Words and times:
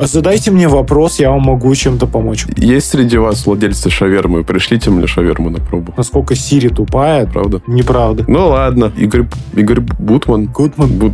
А 0.00 0.06
задайте 0.06 0.50
мне 0.50 0.66
вопрос, 0.66 1.20
я 1.20 1.30
вам 1.30 1.42
могу 1.42 1.74
чем-то 1.74 2.06
помочь. 2.06 2.46
Есть 2.56 2.88
среди 2.88 3.18
вас 3.18 3.44
владельцы 3.44 3.90
шавермы? 3.90 4.44
Пришлите 4.44 4.88
мне 4.88 5.06
шаверму 5.06 5.50
на 5.50 5.58
пробу. 5.58 5.92
Насколько 5.94 6.34
Сири 6.34 6.68
тупая. 6.68 7.26
Правда? 7.26 7.60
Неправда. 7.66 8.24
Ну 8.26 8.48
ладно. 8.48 8.90
Игорь, 8.96 9.26
Игорь 9.54 9.80
Бутман. 9.80 10.46
Гутман? 10.46 10.88
Бут... 10.88 11.12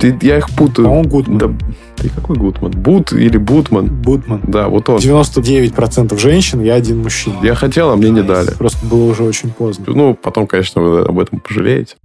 Ты, 0.00 0.16
я 0.22 0.38
их 0.38 0.48
путаю. 0.48 0.88
По-моему, 0.88 1.10
Гутман. 1.10 1.38
Да, 1.38 1.50
ты 1.96 2.08
какой 2.08 2.36
Гутман? 2.36 2.70
Бут 2.70 3.12
или 3.12 3.36
Бутман? 3.36 3.88
Бутман. 3.88 4.40
Да, 4.46 4.68
вот 4.68 4.88
он. 4.88 4.96
99% 4.96 6.18
женщин, 6.18 6.62
я 6.62 6.72
один 6.72 7.02
мужчина. 7.02 7.36
Я 7.42 7.54
хотел, 7.54 7.90
а 7.90 7.96
мне 7.96 8.08
не 8.08 8.22
дали. 8.22 8.52
Просто 8.52 8.86
было 8.86 9.10
уже 9.10 9.24
очень 9.24 9.50
поздно. 9.50 9.84
Ну, 9.88 10.14
потом, 10.14 10.46
конечно, 10.46 10.80
вы 10.80 11.00
об 11.00 11.18
этом 11.18 11.40
пожалеете. 11.40 11.96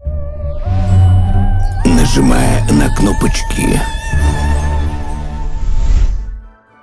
Нажимая 1.85 2.67
на 2.69 2.93
кнопочки. 2.97 3.79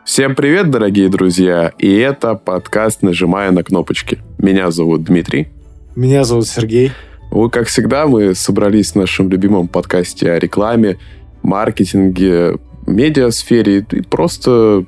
Всем 0.09 0.35
привет, 0.35 0.71
дорогие 0.71 1.11
друзья! 1.11 1.71
И 1.79 1.95
это 1.97 2.35
подкаст 2.35 3.03
«Нажимая 3.03 3.51
на 3.51 3.63
кнопочки». 3.63 4.19
Меня 4.39 4.71
зовут 4.71 5.05
Дмитрий. 5.05 5.49
Меня 5.97 6.25
зовут 6.25 6.47
Сергей. 6.49 6.93
Вы, 7.31 7.51
как 7.51 7.67
всегда, 7.67 8.07
мы 8.07 8.35
собрались 8.35 8.93
в 8.93 8.95
нашем 8.97 9.29
любимом 9.29 9.69
подкасте 9.69 10.33
о 10.33 10.39
рекламе, 10.39 10.97
маркетинге, 11.43 12.57
медиасфере 12.87 13.85
и 13.91 14.01
просто, 14.01 14.87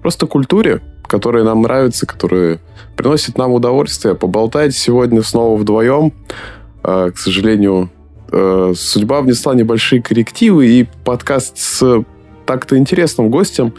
просто 0.00 0.26
культуре, 0.26 0.80
которая 1.06 1.44
нам 1.44 1.60
нравится, 1.60 2.06
которая 2.06 2.58
приносит 2.96 3.36
нам 3.36 3.52
удовольствие. 3.52 4.14
Поболтать 4.14 4.74
сегодня 4.74 5.22
снова 5.22 5.60
вдвоем. 5.60 6.14
А, 6.82 7.10
к 7.10 7.18
сожалению, 7.18 7.90
э, 8.32 8.72
судьба 8.74 9.20
внесла 9.20 9.54
небольшие 9.54 10.00
коррективы, 10.00 10.66
и 10.68 10.88
подкаст 11.04 11.58
с 11.58 12.02
так-то 12.46 12.78
интересным 12.78 13.28
гостем 13.28 13.74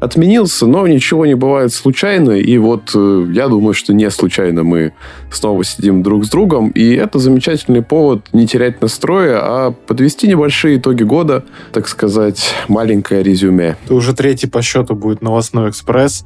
отменился, 0.00 0.66
но 0.66 0.86
ничего 0.86 1.26
не 1.26 1.34
бывает 1.34 1.72
случайно. 1.72 2.32
И 2.32 2.56
вот 2.58 2.92
э, 2.94 3.26
я 3.32 3.48
думаю, 3.48 3.74
что 3.74 3.92
не 3.92 4.10
случайно 4.10 4.62
мы 4.62 4.92
снова 5.30 5.64
сидим 5.64 6.02
друг 6.02 6.24
с 6.24 6.30
другом. 6.30 6.70
И 6.70 6.94
это 6.94 7.18
замечательный 7.18 7.82
повод 7.82 8.26
не 8.32 8.46
терять 8.46 8.80
настроя, 8.80 9.38
а 9.40 9.70
подвести 9.72 10.28
небольшие 10.28 10.78
итоги 10.78 11.02
года, 11.02 11.44
так 11.72 11.88
сказать, 11.88 12.54
маленькое 12.68 13.22
резюме. 13.22 13.76
Это 13.84 13.94
уже 13.94 14.14
третий 14.14 14.46
по 14.46 14.62
счету 14.62 14.94
будет 14.94 15.22
новостной 15.22 15.70
экспресс. 15.70 16.24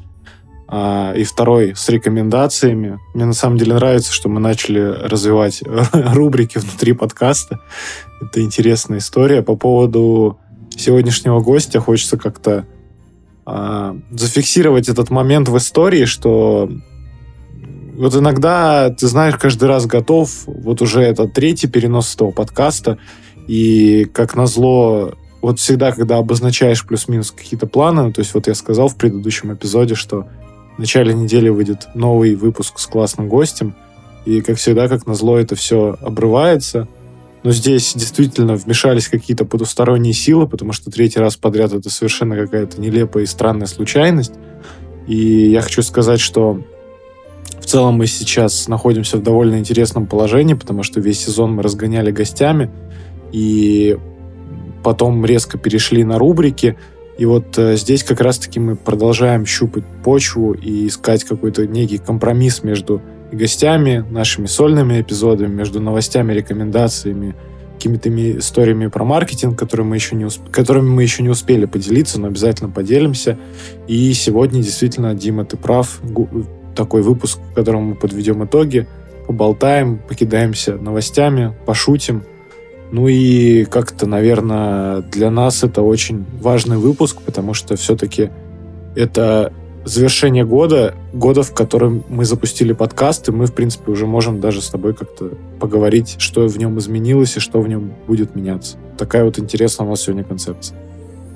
А, 0.75 1.13
и 1.15 1.25
второй 1.25 1.75
с 1.77 1.87
рекомендациями. 1.91 2.99
Мне 3.13 3.27
на 3.27 3.35
самом 3.35 3.59
деле 3.59 3.75
нравится, 3.75 4.11
что 4.11 4.31
мы 4.31 4.41
начали 4.41 4.81
развивать 4.81 5.63
рубрики 5.93 6.57
внутри 6.57 6.95
подкаста. 6.95 7.61
Это 8.23 8.41
интересная 8.41 8.99
история. 8.99 9.43
По 9.43 9.55
поводу 9.55 10.39
сегодняшнего 10.71 11.41
гостя 11.41 11.79
хочется 11.79 12.17
как-то 12.17 12.65
а, 13.45 13.97
зафиксировать 14.11 14.89
этот 14.89 15.11
момент 15.11 15.49
в 15.49 15.57
истории, 15.57 16.05
что 16.05 16.71
вот 17.95 18.15
иногда, 18.15 18.91
ты 18.91 19.07
знаешь, 19.07 19.37
каждый 19.37 19.69
раз 19.69 19.87
готов, 19.87 20.31
вот 20.47 20.81
уже 20.81 21.03
это 21.03 21.29
третий 21.29 21.69
перенос 21.69 22.15
этого 22.15 22.31
подкаста, 22.31 22.99
и 23.47 24.07
как 24.13 24.35
назло, 24.35 25.15
вот 25.41 25.59
всегда, 25.59 25.93
когда 25.93 26.19
обозначаешь 26.19 26.87
плюс-минус 26.87 27.33
какие-то 27.33 27.67
планы, 27.67 28.13
то 28.13 28.21
есть 28.21 28.33
вот 28.35 28.47
я 28.47 28.55
сказал 28.55 28.89
в 28.89 28.97
предыдущем 28.97 29.53
эпизоде, 29.53 29.95
что 29.95 30.27
в 30.77 30.79
начале 30.79 31.13
недели 31.13 31.49
выйдет 31.49 31.89
новый 31.95 32.35
выпуск 32.35 32.79
с 32.79 32.87
классным 32.87 33.29
гостем, 33.29 33.75
и 34.25 34.41
как 34.41 34.57
всегда, 34.57 34.89
как 34.89 35.07
назло, 35.07 35.39
это 35.39 35.57
все 35.57 35.97
обрывается– 36.01 36.89
но 37.43 37.51
здесь 37.51 37.95
действительно 37.95 38.55
вмешались 38.55 39.09
какие-то 39.09 39.45
потусторонние 39.45 40.13
силы, 40.13 40.47
потому 40.47 40.73
что 40.73 40.91
третий 40.91 41.19
раз 41.19 41.37
подряд 41.37 41.73
это 41.73 41.91
совершенно 41.91 42.37
какая-то 42.37 42.81
нелепая 42.81 43.25
и 43.25 43.27
странная 43.27 43.67
случайность. 43.67 44.35
И 45.09 45.51
я 45.51 45.61
хочу 45.61 45.83
сказать, 45.83 46.21
что 46.21 46.63
в 47.61 47.67
целом 47.67 47.95
мы 47.95 48.07
сейчас 48.07 48.69
находимся 48.69 49.17
в 49.17 49.23
довольно 49.23 49.59
интересном 49.59 50.07
положении, 50.07 50.55
потому 50.55 50.83
что 50.83 51.01
весь 51.01 51.25
сезон 51.25 51.55
мы 51.55 51.63
разгоняли 51.63 52.13
гостями, 52.13 52.71
и 53.33 53.99
потом 54.83 55.25
резко 55.25 55.59
перешли 55.59 56.05
на 56.05 56.19
рубрики. 56.19 56.77
И 57.19 57.25
вот 57.25 57.59
э, 57.59 57.77
здесь 57.77 58.05
как 58.05 58.21
раз-таки 58.21 58.59
мы 58.59 58.77
продолжаем 58.77 59.47
щупать 59.47 59.85
почву 60.05 60.53
и 60.53 60.87
искать 60.89 61.25
какой-то 61.25 61.67
некий 61.67 61.99
компромисс 61.99 62.63
между 62.63 63.01
гостями, 63.33 64.05
нашими 64.11 64.47
сольными 64.47 65.01
эпизодами, 65.01 65.53
между 65.53 65.81
новостями, 65.81 66.33
рекомендациями, 66.33 67.35
какими-то 67.75 68.39
историями 68.39 68.87
про 68.87 69.05
маркетинг, 69.05 69.59
которые 69.59 69.85
мы 69.85 69.97
еще 69.97 70.15
не 70.15 70.25
усп... 70.25 70.49
которыми 70.51 70.89
мы 70.89 71.03
еще 71.03 71.23
не 71.23 71.29
успели 71.29 71.65
поделиться, 71.65 72.21
но 72.21 72.29
обязательно 72.29 72.71
поделимся. 72.71 73.39
И 73.89 74.13
сегодня 74.13 74.63
действительно, 74.63 75.15
Дима, 75.15 75.45
ты 75.45 75.57
прав, 75.57 76.01
такой 76.77 77.03
выпуск, 77.03 77.41
в 77.51 77.55
котором 77.55 77.83
мы 77.83 77.95
подведем 77.97 78.45
итоги, 78.45 78.87
поболтаем, 79.27 79.99
покидаемся 79.99 80.77
новостями, 80.77 81.55
пошутим. 81.67 82.25
Ну 82.93 83.09
и 83.09 83.65
как-то, 83.65 84.07
наверное, 84.07 85.01
для 85.01 85.31
нас 85.31 85.65
это 85.65 85.83
очень 85.83 86.25
важный 86.41 86.77
выпуск, 86.77 87.23
потому 87.25 87.55
что 87.55 87.75
все-таки 87.77 88.31
это 88.95 89.53
завершение 89.85 90.45
года, 90.45 90.95
года, 91.13 91.43
в 91.43 91.53
котором 91.53 92.05
мы 92.09 92.25
запустили 92.25 92.73
подкаст, 92.73 93.29
и 93.29 93.33
мы, 93.33 93.47
в 93.47 93.53
принципе, 93.53 93.93
уже 93.93 94.07
можем 94.07 94.41
даже 94.41 94.61
с 94.61 94.69
тобой 94.69 94.95
как-то 94.95 95.31
поговорить, 95.61 96.17
что 96.19 96.47
в 96.47 96.59
нем 96.59 96.79
изменилось 96.79 97.37
и 97.37 97.41
что 97.41 97.61
в 97.61 97.69
нем 97.69 97.93
будет 98.07 98.35
меняться. 98.35 98.77
Такая 98.97 99.25
вот 99.25 99.39
интересная 99.39 99.87
у 99.87 99.91
нас 99.91 100.03
сегодня 100.03 100.25
концепция. 100.25 100.79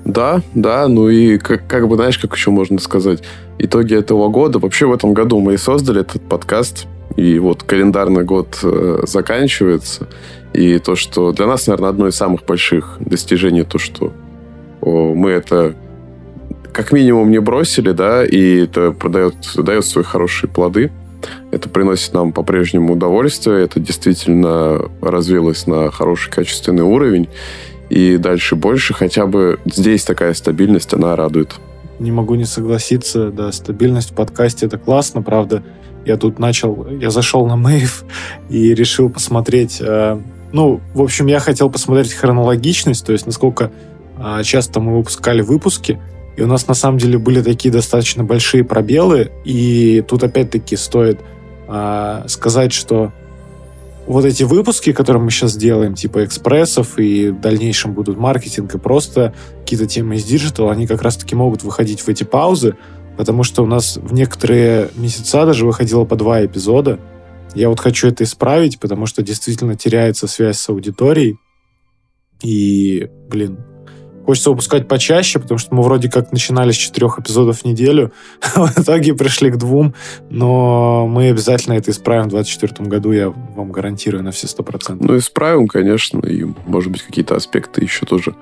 Да, 0.05 0.41
да, 0.55 0.87
ну 0.87 1.09
и 1.09 1.37
как, 1.37 1.67
как 1.67 1.87
бы, 1.87 1.95
знаешь, 1.95 2.17
как 2.17 2.33
еще 2.33 2.51
можно 2.51 2.79
сказать, 2.79 3.23
итоги 3.59 3.93
этого 3.93 4.29
года. 4.29 4.59
Вообще 4.59 4.85
в 4.85 4.93
этом 4.93 5.13
году 5.13 5.39
мы 5.39 5.55
и 5.55 5.57
создали 5.57 6.01
этот 6.01 6.21
подкаст, 6.21 6.87
и 7.17 7.39
вот 7.39 7.63
календарный 7.63 8.23
год 8.23 8.59
э, 8.63 8.99
заканчивается. 9.05 10.07
И 10.53 10.79
то, 10.79 10.95
что 10.95 11.33
для 11.33 11.45
нас, 11.45 11.67
наверное, 11.67 11.89
одно 11.89 12.07
из 12.07 12.15
самых 12.15 12.45
больших 12.45 12.97
достижений, 12.99 13.63
то, 13.63 13.79
что 13.79 14.13
о, 14.81 15.13
мы 15.13 15.31
это 15.31 15.75
как 16.73 16.91
минимум 16.91 17.31
не 17.31 17.39
бросили, 17.39 17.91
да, 17.91 18.25
и 18.25 18.63
это 18.63 18.91
продает, 18.91 19.35
дает 19.55 19.85
свои 19.85 20.03
хорошие 20.03 20.49
плоды. 20.49 20.91
Это 21.51 21.69
приносит 21.69 22.13
нам 22.13 22.31
по-прежнему 22.31 22.93
удовольствие, 22.93 23.63
это 23.63 23.79
действительно 23.79 24.79
развилось 25.01 25.65
на 25.65 25.91
хороший 25.91 26.31
качественный 26.31 26.83
уровень, 26.83 27.27
и 27.89 28.17
дальше 28.17 28.55
больше, 28.55 28.93
хотя 28.93 29.25
бы 29.25 29.59
здесь 29.65 30.03
такая 30.03 30.33
стабильность, 30.33 30.93
она 30.93 31.15
радует. 31.15 31.55
Не 31.99 32.11
могу 32.11 32.35
не 32.35 32.45
согласиться, 32.45 33.31
да, 33.31 33.51
стабильность 33.51 34.11
в 34.11 34.13
подкасте 34.13 34.67
это 34.67 34.77
классно, 34.77 35.21
правда. 35.21 35.63
Я 36.05 36.17
тут 36.17 36.37
начал, 36.39 36.87
я 36.89 37.09
зашел 37.09 37.47
на 37.47 37.55
Мэйв 37.55 38.05
и 38.49 38.73
решил 38.73 39.09
посмотреть, 39.09 39.81
э, 39.81 40.19
ну, 40.51 40.79
в 40.93 41.01
общем, 41.01 41.25
я 41.27 41.39
хотел 41.39 41.69
посмотреть 41.69 42.13
хронологичность, 42.13 43.05
то 43.05 43.13
есть 43.13 43.25
насколько 43.25 43.71
э, 44.17 44.43
часто 44.43 44.79
мы 44.79 44.97
выпускали 44.97 45.41
выпуски, 45.41 45.99
и 46.37 46.43
у 46.43 46.47
нас 46.47 46.67
на 46.67 46.75
самом 46.75 46.99
деле 46.99 47.17
были 47.17 47.41
такие 47.41 47.71
достаточно 47.71 48.23
большие 48.23 48.63
пробелы. 48.63 49.31
И 49.43 50.03
тут 50.07 50.23
опять-таки 50.23 50.75
стоит 50.75 51.19
э, 51.67 52.23
сказать, 52.27 52.71
что 52.71 53.11
вот 54.05 54.23
эти 54.23 54.43
выпуски, 54.43 54.93
которые 54.93 55.21
мы 55.21 55.31
сейчас 55.31 55.57
делаем, 55.57 55.95
типа 55.95 56.23
экспрессов, 56.23 56.99
и 56.99 57.29
в 57.29 57.41
дальнейшем 57.41 57.93
будут 57.93 58.17
маркетинг 58.17 58.75
и 58.75 58.77
просто 58.77 59.33
какие-то 59.61 59.87
темы 59.87 60.15
из 60.15 60.25
digital, 60.25 60.69
они 60.69 60.85
как 60.85 61.01
раз-таки 61.01 61.35
могут 61.35 61.63
выходить 61.63 62.01
в 62.01 62.07
эти 62.07 62.23
паузы, 62.23 62.77
потому 63.17 63.43
что 63.43 63.63
у 63.63 63.65
нас 63.65 63.97
в 63.97 64.13
некоторые 64.13 64.91
месяца 64.95 65.43
даже 65.43 65.65
выходило 65.65 66.05
по 66.05 66.15
два 66.15 66.45
эпизода. 66.45 66.99
Я 67.55 67.69
вот 67.69 67.79
хочу 67.79 68.07
это 68.07 68.23
исправить, 68.23 68.79
потому 68.79 69.07
что 69.07 69.23
действительно 69.23 69.75
теряется 69.75 70.27
связь 70.27 70.59
с 70.59 70.69
аудиторией. 70.69 71.39
И, 72.43 73.09
блин, 73.27 73.57
Хочется 74.27 74.49
выпускать 74.49 74.89
почаще, 74.89 75.39
потому 75.39 75.57
что 75.57 75.73
мы 75.73 75.83
вроде 75.83 76.11
как 76.11 76.33
начинали 76.33 76.73
с 76.73 76.75
четырех 76.75 77.17
эпизодов 77.17 77.59
в 77.61 77.63
неделю, 77.63 78.11
в 78.55 78.77
итоге 78.77 79.13
пришли 79.13 79.49
к 79.49 79.55
двум, 79.55 79.93
но 80.29 81.07
мы 81.07 81.29
обязательно 81.29 81.75
это 81.75 81.91
исправим 81.91 82.25
в 82.25 82.31
2024 82.31 82.89
году, 82.89 83.13
я 83.13 83.29
вам 83.29 83.71
гарантирую 83.71 84.25
на 84.25 84.31
все 84.31 84.47
сто 84.47 84.63
процентов. 84.63 85.07
Ну, 85.07 85.17
исправим, 85.17 85.69
конечно, 85.69 86.19
и, 86.27 86.45
может 86.65 86.91
быть, 86.91 87.03
какие-то 87.03 87.37
аспекты 87.37 87.81
еще 87.81 88.05
тоже 88.05 88.35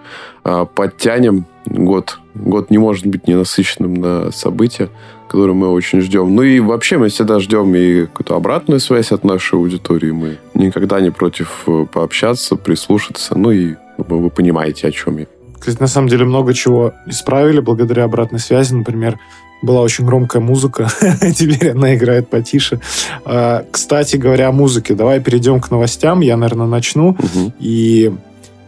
а, 0.43 0.65
подтянем. 0.65 1.45
Год, 1.67 2.17
год 2.33 2.71
не 2.71 2.79
может 2.79 3.05
быть 3.05 3.27
ненасыщенным 3.27 3.93
на 3.93 4.31
события, 4.31 4.89
которые 5.27 5.55
мы 5.55 5.67
очень 5.67 6.01
ждем. 6.01 6.33
Ну 6.33 6.41
и 6.41 6.61
вообще 6.61 6.97
мы 6.97 7.09
всегда 7.09 7.39
ждем 7.39 7.75
и 7.75 8.07
какую-то 8.07 8.35
обратную 8.35 8.79
связь 8.79 9.11
от 9.11 9.23
нашей 9.23 9.59
аудитории. 9.59 10.09
Мы 10.09 10.39
никогда 10.55 10.99
не 10.99 11.11
против 11.11 11.63
э, 11.67 11.85
пообщаться, 11.91 12.55
прислушаться. 12.55 13.37
Ну 13.37 13.51
и 13.51 13.75
вы 13.97 14.31
понимаете, 14.31 14.87
о 14.87 14.91
чем 14.91 15.17
я. 15.17 15.25
Кстати, 15.65 15.81
на 15.81 15.87
самом 15.87 16.09
деле 16.09 16.25
много 16.25 16.53
чего 16.53 16.93
исправили 17.07 17.59
благодаря 17.59 18.03
обратной 18.03 18.37
связи. 18.37 18.75
Например, 18.75 19.17
была 19.63 19.81
очень 19.81 20.05
громкая 20.05 20.39
музыка, 20.39 20.91
теперь 21.35 21.71
она 21.71 21.95
играет 21.95 22.29
потише. 22.29 22.79
А, 23.25 23.65
кстати 23.71 24.15
говоря 24.15 24.49
о 24.49 24.51
музыке, 24.51 24.93
давай 24.93 25.19
перейдем 25.21 25.59
к 25.59 25.71
новостям. 25.71 26.19
Я, 26.19 26.37
наверное, 26.37 26.67
начну. 26.67 27.17
И 27.57 28.13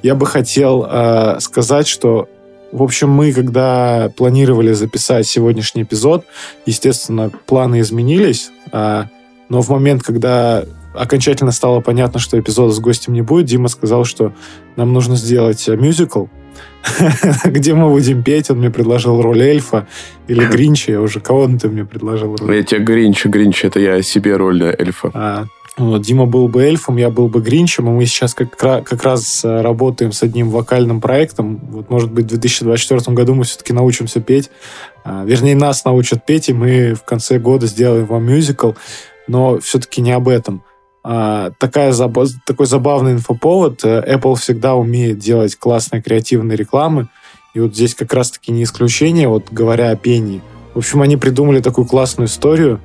я 0.02 0.16
бы 0.16 0.26
хотел 0.26 0.88
а, 0.90 1.38
сказать, 1.40 1.88
что 1.88 2.30
В 2.72 2.82
общем, 2.82 3.12
мы, 3.12 3.32
когда 3.32 4.12
планировали 4.18 4.74
записать 4.74 5.28
сегодняшний 5.28 5.84
эпизод, 5.84 6.26
естественно, 6.66 7.30
планы 7.46 7.82
изменились, 7.82 8.50
а, 8.72 9.06
но 9.50 9.62
в 9.62 9.70
момент, 9.70 10.02
когда 10.02 10.66
окончательно 10.96 11.52
стало 11.52 11.80
понятно, 11.80 12.20
что 12.20 12.40
эпизода 12.40 12.74
с 12.74 12.80
гостем 12.80 13.14
не 13.14 13.22
будет, 13.22 13.46
Дима 13.46 13.68
сказал, 13.68 14.04
что 14.04 14.34
нам 14.76 14.94
нужно 14.94 15.16
сделать 15.16 15.68
мюзикл, 15.68 16.26
где 17.46 17.74
мы 17.74 17.90
будем 17.90 18.24
петь. 18.24 18.50
Он 18.50 18.60
мне 18.60 18.70
предложил 18.70 19.22
роль 19.22 19.42
эльфа 19.42 19.88
или 20.28 20.46
Гринча. 20.52 20.92
Я 20.94 21.02
уже 21.02 21.20
кого 21.20 21.48
ты 21.48 21.70
мне 21.70 21.86
предложил 21.86 22.36
роль? 22.36 22.56
Я 22.56 22.64
тебе 22.64 22.82
Гринч, 22.82 23.26
Гринч, 23.26 23.66
это 23.66 23.80
я 23.80 24.02
себе 24.02 24.36
роль 24.36 24.64
эльфа. 24.64 25.12
А, 25.14 25.46
вот, 25.78 26.02
Дима 26.02 26.26
был 26.26 26.48
бы 26.48 26.64
эльфом, 26.64 26.98
я 26.98 27.12
был 27.12 27.28
бы 27.28 27.40
Гринчем, 27.40 27.88
и 27.88 27.92
мы 27.92 28.06
сейчас 28.08 28.34
как, 28.34 28.58
как 28.58 29.04
раз 29.04 29.46
э, 29.46 29.62
работаем 29.62 30.12
с 30.12 30.24
одним 30.24 30.50
вокальным 30.50 31.02
проектом. 31.02 31.60
Вот, 31.72 31.92
может 31.92 32.12
быть, 32.12 32.26
в 32.26 32.30
2024 32.30 33.16
году 33.16 33.36
мы 33.36 33.44
все-таки 33.44 33.74
научимся 33.74 34.20
петь. 34.20 34.50
А, 35.04 35.24
вернее, 35.24 35.56
нас 35.56 35.86
научат 35.86 36.26
петь, 36.26 36.50
и 36.50 36.54
мы 36.54 36.96
в 36.96 37.04
конце 37.04 37.38
года 37.38 37.68
сделаем 37.68 38.06
вам 38.06 38.26
мюзикл. 38.26 38.72
Но 39.28 39.60
все-таки 39.60 40.02
не 40.02 40.14
об 40.14 40.30
этом. 40.30 40.64
А, 41.10 41.52
такая, 41.58 41.94
такой 42.46 42.66
забавный 42.66 43.14
инфоповод. 43.14 43.86
Э, 43.86 44.04
Apple 44.14 44.36
всегда 44.36 44.76
умеет 44.76 45.20
делать 45.20 45.56
классные 45.56 46.02
креативные 46.02 46.58
рекламы. 46.58 47.08
И 47.54 47.62
вот 47.62 47.74
здесь 47.74 47.96
как 47.96 48.14
раз-таки 48.14 48.52
не 48.52 48.64
исключение, 48.64 49.30
вот 49.30 49.46
говоря 49.50 49.92
о 49.92 49.96
пении. 49.96 50.42
В 50.74 50.80
общем, 50.80 51.02
они 51.02 51.16
придумали 51.16 51.62
такую 51.62 51.88
классную 51.88 52.28
историю. 52.28 52.82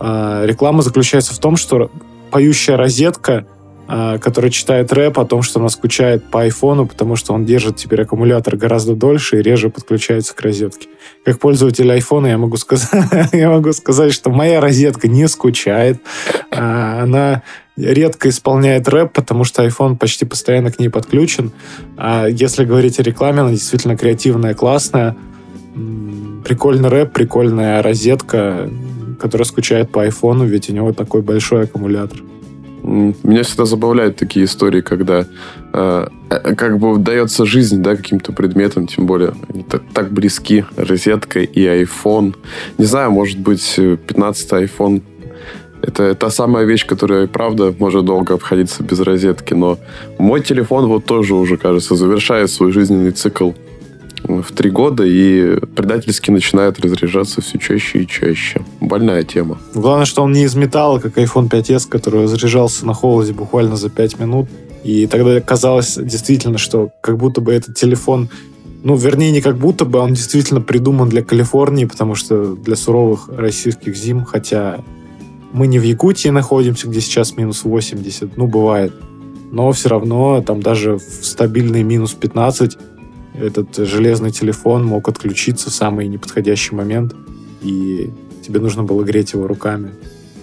А, 0.00 0.44
реклама 0.44 0.82
заключается 0.82 1.32
в 1.32 1.38
том, 1.38 1.54
что 1.54 1.92
поющая 2.32 2.76
розетка, 2.76 3.46
а, 3.92 4.18
которая 4.18 4.52
читает 4.52 4.92
рэп 4.92 5.18
о 5.18 5.24
том, 5.24 5.42
что 5.42 5.58
она 5.58 5.68
скучает 5.68 6.24
по 6.30 6.42
айфону, 6.42 6.86
потому 6.86 7.16
что 7.16 7.32
он 7.32 7.44
держит 7.44 7.74
теперь 7.74 8.02
аккумулятор 8.02 8.56
гораздо 8.56 8.94
дольше 8.94 9.40
и 9.40 9.42
реже 9.42 9.68
подключается 9.68 10.32
к 10.32 10.40
розетке. 10.42 10.86
Как 11.24 11.40
пользователь 11.40 11.90
айфона 11.90 12.28
я 12.28 12.38
могу 12.38 12.56
сказать, 12.56 12.88
я 13.32 13.50
могу 13.50 13.72
сказать, 13.72 14.12
что 14.12 14.30
моя 14.30 14.60
розетка 14.60 15.08
не 15.08 15.26
скучает. 15.26 16.00
А, 16.52 17.02
она 17.02 17.42
редко 17.76 18.28
исполняет 18.28 18.88
рэп, 18.88 19.12
потому 19.12 19.42
что 19.42 19.66
iPhone 19.66 19.96
почти 19.96 20.24
постоянно 20.24 20.70
к 20.70 20.78
ней 20.78 20.88
подключен. 20.88 21.50
А 21.96 22.28
если 22.28 22.64
говорить 22.64 23.00
о 23.00 23.02
рекламе, 23.02 23.40
она 23.40 23.50
действительно 23.50 23.96
креативная, 23.96 24.54
классная. 24.54 25.16
Прикольный 26.44 26.88
рэп, 26.88 27.12
прикольная 27.12 27.82
розетка 27.82 28.70
который 29.20 29.42
скучает 29.42 29.90
по 29.90 30.02
айфону, 30.02 30.46
ведь 30.46 30.70
у 30.70 30.72
него 30.72 30.94
такой 30.94 31.20
большой 31.20 31.64
аккумулятор. 31.64 32.20
Меня 32.82 33.42
всегда 33.42 33.64
забавляют 33.64 34.16
такие 34.16 34.44
истории, 34.44 34.80
когда 34.80 35.26
э, 35.72 36.06
э, 36.30 36.54
как 36.54 36.78
бы 36.78 36.98
дается 36.98 37.44
жизнь 37.44 37.82
да, 37.82 37.96
каким-то 37.96 38.32
предметам, 38.32 38.86
тем 38.86 39.06
более 39.06 39.32
они 39.48 39.62
так, 39.62 39.82
так 39.92 40.12
близки, 40.12 40.64
розетка 40.76 41.40
и 41.40 41.60
iPhone. 41.84 42.34
Не 42.78 42.84
знаю, 42.84 43.10
может 43.10 43.38
быть, 43.38 43.78
15-й 43.78 44.64
iPhone. 44.64 45.02
Это 45.82 46.14
та 46.14 46.30
самая 46.30 46.64
вещь, 46.64 46.86
которая, 46.86 47.26
правда, 47.26 47.74
может 47.78 48.04
долго 48.04 48.34
обходиться 48.34 48.82
без 48.82 49.00
розетки, 49.00 49.54
но 49.54 49.78
мой 50.18 50.42
телефон 50.42 50.86
вот 50.86 51.06
тоже 51.06 51.34
уже, 51.34 51.56
кажется, 51.56 51.96
завершает 51.96 52.50
свой 52.50 52.72
жизненный 52.72 53.12
цикл 53.12 53.52
в 54.38 54.52
три 54.52 54.70
года 54.70 55.04
и 55.04 55.58
предательски 55.74 56.30
начинает 56.30 56.80
разряжаться 56.80 57.40
все 57.40 57.58
чаще 57.58 58.02
и 58.02 58.06
чаще. 58.06 58.62
Больная 58.80 59.24
тема. 59.24 59.58
Главное, 59.74 60.06
что 60.06 60.22
он 60.22 60.32
не 60.32 60.44
из 60.44 60.54
металла, 60.54 60.98
как 60.98 61.18
iPhone 61.18 61.48
5s, 61.48 61.88
который 61.88 62.22
разряжался 62.22 62.86
на 62.86 62.94
холоде 62.94 63.32
буквально 63.32 63.76
за 63.76 63.90
5 63.90 64.18
минут. 64.18 64.48
И 64.84 65.06
тогда 65.06 65.40
казалось 65.40 65.98
действительно, 66.00 66.58
что 66.58 66.90
как 67.00 67.18
будто 67.18 67.40
бы 67.40 67.52
этот 67.52 67.76
телефон 67.76 68.30
ну, 68.82 68.96
вернее, 68.96 69.30
не 69.30 69.42
как 69.42 69.58
будто 69.58 69.84
бы, 69.84 69.98
он 69.98 70.14
действительно 70.14 70.62
придуман 70.62 71.08
для 71.10 71.22
Калифорнии, 71.22 71.84
потому 71.84 72.14
что 72.14 72.54
для 72.56 72.76
суровых 72.76 73.28
российских 73.28 73.94
зим, 73.94 74.24
хотя 74.24 74.80
мы 75.52 75.66
не 75.66 75.78
в 75.78 75.82
Якутии 75.82 76.28
находимся, 76.28 76.88
где 76.88 77.00
сейчас 77.00 77.36
минус 77.36 77.64
80, 77.64 78.36
ну, 78.36 78.46
бывает. 78.46 78.94
Но 79.52 79.70
все 79.72 79.88
равно 79.88 80.42
там 80.42 80.62
даже 80.62 80.96
в 80.96 81.26
стабильный 81.26 81.82
минус 81.82 82.14
15 82.14 82.78
этот 83.40 83.76
железный 83.76 84.30
телефон 84.30 84.84
мог 84.84 85.08
отключиться 85.08 85.70
в 85.70 85.74
самый 85.74 86.08
неподходящий 86.08 86.74
момент, 86.74 87.14
и 87.62 88.10
тебе 88.46 88.60
нужно 88.60 88.82
было 88.82 89.02
греть 89.04 89.32
его 89.32 89.46
руками. 89.46 89.90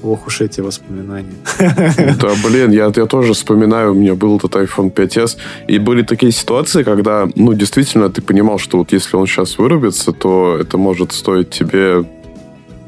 Ох 0.04 0.28
уж 0.28 0.42
эти 0.42 0.62
воспоминания. 0.62 1.34
Да, 2.22 2.34
блин, 2.46 2.72
я, 2.72 2.92
я 2.96 3.06
тоже 3.06 3.34
вспоминаю, 3.34 3.92
у 3.92 3.96
меня 3.96 4.16
был 4.16 4.38
этот 4.38 4.56
iPhone 4.56 4.94
5s, 4.94 5.38
и 5.68 5.80
были 5.80 6.04
такие 6.04 6.32
ситуации, 6.32 6.84
когда, 6.84 7.28
ну, 7.36 7.54
действительно, 7.54 8.10
ты 8.10 8.22
понимал, 8.22 8.60
что 8.60 8.78
вот 8.78 8.92
если 8.92 9.18
он 9.18 9.26
сейчас 9.26 9.58
вырубится, 9.58 10.12
то 10.12 10.58
это 10.60 10.78
может 10.78 11.12
стоить 11.12 11.50
тебе 11.50 12.06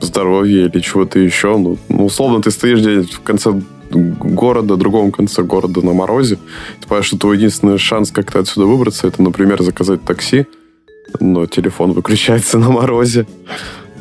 здоровья 0.02 0.68
или 0.68 0.80
чего-то 0.80 1.20
еще. 1.20 1.58
Ну, 1.58 1.78
ну 1.90 2.06
условно, 2.06 2.42
ты 2.42 2.52
стоишь 2.52 2.80
где-нибудь 2.80 3.14
в 3.14 3.22
конце 3.22 3.54
города, 3.90 4.76
другом 4.76 5.12
конце 5.12 5.44
города 5.44 5.82
на 5.82 5.94
морозе. 5.94 6.38
Ты 6.80 6.88
понимаешь, 6.88 7.06
что 7.06 7.18
твой 7.18 7.38
единственный 7.38 7.78
шанс 7.78 8.12
как-то 8.12 8.40
отсюда 8.40 8.68
выбраться, 8.68 9.08
это, 9.08 9.22
например, 9.22 9.62
заказать 9.62 10.04
такси, 10.04 10.46
но 11.20 11.46
телефон 11.46 11.94
выключается 11.94 12.58
на 12.58 12.70
морозе. 12.70 13.26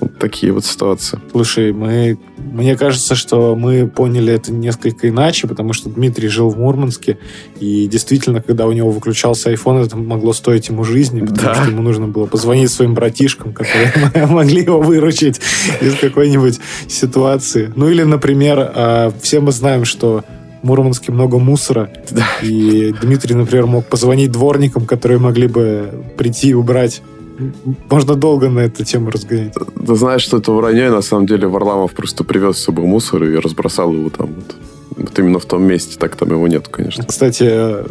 Вот 0.01 0.19
такие 0.19 0.53
вот 0.53 0.65
ситуации. 0.65 1.19
Слушай, 1.31 1.73
мы, 1.73 2.19
мне 2.37 2.77
кажется, 2.77 3.15
что 3.15 3.57
мы 3.57 3.89
поняли 3.89 4.33
это 4.33 4.53
несколько 4.53 5.09
иначе, 5.09 5.49
потому 5.49 5.73
что 5.73 5.89
Дмитрий 5.89 6.29
жил 6.29 6.51
в 6.51 6.59
Мурманске, 6.59 7.19
и 7.61 7.87
действительно, 7.87 8.41
когда 8.41 8.67
у 8.67 8.73
него 8.73 8.91
выключался 8.91 9.53
iPhone, 9.53 9.85
это 9.85 9.97
могло 9.97 10.33
стоить 10.33 10.69
ему 10.69 10.85
жизни, 10.85 11.21
потому 11.21 11.43
да. 11.43 11.55
что 11.55 11.71
ему 11.71 11.83
нужно 11.83 12.07
было 12.07 12.27
позвонить 12.27 12.71
своим 12.71 12.95
братишкам, 12.95 13.53
которые 13.53 13.93
могли 14.27 14.63
его 14.63 14.81
выручить 14.81 15.41
из 15.81 15.95
какой-нибудь 15.97 16.61
ситуации. 16.87 17.73
Ну 17.75 17.89
или, 17.89 18.03
например, 18.03 18.73
а, 18.75 19.13
все 19.21 19.41
мы 19.41 19.53
знаем, 19.53 19.85
что 19.85 20.25
в 20.63 20.67
Мурманске 20.67 21.13
много 21.13 21.39
мусора. 21.39 21.91
Да. 22.11 22.27
И 22.43 22.95
Дмитрий, 23.01 23.35
например, 23.35 23.67
мог 23.67 23.87
позвонить 23.87 24.33
дворникам, 24.33 24.87
которые 24.87 25.19
могли 25.19 25.47
бы 25.47 26.05
прийти 26.17 26.49
и 26.49 26.55
убрать 26.55 27.03
можно 27.91 28.15
долго 28.15 28.49
на 28.49 28.61
эту 28.61 28.85
тему 28.85 29.11
разгонять. 29.11 29.55
Ты 29.55 29.95
знаешь, 29.95 30.23
что 30.23 30.39
это 30.39 30.53
вранье, 30.53 30.91
на 30.91 31.03
самом 31.03 31.27
деле 31.27 31.47
Варламов 31.49 31.93
просто 31.93 32.25
привез 32.25 32.59
с 32.59 32.65
собой 32.65 32.87
мусор 32.87 33.25
и 33.25 33.37
разбросал 33.37 33.93
его 33.93 34.11
там 34.11 34.29
вот, 34.35 34.57
вот 34.97 35.19
именно 35.19 35.39
в 35.39 35.45
том 35.45 35.63
месте, 35.63 35.97
так 35.99 36.17
там 36.17 36.31
его 36.31 36.47
нет, 36.49 36.69
конечно. 36.69 37.05
Кстати, 37.05 37.85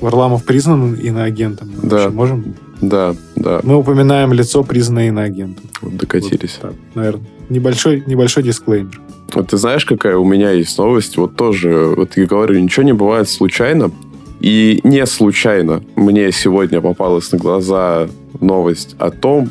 Варламов 0.00 0.44
признан 0.44 0.94
иноагентом. 0.94 1.72
Мы 1.82 1.88
да. 1.88 2.10
можем? 2.10 2.54
Да, 2.80 3.14
да. 3.36 3.60
Мы 3.62 3.76
упоминаем 3.76 4.32
лицо, 4.32 4.62
признанное 4.62 5.08
иноагентом. 5.08 5.64
Вот 5.80 5.96
докатились. 5.96 6.58
Вот, 6.62 6.70
так, 6.70 6.74
наверное. 6.94 7.26
Небольшой, 7.48 8.02
небольшой 8.06 8.42
дисклеймер. 8.42 9.00
Вот 9.34 9.48
ты 9.48 9.56
знаешь, 9.56 9.84
какая 9.84 10.16
у 10.16 10.24
меня 10.24 10.50
есть 10.50 10.78
новость? 10.78 11.16
Вот 11.16 11.36
тоже, 11.36 11.94
вот 11.96 12.16
я 12.16 12.26
говорю, 12.26 12.58
ничего 12.60 12.84
не 12.84 12.92
бывает 12.92 13.28
случайно. 13.28 13.90
И 14.40 14.80
не 14.84 15.06
случайно 15.06 15.82
мне 15.96 16.30
сегодня 16.32 16.80
попалась 16.80 17.32
на 17.32 17.38
глаза 17.38 18.08
новость 18.40 18.96
о 18.98 19.10
том, 19.10 19.50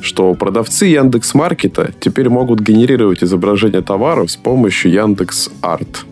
что 0.00 0.34
продавцы 0.34 0.86
Яндекс 0.86 1.34
Маркета 1.34 1.92
теперь 2.00 2.28
могут 2.28 2.60
генерировать 2.60 3.22
изображение 3.22 3.82
товаров 3.82 4.30
с 4.30 4.36
помощью 4.36 4.92
Яндекс 4.92 5.50
Арт, 5.60 6.04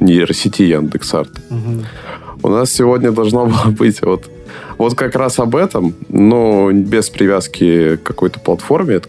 нейросети 0.00 0.62
Яндекс 0.62 1.14
Арт. 1.14 1.30
Угу. 1.50 1.84
У 2.44 2.48
нас 2.48 2.72
сегодня 2.72 3.12
должно 3.12 3.46
было 3.46 3.70
быть 3.70 4.02
вот, 4.02 4.30
вот 4.78 4.94
как 4.94 5.16
раз 5.16 5.38
об 5.38 5.56
этом, 5.56 5.94
но 6.08 6.70
без 6.72 7.10
привязки 7.10 7.96
к 7.96 8.02
какой-то 8.02 8.40
платформе. 8.40 8.96
Это 8.96 9.08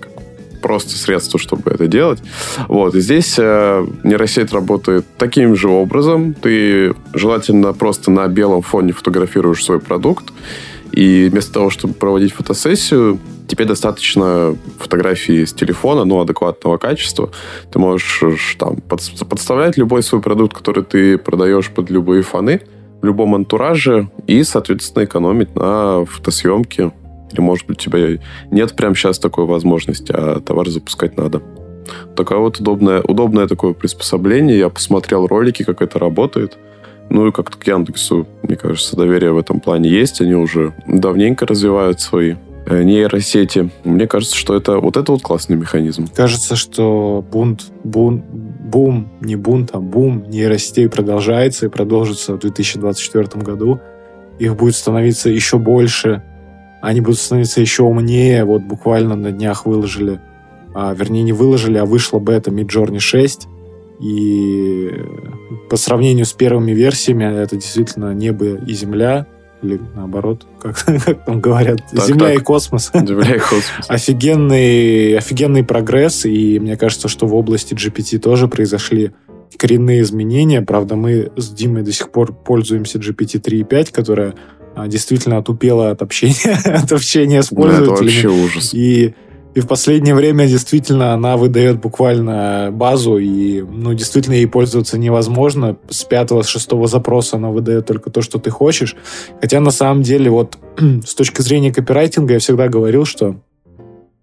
просто 0.62 0.92
средство, 0.92 1.40
чтобы 1.40 1.72
это 1.72 1.88
делать. 1.88 2.24
Вот, 2.68 2.96
и 2.96 3.02
здесь 3.02 3.36
э, 3.38 3.86
нейросеть 4.04 4.54
работает 4.54 5.06
таким 5.18 5.56
же 5.56 5.68
образом. 5.68 6.34
Ты 6.34 6.96
желательно 7.14 7.74
просто 7.74 8.10
на 8.10 8.28
белом 8.28 8.62
фоне 8.62 8.94
фотографируешь 8.94 9.64
свой 9.64 9.80
продукт, 9.80 10.32
и 10.94 11.28
вместо 11.30 11.54
того, 11.54 11.70
чтобы 11.70 11.96
проводить 11.96 12.34
фотосессию, 12.34 13.20
тебе 13.48 13.66
достаточно 13.66 14.56
фотографии 14.78 15.44
с 15.44 15.54
телефона, 15.54 16.06
ну, 16.06 16.22
адекватного 16.22 16.78
качества. 16.78 17.32
Ты 17.72 17.80
можешь 17.80 18.56
там 18.60 18.78
подставлять 18.78 19.76
любой 19.76 20.04
свой 20.04 20.22
продукт, 20.22 20.56
который 20.56 20.84
ты 20.84 21.18
продаешь 21.18 21.70
под 21.72 21.90
любые 21.90 22.22
фоны, 22.22 22.62
в 23.02 23.06
любом 23.06 23.34
антураже, 23.36 24.10
и, 24.28 24.44
соответственно, 24.44 25.06
экономить 25.06 25.56
на 25.56 26.06
фотосъемке 26.06 26.92
или, 27.32 27.42
может 27.42 27.66
быть, 27.66 27.78
у 27.78 27.90
тебя 27.90 28.20
нет 28.52 28.76
прямо 28.76 28.96
сейчас 28.96 29.18
такой 29.18 29.46
возможности, 29.46 30.14
а 30.16 30.40
товар 30.40 30.70
запускать 30.70 31.18
надо. 31.18 31.42
Такое 32.16 32.38
вот 32.38 32.60
удобное, 32.60 33.02
удобное 33.02 33.48
такое 33.48 33.74
приспособление. 33.74 34.60
Я 34.60 34.70
посмотрел 34.70 35.26
ролики, 35.26 35.64
как 35.64 35.82
это 35.82 35.98
работает. 35.98 36.58
Ну 37.10 37.28
и 37.28 37.32
как-то 37.32 37.58
к 37.58 37.68
Яндексу, 37.68 38.28
мне 38.42 38.56
кажется, 38.56 38.96
доверие 38.96 39.32
в 39.32 39.38
этом 39.38 39.60
плане 39.60 39.90
есть. 39.90 40.22
Они 40.22 40.34
уже 40.34 40.74
давненько 40.88 41.46
развивают 41.46 42.02
свои 42.02 42.36
э, 42.66 42.84
нейросети. 42.84 43.70
Мне 43.84 44.08
кажется, 44.08 44.36
что 44.36 44.56
это 44.56 44.80
вот 44.80 44.98
это 44.98 45.12
вот 45.12 45.22
классный 45.22 45.56
механизм. 45.56 46.08
Кажется, 46.14 46.56
что 46.56 47.24
бунт, 47.32 47.72
бунт, 47.84 48.26
бум, 48.26 49.10
не 49.22 49.36
бунт, 49.36 49.70
а 49.74 49.80
бум 49.80 50.26
нейросетей 50.28 50.90
продолжается 50.90 51.68
и 51.68 51.70
продолжится 51.70 52.34
в 52.34 52.40
2024 52.40 53.44
году. 53.44 53.80
Их 54.40 54.56
будет 54.56 54.76
становиться 54.76 55.30
еще 55.30 55.60
больше, 55.60 56.24
они 56.82 57.00
будут 57.00 57.20
становиться 57.20 57.62
еще 57.62 57.84
умнее. 57.84 58.44
Вот 58.44 58.64
буквально 58.64 59.16
на 59.16 59.32
днях 59.32 59.66
выложили, 59.66 60.20
а, 60.74 60.94
вернее, 60.94 61.24
не 61.24 61.32
выложили, 61.32 61.78
а 61.78 61.86
вышла 61.86 62.20
бета 62.20 62.52
Midjourney 62.52 63.00
6. 63.00 63.48
И 64.04 64.92
по 65.70 65.78
сравнению 65.78 66.26
с 66.26 66.34
первыми 66.34 66.72
версиями 66.72 67.24
это 67.24 67.56
действительно 67.56 68.14
небо 68.14 68.56
и 68.56 68.74
земля 68.74 69.28
или 69.62 69.80
наоборот, 69.96 70.46
как, 70.62 70.84
как 71.06 71.26
там 71.26 71.40
говорят, 71.40 71.80
так, 71.90 72.06
Земля 72.06 72.28
так. 72.28 72.42
и 72.42 72.44
космос. 72.44 72.92
Земля 72.94 73.36
и 73.36 73.40
космос. 73.40 73.64
офигенный, 73.88 75.18
офигенный 75.18 75.64
прогресс, 75.64 76.26
и 76.26 76.60
мне 76.60 76.76
кажется, 76.76 77.08
что 77.08 77.28
в 77.28 77.34
области 77.34 77.74
GPT 77.74 78.20
тоже 78.20 78.50
произошли 78.50 79.12
коренные 79.58 80.02
изменения. 80.02 80.62
Правда, 80.62 80.96
мы 80.96 81.32
с 81.38 81.50
Димой 81.50 81.84
до 81.84 81.94
сих 81.94 82.12
пор 82.12 82.34
пользуемся 82.34 82.98
GPT 82.98 83.40
3.5, 83.42 83.94
которая 83.94 84.36
а, 84.76 84.88
действительно 84.88 85.38
отупела 85.38 85.92
от 85.92 86.02
общения, 86.02 86.60
от 86.66 86.92
общения 86.92 87.42
с 87.42 87.48
пользователями. 87.48 87.88
Да, 87.88 87.94
это 87.94 88.04
вообще 88.04 88.28
ужас. 88.28 88.74
И 88.74 89.16
и 89.56 89.60
в 89.60 89.68
последнее 89.68 90.16
время 90.16 90.48
действительно 90.48 91.14
она 91.14 91.38
выдает 91.38 91.80
буквально 91.80 92.70
базу, 92.72 93.18
и 93.18 93.62
ну, 93.62 93.94
действительно 93.94 94.34
ей 94.34 94.48
пользоваться 94.48 94.98
невозможно. 94.98 95.78
С 95.90 96.04
пятого, 96.04 96.42
с 96.42 96.48
шестого 96.48 96.88
запроса 96.88 97.38
она 97.38 97.50
выдает 97.50 97.86
только 97.86 98.10
то, 98.10 98.22
что 98.22 98.40
ты 98.40 98.50
хочешь. 98.50 98.96
Хотя 99.40 99.60
на 99.60 99.72
самом 99.72 100.02
деле 100.02 100.32
вот 100.32 100.58
с 101.06 101.14
точки 101.14 101.42
зрения 101.42 101.72
копирайтинга 101.72 102.34
я 102.34 102.40
всегда 102.40 102.68
говорил, 102.68 103.06
что 103.06 103.36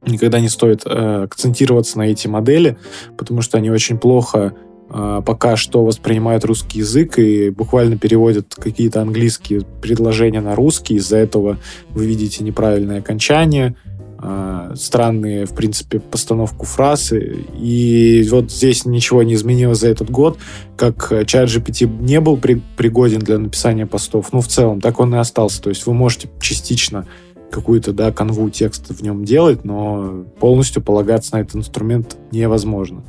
никогда 0.05 0.41
не 0.41 0.49
стоит 0.49 0.83
э, 0.85 1.23
акцентироваться 1.25 1.99
на 1.99 2.11
эти 2.11 2.27
модели, 2.27 2.77
потому 3.17 3.43
что 3.43 3.59
они 3.59 3.71
очень 3.71 3.99
плохо 3.99 4.55
э, 4.89 5.23
пока 5.25 5.57
что 5.57 5.85
воспринимают 5.85 6.45
русский 6.45 6.79
язык 6.79 7.21
и 7.21 7.51
буквально 7.51 7.99
переводят 7.99 8.55
какие-то 8.57 9.01
английские 9.01 9.63
предложения 9.81 10.41
на 10.41 10.57
русский. 10.57 10.95
Из-за 10.95 11.19
этого 11.19 11.59
вы 11.91 12.07
видите 12.07 12.43
неправильное 12.43 12.99
окончание, 12.99 13.77
э, 14.23 14.73
странные, 14.77 15.47
в 15.47 15.55
принципе, 15.55 16.01
постановку 16.01 16.67
фраз. 16.67 17.13
И 17.13 18.29
вот 18.31 18.51
здесь 18.51 18.85
ничего 18.85 19.23
не 19.23 19.35
изменилось 19.35 19.79
за 19.79 19.89
этот 19.89 20.11
год. 20.11 20.39
Как 20.77 21.13
чат 21.27 21.49
GPT 21.49 21.87
не 22.01 22.21
был 22.21 22.37
при, 22.37 22.63
пригоден 22.77 23.21
для 23.21 23.39
написания 23.39 23.87
постов, 23.87 24.33
ну, 24.33 24.41
в 24.41 24.49
целом, 24.49 24.81
так 24.81 25.01
он 25.01 25.15
и 25.15 25.19
остался. 25.19 25.63
То 25.63 25.71
есть 25.71 25.87
вы 25.87 25.95
можете 25.95 26.29
частично 26.41 27.07
какую-то, 27.51 27.93
да, 27.93 28.13
канву 28.13 28.49
текста 28.51 28.95
в 28.95 29.03
нем 29.03 29.25
делать, 29.25 29.65
но 29.65 30.25
полностью 30.39 30.83
полагаться 30.83 31.35
на 31.35 31.41
этот 31.41 31.57
инструмент 31.57 32.17
невозможно. 32.31 33.03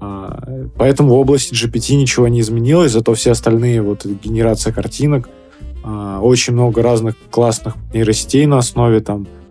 А, 0.00 0.66
поэтому 0.76 1.10
в 1.10 1.18
области 1.18 1.54
GPT 1.54 1.94
ничего 1.96 2.28
не 2.28 2.40
изменилось, 2.40 2.92
зато 2.92 3.14
все 3.14 3.30
остальные, 3.30 3.80
вот 3.82 4.04
генерация 4.04 4.72
картинок, 4.72 5.30
а, 5.84 6.20
очень 6.20 6.52
много 6.52 6.82
разных 6.82 7.14
классных 7.30 7.76
нейросетей 7.94 8.44
на 8.46 8.58
основе 8.58 9.00
там 9.00 9.26
Э, 9.26 9.41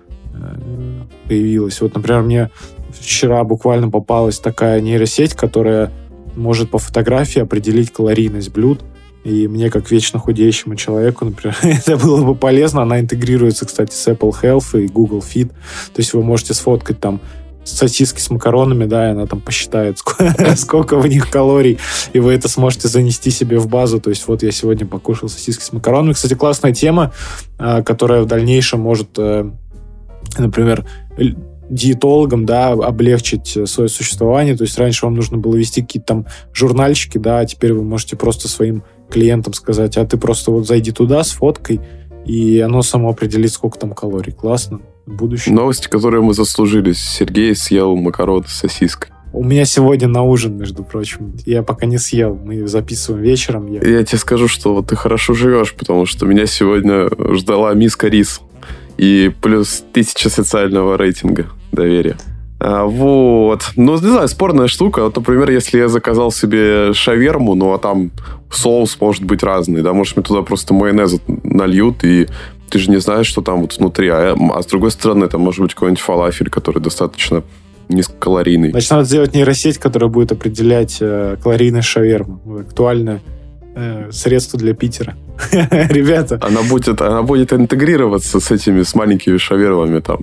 появилась. 1.27 1.79
Вот, 1.81 1.95
например, 1.95 2.21
мне 2.21 2.51
вчера 2.91 3.43
буквально 3.43 3.89
попалась 3.89 4.39
такая 4.39 4.81
нейросеть, 4.81 5.33
которая 5.33 5.91
может 6.35 6.69
по 6.69 6.77
фотографии 6.77 7.41
определить 7.41 7.91
калорийность 7.91 8.51
блюд. 8.51 8.81
И 9.23 9.47
мне, 9.47 9.69
как 9.69 9.91
вечно 9.91 10.17
худеющему 10.17 10.75
человеку, 10.75 11.25
например, 11.25 11.55
это 11.61 11.97
было 11.97 12.23
бы 12.23 12.35
полезно. 12.35 12.81
Она 12.81 13.00
интегрируется, 13.00 13.65
кстати, 13.65 13.93
с 13.93 14.07
Apple 14.07 14.33
Health 14.41 14.81
и 14.81 14.88
Google 14.88 15.19
Fit. 15.19 15.50
То 15.50 16.00
есть 16.00 16.13
вы 16.13 16.23
можете 16.23 16.53
сфоткать 16.53 17.00
там 17.00 17.21
сосиски 17.63 18.19
с 18.19 18.29
макаронами, 18.31 18.85
да, 18.85 19.07
и 19.07 19.11
она 19.11 19.27
там 19.27 19.39
посчитает, 19.39 19.97
сколько, 20.00 20.55
сколько 20.55 20.97
в 20.97 21.07
них 21.07 21.29
калорий, 21.29 21.77
и 22.11 22.19
вы 22.19 22.33
это 22.33 22.47
сможете 22.47 22.88
занести 22.88 23.29
себе 23.29 23.59
в 23.59 23.67
базу. 23.67 24.00
То 24.00 24.09
есть 24.09 24.27
вот 24.27 24.41
я 24.43 24.51
сегодня 24.51 24.88
покушал 24.88 25.29
сосиски 25.29 25.63
с 25.63 25.71
макаронами. 25.71 26.13
Кстати, 26.13 26.33
классная 26.33 26.73
тема, 26.73 27.13
э, 27.59 27.83
которая 27.83 28.23
в 28.23 28.25
дальнейшем 28.25 28.79
может 28.79 29.09
э, 29.17 29.51
например, 30.39 30.85
диетологам, 31.69 32.45
да, 32.45 32.71
облегчить 32.71 33.57
свое 33.65 33.89
существование. 33.89 34.55
То 34.55 34.63
есть 34.63 34.77
раньше 34.77 35.05
вам 35.05 35.15
нужно 35.15 35.38
было 35.38 35.55
вести 35.55 35.81
какие-то 35.81 36.07
там 36.07 36.25
журнальчики, 36.53 37.17
да, 37.17 37.39
а 37.39 37.45
теперь 37.45 37.73
вы 37.73 37.83
можете 37.83 38.17
просто 38.17 38.47
своим 38.47 38.83
клиентам 39.09 39.53
сказать, 39.53 39.97
а 39.97 40.05
ты 40.05 40.17
просто 40.17 40.51
вот 40.51 40.67
зайди 40.67 40.91
туда 40.91 41.23
с 41.23 41.31
фоткой, 41.31 41.81
и 42.25 42.59
оно 42.59 42.81
само 42.81 43.09
определит, 43.09 43.51
сколько 43.51 43.79
там 43.79 43.93
калорий. 43.93 44.33
Классно. 44.33 44.81
Будущее. 45.05 45.55
Новости, 45.55 45.88
которые 45.89 46.21
мы 46.21 46.33
заслужили. 46.33 46.93
Сергей 46.93 47.55
съел 47.55 47.95
макароны 47.95 48.45
с 48.47 48.53
сосиской. 48.53 49.11
У 49.33 49.43
меня 49.43 49.63
сегодня 49.65 50.07
на 50.07 50.23
ужин, 50.23 50.57
между 50.57 50.83
прочим. 50.83 51.33
Я 51.45 51.63
пока 51.63 51.85
не 51.85 51.97
съел. 51.97 52.35
Мы 52.35 52.67
записываем 52.67 53.23
вечером. 53.23 53.67
Я, 53.67 53.81
я 53.81 54.03
тебе 54.03 54.17
скажу, 54.17 54.47
что 54.50 54.81
ты 54.81 54.95
хорошо 54.95 55.33
живешь, 55.33 55.73
потому 55.73 56.05
что 56.05 56.25
меня 56.25 56.45
сегодня 56.45 57.07
ждала 57.35 57.73
миска 57.73 58.07
рис 58.07 58.41
и 59.01 59.31
плюс 59.41 59.84
тысяча 59.91 60.29
социального 60.29 60.96
рейтинга 60.96 61.48
доверия. 61.72 62.17
А, 62.60 62.86
вот. 62.86 63.72
Ну, 63.75 63.93
не 63.93 63.98
знаю, 63.98 64.27
спорная 64.27 64.67
штука. 64.67 65.03
Вот, 65.05 65.15
например, 65.15 65.50
если 65.50 65.79
я 65.79 65.88
заказал 65.88 66.31
себе 66.31 66.93
шаверму, 66.93 67.55
ну, 67.55 67.74
а 67.74 67.79
там 67.79 68.12
соус 68.51 68.98
может 69.01 69.24
быть 69.24 69.41
разный, 69.41 69.81
да, 69.81 69.93
может, 69.93 70.17
мне 70.17 70.24
туда 70.24 70.43
просто 70.43 70.75
майонез 70.75 71.20
нальют, 71.43 72.03
и 72.03 72.27
ты 72.70 72.77
же 72.77 72.91
не 72.91 72.98
знаешь, 72.98 73.25
что 73.25 73.41
там 73.41 73.62
вот 73.62 73.75
внутри. 73.75 74.08
А, 74.08 74.38
а 74.53 74.62
с 74.62 74.67
другой 74.67 74.91
стороны, 74.91 75.27
там 75.27 75.41
может 75.41 75.62
быть 75.62 75.74
какой-нибудь 75.74 76.00
фалафель, 76.00 76.51
который 76.51 76.79
достаточно 76.79 77.41
низкокалорийный. 77.89 78.70
Значит, 78.70 78.91
надо 78.91 79.03
сделать 79.05 79.34
нейросеть, 79.34 79.79
которая 79.79 80.12
будет 80.12 80.31
определять 80.31 80.98
э, 81.01 81.38
калорийность 81.41 81.88
шавермы. 81.88 82.38
Актуальная 82.62 83.20
э, 83.75 84.10
средство 84.12 84.60
для 84.60 84.74
Питера. 84.74 85.16
Ребята. 85.51 86.40
Она 86.42 86.62
будет, 86.62 87.01
она 87.01 87.24
будет 87.24 87.54
интегрироваться 87.54 88.40
с 88.40 88.51
этими, 88.51 88.84
с 88.84 88.96
маленькими 88.96 89.38
шавермами 89.38 90.00
там. 90.00 90.20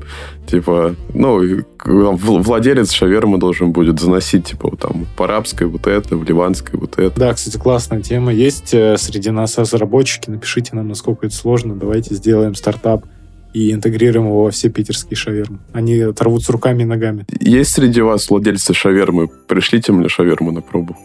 Типа, 0.47 0.95
ну, 1.15 1.41
владелец 1.85 2.93
шавермы 2.93 3.39
должен 3.39 3.73
будет 3.73 4.01
заносить, 4.01 4.47
типа, 4.47 4.77
там, 4.77 5.07
по 5.17 5.25
арабской 5.25 5.67
вот 5.67 5.87
это, 5.87 6.17
в 6.17 6.25
ливанской 6.25 6.79
вот 6.79 6.99
это. 6.99 7.19
Да, 7.19 7.35
кстати, 7.35 7.57
классная 7.57 8.01
тема. 8.01 8.33
Есть 8.33 8.73
э, 8.73 8.97
среди 8.97 9.31
нас 9.31 9.59
разработчики. 9.59 10.31
Напишите 10.31 10.75
нам, 10.75 10.89
насколько 10.89 11.27
это 11.27 11.35
сложно. 11.35 11.75
Давайте 11.75 12.15
сделаем 12.15 12.55
стартап 12.55 13.05
и 13.55 13.73
интегрируем 13.73 14.27
его 14.27 14.45
во 14.45 14.51
все 14.51 14.69
питерские 14.69 15.17
шавермы. 15.17 15.59
Они 15.73 15.99
оторвутся 16.01 16.53
руками 16.53 16.83
и 16.83 16.87
ногами. 16.87 17.27
Есть 17.41 17.73
среди 17.73 18.01
вас 18.01 18.29
владельцы 18.31 18.75
шавермы? 18.75 19.29
Пришлите 19.47 19.93
мне 19.93 20.09
шаверму 20.09 20.53
на 20.53 20.61
пробу. 20.61 20.97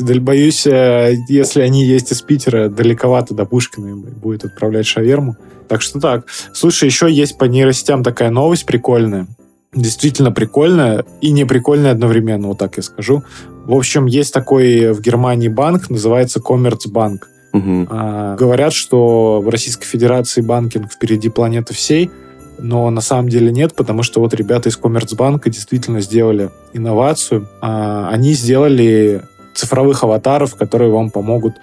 Боюсь, 0.00 0.66
э, 0.66 1.14
если 1.28 1.60
они 1.62 1.84
есть 1.84 2.12
из 2.12 2.22
Питера, 2.22 2.68
далековато 2.68 3.34
до 3.34 3.44
Пушкина 3.44 3.96
будет 3.96 4.44
отправлять 4.44 4.86
шаверму. 4.86 5.36
Так 5.68 5.82
что 5.82 6.00
так. 6.00 6.26
Слушай, 6.52 6.86
еще 6.86 7.10
есть 7.10 7.38
по 7.38 7.44
нейросетям 7.44 8.02
такая 8.02 8.30
новость 8.30 8.66
прикольная. 8.66 9.26
Действительно 9.74 10.32
прикольная 10.32 11.04
и 11.20 11.30
не 11.30 11.44
прикольная 11.46 11.92
одновременно, 11.92 12.48
вот 12.48 12.58
так 12.58 12.76
я 12.76 12.82
скажу. 12.82 13.22
В 13.64 13.74
общем, 13.74 14.06
есть 14.06 14.34
такой 14.34 14.92
в 14.92 15.00
Германии 15.00 15.48
банк, 15.48 15.88
называется 15.88 16.40
Коммерцбанк. 16.40 17.28
Угу. 17.54 17.86
А, 17.90 18.36
говорят, 18.36 18.72
что 18.72 19.40
в 19.40 19.48
Российской 19.48 19.86
Федерации 19.86 20.40
банкинг 20.40 20.92
впереди 20.92 21.28
планеты 21.28 21.74
всей– 21.74 22.10
но 22.62 22.88
на 22.90 23.00
самом 23.00 23.28
деле 23.28 23.50
нет, 23.50 23.74
потому 23.74 24.04
что 24.04 24.20
вот 24.20 24.34
ребята 24.34 24.68
из 24.68 24.76
Коммерцбанка 24.76 25.50
действительно 25.50 26.00
сделали 26.00 26.50
инновацию. 26.72 27.48
А, 27.60 28.08
они 28.08 28.34
сделали 28.34 29.22
цифровых 29.54 30.04
аватаров, 30.04 30.54
которые 30.54 30.90
вам 30.90 31.10
помогут, 31.10 31.54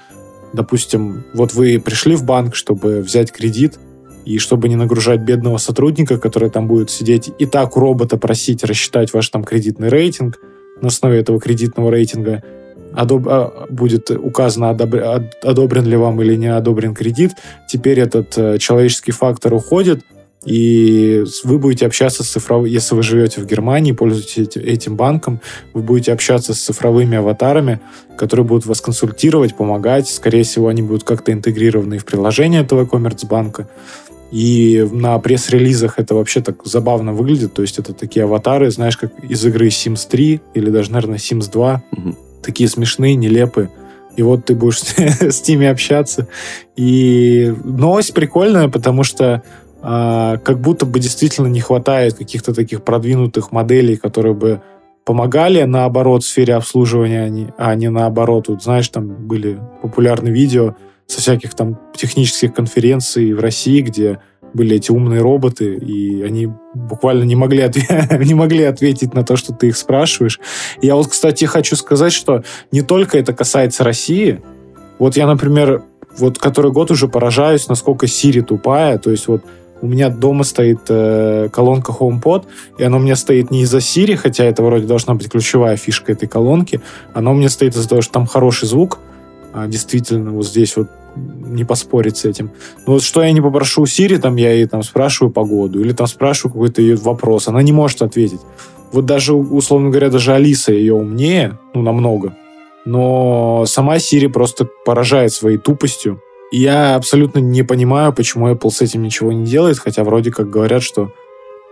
допустим, 0.53 1.23
вот 1.33 1.53
вы 1.53 1.79
пришли 1.79 2.15
в 2.15 2.25
банк, 2.25 2.53
чтобы 2.53 2.99
взять 2.99 3.31
кредит, 3.31 3.79
и 4.25 4.37
чтобы 4.37 4.67
не 4.67 4.75
нагружать 4.75 5.21
бедного 5.21 5.57
сотрудника, 5.57 6.17
который 6.17 6.49
там 6.49 6.67
будет 6.67 6.91
сидеть 6.91 7.31
и 7.39 7.45
так 7.45 7.77
у 7.77 7.79
робота 7.79 8.17
просить 8.17 8.63
рассчитать 8.63 9.13
ваш 9.13 9.29
там 9.29 9.43
кредитный 9.43 9.87
рейтинг, 9.87 10.37
на 10.81 10.89
основе 10.89 11.19
этого 11.19 11.39
кредитного 11.39 11.89
рейтинга 11.89 12.43
одоб... 12.93 13.25
А, 13.27 13.67
будет 13.69 14.11
указано, 14.11 14.71
одоб... 14.71 14.95
одобрен 15.43 15.85
ли 15.85 15.95
вам 15.95 16.21
или 16.21 16.35
не 16.35 16.47
одобрен 16.47 16.93
кредит. 16.93 17.31
Теперь 17.69 17.99
этот 17.99 18.37
э, 18.37 18.57
человеческий 18.57 19.11
фактор 19.11 19.53
уходит, 19.53 20.01
и 20.45 21.23
вы 21.43 21.59
будете 21.59 21.85
общаться 21.85 22.23
с 22.23 22.29
цифровыми, 22.29 22.69
если 22.69 22.95
вы 22.95 23.03
живете 23.03 23.41
в 23.41 23.45
Германии, 23.45 23.91
пользуетесь 23.91 24.55
этим 24.55 24.95
банком, 24.95 25.41
вы 25.73 25.81
будете 25.81 26.13
общаться 26.13 26.53
с 26.53 26.59
цифровыми 26.59 27.17
аватарами, 27.17 27.81
которые 28.17 28.45
будут 28.45 28.65
вас 28.65 28.79
консультировать, 28.79 29.55
помогать. 29.57 30.07
Скорее 30.07 30.43
всего, 30.43 30.69
они 30.69 30.81
будут 30.81 31.03
как-то 31.03 31.33
интегрированы 31.33 31.97
в 31.97 32.05
приложение 32.05 32.61
этого 32.61 32.85
коммерцбанка. 32.85 33.67
И 34.31 34.87
на 34.91 35.17
пресс-релизах 35.19 35.97
это 35.97 36.15
вообще 36.15 36.41
так 36.41 36.63
забавно 36.63 37.13
выглядит. 37.13 37.53
То 37.53 37.61
есть 37.61 37.79
это 37.79 37.93
такие 37.93 38.23
аватары, 38.23 38.71
знаешь, 38.71 38.95
как 38.95 39.11
из 39.23 39.43
игры 39.45 39.67
Sims 39.67 40.07
3 40.09 40.41
или 40.53 40.69
даже, 40.69 40.91
наверное, 40.91 41.17
Sims 41.17 41.51
2. 41.51 41.83
Угу. 41.91 42.15
Такие 42.43 42.69
смешные, 42.69 43.15
нелепые. 43.15 43.71
И 44.15 44.21
вот 44.21 44.45
ты 44.45 44.53
будешь 44.53 44.79
с 45.21 45.47
ними 45.47 45.67
общаться. 45.67 46.27
И 46.75 47.53
новость 47.63 48.13
прикольная, 48.13 48.69
потому 48.69 49.03
что 49.03 49.43
как 49.81 50.59
будто 50.59 50.85
бы 50.85 50.99
действительно 50.99 51.47
не 51.47 51.61
хватает 51.61 52.15
каких-то 52.15 52.53
таких 52.53 52.83
продвинутых 52.83 53.51
моделей, 53.51 53.95
которые 53.95 54.33
бы 54.33 54.61
помогали, 55.05 55.63
наоборот, 55.63 56.23
в 56.23 56.27
сфере 56.27 56.55
обслуживания, 56.55 57.53
а 57.57 57.73
не 57.75 57.89
наоборот. 57.89 58.47
Вот, 58.47 58.61
знаешь, 58.61 58.89
там 58.89 59.07
были 59.07 59.59
популярные 59.81 60.33
видео 60.33 60.75
со 61.07 61.21
всяких 61.21 61.55
там 61.55 61.79
технических 61.95 62.53
конференций 62.53 63.33
в 63.33 63.39
России, 63.39 63.81
где 63.81 64.19
были 64.53 64.75
эти 64.75 64.91
умные 64.91 65.21
роботы, 65.21 65.75
и 65.75 66.21
они 66.21 66.49
буквально 66.73 67.23
не 67.23 67.35
могли, 67.35 67.63
отв- 67.63 68.23
не 68.23 68.33
могли 68.33 68.63
ответить 68.63 69.13
на 69.13 69.23
то, 69.23 69.35
что 69.35 69.53
ты 69.53 69.69
их 69.69 69.77
спрашиваешь. 69.77 70.39
Я 70.81 70.95
вот, 70.95 71.07
кстати, 71.07 71.45
хочу 71.45 71.75
сказать, 71.75 72.13
что 72.13 72.43
не 72.71 72.81
только 72.81 73.17
это 73.17 73.33
касается 73.33 73.83
России. 73.83 74.41
Вот 74.99 75.17
я, 75.17 75.27
например, 75.27 75.83
вот 76.17 76.37
который 76.37 76.71
год 76.71 76.91
уже 76.91 77.07
поражаюсь, 77.07 77.67
насколько 77.67 78.05
Siri 78.05 78.41
тупая. 78.41 78.97
То 78.97 79.11
есть 79.11 79.27
вот 79.27 79.43
у 79.81 79.87
меня 79.87 80.09
дома 80.09 80.43
стоит 80.43 80.79
э, 80.89 81.49
колонка 81.51 81.91
HomePod, 81.91 82.45
и 82.77 82.83
она 82.83 82.97
у 82.97 82.99
меня 82.99 83.15
стоит 83.15 83.51
не 83.51 83.61
из-за 83.61 83.77
Siri, 83.77 84.15
хотя 84.15 84.43
это 84.43 84.63
вроде 84.63 84.85
должна 84.85 85.13
быть 85.13 85.29
ключевая 85.29 85.77
фишка 85.77 86.11
этой 86.11 86.27
колонки. 86.27 86.81
Она 87.13 87.31
у 87.31 87.33
меня 87.33 87.49
стоит 87.49 87.75
из-за 87.75 87.87
того, 87.87 88.01
что 88.01 88.13
там 88.13 88.25
хороший 88.25 88.67
звук. 88.67 88.99
А, 89.53 89.67
действительно, 89.67 90.31
вот 90.31 90.45
здесь 90.45 90.75
вот 90.77 90.89
не 91.15 91.63
поспорить 91.63 92.17
с 92.17 92.25
этим. 92.25 92.51
Но 92.85 92.93
вот 92.93 93.03
что 93.03 93.23
я 93.23 93.31
не 93.31 93.41
попрошу 93.41 93.83
у 93.83 93.85
Siri, 93.85 94.17
там 94.17 94.35
я 94.35 94.51
ей 94.53 94.67
там 94.67 94.83
спрашиваю 94.83 95.31
погоду, 95.31 95.81
или 95.81 95.93
там 95.93 96.07
спрашиваю 96.07 96.53
какой-то 96.53 96.81
ее 96.81 96.95
вопрос, 96.97 97.47
она 97.47 97.61
не 97.61 97.71
может 97.71 98.01
ответить. 98.01 98.41
Вот 98.91 99.05
даже, 99.05 99.33
условно 99.33 99.89
говоря, 99.89 100.09
даже 100.09 100.33
Алиса 100.33 100.71
ее 100.73 100.95
умнее, 100.95 101.57
ну, 101.73 101.81
намного. 101.81 102.35
Но 102.85 103.65
сама 103.67 103.97
Siri 103.97 104.29
просто 104.29 104.67
поражает 104.85 105.31
своей 105.31 105.57
тупостью. 105.57 106.21
Я 106.51 106.95
абсолютно 106.95 107.39
не 107.39 107.63
понимаю, 107.63 108.11
почему 108.13 108.49
Apple 108.49 108.71
с 108.71 108.81
этим 108.81 109.03
ничего 109.03 109.31
не 109.31 109.45
делает, 109.45 109.77
хотя 109.77 110.03
вроде 110.03 110.31
как 110.31 110.49
говорят, 110.49 110.81
что 110.81 111.11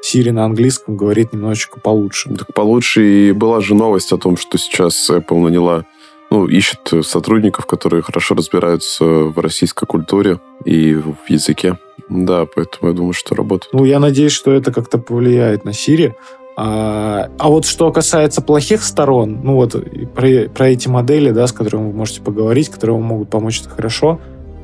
Siri 0.05 0.31
на 0.31 0.45
английском 0.45 0.95
говорит 0.95 1.33
немножечко 1.33 1.79
получше. 1.79 2.29
Так 2.35 2.53
получше 2.53 3.29
и 3.29 3.31
была 3.31 3.61
же 3.61 3.73
новость 3.73 4.11
о 4.11 4.17
том, 4.17 4.37
что 4.37 4.57
сейчас 4.57 5.09
Apple 5.09 5.39
наняла, 5.39 5.85
ну, 6.29 6.45
ищет 6.45 6.91
сотрудников, 7.03 7.65
которые 7.65 8.03
хорошо 8.03 8.35
разбираются 8.35 9.03
в 9.03 9.39
российской 9.39 9.85
культуре 9.85 10.39
и 10.65 10.93
в 10.93 11.17
языке. 11.27 11.79
Да, 12.09 12.45
поэтому 12.45 12.91
я 12.91 12.95
думаю, 12.95 13.13
что 13.13 13.35
работает. 13.35 13.73
Ну, 13.73 13.83
я 13.83 13.99
надеюсь, 13.99 14.31
что 14.31 14.51
это 14.51 14.71
как-то 14.71 14.97
повлияет 14.97 15.65
на 15.65 15.71
Siri. 15.71 16.13
А, 16.59 17.29
а 17.37 17.49
вот 17.49 17.65
что 17.65 17.91
касается 17.91 18.41
плохих 18.41 18.83
сторон, 18.83 19.41
ну 19.43 19.55
вот 19.55 19.75
про, 20.15 20.49
про 20.49 20.69
эти 20.69 20.87
модели, 20.87 21.29
да, 21.29 21.45
с 21.45 21.51
которыми 21.51 21.91
вы 21.91 21.93
можете 21.93 22.21
поговорить, 22.21 22.69
которые 22.69 22.95
вам 22.95 23.05
могут 23.05 23.29
помочь, 23.29 23.61
это 23.61 23.69
хорошо. 23.69 24.19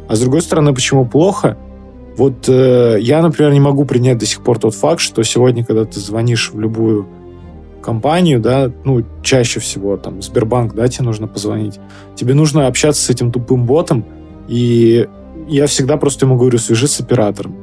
А 0.08 0.16
с 0.16 0.20
другой 0.20 0.42
стороны, 0.42 0.74
почему 0.74 1.06
плохо? 1.06 1.58
Вот 2.18 2.48
э, 2.48 2.98
я, 3.00 3.22
например, 3.22 3.54
не 3.54 3.60
могу 3.60 3.86
принять 3.86 4.18
до 4.18 4.26
сих 4.26 4.44
пор 4.44 4.60
тот 4.60 4.76
факт, 4.76 5.02
что 5.02 5.24
сегодня, 5.24 5.66
когда 5.66 5.86
ты 5.86 6.00
звонишь 6.00 6.52
в 6.54 6.60
любую 6.60 7.08
компанию, 7.82 8.40
да, 8.40 8.72
ну, 8.86 9.04
чаще 9.24 9.60
всего, 9.60 9.98
там, 9.98 10.22
Сбербанк, 10.22 10.74
да, 10.74 10.88
тебе 10.88 11.06
нужно 11.06 11.28
позвонить, 11.28 11.80
тебе 12.16 12.34
нужно 12.34 12.68
общаться 12.68 13.02
с 13.02 13.10
этим 13.10 13.32
тупым 13.32 13.66
ботом, 13.66 14.06
и 14.48 15.08
я 15.48 15.68
всегда 15.68 15.98
просто 15.98 16.26
ему 16.26 16.38
говорю, 16.38 16.58
свяжись 16.60 16.92
с 16.92 17.02
оператором. 17.02 17.56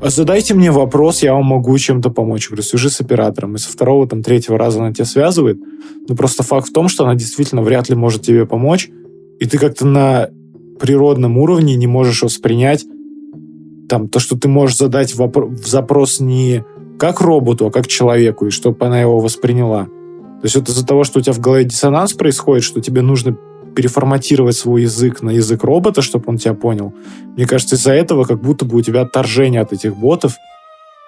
А 0.00 0.10
задайте 0.10 0.52
мне 0.52 0.70
вопрос, 0.70 1.22
я 1.22 1.32
вам 1.32 1.46
могу 1.46 1.78
чем-то 1.78 2.10
помочь. 2.10 2.48
Говорю, 2.48 2.62
свяжи 2.62 2.90
с 2.90 3.00
оператором. 3.00 3.54
И 3.54 3.58
со 3.58 3.72
второго, 3.72 4.06
там, 4.06 4.22
третьего 4.22 4.58
раза 4.58 4.80
она 4.80 4.92
тебя 4.92 5.06
связывает. 5.06 5.58
Но 6.06 6.14
просто 6.14 6.42
факт 6.42 6.68
в 6.68 6.72
том, 6.74 6.88
что 6.88 7.04
она 7.04 7.14
действительно 7.14 7.62
вряд 7.62 7.88
ли 7.88 7.94
может 7.94 8.20
тебе 8.20 8.44
помочь. 8.44 8.90
И 9.40 9.46
ты 9.46 9.56
как-то 9.56 9.86
на 9.86 10.28
природном 10.78 11.38
уровне 11.38 11.76
не 11.76 11.86
можешь 11.86 12.22
воспринять 12.22 12.84
там, 13.88 14.08
то, 14.08 14.18
что 14.18 14.38
ты 14.38 14.48
можешь 14.48 14.76
задать 14.76 15.14
вопро- 15.14 15.54
запрос 15.56 16.20
не 16.20 16.64
как 16.98 17.20
роботу, 17.20 17.66
а 17.66 17.70
как 17.70 17.86
человеку, 17.86 18.46
и 18.46 18.50
чтобы 18.50 18.84
она 18.86 19.00
его 19.00 19.20
восприняла. 19.20 19.84
То 19.84 20.44
есть 20.44 20.56
это 20.56 20.72
из-за 20.72 20.86
того, 20.86 21.04
что 21.04 21.18
у 21.18 21.22
тебя 21.22 21.32
в 21.32 21.40
голове 21.40 21.64
диссонанс 21.64 22.12
происходит, 22.14 22.64
что 22.64 22.80
тебе 22.80 23.02
нужно 23.02 23.36
переформатировать 23.74 24.56
свой 24.56 24.82
язык 24.82 25.22
на 25.22 25.30
язык 25.30 25.64
робота, 25.64 26.02
чтобы 26.02 26.24
он 26.28 26.38
тебя 26.38 26.54
понял. 26.54 26.94
Мне 27.36 27.46
кажется, 27.46 27.76
из-за 27.76 27.92
этого 27.92 28.24
как 28.24 28.40
будто 28.40 28.64
бы 28.64 28.76
у 28.76 28.82
тебя 28.82 29.02
отторжение 29.02 29.60
от 29.60 29.72
этих 29.72 29.96
ботов. 29.96 30.34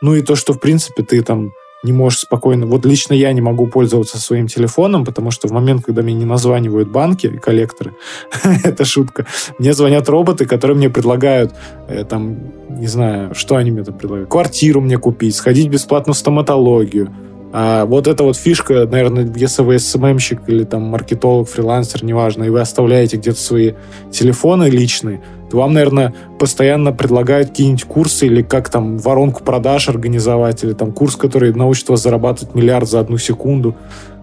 Ну 0.02 0.14
и 0.14 0.23
то, 0.23 0.37
что, 0.37 0.52
в 0.52 0.61
принципе, 0.61 1.02
ты 1.02 1.23
там 1.23 1.50
не 1.83 1.92
можешь 1.92 2.21
спокойно... 2.21 2.66
Вот 2.66 2.85
лично 2.87 3.14
я 3.14 3.33
не 3.33 3.40
могу 3.40 3.66
пользоваться 3.66 4.18
своим 4.18 4.47
телефоном, 4.47 5.04
потому 5.04 5.30
что 5.30 5.49
в 5.49 5.52
момент, 5.52 5.84
когда 5.84 6.02
мне 6.02 6.15
не 6.15 6.25
названивают 6.25 6.89
банки 6.89 7.26
и 7.26 7.39
коллекторы, 7.39 7.95
это 8.65 8.84
шутка, 8.84 9.26
мне 9.58 9.73
звонят 9.73 10.08
роботы, 10.08 10.47
которые 10.47 10.76
мне 10.76 10.91
предлагают, 10.91 11.54
э, 11.89 12.04
там, 12.04 12.36
не 12.69 12.86
знаю, 12.86 13.34
что 13.34 13.56
они 13.56 13.71
мне 13.71 13.84
там 13.84 13.97
предлагают, 13.97 14.30
квартиру 14.30 14.80
мне 14.80 14.99
купить, 14.99 15.34
сходить 15.34 15.69
бесплатно 15.69 16.12
в 16.12 16.19
стоматологию, 16.19 17.15
а 17.58 17.86
вот 17.86 18.06
эта 18.06 18.23
вот 18.23 18.36
фишка, 18.36 18.86
наверное, 18.86 19.26
если 19.34 19.62
вы 19.62 19.78
СММщик 19.78 20.42
или 20.47 20.64
там 20.64 20.82
маркетолог, 20.82 21.49
фрилансер, 21.49 22.04
неважно, 22.04 22.45
и 22.45 22.50
вы 22.50 22.60
оставляете 22.60 23.16
где-то 23.16 23.40
свои 23.40 23.73
телефоны 24.10 24.64
личные, 24.64 25.23
то 25.50 25.56
вам, 25.56 25.73
наверное, 25.73 26.14
постоянно 26.38 26.92
предлагают 26.92 27.49
какие-нибудь 27.49 27.84
курсы 27.84 28.26
или 28.26 28.42
как 28.42 28.69
там 28.69 28.99
воронку 28.99 29.42
продаж 29.42 29.88
организовать, 29.88 30.64
или 30.64 30.75
там 30.75 30.92
курс, 30.92 31.16
который 31.16 31.54
научит 31.54 31.88
вас 31.88 32.02
зарабатывать 32.02 32.54
миллиард 32.54 32.90
за 32.90 33.00
одну 33.00 33.16
секунду. 33.16 33.73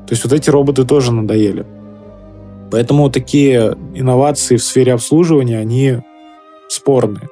То 0.06 0.12
есть 0.12 0.24
вот 0.24 0.32
эти 0.32 0.52
роботы 0.52 0.86
тоже 0.86 1.12
надоели. 1.12 1.66
Поэтому 2.70 3.10
такие 3.10 3.76
инновации 3.96 4.58
в 4.58 4.64
сфере 4.64 4.94
обслуживания, 4.94 5.58
они 5.58 6.04
спорные. 6.70 7.30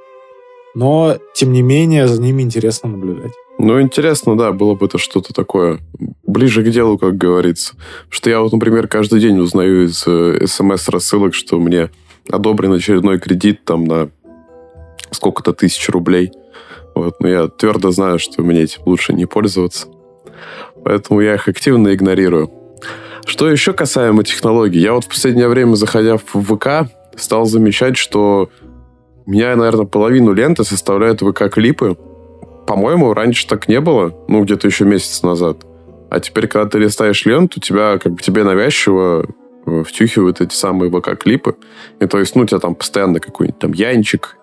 Но, 0.73 1.17
тем 1.35 1.51
не 1.51 1.61
менее, 1.61 2.07
за 2.07 2.19
ними 2.19 2.41
интересно 2.41 2.89
наблюдать. 2.89 3.33
Ну, 3.63 3.79
интересно, 3.79 4.35
да, 4.35 4.51
было 4.51 4.73
бы 4.73 4.87
это 4.87 4.97
что-то 4.97 5.35
такое 5.35 5.79
ближе 6.25 6.63
к 6.63 6.69
делу, 6.69 6.97
как 6.97 7.15
говорится. 7.15 7.75
Что 8.09 8.31
я 8.31 8.41
вот, 8.41 8.51
например, 8.51 8.87
каждый 8.87 9.19
день 9.19 9.37
узнаю 9.37 9.85
из 9.85 10.03
э, 10.07 10.47
смс-рассылок, 10.47 11.35
что 11.35 11.59
мне 11.59 11.91
одобрен 12.27 12.73
очередной 12.73 13.19
кредит 13.19 13.63
там 13.63 13.83
на 13.83 14.09
сколько-то 15.11 15.53
тысяч 15.53 15.87
рублей. 15.89 16.31
Вот, 16.95 17.19
но 17.19 17.27
я 17.27 17.47
твердо 17.49 17.91
знаю, 17.91 18.17
что 18.17 18.41
мне 18.41 18.61
этим 18.61 18.81
лучше 18.85 19.13
не 19.13 19.27
пользоваться. 19.27 19.87
Поэтому 20.83 21.21
я 21.21 21.35
их 21.35 21.47
активно 21.47 21.93
игнорирую. 21.93 22.51
Что 23.25 23.47
еще 23.47 23.73
касаемо 23.73 24.23
технологий? 24.23 24.79
Я 24.79 24.93
вот 24.93 25.05
в 25.05 25.09
последнее 25.09 25.47
время, 25.47 25.75
заходя 25.75 26.17
в 26.17 26.23
ВК, 26.23 26.91
стал 27.15 27.45
замечать, 27.45 27.95
что 27.95 28.49
у 29.27 29.29
меня, 29.29 29.55
наверное, 29.55 29.85
половину 29.85 30.33
ленты 30.33 30.63
составляют 30.63 31.21
ВК-клипы. 31.21 31.95
По-моему, 32.67 33.13
раньше 33.13 33.47
так 33.47 33.67
не 33.67 33.79
было, 33.79 34.15
ну, 34.27 34.43
где-то 34.43 34.67
еще 34.67 34.85
месяц 34.85 35.23
назад. 35.23 35.57
А 36.09 36.19
теперь, 36.19 36.47
когда 36.47 36.69
ты 36.69 36.77
листаешь 36.77 37.25
ленту, 37.25 37.59
тебя, 37.59 37.97
как 37.97 38.13
бы, 38.13 38.21
тебе 38.21 38.43
навязчиво 38.43 39.25
э, 39.65 39.83
втюхивают 39.85 40.41
эти 40.41 40.53
самые 40.53 40.91
ВК-клипы. 40.91 41.55
И 41.99 42.05
то 42.05 42.19
есть, 42.19 42.35
ну, 42.35 42.43
у 42.43 42.45
тебя 42.45 42.59
там 42.59 42.75
постоянно 42.75 43.19
какой-нибудь 43.19 43.59
там 43.59 43.71
Янчик, 43.73 44.37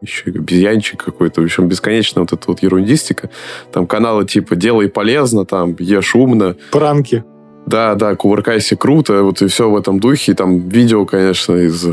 еще 0.00 0.30
обезьянчик 0.30 1.02
какой-то, 1.02 1.40
в 1.40 1.44
общем, 1.44 1.68
бесконечно 1.68 2.20
вот 2.22 2.32
эта 2.32 2.42
вот 2.46 2.62
ерундистика. 2.62 3.30
Там 3.72 3.86
каналы 3.86 4.26
типа 4.26 4.56
«Делай 4.56 4.88
полезно», 4.88 5.44
там 5.44 5.76
«Ешь 5.78 6.14
умно». 6.14 6.56
Пранки. 6.70 7.24
Да, 7.66 7.94
да, 7.94 8.16
кувыркайся 8.16 8.76
круто, 8.76 9.22
вот 9.22 9.40
и 9.40 9.46
все 9.46 9.70
в 9.70 9.76
этом 9.76 10.00
духе. 10.00 10.32
И 10.32 10.34
там 10.34 10.68
видео, 10.68 11.06
конечно, 11.06 11.54
из, 11.54 11.86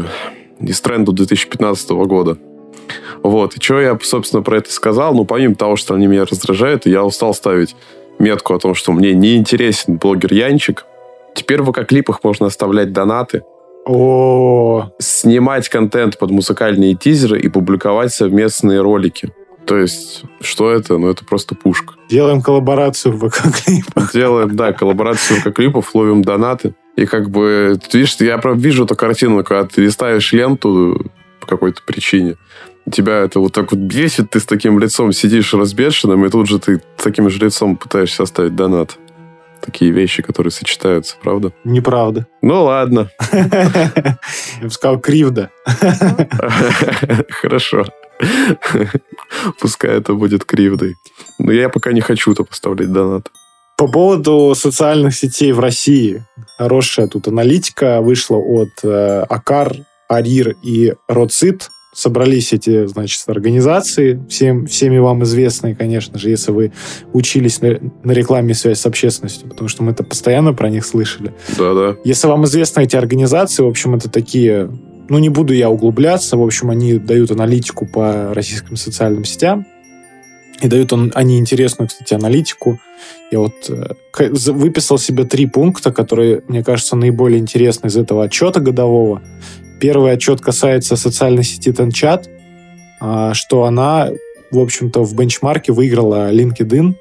из 0.59 0.81
тренда 0.81 1.11
2015 1.11 1.89
года. 1.91 2.37
Вот, 3.23 3.55
и 3.55 3.61
что 3.61 3.79
я, 3.79 3.97
собственно, 4.01 4.43
про 4.43 4.57
это 4.57 4.71
сказал? 4.71 5.13
Ну, 5.13 5.25
помимо 5.25 5.55
того, 5.55 5.75
что 5.75 5.93
они 5.93 6.07
меня 6.07 6.25
раздражают, 6.25 6.85
я 6.85 7.03
устал 7.03 7.33
ставить 7.33 7.75
метку 8.19 8.53
о 8.53 8.59
том, 8.59 8.75
что 8.75 8.91
мне 8.91 9.13
не 9.13 9.35
интересен 9.35 9.97
блогер 9.97 10.33
Янчик. 10.33 10.85
Теперь 11.35 11.61
в 11.61 11.71
ВК-клипах 11.71 12.19
можно 12.23 12.47
оставлять 12.47 12.91
донаты. 12.91 13.43
О, 13.85 14.91
Снимать 14.99 15.69
контент 15.69 16.17
под 16.19 16.31
музыкальные 16.31 16.95
тизеры 16.95 17.39
и 17.39 17.47
публиковать 17.47 18.13
совместные 18.13 18.81
ролики. 18.81 19.33
То 19.65 19.77
есть, 19.77 20.23
что 20.41 20.71
это? 20.71 20.97
Ну, 20.97 21.09
это 21.09 21.23
просто 21.23 21.55
пушка. 21.55 21.93
делаем 22.09 22.41
коллаборацию 22.41 23.15
в 23.15 23.23
ВК-клипах. 23.23 24.11
Делаем, 24.13 24.55
да, 24.55 24.73
коллаборацию 24.73 25.39
ВК-клипов, 25.39 25.93
ловим 25.93 26.23
донаты. 26.23 26.73
И 26.95 27.05
как 27.05 27.29
бы, 27.29 27.79
ты 27.89 27.99
видишь, 27.99 28.15
я 28.19 28.37
прям 28.39 28.57
вижу 28.57 28.85
эту 28.85 28.95
картину, 28.95 29.43
когда 29.43 29.65
ты 29.65 29.81
листаешь 29.81 30.33
ленту 30.33 31.05
по 31.39 31.47
какой-то 31.47 31.81
причине, 31.85 32.35
тебя 32.91 33.19
это 33.19 33.39
вот 33.39 33.53
так 33.53 33.71
вот 33.71 33.79
бесит, 33.79 34.31
ты 34.31 34.39
с 34.39 34.45
таким 34.45 34.79
лицом 34.79 35.13
сидишь 35.13 35.53
разбешенным, 35.53 36.25
и 36.25 36.29
тут 36.29 36.47
же 36.47 36.59
ты 36.59 36.81
с 36.97 37.03
таким 37.03 37.29
же 37.29 37.39
лицом 37.39 37.77
пытаешься 37.77 38.23
оставить 38.23 38.55
донат. 38.55 38.97
Такие 39.61 39.91
вещи, 39.91 40.23
которые 40.23 40.51
сочетаются, 40.51 41.15
правда? 41.21 41.51
Неправда. 41.65 42.27
Ну 42.41 42.63
ладно, 42.63 43.09
Я 43.31 44.17
бы 44.61 44.69
сказал, 44.69 44.99
кривда. 44.99 45.51
хорошо. 47.29 47.85
Пускай 49.59 49.91
это 49.91 50.13
будет 50.13 50.45
кривдой. 50.45 50.95
Но 51.39 51.51
я 51.51 51.69
пока 51.69 51.91
не 51.91 52.01
хочу-то 52.01 52.43
поставлять 52.43 52.91
донат. 52.91 53.29
По 53.77 53.87
поводу 53.87 54.53
социальных 54.55 55.15
сетей 55.15 55.53
в 55.53 55.59
России. 55.59 56.25
Хорошая 56.57 57.07
тут 57.07 57.27
аналитика 57.27 58.01
вышла 58.01 58.35
от 58.35 58.69
э, 58.83 59.25
Акар, 59.29 59.73
Арир 60.09 60.55
и 60.61 60.95
Роцит. 61.07 61.69
Собрались 61.99 62.53
эти, 62.53 62.85
значит, 62.85 63.21
организации, 63.27 64.23
всем, 64.29 64.67
всеми 64.67 64.99
вам 64.99 65.23
известные, 65.23 65.75
конечно 65.75 66.17
же, 66.17 66.29
если 66.29 66.53
вы 66.53 66.71
учились 67.11 67.59
на, 67.59 67.77
на 68.05 68.13
рекламе 68.13 68.53
связь 68.53 68.79
с 68.79 68.85
общественностью, 68.85 69.49
потому 69.49 69.67
что 69.67 69.83
мы 69.83 69.91
это 69.91 70.05
постоянно 70.05 70.53
про 70.53 70.69
них 70.69 70.85
слышали. 70.85 71.33
Да-да. 71.57 71.97
Если 72.05 72.25
вам 72.27 72.45
известны 72.45 72.83
эти 72.83 72.95
организации, 72.95 73.63
в 73.63 73.67
общем, 73.67 73.95
это 73.95 74.09
такие... 74.09 74.71
Ну, 75.09 75.17
не 75.17 75.27
буду 75.27 75.53
я 75.53 75.69
углубляться. 75.69 76.37
В 76.37 76.41
общем, 76.41 76.69
они 76.69 76.99
дают 76.99 77.31
аналитику 77.31 77.85
по 77.85 78.33
российским 78.33 78.77
социальным 78.77 79.25
сетям. 79.25 79.65
И 80.61 80.67
дают 80.69 80.93
он, 80.93 81.11
они 81.15 81.37
интересную, 81.37 81.89
кстати, 81.89 82.13
аналитику. 82.13 82.79
Я 83.31 83.39
вот 83.39 83.69
э, 83.69 84.29
выписал 84.51 84.97
себе 84.97 85.23
три 85.23 85.47
пункта, 85.47 85.91
которые, 85.91 86.43
мне 86.47 86.63
кажется, 86.63 86.95
наиболее 86.95 87.39
интересны 87.39 87.87
из 87.87 87.97
этого 87.97 88.23
отчета 88.23 88.59
годового. 88.59 89.21
Первый 89.79 90.11
отчет 90.11 90.41
касается 90.41 90.95
социальной 90.95 91.43
сети 91.43 91.71
Тенчат, 91.71 92.29
э, 93.01 93.31
что 93.33 93.63
она, 93.63 94.09
в 94.51 94.59
общем-то, 94.59 95.03
в 95.03 95.15
бенчмарке 95.15 95.71
выиграла 95.71 96.31
LinkedIn, 96.31 96.95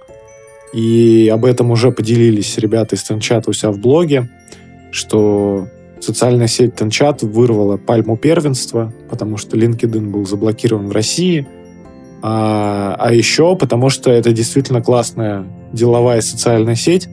и 0.75 1.31
об 1.33 1.45
этом 1.45 1.71
уже 1.71 1.91
поделились 1.91 2.59
ребята 2.59 2.97
из 2.97 3.03
Тенчата 3.03 3.51
у 3.51 3.53
себя 3.53 3.71
в 3.71 3.79
блоге, 3.79 4.29
что 4.91 5.69
социальная 6.01 6.47
сеть 6.47 6.77
Тенчат 6.77 7.23
вырвала 7.23 7.77
пальму 7.77 8.17
первенства, 8.17 8.93
потому 9.11 9.37
что 9.37 9.57
LinkedIn 9.57 10.11
был 10.11 10.27
заблокирован 10.27 10.88
в 10.88 10.93
России– 10.93 11.47
а, 12.21 12.97
а 12.99 13.12
еще 13.12 13.57
потому, 13.57 13.91
что 13.91 14.11
это 14.11 14.33
действительно 14.33 14.83
классная 14.83 15.47
деловая 15.73 16.21
социальная 16.21 16.75
сеть, 16.75 17.09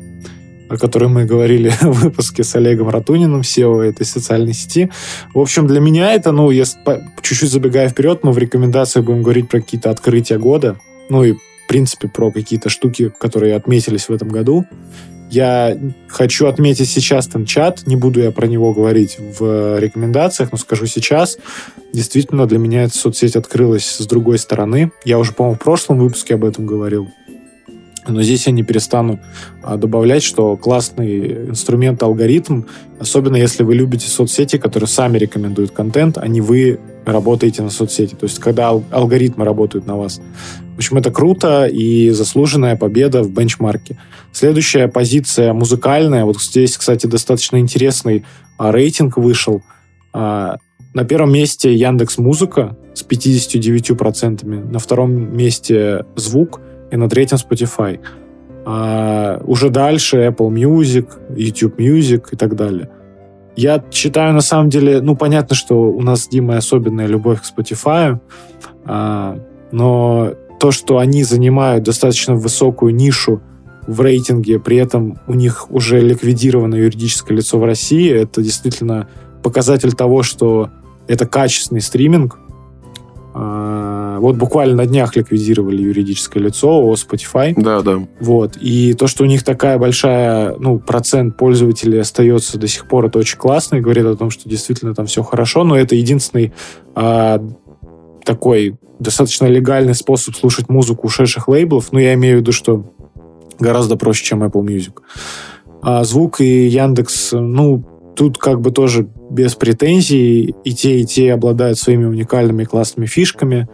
о 0.70 0.78
которой 0.78 1.10
мы 1.10 1.26
говорили 1.26 1.70
в 1.82 2.04
выпуске 2.04 2.44
с 2.44 2.56
Олегом 2.56 2.90
Ратуниным, 2.90 3.42
SEO 3.42 3.82
этой 3.82 4.06
социальной 4.06 4.54
сети. 4.54 4.90
В 5.34 5.40
общем, 5.40 5.68
для 5.68 5.80
меня 5.80 6.14
это, 6.14 6.32
ну, 6.32 6.52
если 6.52 6.80
чуть-чуть 7.22 7.52
забегая 7.52 7.90
вперед, 7.90 8.24
мы 8.24 8.32
в 8.32 8.38
рекомендациях 8.38 9.06
будем 9.06 9.24
говорить 9.24 9.50
про 9.50 9.62
какие-то 9.62 9.90
открытия 9.90 10.38
года, 10.38 10.78
ну 11.10 11.24
и, 11.24 11.34
в 11.34 11.68
принципе, 11.68 12.08
про 12.08 12.32
какие-то 12.32 12.70
штуки, 12.70 13.12
которые 13.20 13.56
отметились 13.56 14.10
в 14.10 14.14
этом 14.14 14.30
году. 14.30 14.66
Я 15.30 15.78
хочу 16.08 16.46
отметить 16.46 16.88
сейчас 16.88 17.30
чат, 17.48 17.88
не 17.88 17.96
буду 17.96 18.22
я 18.22 18.32
про 18.32 18.48
него 18.48 18.74
говорить 18.74 19.18
в 19.20 19.80
рекомендациях, 19.80 20.52
но 20.52 20.58
скажу 20.58 20.86
сейчас. 20.86 21.38
Действительно, 21.92 22.46
для 22.46 22.60
меня 22.60 22.84
эта 22.84 22.96
соцсеть 22.96 23.36
открылась 23.36 23.86
с 23.86 24.06
другой 24.06 24.38
стороны. 24.38 24.92
Я 25.04 25.18
уже, 25.18 25.32
по-моему, 25.34 25.56
в 25.56 25.64
прошлом 25.64 25.98
выпуске 26.00 26.36
об 26.36 26.46
этом 26.46 26.66
говорил. 26.66 27.10
Но 28.08 28.22
здесь 28.22 28.48
я 28.48 28.54
не 28.54 28.64
перестану 28.64 29.20
а, 29.64 29.78
добавлять, 29.78 30.24
что 30.24 30.58
классный 30.58 31.50
инструмент 31.50 32.02
алгоритм, 32.04 32.64
особенно 33.00 33.36
если 33.36 33.64
вы 33.64 33.76
любите 33.76 34.08
соцсети, 34.08 34.58
которые 34.58 34.88
сами 34.88 35.18
рекомендуют 35.18 35.72
контент, 35.72 36.18
а 36.18 36.28
не 36.28 36.42
вы 36.42 36.80
работаете 37.06 37.62
на 37.62 37.70
соцсети. 37.70 38.16
То 38.16 38.26
есть, 38.26 38.40
когда 38.40 38.68
ал- 38.70 38.84
алгоритмы 38.92 39.46
работают 39.46 39.86
на 39.86 39.96
вас. 39.96 40.20
В 40.76 40.78
общем, 40.78 40.98
это 40.98 41.12
круто 41.12 41.66
и 41.68 42.10
заслуженная 42.10 42.76
победа 42.76 43.24
в 43.24 43.32
бенчмарке. 43.32 43.98
Следующая 44.32 44.88
позиция 44.88 45.54
музыкальная. 45.54 46.26
Вот 46.26 46.42
здесь, 46.42 46.78
кстати, 46.78 47.08
достаточно 47.08 47.58
интересный 47.58 48.26
а, 48.58 48.72
рейтинг 48.72 49.18
вышел. 49.18 49.62
А, 50.14 50.58
на 50.94 51.04
первом 51.04 51.34
месте 51.34 51.74
Яндекс 51.74 52.18
Музыка 52.18 52.78
с 52.94 53.06
59%, 53.06 54.72
на 54.72 54.80
втором 54.80 55.36
месте 55.36 56.06
Звук 56.16 56.62
и 56.96 56.98
на 56.98 57.10
третьем 57.10 57.38
Spotify. 57.38 58.00
А, 58.66 59.42
уже 59.46 59.70
дальше 59.70 60.18
Apple 60.18 60.50
Music, 60.50 61.08
YouTube 61.36 61.80
Music 61.80 62.30
и 62.32 62.36
так 62.36 62.56
далее. 62.56 62.90
Я 63.56 63.84
считаю, 63.92 64.34
на 64.34 64.42
самом 64.42 64.70
деле, 64.70 65.02
ну, 65.02 65.16
понятно, 65.16 65.56
что 65.56 65.76
у 65.84 66.02
нас 66.02 66.24
с 66.24 66.28
Димой 66.28 66.58
особенная 66.58 67.08
любовь 67.08 67.42
к 67.42 67.46
Spotify, 67.46 68.20
а, 68.86 69.38
но 69.72 70.34
то, 70.60 70.72
что 70.72 70.98
они 70.98 71.24
занимают 71.24 71.84
достаточно 71.84 72.36
высокую 72.36 72.96
нишу 72.96 73.42
в 73.88 74.02
рейтинге, 74.02 74.60
при 74.60 74.78
этом 74.78 75.20
у 75.28 75.34
них 75.34 75.72
уже 75.72 76.00
ликвидировано 76.00 76.76
юридическое 76.76 77.38
лицо 77.38 77.60
в 77.60 77.64
России, 77.64 78.10
это 78.10 78.42
действительно 78.42 79.08
показатель 79.44 79.94
того, 79.94 80.24
что 80.24 80.70
это 81.08 81.28
качественный 81.28 81.82
стриминг. 81.82 82.40
А, 83.38 84.18
вот 84.20 84.38
буквально 84.38 84.76
на 84.76 84.86
днях 84.86 85.18
ликвидировали 85.18 85.82
юридическое 85.82 86.42
лицо 86.42 86.70
о 86.70 86.96
Spotify. 86.96 87.54
Да, 87.58 87.82
да. 87.82 88.08
Вот. 88.22 88.56
И 88.56 88.94
то, 88.94 89.08
что 89.08 89.24
у 89.26 89.28
них 89.28 89.44
такая 89.44 89.78
большая, 89.78 90.56
ну, 90.58 90.80
процент 90.80 91.36
пользователей 91.36 92.00
остается 92.00 92.58
до 92.58 92.70
сих 92.70 92.88
пор, 92.88 93.08
это 93.08 93.20
очень 93.20 93.38
классно 93.38 93.76
и 93.76 93.82
говорит 93.82 94.06
о 94.06 94.16
том, 94.16 94.30
что 94.30 94.48
действительно 94.48 94.96
там 94.96 95.06
все 95.06 95.22
хорошо, 95.22 95.66
но 95.66 95.78
это 95.78 95.96
единственный 95.96 96.54
а, 96.96 97.44
такой 98.24 98.78
достаточно 99.00 99.48
легальный 99.48 99.96
способ 99.96 100.34
слушать 100.38 100.70
музыку 100.70 101.08
ушедших 101.08 101.50
лейблов. 101.50 101.92
Ну, 101.92 102.00
я 102.00 102.14
имею 102.14 102.38
в 102.38 102.40
виду, 102.40 102.54
что 102.54 102.86
гораздо 103.60 103.98
проще, 103.98 104.24
чем 104.24 104.44
Apple 104.44 104.64
Music. 104.64 104.94
А 105.82 106.06
звук 106.06 106.40
и 106.40 106.68
Яндекс, 106.68 107.34
ну, 107.34 107.84
тут 108.16 108.38
как 108.38 108.62
бы 108.62 108.72
тоже 108.72 109.08
без 109.30 109.56
претензий. 109.56 110.56
И 110.64 110.74
те, 110.74 111.00
и 111.00 111.06
те 111.06 111.34
обладают 111.34 111.78
своими 111.78 112.06
уникальными 112.06 112.64
классными 112.64 113.06
фишками. 113.06 113.68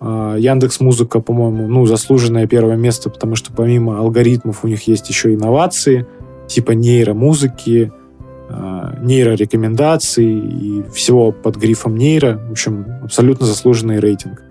А, 0.00 0.36
Яндекс 0.36 0.80
Музыка, 0.80 1.20
по-моему, 1.20 1.66
ну, 1.68 1.86
заслуженное 1.86 2.46
первое 2.46 2.76
место, 2.76 3.10
потому 3.10 3.36
что 3.36 3.52
помимо 3.52 3.98
алгоритмов 3.98 4.64
у 4.64 4.68
них 4.68 4.86
есть 4.86 5.08
еще 5.08 5.34
инновации, 5.34 6.06
типа 6.48 6.72
нейромузыки, 6.72 7.92
а, 8.48 8.96
нейрорекомендаций 9.00 10.38
и 10.38 10.84
всего 10.94 11.32
под 11.32 11.56
грифом 11.56 11.96
нейро. 11.96 12.40
В 12.48 12.52
общем, 12.52 12.86
абсолютно 13.02 13.46
заслуженный 13.46 14.00
рейтинг. 14.00 14.42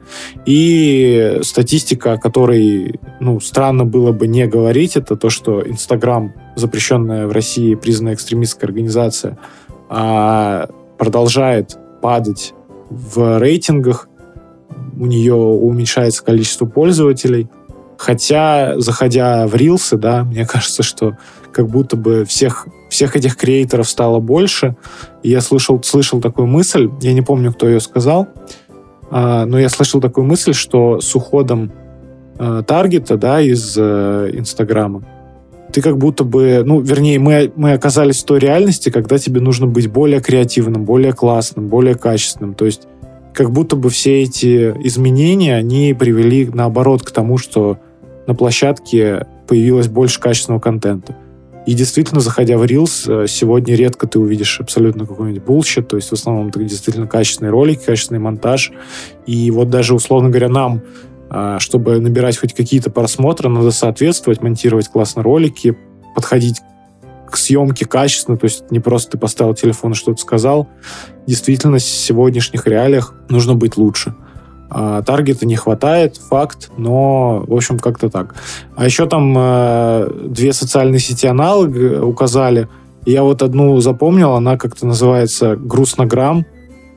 И 0.46 1.40
статистика, 1.42 2.14
о 2.14 2.18
которой 2.18 3.00
ну, 3.20 3.40
странно 3.40 3.86
было 3.86 4.12
бы 4.12 4.28
не 4.28 4.48
говорить, 4.48 4.96
это 4.96 5.16
то, 5.16 5.30
что 5.30 5.68
Инстаграм, 5.68 6.34
запрещенная 6.56 7.28
в 7.28 7.32
России, 7.32 7.76
признанная 7.76 8.14
экстремистская 8.14 8.68
организация, 8.68 9.38
а, 9.90 10.68
продолжает 10.98 11.78
падать 12.02 12.54
в 12.90 13.40
рейтингах. 13.40 14.08
У 14.98 15.06
нее 15.06 15.36
уменьшается 15.36 16.24
количество 16.24 16.66
пользователей. 16.66 17.50
Хотя, 17.98 18.80
заходя 18.80 19.48
в 19.48 19.56
рилсы, 19.56 19.98
да, 19.98 20.24
мне 20.24 20.46
кажется, 20.48 20.84
что 20.84 21.18
как 21.52 21.70
будто 21.70 21.96
бы 21.96 22.26
всех, 22.26 22.68
всех 22.90 23.16
этих 23.16 23.38
креаторов 23.38 23.88
стало 23.88 24.20
больше. 24.20 24.76
И 25.24 25.30
я 25.30 25.42
слышал, 25.42 25.82
слышал 25.84 26.20
такую 26.20 26.48
мысль, 26.48 26.90
я 27.02 27.14
не 27.14 27.22
помню, 27.22 27.54
кто 27.54 27.68
ее 27.68 27.80
сказал, 27.80 28.28
но 29.12 29.60
я 29.60 29.70
слышал 29.70 30.02
такую 30.02 30.26
мысль, 30.26 30.54
что 30.54 31.00
с 31.00 31.16
уходом 31.16 31.72
а, 32.38 32.64
таргета, 32.64 33.18
да, 33.18 33.40
из 33.42 33.76
э, 33.78 34.30
Инстаграма, 34.34 35.04
ты 35.72 35.82
как 35.82 35.98
будто 35.98 36.24
бы, 36.24 36.64
ну, 36.66 36.82
вернее, 36.82 37.18
мы, 37.20 37.52
мы 37.56 37.74
оказались 37.74 38.22
в 38.22 38.26
той 38.26 38.40
реальности, 38.40 38.90
когда 38.90 39.18
тебе 39.18 39.42
нужно 39.42 39.68
быть 39.68 39.90
более 39.90 40.22
креативным, 40.22 40.86
более 40.86 41.14
классным, 41.14 41.68
более 41.68 41.96
качественным. 41.96 42.54
То 42.54 42.66
есть 42.66 42.88
как 43.34 43.52
будто 43.52 43.76
бы 43.76 43.90
все 43.90 44.24
эти 44.24 44.72
изменения, 44.86 45.56
они 45.56 45.94
привели, 45.94 46.50
наоборот, 46.52 47.04
к 47.04 47.12
тому, 47.12 47.38
что 47.38 47.78
на 48.28 48.36
площадке 48.36 49.28
появилось 49.48 49.88
больше 49.88 50.20
качественного 50.20 50.62
контента. 50.62 51.16
И 51.66 51.74
действительно, 51.74 52.22
заходя 52.22 52.58
в 52.58 52.64
Reels, 52.64 53.24
э, 53.24 53.28
сегодня 53.28 53.76
редко 53.76 54.08
ты 54.08 54.20
увидишь 54.20 54.60
абсолютно 54.60 55.06
какой-нибудь 55.06 55.44
bullshit, 55.44 55.88
то 55.88 55.96
есть 55.96 56.10
в 56.10 56.14
основном 56.14 56.50
это 56.50 56.64
действительно 56.64 57.08
качественные 57.08 57.52
ролики, 57.52 57.86
качественный 57.86 58.20
монтаж. 58.20 58.72
И 59.26 59.50
вот 59.50 59.70
даже, 59.70 59.96
условно 59.96 60.30
говоря, 60.30 60.50
нам, 60.50 60.82
а, 61.30 61.60
чтобы 61.60 62.00
набирать 62.00 62.38
хоть 62.38 62.54
какие-то 62.54 62.92
просмотры, 62.92 63.50
надо 63.50 63.72
соответствовать, 63.72 64.42
монтировать 64.44 64.90
классно 64.90 65.24
ролики, 65.24 65.76
подходить 66.14 66.62
к 67.28 67.38
съемке 67.38 67.86
качественно, 67.86 68.38
то 68.38 68.46
есть 68.46 68.70
не 68.72 68.80
просто 68.80 69.14
ты 69.14 69.18
поставил 69.18 69.56
телефон 69.56 69.94
и 69.94 69.96
что-то 69.96 70.22
сказал. 70.22 70.70
Действительно, 71.26 71.78
в 71.78 71.82
сегодняшних 71.82 72.68
реалиях 72.68 73.16
нужно 73.30 73.56
быть 73.56 73.76
лучше. 73.76 74.14
А, 74.70 75.02
таргета 75.04 75.46
не 75.46 75.56
хватает, 75.56 76.18
факт, 76.18 76.72
но, 76.78 77.44
в 77.48 77.54
общем, 77.54 77.80
как-то 77.80 78.10
так. 78.10 78.36
А 78.76 78.86
еще 78.86 79.08
там 79.08 79.34
э, 79.38 80.10
две 80.26 80.54
социальные 80.54 81.00
сети 81.00 81.28
аналог 81.28 81.72
указали. 82.04 82.68
Я 83.06 83.24
вот 83.24 83.44
одну 83.44 83.80
запомнил, 83.82 84.34
она 84.34 84.58
как-то 84.58 84.88
называется 84.88 85.56
«Грустнограмм». 85.56 86.46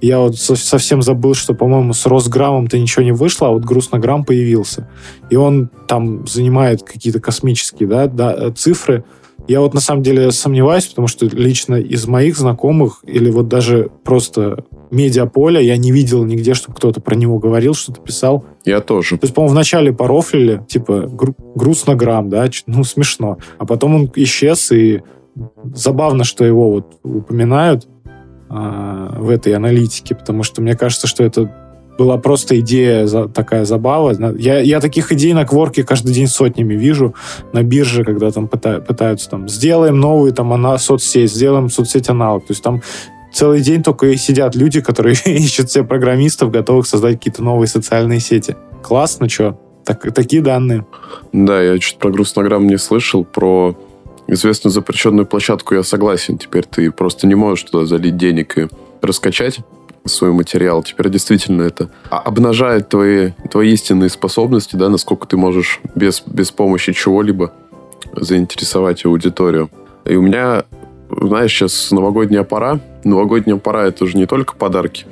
Я 0.01 0.21
вот 0.21 0.37
совсем 0.39 1.03
забыл, 1.03 1.35
что, 1.35 1.55
по-моему, 1.55 1.93
с 1.93 2.07
Росграммом-то 2.07 2.79
ничего 2.79 3.03
не 3.03 3.13
вышло, 3.13 3.49
а 3.49 3.51
вот 3.51 3.65
Грустнограмм 3.65 4.25
появился. 4.25 4.89
И 5.29 5.37
он 5.37 5.71
там 5.89 6.27
занимает 6.27 6.85
какие-то 6.85 7.21
космические 7.21 7.89
да, 7.89 8.07
да, 8.07 8.53
цифры. 8.53 9.05
Я 9.49 9.61
вот 9.61 9.73
на 9.73 9.81
самом 9.81 10.03
деле 10.03 10.31
сомневаюсь, 10.31 10.87
потому 10.87 11.09
что 11.09 11.25
лично 11.27 11.77
из 11.77 12.07
моих 12.07 12.37
знакомых 12.37 13.01
или 13.05 13.31
вот 13.31 13.49
даже 13.49 13.91
просто 14.05 14.65
медиаполя 14.91 15.61
я 15.61 15.79
не 15.79 15.91
видел 15.91 16.25
нигде, 16.25 16.53
чтобы 16.53 16.77
кто-то 16.77 17.01
про 17.01 17.15
него 17.15 17.39
говорил, 17.39 17.73
что-то 17.73 18.01
писал. 18.03 18.45
Я 18.67 18.81
тоже. 18.81 19.17
То 19.17 19.25
есть, 19.25 19.35
по-моему, 19.35 19.55
вначале 19.55 19.93
порофлили, 19.93 20.63
типа, 20.69 21.09
гру- 21.11 21.35
грустно 21.55 21.95
грамм, 21.95 22.29
да, 22.29 22.49
ну, 22.67 22.85
смешно. 22.85 23.39
А 23.57 23.65
потом 23.65 23.95
он 23.95 24.13
исчез, 24.17 24.71
и 24.71 25.03
забавно, 25.75 26.25
что 26.25 26.45
его 26.45 26.71
вот 26.71 26.99
упоминают 27.03 27.89
а, 28.51 29.17
в 29.19 29.31
этой 29.31 29.55
аналитике, 29.55 30.15
потому 30.15 30.43
что 30.43 30.61
мне 30.61 30.77
кажется, 30.77 31.07
что 31.07 31.25
это 31.25 31.68
была 31.99 32.17
просто 32.17 32.61
идея, 32.61 33.07
такая 33.29 33.65
забава. 33.65 34.15
Я, 34.39 34.61
я 34.61 34.81
таких 34.81 35.11
идей 35.13 35.33
на 35.33 35.45
кворке 35.45 35.83
каждый 35.83 36.15
день 36.15 36.29
сотнями 36.29 36.75
вижу 36.75 37.15
на 37.53 37.65
бирже, 37.65 38.05
когда 38.05 38.31
там 38.31 38.47
пыта, 38.47 38.81
пытаются 38.81 39.29
там 39.29 39.49
сделаем 39.49 39.99
новую 39.99 40.33
там 40.33 40.53
она 40.53 40.79
соцсеть, 40.79 41.33
сделаем 41.33 41.69
соцсеть 41.69 42.09
аналог. 42.09 42.47
То 42.47 42.53
есть 42.53 42.63
там 42.63 42.83
целый 43.33 43.61
день 43.61 43.83
только 43.83 44.07
и 44.07 44.17
сидят 44.17 44.55
люди, 44.55 44.81
которые 44.81 45.17
ищут 45.25 45.71
себе 45.71 45.85
программистов, 45.85 46.53
готовых 46.53 46.87
создать 46.87 47.17
какие-то 47.17 47.43
новые 47.43 47.67
социальные 47.67 48.21
сети. 48.21 48.57
Классно, 48.83 49.29
что? 49.29 49.59
Так, 49.85 50.13
такие 50.15 50.41
данные. 50.41 50.87
Да, 51.33 51.61
я 51.61 51.79
чуть 51.79 51.99
про 51.99 52.11
Грустнограмм 52.11 52.67
не 52.69 52.79
слышал, 52.79 53.25
про 53.25 53.75
известную 54.29 54.73
запрещенную 54.73 55.27
площадку 55.27 55.75
я 55.75 55.83
согласен. 55.83 56.39
Теперь 56.39 56.65
ты 56.65 56.93
просто 56.93 57.27
не 57.27 57.35
можешь 57.35 57.65
туда 57.65 57.87
залить 57.87 58.17
денег 58.17 58.57
и 58.59 58.69
раскачать 59.03 59.61
свой 60.09 60.33
материал. 60.33 60.83
Теперь 60.83 61.09
действительно 61.11 61.63
это 61.63 61.91
обнажает 62.11 62.89
твои, 62.89 63.33
твои 63.51 63.73
истинные 63.73 64.11
способности, 64.11 64.77
да, 64.77 64.89
насколько 64.89 65.27
ты 65.27 65.37
можешь 65.37 65.81
без, 65.95 66.23
без 66.27 66.51
помощи 66.51 66.93
чего-либо 66.93 67.53
заинтересовать 68.15 69.05
аудиторию. 69.05 69.71
И 70.05 70.17
у 70.17 70.23
меня, 70.23 70.65
знаешь, 71.11 71.53
сейчас 71.53 71.91
новогодняя 71.91 72.45
пора. 72.45 72.81
Новогодняя 73.05 73.57
пора– 73.57 73.87
это 73.87 74.07
же 74.07 74.17
не 74.17 74.27
только 74.27 74.55
подарки. 74.55 75.07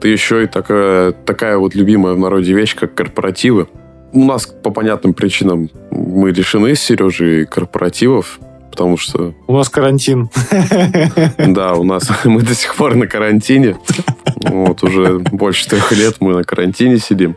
Ты 0.00 0.08
еще 0.08 0.44
и 0.44 0.46
такая, 0.46 1.12
такая 1.12 1.56
вот 1.58 1.74
любимая 1.74 2.14
в 2.14 2.18
народе 2.18 2.52
вещь, 2.52 2.76
как 2.76 2.94
корпоративы. 2.94 3.68
У 4.12 4.24
нас 4.24 4.46
по 4.46 4.70
понятным 4.70 5.14
причинам 5.14 5.70
мы 5.90 6.30
лишены 6.30 6.74
с 6.76 6.80
Сережей 6.80 7.46
корпоративов 7.46 8.38
потому 8.74 8.96
что... 8.96 9.34
У 9.46 9.56
нас 9.56 9.68
карантин. 9.68 10.28
Да, 11.38 11.74
у 11.74 11.84
нас 11.84 12.10
мы 12.24 12.42
до 12.42 12.54
сих 12.54 12.74
пор 12.74 12.96
на 12.96 13.06
карантине. 13.06 13.76
Вот 14.40 14.82
уже 14.82 15.18
больше 15.18 15.68
трех 15.68 15.92
лет 15.92 16.16
мы 16.18 16.34
на 16.34 16.42
карантине 16.42 16.98
сидим. 16.98 17.36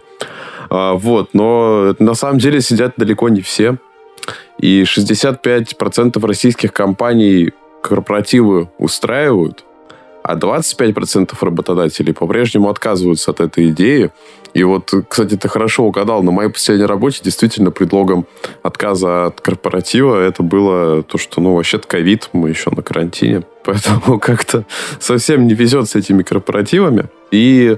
А, 0.69 0.93
вот, 0.93 1.30
но 1.34 1.95
на 2.00 2.15
самом 2.15 2.39
деле 2.39 2.60
сидят 2.62 2.93
далеко 2.97 3.30
не 3.30 3.41
все. 3.41 3.78
И 4.58 4.82
65% 4.82 6.26
российских 6.26 6.73
компаний 6.73 7.52
корпоративы 7.84 8.69
устраивают, 8.80 9.63
а 10.23 10.36
25% 10.36 11.38
работодателей 11.39 12.13
по-прежнему 12.13 12.69
отказываются 12.69 13.30
от 13.30 13.41
этой 13.41 13.69
идеи. 13.69 14.10
И 14.57 14.63
вот, 14.63 14.91
кстати, 15.07 15.37
ты 15.37 15.47
хорошо 15.47 15.83
угадал, 15.83 16.23
на 16.23 16.31
моей 16.31 16.49
последней 16.49 16.87
работе 16.87 17.19
действительно 17.23 17.69
предлогом 17.69 18.25
отказа 18.63 19.27
от 19.27 19.39
корпоратива 19.39 20.19
это 20.19 20.41
было 20.41 21.03
то, 21.03 21.19
что, 21.19 21.41
ну, 21.41 21.53
вообще-то 21.53 21.87
ковид, 21.87 22.29
мы 22.33 22.49
еще 22.49 22.71
на 22.71 22.81
карантине, 22.81 23.43
поэтому 23.63 24.17
как-то 24.19 24.65
совсем 24.99 25.45
не 25.45 25.53
везет 25.53 25.87
с 25.87 25.95
этими 25.95 26.23
корпоративами. 26.23 27.05
И 27.29 27.77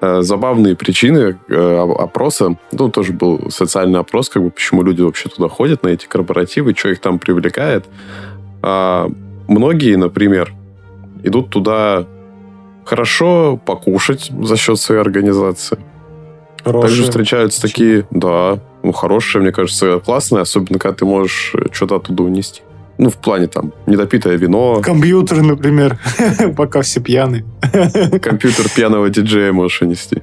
э, 0.00 0.22
забавные 0.22 0.76
причины 0.76 1.36
э, 1.48 1.78
опроса, 1.98 2.58
ну, 2.70 2.88
тоже 2.90 3.12
был 3.12 3.50
социальный 3.50 3.98
опрос, 3.98 4.28
как 4.28 4.44
бы, 4.44 4.50
почему 4.50 4.84
люди 4.84 5.02
вообще 5.02 5.28
туда 5.28 5.48
ходят, 5.48 5.82
на 5.82 5.88
эти 5.88 6.06
корпоративы, 6.06 6.76
что 6.76 6.90
их 6.90 7.00
там 7.00 7.18
привлекает. 7.18 7.86
А, 8.62 9.10
многие, 9.48 9.96
например, 9.96 10.54
идут 11.24 11.50
туда 11.50 12.06
хорошо 12.84 13.56
покушать 13.56 14.30
за 14.30 14.56
счет 14.56 14.78
своей 14.78 15.00
организации. 15.00 15.76
Хорошие. 16.64 16.88
Также 16.88 17.02
встречаются 17.02 17.62
такие, 17.62 18.06
да, 18.10 18.58
ну, 18.82 18.92
хорошие, 18.92 19.42
мне 19.42 19.52
кажется, 19.52 20.00
классные, 20.00 20.42
особенно 20.42 20.78
когда 20.78 20.96
ты 20.96 21.04
можешь 21.04 21.54
что-то 21.72 21.96
оттуда 21.96 22.22
унести. 22.22 22.62
Ну, 22.96 23.10
в 23.10 23.16
плане 23.16 23.48
там, 23.48 23.72
недопитое 23.86 24.36
вино. 24.36 24.80
Компьютер, 24.82 25.42
например, 25.42 25.98
пока 26.56 26.82
все 26.82 27.00
пьяны. 27.00 27.44
Компьютер 28.22 28.66
пьяного 28.74 29.10
диджея 29.10 29.52
можешь 29.52 29.82
унести. 29.82 30.22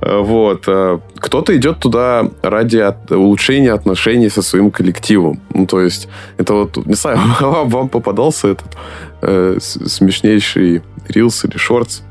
Э, 0.00 0.20
вот. 0.20 0.64
Э, 0.66 0.98
кто-то 1.18 1.56
идет 1.56 1.78
туда 1.78 2.30
ради 2.42 2.82
улучшения 3.10 3.72
отношений 3.72 4.30
со 4.30 4.42
своим 4.42 4.70
коллективом. 4.70 5.40
Ну, 5.54 5.66
то 5.66 5.80
есть, 5.80 6.08
это 6.38 6.54
вот, 6.54 6.86
не 6.86 6.94
знаю, 6.94 7.18
вам 7.40 7.88
попадался 7.88 8.48
этот 8.48 8.76
э, 9.22 9.58
смешнейший 9.60 10.82
рилс 11.08 11.44
или 11.44 11.56
шортс, 11.58 12.02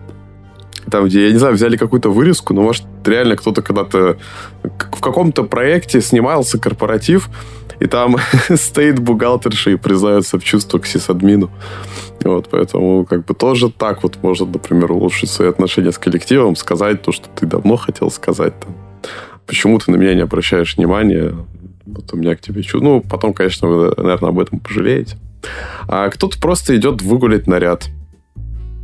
там, 0.90 1.06
где, 1.06 1.28
я 1.28 1.32
не 1.32 1.38
знаю, 1.38 1.56
взяли 1.56 1.78
какую-то 1.78 2.10
вырезку, 2.10 2.54
но, 2.54 2.62
может, 2.62 2.86
реально 3.06 3.36
кто-то 3.36 3.62
когда-то 3.62 4.18
в 4.64 5.02
каком-то 5.02 5.44
проекте 5.44 6.02
снимался 6.02 6.60
корпоратив, 6.60 7.30
и 7.80 7.86
там 7.86 8.18
стоит 8.56 9.00
бухгалтерша 9.00 9.72
и 9.72 9.76
признается 9.76 10.38
в 10.40 10.44
чувствах 10.44 10.84
к 10.84 10.86
сисадмину. 10.86 11.50
Вот, 12.24 12.50
поэтому 12.50 13.06
как 13.06 13.26
бы 13.26 13.34
тоже 13.34 13.72
так 13.72 14.04
вот 14.04 14.18
можно, 14.22 14.46
например, 14.46 14.92
улучшить 14.92 15.30
свои 15.30 15.48
отношения 15.48 15.92
с 15.92 15.98
коллективом, 15.98 16.56
сказать 16.56 17.02
то, 17.02 17.12
что 17.12 17.30
ты 17.30 17.46
давно 17.46 17.78
хотел 17.78 18.12
сказать. 18.12 18.54
Там. 18.60 18.76
Почему 19.48 19.80
ты 19.80 19.92
на 19.92 19.96
меня 19.96 20.14
не 20.14 20.22
обращаешь 20.22 20.78
внимания? 20.78 21.34
Вот 21.86 22.14
у 22.14 22.18
меня 22.18 22.36
к 22.36 22.42
тебе 22.42 22.62
чувство. 22.62 22.82
Ну, 22.82 23.02
потом, 23.02 23.34
конечно, 23.34 23.68
вы, 23.68 23.94
наверное, 23.98 24.30
об 24.30 24.40
этом 24.40 24.60
пожалеете. 24.60 25.18
А 25.88 26.10
кто-то 26.10 26.40
просто 26.40 26.76
идет 26.76 27.02
выгулять 27.02 27.48
наряд. 27.48 27.88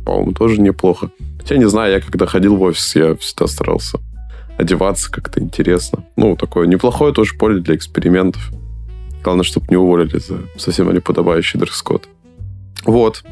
По-моему, 0.04 0.32
тоже 0.32 0.60
неплохо. 0.60 1.10
Хотя, 1.46 1.60
не 1.60 1.68
знаю, 1.68 1.92
я 1.92 2.00
когда 2.00 2.26
ходил 2.26 2.56
в 2.56 2.62
офис, 2.62 2.96
я 2.96 3.14
всегда 3.14 3.46
старался 3.46 4.00
одеваться 4.58 5.12
как-то 5.12 5.38
интересно. 5.38 6.04
Ну, 6.16 6.34
такое 6.34 6.66
неплохое 6.66 7.12
тоже 7.12 7.36
поле 7.38 7.60
для 7.60 7.76
экспериментов. 7.76 8.50
Главное, 9.22 9.44
чтобы 9.44 9.66
не 9.70 9.76
уволили 9.76 10.18
за 10.18 10.40
совсем 10.56 10.92
неподобающий 10.92 11.60
дресс-код. 11.60 12.08
Вот. 12.84 13.22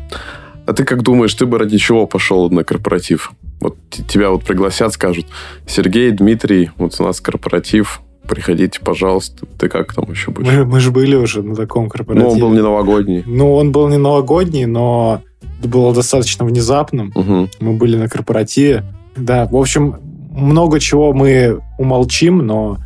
А 0.64 0.72
ты 0.72 0.84
как 0.84 1.02
думаешь, 1.02 1.34
ты 1.34 1.44
бы 1.44 1.58
ради 1.58 1.76
чего 1.76 2.06
пошел 2.06 2.48
на 2.50 2.62
корпоратив? 2.62 3.32
Вот 3.58 3.76
тебя 3.90 4.30
вот 4.30 4.44
пригласят, 4.44 4.92
скажут, 4.92 5.26
Сергей, 5.66 6.12
Дмитрий, 6.12 6.70
вот 6.76 6.94
у 7.00 7.02
нас 7.02 7.20
корпоратив, 7.20 8.00
приходите, 8.28 8.78
пожалуйста. 8.78 9.44
Ты 9.58 9.68
как 9.68 9.92
там 9.92 10.08
еще 10.08 10.30
будешь? 10.30 10.52
Мы, 10.52 10.64
мы 10.64 10.78
же 10.78 10.92
были 10.92 11.16
уже 11.16 11.42
на 11.42 11.56
таком 11.56 11.88
корпоративе. 11.88 12.28
Ну, 12.28 12.32
он 12.34 12.40
был 12.40 12.52
не 12.52 12.62
новогодний. 12.62 13.24
Ну, 13.26 13.54
он 13.56 13.72
был 13.72 13.88
не 13.88 13.98
новогодний, 13.98 14.66
но 14.66 15.22
это 15.58 15.68
было 15.68 15.94
достаточно 15.94 16.44
внезапным. 16.44 17.12
Угу. 17.14 17.48
Мы 17.60 17.76
были 17.76 17.96
на 17.96 18.08
корпоративе. 18.08 18.84
Да, 19.16 19.46
в 19.46 19.56
общем, 19.56 19.96
много 20.30 20.80
чего 20.80 21.12
мы 21.12 21.60
умолчим, 21.78 22.38
но 22.38 22.78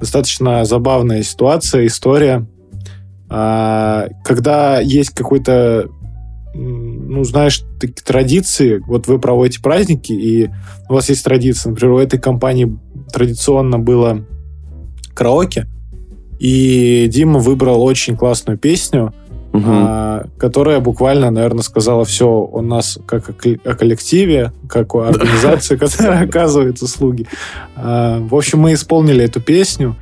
достаточно 0.00 0.64
забавная 0.64 1.22
ситуация, 1.22 1.86
история. 1.86 2.46
А, 3.28 4.08
когда 4.24 4.80
есть 4.80 5.10
какой-то 5.10 5.88
ну, 6.54 7.24
знаешь, 7.24 7.64
такие 7.80 8.04
традиции, 8.04 8.80
вот 8.86 9.08
вы 9.08 9.18
проводите 9.18 9.60
праздники, 9.60 10.12
и 10.12 10.50
у 10.88 10.94
вас 10.94 11.08
есть 11.08 11.24
традиция, 11.24 11.70
например, 11.70 11.94
у 11.94 11.98
этой 11.98 12.20
компании 12.20 12.78
традиционно 13.12 13.80
было 13.80 14.24
караоке, 15.14 15.66
и 16.38 17.08
Дима 17.10 17.40
выбрал 17.40 17.82
очень 17.82 18.16
классную 18.16 18.56
песню, 18.56 19.12
угу. 19.54 19.64
а, 19.66 20.26
которая 20.36 20.80
буквально, 20.80 21.30
наверное, 21.30 21.62
сказала 21.62 22.04
все 22.04 22.28
у 22.28 22.60
нас 22.60 22.98
как 23.06 23.30
о 23.30 23.74
коллективе, 23.74 24.52
как 24.68 24.94
о 24.94 25.04
организации, 25.04 25.76
которая 25.78 26.24
оказывает 26.24 26.82
услуги. 26.82 27.26
А, 27.76 28.18
в 28.20 28.34
общем, 28.34 28.58
мы 28.58 28.74
исполнили 28.74 29.24
эту 29.24 29.40
песню, 29.40 29.96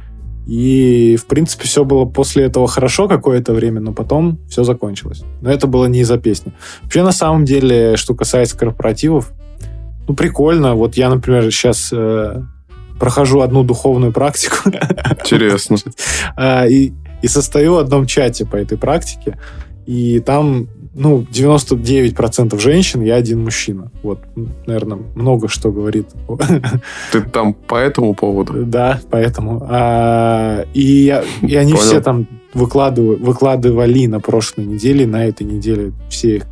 и, 0.46 1.16
в 1.20 1.26
принципе, 1.26 1.64
все 1.64 1.84
было 1.84 2.04
после 2.04 2.44
этого 2.44 2.66
хорошо 2.66 3.06
какое-то 3.06 3.52
время, 3.52 3.80
но 3.80 3.92
потом 3.92 4.40
все 4.48 4.64
закончилось. 4.64 5.22
Но 5.40 5.50
это 5.50 5.68
было 5.68 5.86
не 5.86 6.00
из-за 6.00 6.18
песни. 6.18 6.52
Вообще, 6.82 7.04
на 7.04 7.12
самом 7.12 7.44
деле, 7.44 7.96
что 7.96 8.14
касается 8.14 8.58
корпоративов, 8.58 9.30
ну, 10.08 10.14
прикольно. 10.14 10.74
Вот 10.74 10.96
я, 10.96 11.10
например, 11.10 11.44
сейчас 11.52 11.90
э, 11.92 12.42
прохожу 12.98 13.40
одну 13.40 13.62
духовную 13.62 14.12
практику. 14.12 14.56
Интересно. 15.10 15.76
А, 16.36 16.66
и, 16.66 16.92
и 17.22 17.28
состою 17.28 17.74
в 17.74 17.78
одном 17.78 18.06
чате 18.06 18.44
по 18.44 18.56
этой 18.56 18.76
практике. 18.76 19.38
И 19.86 20.20
там 20.20 20.68
ну, 20.94 21.22
99% 21.22 22.58
женщин, 22.60 23.02
я 23.02 23.14
один 23.14 23.42
мужчина. 23.42 23.90
Вот, 24.02 24.20
наверное, 24.66 24.98
много 25.14 25.48
что 25.48 25.72
говорит. 25.72 26.08
Ты 27.12 27.22
там 27.22 27.54
по 27.54 27.76
этому 27.76 28.14
поводу? 28.14 28.66
Да, 28.66 29.00
поэтому. 29.10 29.66
А, 29.70 30.64
и, 30.74 31.22
и 31.42 31.56
они 31.56 31.72
Понял. 31.72 31.84
все 31.84 32.00
там 32.00 32.28
выкладывали, 32.52 33.16
выкладывали 33.16 34.06
на 34.06 34.20
прошлой 34.20 34.66
неделе, 34.66 35.06
на 35.06 35.26
этой 35.26 35.44
неделе 35.44 35.92
все 36.10 36.36
их 36.36 36.46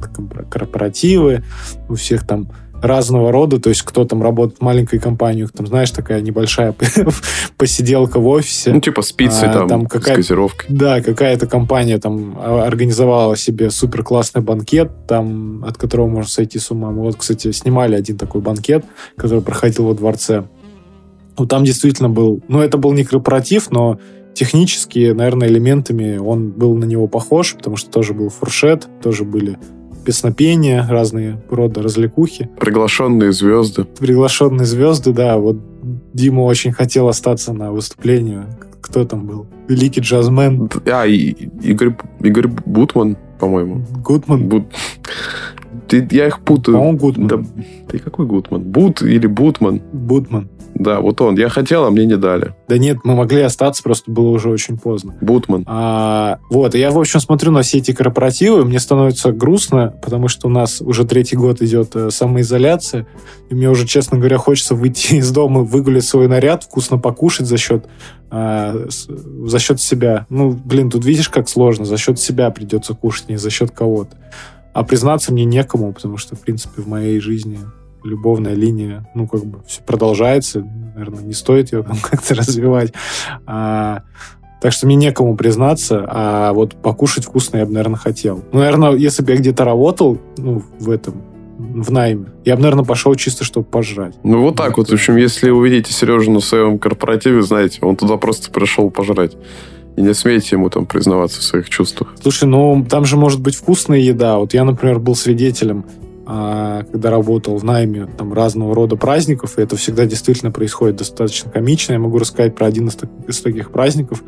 корпоративы, 0.48 1.44
у 1.88 1.94
всех 1.94 2.26
там 2.26 2.48
разного 2.82 3.32
рода, 3.32 3.60
то 3.60 3.68
есть 3.68 3.82
кто 3.82 4.04
там 4.04 4.22
работает 4.22 4.58
в 4.58 4.62
маленькой 4.62 4.98
компании, 4.98 5.46
там, 5.46 5.66
знаешь, 5.66 5.90
такая 5.90 6.20
небольшая 6.20 6.74
посиделка 7.56 8.18
в 8.18 8.26
офисе. 8.26 8.72
Ну, 8.72 8.80
типа 8.80 9.02
спицы 9.02 9.44
а, 9.44 9.52
там, 9.52 9.68
там 9.68 9.86
какая, 9.86 10.14
с 10.14 10.16
газировкой. 10.18 10.66
Да, 10.68 11.00
какая-то 11.00 11.46
компания 11.46 11.98
там 11.98 12.38
организовала 12.40 13.36
себе 13.36 13.70
супер 13.70 14.02
классный 14.02 14.42
банкет, 14.42 14.90
там, 15.06 15.64
от 15.64 15.76
которого 15.76 16.06
можно 16.06 16.30
сойти 16.30 16.58
с 16.58 16.70
ума. 16.70 16.90
Мы 16.90 17.02
вот, 17.02 17.16
кстати, 17.16 17.52
снимали 17.52 17.94
один 17.94 18.16
такой 18.16 18.40
банкет, 18.40 18.84
который 19.16 19.42
проходил 19.42 19.86
во 19.86 19.94
дворце. 19.94 20.44
Ну, 21.38 21.46
там 21.46 21.64
действительно 21.64 22.08
был... 22.08 22.42
Ну, 22.48 22.60
это 22.60 22.78
был 22.78 22.92
не 22.92 23.04
корпоратив, 23.04 23.70
но 23.70 23.98
технически, 24.34 25.12
наверное, 25.12 25.48
элементами 25.48 26.16
он 26.16 26.50
был 26.50 26.76
на 26.76 26.84
него 26.84 27.08
похож, 27.08 27.54
потому 27.56 27.76
что 27.76 27.90
тоже 27.90 28.14
был 28.14 28.30
фуршет, 28.30 28.88
тоже 29.02 29.24
были 29.24 29.58
песнопения, 30.04 30.86
разные 30.88 31.40
рода 31.50 31.82
развлекухи. 31.82 32.48
Приглашенные 32.58 33.32
звезды. 33.32 33.84
Приглашенные 33.84 34.66
звезды, 34.66 35.12
да. 35.12 35.38
Вот 35.38 35.58
Дима 36.12 36.40
очень 36.40 36.72
хотел 36.72 37.08
остаться 37.08 37.52
на 37.52 37.72
выступлении. 37.72 38.40
Кто 38.80 39.04
там 39.04 39.26
был? 39.26 39.46
Великий 39.68 40.00
джазмен. 40.00 40.68
А, 40.86 41.06
и, 41.06 41.30
Игорь, 41.62 41.94
Игорь 42.20 42.48
Бутман, 42.48 43.16
по-моему. 43.38 43.84
Гутман? 44.02 44.48
Бут... 44.48 44.64
Ты- 45.90 46.07
я 46.12 46.29
их 46.29 46.40
путаю. 46.40 46.76
По-моему, 46.76 46.98
Гудман. 46.98 47.29
Да, 47.29 47.42
ты 47.88 47.98
какой 47.98 48.26
Гутман? 48.26 48.62
Бут 48.62 49.03
или 49.03 49.26
Бутман? 49.26 49.83
Будман. 49.92 50.48
Да, 50.74 51.00
вот 51.00 51.20
он. 51.20 51.37
Я 51.37 51.48
хотел, 51.48 51.85
а 51.85 51.90
мне 51.90 52.07
не 52.07 52.16
дали. 52.16 52.55
Да 52.68 52.79
нет, 52.79 52.98
мы 53.03 53.16
могли 53.16 53.42
остаться, 53.42 53.83
просто 53.83 54.11
было 54.11 54.29
уже 54.31 54.48
очень 54.48 54.79
поздно. 54.79 55.16
Бутман. 55.20 55.64
А, 55.66 56.38
вот, 56.48 56.76
я, 56.76 56.92
в 56.92 56.98
общем, 56.98 57.18
смотрю 57.18 57.50
на 57.50 57.62
все 57.62 57.79
эти 57.79 57.92
корпоративы, 57.92 58.64
мне 58.64 58.79
становится 58.79 59.33
грустно, 59.33 59.92
потому 60.00 60.29
что 60.29 60.46
у 60.46 60.50
нас 60.50 60.81
уже 60.81 61.05
третий 61.05 61.37
год 61.37 61.61
идет 61.61 61.96
э, 61.96 62.11
самоизоляция, 62.11 63.07
и 63.50 63.55
мне 63.55 63.68
уже, 63.68 63.85
честно 63.87 64.16
говоря, 64.16 64.38
хочется 64.38 64.76
выйти 64.76 65.14
из 65.16 65.31
дома, 65.33 65.62
выгулять 65.62 66.05
свой 66.05 66.29
наряд, 66.29 66.62
вкусно 66.62 66.98
покушать 66.98 67.46
за 67.46 67.59
счет, 67.59 67.87
а, 68.31 68.87
за 68.88 69.59
счет 69.59 69.81
себя. 69.81 70.26
Ну, 70.31 70.53
блин, 70.53 70.88
тут 70.88 71.05
видишь, 71.05 71.29
как 71.29 71.48
сложно, 71.48 71.85
за 71.85 71.98
счет 71.98 72.20
себя 72.20 72.48
придется 72.50 72.94
кушать, 72.94 73.29
не 73.29 73.37
за 73.37 73.50
счет 73.50 73.72
кого-то. 73.72 74.16
А 74.72 74.85
признаться 74.85 75.33
мне 75.33 75.44
некому, 75.44 75.92
потому 75.92 76.16
что, 76.16 76.37
в 76.37 76.40
принципе, 76.40 76.83
в 76.83 76.88
моей 76.88 77.20
жизни 77.20 77.59
любовная 78.04 78.54
линия, 78.54 79.09
ну, 79.14 79.26
как 79.26 79.44
бы, 79.44 79.62
все 79.66 79.83
продолжается. 79.83 80.61
Наверное, 80.94 81.22
не 81.22 81.33
стоит 81.33 81.72
ее 81.72 81.85
как-то 82.02 82.35
развивать. 82.35 82.92
А, 83.46 84.02
так 84.61 84.72
что 84.72 84.87
мне 84.87 84.96
некому 84.96 85.37
признаться, 85.37 86.04
а 86.09 86.52
вот 86.52 86.76
покушать 86.76 87.24
вкусно 87.24 87.59
я 87.59 87.66
бы, 87.66 87.72
наверное, 87.72 87.96
хотел. 87.96 88.44
Ну, 88.52 88.61
наверное, 88.61 88.92
если 88.92 89.22
бы 89.22 89.33
я 89.33 89.38
где-то 89.38 89.64
работал, 89.64 90.18
ну, 90.37 90.62
в 90.78 90.90
этом, 90.90 91.22
в 91.59 91.90
найме, 91.90 92.26
я 92.44 92.56
бы, 92.56 92.62
наверное, 92.62 92.85
пошел 92.85 93.14
чисто, 93.14 93.44
чтобы 93.44 93.66
пожрать. 93.66 94.14
Ну, 94.22 94.42
вот 94.42 94.56
так 94.56 94.76
вот. 94.76 94.90
В 94.90 94.92
общем, 94.92 95.16
если 95.16 95.50
увидите 95.50 95.92
Сережу 95.92 96.30
на 96.30 96.40
своем 96.40 96.78
корпоративе, 96.78 97.42
знаете, 97.42 97.78
он 97.83 97.96
туда 97.96 98.16
просто 98.16 98.50
пришел 98.50 98.90
пожрать. 98.90 99.37
И 100.00 100.02
не 100.02 100.14
смейте 100.14 100.56
ему 100.56 100.70
там 100.70 100.86
признаваться 100.86 101.40
в 101.40 101.42
своих 101.42 101.68
чувствах. 101.68 102.14
Слушай, 102.22 102.48
ну, 102.48 102.86
там 102.88 103.04
же 103.04 103.18
может 103.18 103.38
быть 103.38 103.54
вкусная 103.54 103.98
еда. 103.98 104.38
Вот 104.38 104.54
я, 104.54 104.64
например, 104.64 104.98
был 104.98 105.14
свидетелем, 105.14 105.84
а, 106.24 106.84
когда 106.90 107.10
работал 107.10 107.58
в 107.58 107.64
найме 107.64 108.06
там 108.06 108.32
разного 108.32 108.74
рода 108.74 108.96
праздников, 108.96 109.58
и 109.58 109.62
это 109.62 109.76
всегда 109.76 110.06
действительно 110.06 110.50
происходит 110.52 110.96
достаточно 110.96 111.50
комично. 111.50 111.92
Я 111.92 111.98
могу 111.98 112.16
рассказать 112.16 112.54
про 112.54 112.66
один 112.66 112.88
из, 112.88 112.96
из 113.28 113.40
таких 113.42 113.72
праздников, 113.72 114.24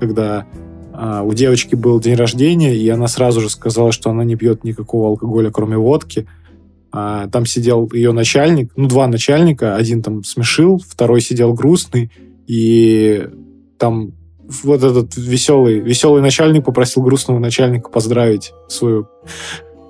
когда 0.00 0.48
а, 0.92 1.22
у 1.22 1.32
девочки 1.34 1.76
был 1.76 2.00
день 2.00 2.16
рождения, 2.16 2.74
и 2.74 2.88
она 2.88 3.06
сразу 3.06 3.40
же 3.40 3.48
сказала, 3.48 3.92
что 3.92 4.10
она 4.10 4.24
не 4.24 4.34
пьет 4.34 4.64
никакого 4.64 5.06
алкоголя, 5.06 5.52
кроме 5.52 5.76
водки. 5.76 6.26
А, 6.90 7.28
там 7.28 7.46
сидел 7.46 7.88
ее 7.92 8.10
начальник, 8.10 8.72
ну, 8.74 8.88
два 8.88 9.06
начальника, 9.06 9.76
один 9.76 10.02
там 10.02 10.24
смешил, 10.24 10.82
второй 10.84 11.20
сидел 11.20 11.54
грустный, 11.54 12.10
и 12.48 13.28
там 13.78 14.14
вот 14.62 14.82
этот 14.82 15.16
веселый, 15.16 15.80
веселый 15.80 16.22
начальник 16.22 16.64
попросил 16.64 17.02
грустного 17.02 17.38
начальника 17.38 17.88
поздравить 17.88 18.52
свою 18.68 19.08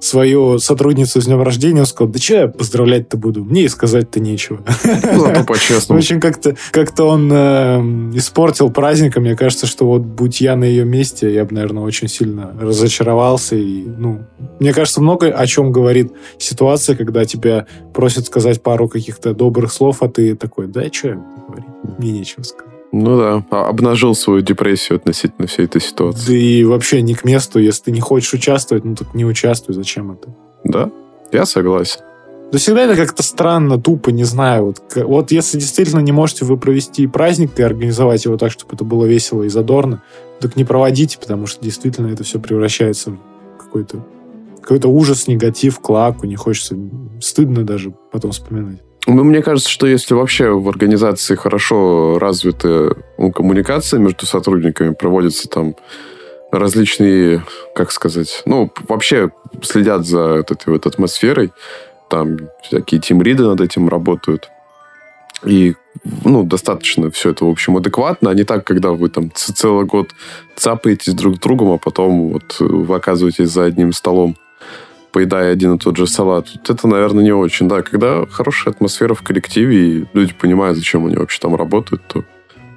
свою 0.03 0.59
сотрудницу 0.59 1.20
с 1.20 1.27
днем 1.27 1.40
рождения, 1.42 1.81
он 1.81 1.87
сказал, 1.87 2.12
да 2.12 2.18
что 2.18 2.35
я 2.35 2.48
поздравлять-то 2.48 3.16
буду, 3.16 3.44
мне 3.44 3.62
и 3.62 3.68
сказать-то 3.68 4.18
нечего. 4.18 4.61
Зато 4.83 5.42
В 5.42 5.46
по-честному. 5.46 5.98
общем, 5.98 6.20
как-то 6.20 6.57
как 6.72 6.98
он 6.98 7.31
э, 7.33 7.81
испортил 8.14 8.70
праздник, 8.70 9.16
а 9.16 9.20
мне 9.20 9.37
кажется, 9.37 9.66
что 9.66 9.87
вот 9.87 10.03
будь 10.03 10.40
я 10.40 10.57
на 10.57 10.64
ее 10.64 10.85
месте, 10.85 11.33
я 11.33 11.44
бы, 11.44 11.55
наверное, 11.55 11.85
очень 11.85 12.09
сильно 12.09 12.53
разочаровался. 12.61 13.55
И, 13.55 13.85
ну, 13.85 14.22
мне 14.59 14.72
кажется, 14.72 15.01
много 15.01 15.29
о 15.29 15.46
чем 15.46 15.70
говорит 15.70 16.12
ситуация, 16.37 16.96
когда 16.96 17.25
тебя 17.25 17.66
просят 17.94 18.27
сказать 18.27 18.61
пару 18.61 18.88
каких-то 18.88 19.35
добрых 19.35 19.72
слов, 19.72 20.03
а 20.03 20.09
ты 20.09 20.35
такой, 20.35 20.66
да, 20.66 20.83
что 20.92 21.09
я 21.09 21.25
говорить, 21.46 21.66
мне 21.98 22.11
нечего 22.11 22.42
сказать. 22.42 22.72
Ну 22.92 23.16
да, 23.16 23.44
а- 23.50 23.68
обнажил 23.68 24.14
свою 24.14 24.42
депрессию 24.42 24.96
относительно 24.96 25.48
всей 25.48 25.64
этой 25.64 25.81
ситуации. 25.81 26.26
Да 26.26 26.35
и 26.35 26.64
вообще 26.64 27.00
не 27.00 27.14
к 27.14 27.24
месту, 27.24 27.59
если 27.59 27.85
ты 27.85 27.90
не 27.90 28.00
хочешь 28.00 28.35
участвовать, 28.35 28.85
ну 28.85 28.94
так 28.94 29.14
не 29.14 29.24
участвуй, 29.24 29.74
зачем 29.74 30.12
это? 30.12 30.35
Да, 30.64 30.90
я 31.33 31.46
согласен. 31.46 32.00
Да 32.52 32.59
всегда 32.59 32.83
это 32.83 32.96
как-то 32.96 33.22
странно, 33.22 33.81
тупо, 33.81 34.11
не 34.11 34.24
знаю. 34.24 34.66
Вот, 34.66 34.83
вот 34.94 35.33
если 35.33 35.59
действительно 35.59 36.00
не 36.00 36.12
можете 36.12 36.44
вы 36.44 36.59
провести 36.59 37.07
праздник 37.07 37.59
и 37.59 37.62
организовать 37.62 38.26
его 38.26 38.37
так, 38.37 38.52
чтобы 38.52 38.74
это 38.74 38.85
было 38.85 39.07
весело 39.07 39.42
и 39.42 39.48
задорно, 39.48 40.02
так 40.38 40.55
не 40.57 40.64
проводите, 40.64 41.18
потому 41.18 41.46
что 41.46 41.64
действительно 41.64 42.09
это 42.09 42.24
все 42.24 42.38
превращается 42.38 43.12
в 43.12 43.18
какой-то 43.59 44.05
какой-то 44.61 44.88
ужас, 44.88 45.26
негатив, 45.26 45.81
клаку, 45.81 46.26
не 46.26 46.37
хочется, 46.37 46.76
стыдно 47.20 47.64
даже 47.64 47.92
потом 48.12 48.31
вспоминать. 48.33 48.81
Ну, 49.07 49.25
мне 49.25 49.43
кажется, 49.43 49.69
что 49.69 49.87
если 49.87 50.15
вообще 50.15 50.51
в 50.51 50.69
организации 50.69 51.35
хорошо 51.35 52.19
развита 52.21 52.97
ну, 53.19 53.33
коммуникация 53.33 53.99
между 53.99 54.27
сотрудниками, 54.27 54.95
проводятся 54.95 55.49
там 55.49 55.75
различные, 56.53 57.43
как 57.75 57.91
сказать, 57.91 58.43
ну, 58.45 58.71
вообще 58.88 59.31
следят 59.62 60.07
за 60.07 60.45
этой 60.49 60.71
вот 60.73 60.87
атмосферой, 60.87 61.51
там 62.09 62.37
всякие 62.62 63.01
тимриды 63.01 63.45
над 63.45 63.61
этим 63.61 63.88
работают, 63.88 64.51
и, 65.45 65.75
ну, 66.25 66.45
достаточно 66.45 67.11
все 67.11 67.31
это, 67.31 67.45
в 67.45 67.51
общем, 67.51 67.77
адекватно, 67.77 68.31
а 68.31 68.35
не 68.35 68.45
так, 68.45 68.65
когда 68.65 68.91
вы 68.91 69.09
там 69.09 69.33
целый 69.35 69.87
год 69.87 70.11
цапаетесь 70.55 71.15
друг 71.15 71.37
с 71.37 71.38
другом, 71.41 71.73
а 71.73 71.79
потом 71.79 72.35
вот 72.35 72.57
вы 72.61 72.95
оказываетесь 72.95 73.49
за 73.49 73.65
одним 73.65 73.93
столом, 73.93 74.37
поедая 75.12 75.53
один 75.53 75.75
и 75.75 75.79
тот 75.79 75.96
же 75.96 76.07
салат. 76.07 76.48
Вот 76.55 76.70
это, 76.70 76.88
наверное, 76.88 77.22
не 77.22 77.33
очень. 77.33 77.68
Да, 77.68 77.83
когда 77.83 78.27
хорошая 78.27 78.75
атмосфера 78.75 79.14
в 79.14 79.22
коллективе, 79.22 79.77
и 79.77 80.07
люди 80.14 80.33
понимают, 80.33 80.77
зачем 80.77 81.07
они 81.07 81.16
вообще 81.16 81.38
там 81.40 81.55
работают, 81.55 82.03
то 82.09 82.25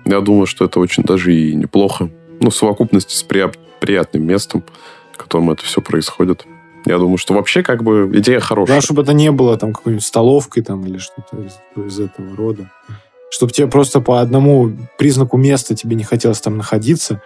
я 0.06 0.20
думаю, 0.20 0.46
что 0.46 0.66
это 0.66 0.80
очень 0.80 1.04
даже 1.04 1.34
и 1.34 1.56
неплохо. 1.56 2.10
Ну, 2.40 2.50
в 2.50 2.56
совокупности 2.56 3.16
с 3.16 3.24
прият- 3.24 3.58
приятным 3.80 4.24
местом, 4.26 4.64
в 5.14 5.18
котором 5.18 5.50
это 5.52 5.64
все 5.64 5.82
происходит. 5.82 6.46
Я 6.86 7.00
думаю, 7.00 7.18
что 7.18 7.34
вообще 7.34 7.64
как 7.64 7.84
бы 7.84 8.12
идея 8.14 8.40
хорошая. 8.40 8.78
Да, 8.78 8.82
чтобы 8.82 9.02
это 9.02 9.14
не 9.14 9.32
было 9.32 9.58
там 9.58 9.74
какой-нибудь 9.74 10.06
столовкой 10.06 10.62
там 10.62 10.86
или 10.86 10.98
что-то 10.98 11.38
из, 11.38 11.58
из 11.84 12.00
этого 12.00 12.36
рода. 12.36 12.70
Чтобы 13.32 13.52
тебе 13.52 13.68
просто 13.68 14.02
по 14.02 14.22
одному 14.22 14.72
признаку 15.00 15.38
места 15.38 15.76
тебе 15.76 15.96
не 15.96 16.04
хотелось 16.04 16.42
там 16.42 16.58
находиться. 16.58 17.22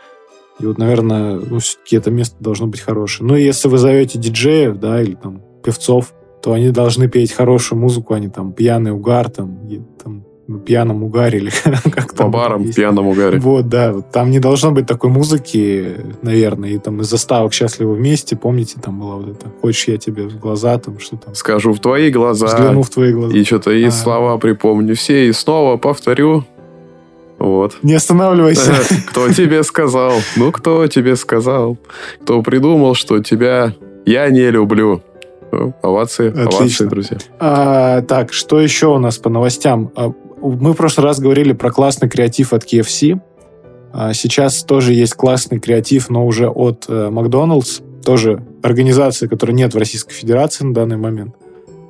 И 0.59 0.65
вот, 0.65 0.77
наверное, 0.77 1.35
ну, 1.35 1.59
все-таки 1.59 1.95
это 1.95 2.11
место 2.11 2.35
должно 2.39 2.67
быть 2.67 2.81
хорошее. 2.81 3.27
Ну, 3.27 3.35
и 3.35 3.43
если 3.43 3.67
вы 3.67 3.77
зовете 3.77 4.19
диджеев, 4.19 4.77
да, 4.77 5.01
или 5.01 5.15
там 5.15 5.41
певцов, 5.63 6.13
то 6.41 6.53
они 6.53 6.71
должны 6.71 7.07
петь 7.07 7.31
хорошую 7.31 7.79
музыку, 7.79 8.13
а 8.13 8.19
не 8.19 8.29
там 8.29 8.53
пьяный 8.53 8.91
угар, 8.91 9.29
там, 9.29 9.67
и, 9.67 9.81
там 10.03 10.25
ну, 10.49 10.57
пьяном 10.57 11.03
угаре 11.03 11.37
или 11.37 11.51
как 11.91 12.15
По 12.15 12.27
барам, 12.27 12.63
есть. 12.63 12.75
пьяном 12.75 13.07
угаре. 13.07 13.39
Вот, 13.39 13.69
да. 13.69 14.01
Там 14.01 14.31
не 14.31 14.39
должно 14.39 14.71
быть 14.71 14.87
такой 14.87 15.11
музыки, 15.11 15.97
наверное. 16.23 16.71
И 16.71 16.77
там 16.79 17.01
из 17.01 17.07
заставок 17.07 17.53
«Счастливы 17.53 17.93
вместе», 17.93 18.35
помните, 18.35 18.77
там 18.81 18.99
была 18.99 19.17
вот 19.17 19.29
это 19.29 19.45
«Хочешь, 19.61 19.87
я 19.87 19.97
тебе 19.97 20.23
в 20.23 20.39
глаза», 20.39 20.79
там 20.79 20.97
что 20.97 21.17
там. 21.17 21.35
Скажу 21.35 21.71
в 21.71 21.79
твои 21.79 22.09
глаза. 22.09 22.47
Взгляну 22.47 22.81
в 22.81 22.89
твои 22.89 23.13
глаза. 23.13 23.37
И 23.37 23.43
что-то 23.43 23.71
и 23.71 23.83
А. 23.83 23.91
слова 23.91 24.37
припомню 24.39 24.95
все, 24.95 25.27
и 25.27 25.31
снова 25.33 25.77
повторю. 25.77 26.43
Вот. 27.39 27.77
Не 27.83 27.93
останавливайся. 27.93 28.73
Кто 29.09 29.31
тебе 29.31 29.63
сказал? 29.63 30.13
Ну, 30.35 30.51
кто 30.51 30.85
тебе 30.87 31.15
сказал? 31.15 31.77
Кто 32.21 32.41
придумал, 32.41 32.95
что 32.95 33.23
тебя 33.23 33.73
я 34.05 34.29
не 34.29 34.49
люблю? 34.51 35.01
Ну, 35.51 35.73
Овации, 35.81 36.29
овации, 36.29 36.57
Отлично. 36.57 36.85
друзья. 36.87 37.17
А, 37.39 38.01
так, 38.03 38.33
что 38.33 38.59
еще 38.59 38.87
у 38.87 38.99
нас 38.99 39.17
по 39.17 39.29
новостям? 39.29 39.91
А, 39.95 40.11
Мы 40.41 40.73
в 40.73 40.75
прошлый 40.75 41.05
раз 41.05 41.19
говорили 41.19 41.53
про 41.53 41.71
классный 41.71 42.09
креатив 42.09 42.53
от 42.53 42.65
KFC. 42.65 43.19
А 43.91 44.13
Сейчас 44.13 44.63
тоже 44.63 44.93
есть 44.93 45.13
классный 45.15 45.59
креатив, 45.59 46.09
но 46.09 46.25
уже 46.27 46.47
от 46.49 46.85
э, 46.87 47.09
Макдоналдс. 47.09 47.79
Тоже 48.03 48.43
организация, 48.61 49.27
которой 49.27 49.51
нет 49.53 49.73
в 49.73 49.77
Российской 49.77 50.13
Федерации 50.13 50.65
на 50.65 50.73
данный 50.73 50.97
момент. 50.97 51.35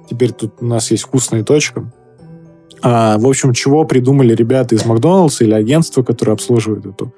Теперь 0.10 0.32
тут 0.32 0.54
у 0.62 0.66
нас 0.66 0.90
есть 0.92 1.04
вкусная 1.04 1.44
точка. 1.44 1.92
А, 2.82 3.18
в 3.18 3.28
общем, 3.28 3.54
чего 3.54 3.84
придумали 3.84 4.34
ребята 4.34 4.76
из 4.76 4.86
Макдоналдса 4.86 5.44
или 5.44 5.54
агентства, 5.54 6.04
которые 6.04 6.34
обслуживают 6.34 6.86
эту 6.86 7.14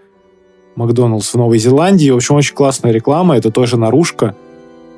Макдоналдс 0.76 1.34
в 1.34 1.38
Новой 1.38 1.60
Зеландии. 1.60 2.10
В 2.10 2.16
общем, 2.16 2.36
очень 2.36 2.56
классная 2.56 2.92
реклама. 2.92 3.38
Это 3.38 3.52
тоже 3.52 3.78
наружка 3.78 4.36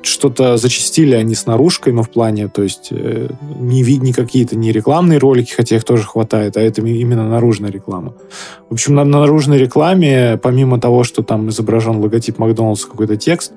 что-то 0.06 0.56
зачастили 0.56 1.14
они 1.14 1.34
с 1.34 1.46
наружкой, 1.46 1.92
но 1.92 2.02
в 2.02 2.10
плане, 2.10 2.48
то 2.48 2.62
есть 2.62 2.88
э, 2.90 3.28
не, 3.58 3.82
не 3.82 4.12
какие-то 4.12 4.56
не 4.56 4.72
рекламные 4.72 5.18
ролики, 5.18 5.52
хотя 5.52 5.76
их 5.76 5.84
тоже 5.84 6.04
хватает, 6.04 6.56
а 6.56 6.60
это 6.60 6.82
именно 6.82 7.28
наружная 7.28 7.70
реклама. 7.70 8.14
В 8.68 8.74
общем, 8.74 8.94
на 8.94 9.04
наружной 9.04 9.58
рекламе, 9.58 10.38
помимо 10.42 10.80
того, 10.80 11.04
что 11.04 11.22
там 11.22 11.48
изображен 11.48 11.96
логотип 11.96 12.38
Макдональдса, 12.38 12.88
какой-то 12.88 13.16
текст, 13.16 13.52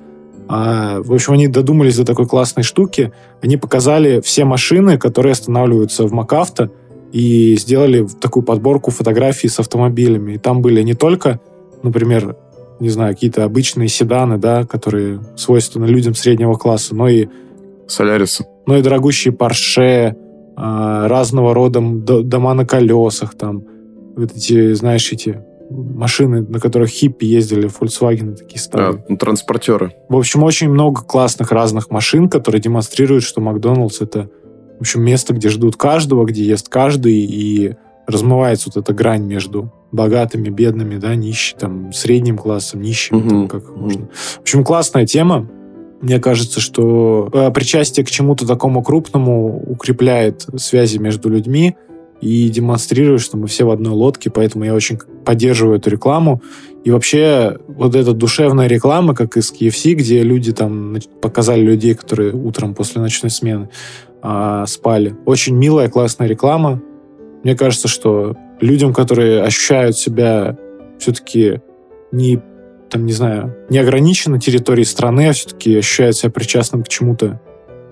а, 0.50 1.02
в 1.02 1.14
общем, 1.14 1.34
они 1.34 1.48
додумались 1.48 1.98
до 1.98 2.06
такой 2.06 2.26
классной 2.26 2.64
штуки. 2.64 3.12
Они 3.42 3.58
показали 3.58 4.22
все 4.22 4.46
машины, 4.46 4.98
которые 4.98 5.34
останавливаются 5.34 6.08
в 6.08 6.14
МакАвто, 6.14 6.72
и 7.12 7.56
сделали 7.58 8.08
такую 8.20 8.44
подборку 8.44 8.92
фотографий 8.92 9.48
с 9.48 9.60
автомобилями. 9.60 10.34
И 10.34 10.38
там 10.38 10.62
были 10.62 10.82
не 10.82 10.94
только, 10.94 11.40
например, 11.84 12.36
не 12.80 12.90
знаю, 12.90 13.14
какие-то 13.14 13.44
обычные 13.44 13.88
седаны, 13.88 14.38
да, 14.38 14.64
которые 14.66 15.20
свойственны 15.36 15.86
людям 15.86 16.14
среднего 16.14 16.54
класса, 16.56 16.96
но 16.96 17.08
и, 17.08 17.28
Соляриса. 17.88 18.46
но 18.66 18.78
и 18.78 18.82
дорогущие 18.82 19.34
Порше, 19.34 20.16
а, 20.56 21.08
разного 21.08 21.54
рода 21.54 21.82
дома 21.82 22.54
на 22.54 22.66
колесах, 22.66 23.36
там, 23.36 23.64
вот 24.16 24.36
эти, 24.36 24.74
знаешь, 24.74 25.12
эти 25.12 25.42
машины, 25.70 26.42
на 26.42 26.60
которых 26.60 26.90
хиппи 26.90 27.26
ездили, 27.26 27.70
Volkswagen 27.70 28.36
такие 28.36 28.60
старые. 28.60 29.00
А, 29.00 29.06
ну, 29.10 29.18
транспортеры. 29.18 29.94
В 30.10 30.16
общем, 30.18 30.44
очень 30.44 30.70
много 30.70 31.02
классных 31.02 31.52
разных 31.52 31.90
машин, 31.90 32.30
которые 32.30 32.62
демонстрируют, 32.62 33.24
что 33.24 33.42
Макдоналдс 33.42 34.02
это, 34.02 34.30
в 34.78 34.82
общем, 34.82 35.02
место, 35.02 35.34
где 35.34 35.50
ждут 35.50 35.76
каждого, 35.76 36.26
где 36.26 36.44
ест 36.44 36.70
каждый, 36.70 37.14
и 37.16 37.76
размывается 38.06 38.70
вот 38.74 38.78
эта 38.82 38.94
грань 38.94 39.24
между 39.26 39.72
богатыми, 39.92 40.50
бедными, 40.50 40.98
да, 40.98 41.16
нищими, 41.16 41.60
там, 41.60 41.94
средним 41.94 42.38
классом, 42.38 42.82
нищими, 42.82 43.18
Мгм. 43.18 43.30
там, 43.30 43.48
как 43.48 43.76
можно. 43.76 44.08
В 44.38 44.42
общем, 44.42 44.64
классная 44.64 45.06
тема. 45.06 45.50
Мне 46.02 46.20
кажется, 46.20 46.60
что 46.60 47.30
э, 47.34 47.52
причастие 47.52 48.06
к 48.06 48.10
чему-то 48.10 48.46
такому 48.46 48.84
крупному 48.84 49.64
укрепляет 49.68 50.46
связи 50.58 51.00
между 51.00 51.30
людьми 51.30 51.76
и 52.22 52.50
демонстрирует, 52.50 53.22
что 53.22 53.38
мы 53.38 53.48
все 53.48 53.64
в 53.66 53.72
одной 53.72 53.94
лодке, 53.94 54.30
поэтому 54.30 54.64
я 54.64 54.74
очень 54.76 55.00
поддерживаю 55.26 55.78
эту 55.78 55.90
рекламу. 55.90 56.42
И 56.84 56.92
вообще 56.92 57.58
вот 57.68 57.96
эта 57.96 58.14
душевная 58.14 58.68
реклама, 58.68 59.14
как 59.16 59.38
из 59.38 59.52
KFC, 59.52 59.94
где 59.94 60.22
люди 60.22 60.54
там 60.54 60.98
показали 61.22 61.62
людей, 61.62 61.94
которые 61.96 62.34
утром 62.34 62.74
после 62.74 63.02
ночной 63.02 63.30
смены 63.30 63.70
а, 64.30 64.66
спали. 64.66 65.16
Очень 65.26 65.56
милая, 65.56 65.90
классная 65.90 66.28
реклама. 66.28 66.82
Мне 67.44 67.56
кажется, 67.56 67.88
что 67.88 68.36
людям, 68.60 68.94
которые 68.94 69.42
ощущают 69.42 69.96
себя 69.96 70.58
все-таки 71.00 71.62
не, 72.12 72.42
там, 72.90 73.06
не 73.06 73.14
знаю, 73.14 73.56
не 73.70 73.78
ограничены 73.78 74.38
территорией 74.38 74.86
страны, 74.86 75.30
а 75.30 75.32
все-таки 75.32 75.78
ощущают 75.78 76.18
себя 76.18 76.30
причастным 76.30 76.84
к 76.84 76.90
чему-то 76.90 77.40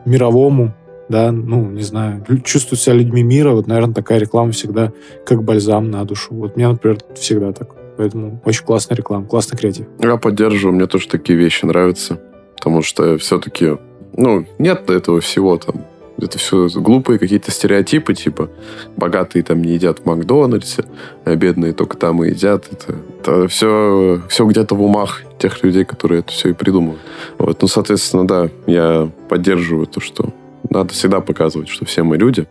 мировому, 0.03 0.75
да, 1.07 1.31
ну, 1.31 1.69
не 1.71 1.83
знаю, 1.83 2.25
чувствуют 2.43 2.81
себя 2.81 2.95
людьми 2.95 3.23
мира, 3.23 3.51
вот, 3.51 3.67
наверное, 3.67 3.93
такая 3.93 4.19
реклама 4.19 4.51
всегда 4.51 4.91
как 5.25 5.41
бальзам 5.41 5.89
на 5.89 6.03
душу. 6.03 6.33
Вот 6.33 6.57
мне, 6.57 6.67
например, 6.67 6.97
всегда 7.15 7.53
так. 7.53 7.69
Поэтому 7.95 8.41
очень 8.43 8.65
классная 8.65 8.97
реклама, 8.97 9.25
классный 9.25 9.57
креатив. 9.57 9.85
Я 9.99 10.17
поддерживаю, 10.17 10.75
мне 10.75 10.85
тоже 10.85 11.07
такие 11.07 11.39
вещи 11.39 11.63
нравятся. 11.63 12.19
Потому 12.57 12.81
что 12.81 13.17
все-таки, 13.19 13.77
ну, 14.17 14.45
нет 14.59 14.89
этого 14.89 15.21
всего 15.21 15.55
там. 15.57 15.85
Это 16.17 16.37
все 16.37 16.69
глупые 16.73 17.19
какие-то 17.19 17.51
стереотипы, 17.51 18.13
типа 18.13 18.49
богатые 18.95 19.43
там 19.43 19.61
не 19.61 19.73
едят 19.73 19.99
в 19.99 20.05
Макдональдсе, 20.05 20.85
а 21.25 21.35
бедные 21.35 21.73
только 21.73 21.97
там 21.97 22.23
и 22.23 22.29
едят. 22.29 22.65
Это, 22.71 22.95
это 23.19 23.47
все, 23.47 24.21
все 24.29 24.45
где-то 24.45 24.75
в 24.75 24.81
умах 24.81 25.23
тех 25.39 25.61
людей, 25.63 25.83
которые 25.83 26.19
это 26.19 26.31
все 26.31 26.49
и 26.49 26.53
придумывают. 26.53 27.01
Вот, 27.37 27.61
ну, 27.61 27.67
соответственно, 27.67 28.25
да, 28.27 28.49
я 28.65 29.09
поддерживаю 29.27 29.87
то, 29.87 29.99
что 29.99 30.33
надо 30.69 30.93
всегда 30.93 31.19
показывать, 31.19 31.67
что 31.67 31.85
все 31.85 32.03
мы 32.03 32.17
люди, 32.17 32.47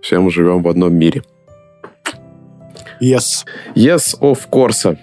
все 0.00 0.18
мы 0.18 0.30
живем 0.30 0.62
в 0.62 0.68
одном 0.68 0.94
мире. 0.94 1.22
Yes. 3.00 3.44
Yes, 3.74 4.18
of 4.20 4.40
course. 4.50 4.98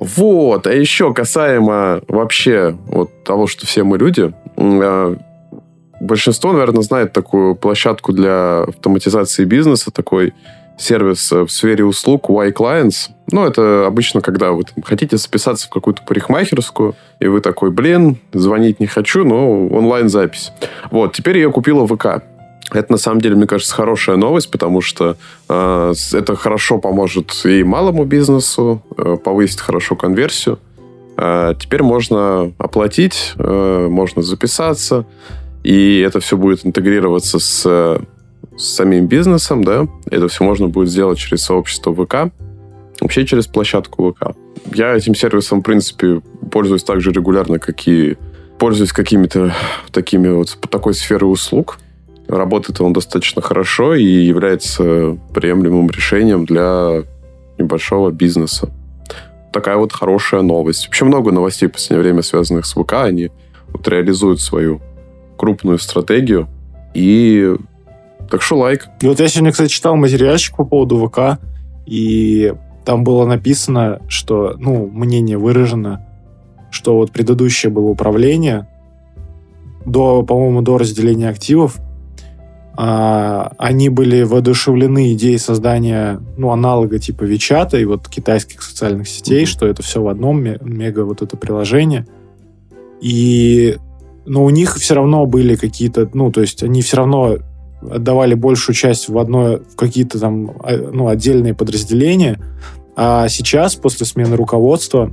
Вот, 0.00 0.66
а 0.66 0.72
еще 0.72 1.14
касаемо 1.14 2.02
вообще 2.08 2.76
вот 2.86 3.24
того, 3.24 3.46
что 3.46 3.66
все 3.66 3.84
мы 3.84 3.98
люди, 3.98 4.32
а, 4.56 5.16
большинство, 6.02 6.52
наверное, 6.52 6.82
знает 6.82 7.12
такую 7.12 7.54
площадку 7.54 8.12
для 8.12 8.62
автоматизации 8.62 9.44
бизнеса, 9.44 9.90
такой 9.90 10.34
сервис 10.76 11.30
э, 11.32 11.42
в 11.42 11.50
сфере 11.50 11.84
услуг 11.84 12.28
Y-Clients. 12.28 13.10
Ну, 13.30 13.44
это 13.46 13.86
обычно, 13.86 14.20
когда 14.20 14.52
вы 14.52 14.64
там, 14.64 14.82
хотите 14.82 15.16
записаться 15.16 15.66
в 15.66 15.70
какую-то 15.70 16.02
парикмахерскую, 16.02 16.94
и 17.20 17.26
вы 17.26 17.40
такой, 17.40 17.70
блин, 17.70 18.18
звонить 18.32 18.80
не 18.80 18.86
хочу, 18.86 19.24
но 19.24 19.68
онлайн-запись. 19.68 20.52
Вот, 20.90 21.12
теперь 21.12 21.38
я 21.38 21.48
купила 21.50 21.86
ВК. 21.86 22.22
Это, 22.72 22.90
на 22.90 22.98
самом 22.98 23.20
деле, 23.20 23.36
мне 23.36 23.46
кажется, 23.46 23.74
хорошая 23.74 24.16
новость, 24.16 24.50
потому 24.50 24.80
что 24.80 25.16
э, 25.48 25.94
это 26.12 26.36
хорошо 26.36 26.78
поможет 26.78 27.32
и 27.44 27.62
малому 27.62 28.04
бизнесу, 28.04 28.82
э, 28.96 29.16
повысит 29.22 29.60
хорошо 29.60 29.94
конверсию. 29.94 30.58
Э, 31.16 31.54
теперь 31.58 31.82
можно 31.82 32.52
оплатить, 32.58 33.34
э, 33.36 33.86
можно 33.90 34.22
записаться, 34.22 35.04
и 35.62 36.00
это 36.00 36.20
все 36.20 36.36
будет 36.36 36.66
интегрироваться 36.66 37.38
с, 37.38 37.62
с 38.56 38.64
самим 38.64 39.06
бизнесом, 39.06 39.64
да. 39.64 39.86
Это 40.10 40.28
все 40.28 40.44
можно 40.44 40.68
будет 40.68 40.90
сделать 40.90 41.18
через 41.18 41.42
сообщество 41.42 41.94
ВК, 41.94 42.32
вообще 43.00 43.24
через 43.26 43.46
площадку 43.46 44.12
ВК. 44.12 44.36
Я 44.74 44.94
этим 44.94 45.14
сервисом, 45.14 45.60
в 45.60 45.62
принципе, 45.62 46.20
пользуюсь 46.50 46.84
так 46.84 47.00
же 47.00 47.12
регулярно, 47.12 47.58
как 47.58 47.86
и 47.86 48.16
пользуюсь 48.58 48.92
какими-то 48.92 49.54
такими 49.90 50.28
вот 50.28 50.56
такой 50.70 50.94
сферой 50.94 51.32
услуг. 51.32 51.78
Работает 52.28 52.80
он 52.80 52.92
достаточно 52.92 53.42
хорошо 53.42 53.94
и 53.94 54.04
является 54.04 55.18
приемлемым 55.34 55.90
решением 55.90 56.44
для 56.44 57.02
небольшого 57.58 58.10
бизнеса. 58.10 58.70
Такая 59.52 59.76
вот 59.76 59.92
хорошая 59.92 60.42
новость. 60.42 60.86
Вообще 60.86 61.04
много 61.04 61.30
новостей 61.30 61.68
в 61.68 61.72
последнее 61.72 62.02
время, 62.02 62.22
связанных 62.22 62.64
с 62.64 62.72
ВК. 62.72 62.94
Они 62.94 63.30
вот 63.68 63.86
реализуют 63.88 64.40
свою 64.40 64.80
крупную 65.42 65.78
стратегию. 65.78 66.46
И 66.94 67.56
так 68.30 68.42
что 68.42 68.58
лайк. 68.58 68.86
И 69.00 69.08
вот 69.08 69.18
я 69.18 69.26
сегодня, 69.26 69.50
кстати, 69.50 69.72
читал 69.72 69.96
материальчик 69.96 70.54
по 70.56 70.64
поводу 70.64 71.04
ВК, 71.04 71.40
и 71.84 72.54
там 72.84 73.02
было 73.02 73.26
написано, 73.26 74.00
что, 74.06 74.54
ну, 74.56 74.86
мнение 74.86 75.36
выражено, 75.38 76.06
что 76.70 76.94
вот 76.94 77.10
предыдущее 77.10 77.72
было 77.72 77.86
управление, 77.88 78.68
до, 79.84 80.22
по-моему, 80.22 80.62
до 80.62 80.78
разделения 80.78 81.28
активов, 81.28 81.80
а, 82.76 83.52
они 83.58 83.88
были 83.88 84.22
воодушевлены 84.22 85.12
идеей 85.14 85.38
создания, 85.38 86.20
ну, 86.36 86.52
аналога 86.52 87.00
типа 87.00 87.24
Вичата 87.24 87.78
и 87.78 87.84
вот 87.84 88.08
китайских 88.08 88.62
социальных 88.62 89.08
сетей, 89.08 89.40
Мгм. 89.40 89.46
что 89.46 89.66
это 89.66 89.82
все 89.82 90.00
в 90.00 90.06
одном, 90.06 90.40
ме- 90.40 90.58
мега 90.60 91.04
вот 91.04 91.20
это 91.20 91.36
приложение. 91.36 92.06
И, 93.00 93.76
но 94.26 94.44
у 94.44 94.50
них 94.50 94.76
все 94.76 94.94
равно 94.94 95.26
были 95.26 95.56
какие-то, 95.56 96.08
ну, 96.14 96.30
то 96.30 96.40
есть 96.40 96.62
они 96.62 96.82
все 96.82 96.98
равно 96.98 97.38
отдавали 97.90 98.34
большую 98.34 98.74
часть 98.74 99.08
в 99.08 99.18
одно, 99.18 99.58
в 99.58 99.76
какие-то 99.76 100.18
там, 100.18 100.52
а, 100.62 100.76
ну, 100.76 101.08
отдельные 101.08 101.54
подразделения. 101.54 102.38
А 102.94 103.28
сейчас, 103.28 103.74
после 103.74 104.06
смены 104.06 104.36
руководства, 104.36 105.10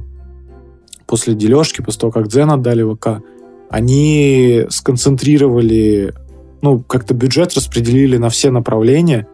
после 1.08 1.34
дележки, 1.34 1.82
после 1.82 2.02
того, 2.02 2.12
как 2.12 2.28
Дзен 2.28 2.52
отдали 2.52 2.84
ВК, 2.84 3.24
они 3.70 4.66
сконцентрировали, 4.70 6.14
ну, 6.62 6.80
как-то 6.80 7.14
бюджет 7.14 7.54
распределили 7.56 8.18
на 8.18 8.30
все 8.30 8.52
направления, 8.52 9.28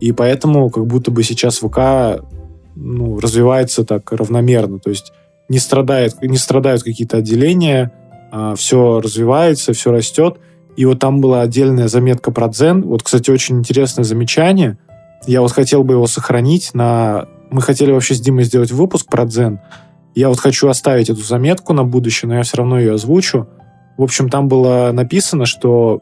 и 0.00 0.12
поэтому 0.12 0.70
как 0.70 0.86
будто 0.86 1.10
бы 1.10 1.22
сейчас 1.22 1.58
ВК 1.58 2.24
ну, 2.74 3.20
развивается 3.20 3.84
так 3.84 4.10
равномерно, 4.12 4.78
то 4.78 4.90
есть 4.90 5.12
не 5.48 5.58
страдает, 5.58 6.20
не 6.22 6.36
страдают 6.36 6.82
какие-то 6.82 7.18
отделения, 7.18 7.92
все 8.56 9.00
развивается, 9.00 9.72
все 9.72 9.90
растет. 9.90 10.38
И 10.76 10.84
вот 10.84 10.98
там 10.98 11.20
была 11.20 11.42
отдельная 11.42 11.88
заметка 11.88 12.30
про 12.30 12.48
Дзен. 12.48 12.82
Вот, 12.82 13.02
кстати, 13.02 13.30
очень 13.30 13.58
интересное 13.58 14.04
замечание. 14.04 14.78
Я 15.26 15.42
вот 15.42 15.52
хотел 15.52 15.84
бы 15.84 15.94
его 15.94 16.06
сохранить 16.06 16.70
на... 16.74 17.26
Мы 17.50 17.60
хотели 17.60 17.90
вообще 17.92 18.14
с 18.14 18.20
Димой 18.20 18.44
сделать 18.44 18.70
выпуск 18.70 19.06
про 19.10 19.24
Дзен. 19.26 19.60
Я 20.14 20.28
вот 20.28 20.38
хочу 20.40 20.68
оставить 20.68 21.10
эту 21.10 21.22
заметку 21.22 21.72
на 21.72 21.84
будущее, 21.84 22.28
но 22.28 22.36
я 22.36 22.42
все 22.42 22.58
равно 22.58 22.78
ее 22.78 22.94
озвучу. 22.94 23.48
В 23.98 24.02
общем, 24.02 24.28
там 24.28 24.48
было 24.48 24.90
написано, 24.92 25.44
что 25.46 26.00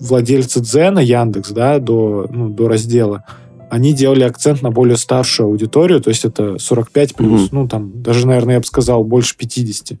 владельцы 0.00 0.60
Дзена, 0.60 0.98
Яндекс, 1.00 1.50
да, 1.50 1.78
до, 1.78 2.26
ну, 2.30 2.48
до 2.48 2.68
раздела, 2.68 3.24
они 3.70 3.92
делали 3.92 4.22
акцент 4.22 4.62
на 4.62 4.70
более 4.70 4.96
старшую 4.96 5.48
аудиторию, 5.48 6.00
то 6.00 6.08
есть 6.08 6.24
это 6.24 6.58
45 6.58 7.14
плюс, 7.14 7.42
Мгм. 7.42 7.48
ну, 7.52 7.68
там, 7.68 8.02
даже, 8.02 8.26
наверное, 8.26 8.54
я 8.54 8.60
бы 8.60 8.66
сказал, 8.66 9.04
больше 9.04 9.36
50. 9.36 9.98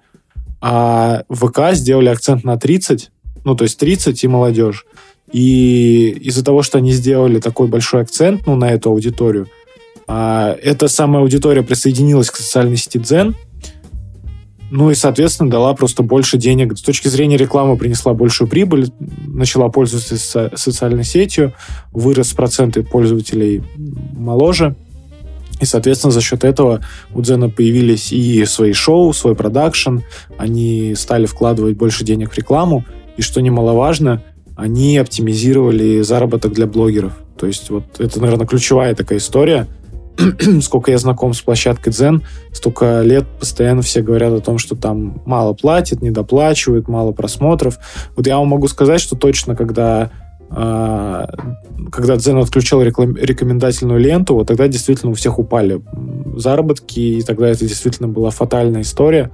А 0.60 1.22
ВК 1.30 1.72
сделали 1.72 2.08
акцент 2.08 2.44
на 2.44 2.56
30, 2.56 3.10
ну, 3.44 3.54
то 3.54 3.64
есть 3.64 3.78
30 3.78 4.24
и 4.24 4.28
молодежь. 4.28 4.86
И 5.32 6.08
из-за 6.22 6.44
того, 6.44 6.62
что 6.62 6.78
они 6.78 6.92
сделали 6.92 7.38
такой 7.38 7.68
большой 7.68 8.02
акцент 8.02 8.46
ну, 8.46 8.56
на 8.56 8.70
эту 8.70 8.90
аудиторию, 8.90 9.48
а, 10.06 10.56
эта 10.62 10.88
самая 10.88 11.22
аудитория 11.22 11.62
присоединилась 11.62 12.30
к 12.30 12.36
социальной 12.36 12.76
сети 12.76 12.98
Дзен, 12.98 13.36
ну 14.70 14.90
и, 14.90 14.94
соответственно, 14.94 15.50
дала 15.50 15.74
просто 15.74 16.02
больше 16.02 16.36
денег. 16.36 16.76
С 16.76 16.82
точки 16.82 17.08
зрения 17.08 17.36
рекламы 17.36 17.76
принесла 17.76 18.12
большую 18.12 18.48
прибыль, 18.48 18.90
начала 19.26 19.68
пользоваться 19.68 20.18
со- 20.18 20.52
социальной 20.56 21.04
сетью, 21.04 21.54
вырос 21.92 22.32
проценты 22.32 22.82
пользователей 22.82 23.62
моложе. 24.14 24.76
И, 25.60 25.64
соответственно, 25.64 26.12
за 26.12 26.20
счет 26.20 26.44
этого 26.44 26.80
у 27.12 27.20
Дзена 27.20 27.48
появились 27.48 28.12
и 28.12 28.44
свои 28.44 28.72
шоу, 28.72 29.12
свой 29.12 29.34
продакшн, 29.34 29.98
они 30.36 30.94
стали 30.94 31.26
вкладывать 31.26 31.76
больше 31.76 32.04
денег 32.04 32.32
в 32.32 32.36
рекламу, 32.36 32.84
и, 33.16 33.22
что 33.22 33.40
немаловажно, 33.40 34.22
они 34.56 34.98
оптимизировали 34.98 36.00
заработок 36.02 36.52
для 36.52 36.66
блогеров. 36.66 37.12
То 37.38 37.46
есть 37.46 37.70
вот 37.70 37.84
это, 37.98 38.20
наверное, 38.20 38.46
ключевая 38.46 38.94
такая 38.94 39.18
история. 39.18 39.66
Сколько 40.62 40.90
я 40.90 40.98
знаком 40.98 41.32
с 41.32 41.40
площадкой 41.40 41.90
Дзен, 41.90 42.22
столько 42.52 43.02
лет 43.02 43.24
постоянно 43.38 43.82
все 43.82 44.02
говорят 44.02 44.32
о 44.32 44.40
том, 44.40 44.58
что 44.58 44.74
там 44.74 45.22
мало 45.26 45.52
платят, 45.52 46.02
недоплачивают, 46.02 46.88
мало 46.88 47.12
просмотров. 47.12 47.78
Вот 48.16 48.26
я 48.26 48.38
вам 48.38 48.48
могу 48.48 48.66
сказать, 48.66 49.00
что 49.00 49.14
точно, 49.14 49.54
когда 49.54 50.10
когда 50.50 52.16
Дзен 52.16 52.38
отключил 52.38 52.82
рекомендательную 52.82 54.00
ленту, 54.00 54.34
вот 54.34 54.48
тогда 54.48 54.66
действительно 54.66 55.12
у 55.12 55.14
всех 55.14 55.38
упали 55.38 55.80
заработки, 56.36 57.00
и 57.00 57.22
тогда 57.22 57.48
это 57.48 57.60
действительно 57.66 58.08
была 58.08 58.30
фатальная 58.30 58.80
история. 58.80 59.30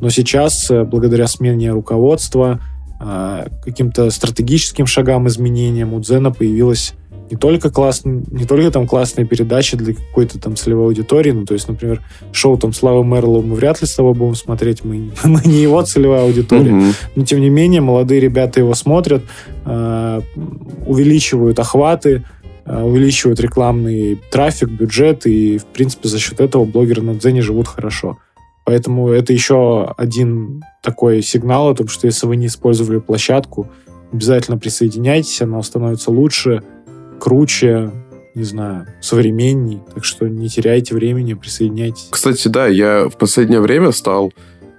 Но 0.00 0.10
сейчас, 0.10 0.70
э, 0.70 0.84
благодаря 0.84 1.26
смене 1.26 1.70
руководства, 1.70 2.60
а, 2.98 3.46
каким-то 3.62 4.10
стратегическим 4.10 4.86
шагам, 4.86 5.28
изменениям, 5.28 5.92
у 5.92 6.00
Дзена 6.00 6.32
появилась 6.32 6.94
не 7.30 7.36
только 7.36 7.70
классные, 7.70 8.22
не 8.30 8.44
только 8.44 8.70
там 8.70 8.86
классные 8.86 9.26
передачи 9.26 9.76
для 9.76 9.94
какой-то 9.94 10.38
там 10.38 10.56
целевой 10.56 10.86
аудитории, 10.86 11.32
ну, 11.32 11.44
то 11.44 11.54
есть, 11.54 11.68
например, 11.68 12.02
шоу 12.32 12.56
там 12.56 12.72
Славы 12.72 13.04
Мерлоу 13.04 13.42
мы 13.42 13.56
вряд 13.56 13.80
ли 13.80 13.86
с 13.86 13.94
тобой 13.94 14.14
будем 14.14 14.34
смотреть, 14.34 14.84
мы, 14.84 15.10
мы 15.24 15.40
не 15.44 15.62
его 15.62 15.82
целевая 15.82 16.22
аудитория, 16.22 16.72
mm-hmm. 16.72 16.94
но 17.16 17.24
тем 17.24 17.40
не 17.40 17.50
менее 17.50 17.80
молодые 17.80 18.20
ребята 18.20 18.60
его 18.60 18.74
смотрят, 18.74 19.22
э, 19.64 20.20
увеличивают 20.86 21.58
охваты, 21.58 22.24
э, 22.64 22.82
увеличивают 22.82 23.40
рекламный 23.40 24.20
трафик, 24.30 24.68
бюджет, 24.68 25.26
и, 25.26 25.58
в 25.58 25.64
принципе, 25.66 26.08
за 26.08 26.18
счет 26.18 26.40
этого 26.40 26.64
блогеры 26.64 27.02
на 27.02 27.14
Дзене 27.14 27.42
живут 27.42 27.66
хорошо. 27.66 28.18
Поэтому 28.64 29.10
это 29.10 29.32
еще 29.32 29.94
один 29.96 30.62
такой 30.82 31.22
сигнал 31.22 31.68
о 31.68 31.74
том, 31.74 31.86
что 31.86 32.06
если 32.06 32.26
вы 32.26 32.36
не 32.36 32.46
использовали 32.46 32.98
площадку, 32.98 33.68
обязательно 34.12 34.58
присоединяйтесь, 34.58 35.40
она 35.40 35.62
становится 35.62 36.10
лучше, 36.10 36.62
круче, 37.20 37.90
не 38.34 38.44
знаю, 38.44 38.86
современней. 39.00 39.80
Так 39.94 40.04
что 40.04 40.28
не 40.28 40.48
теряйте 40.48 40.94
времени, 40.94 41.34
присоединяйтесь. 41.34 42.08
Кстати, 42.10 42.48
да, 42.48 42.66
я 42.66 43.08
в 43.08 43.16
последнее 43.16 43.60
время 43.60 43.92
стал, 43.92 44.32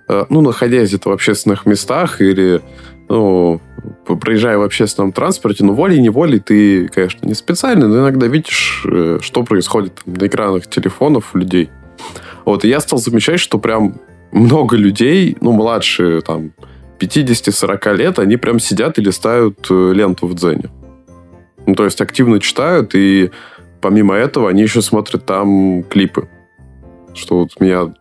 э, 0.08 0.26
ну, 0.30 0.42
находясь 0.42 0.90
где-то 0.90 1.10
в 1.10 1.14
общественных 1.14 1.66
местах 1.66 2.22
или, 2.22 2.62
ну, 3.10 3.60
проезжая 4.06 4.58
в 4.58 4.62
общественном 4.62 5.12
транспорте, 5.12 5.64
ну, 5.64 5.74
волей-неволей 5.74 6.40
ты, 6.40 6.88
конечно, 6.88 7.26
не 7.26 7.34
специально, 7.34 7.88
но 7.88 8.00
иногда 8.00 8.28
видишь, 8.28 8.86
э, 8.90 9.20
что 9.22 9.44
происходит 9.44 10.02
на 10.06 10.28
экранах 10.28 10.68
телефонов 10.68 11.34
людей. 11.34 11.70
Вот, 12.46 12.64
и 12.64 12.70
я 12.70 12.80
стал 12.80 13.00
замечать, 13.00 13.40
что 13.40 13.58
прям 13.58 14.00
много 14.32 14.76
людей, 14.76 15.36
ну, 15.42 15.52
младше, 15.52 16.22
там, 16.22 16.52
50-40 17.00 17.96
лет, 17.96 18.20
они 18.20 18.38
прям 18.38 18.60
сидят 18.60 18.98
и 18.98 19.02
листают 19.02 19.68
э, 19.70 19.94
ленту 19.94 20.28
в 20.28 20.36
Дзене. 20.36 20.70
Ну, 21.68 21.76
то 21.76 21.84
есть 21.84 22.02
активно 22.02 22.40
читают, 22.40 22.96
и 22.96 23.30
помимо 23.82 24.16
этого 24.16 24.50
они 24.50 24.64
еще 24.64 24.82
смотрят 24.82 25.26
там 25.26 25.84
клипы. 25.84 26.28
Что 27.14 27.42
вот 27.42 27.60
меня... 27.60 27.94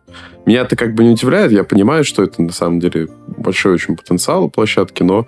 Меня 0.45 0.61
это 0.61 0.77
как 0.77 0.95
бы 0.95 1.03
не 1.03 1.11
удивляет, 1.11 1.51
я 1.51 1.65
понимаю, 1.65 2.05
что 2.05 2.23
это 2.23 2.41
на 2.41 2.53
самом 2.53 2.79
деле 2.79 3.09
большой 3.37 3.73
очень 3.73 3.97
потенциал 3.97 4.45
у 4.45 4.49
площадки, 4.49 5.03
но 5.03 5.27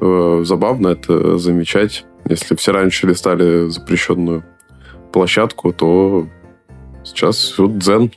э, 0.00 0.42
забавно 0.44 0.88
это 0.88 1.38
замечать. 1.38 2.04
Если 2.28 2.56
все 2.56 2.72
раньше 2.72 3.06
листали 3.06 3.68
запрещенную 3.68 4.44
площадку, 5.12 5.72
то 5.72 6.26
сейчас 7.04 7.56
вот 7.56 7.78
Дзен 7.78 8.10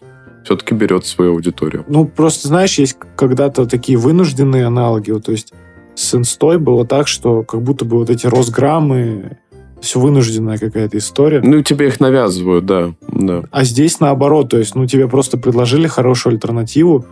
все-таки 0.43 0.73
берет 0.73 1.05
свою 1.05 1.33
аудиторию. 1.33 1.85
Ну, 1.87 2.05
просто, 2.05 2.47
знаешь, 2.47 2.79
есть 2.79 2.97
когда-то 3.15 3.67
такие 3.67 3.99
вынужденные 3.99 4.65
аналоги. 4.65 5.11
Вот, 5.11 5.25
то 5.25 5.31
есть 5.31 5.53
с 5.93 6.15
инстой 6.15 6.57
было 6.57 6.87
так, 6.87 7.07
что 7.07 7.43
как 7.43 7.61
будто 7.61 7.85
бы 7.85 7.97
вот 7.97 8.09
эти 8.09 8.25
Росграммы 8.25 9.37
все 9.81 9.99
вынужденная 9.99 10.57
какая-то 10.57 10.97
история. 10.97 11.41
Ну, 11.43 11.61
тебе 11.63 11.87
их 11.87 11.99
навязывают, 11.99 12.65
да. 12.65 12.93
да. 13.07 13.43
А 13.51 13.63
здесь 13.63 13.99
наоборот, 13.99 14.49
то 14.49 14.57
есть, 14.57 14.75
ну, 14.75 14.85
тебе 14.85 15.07
просто 15.07 15.37
предложили 15.37 15.87
хорошую 15.87 16.33
альтернативу. 16.33 17.05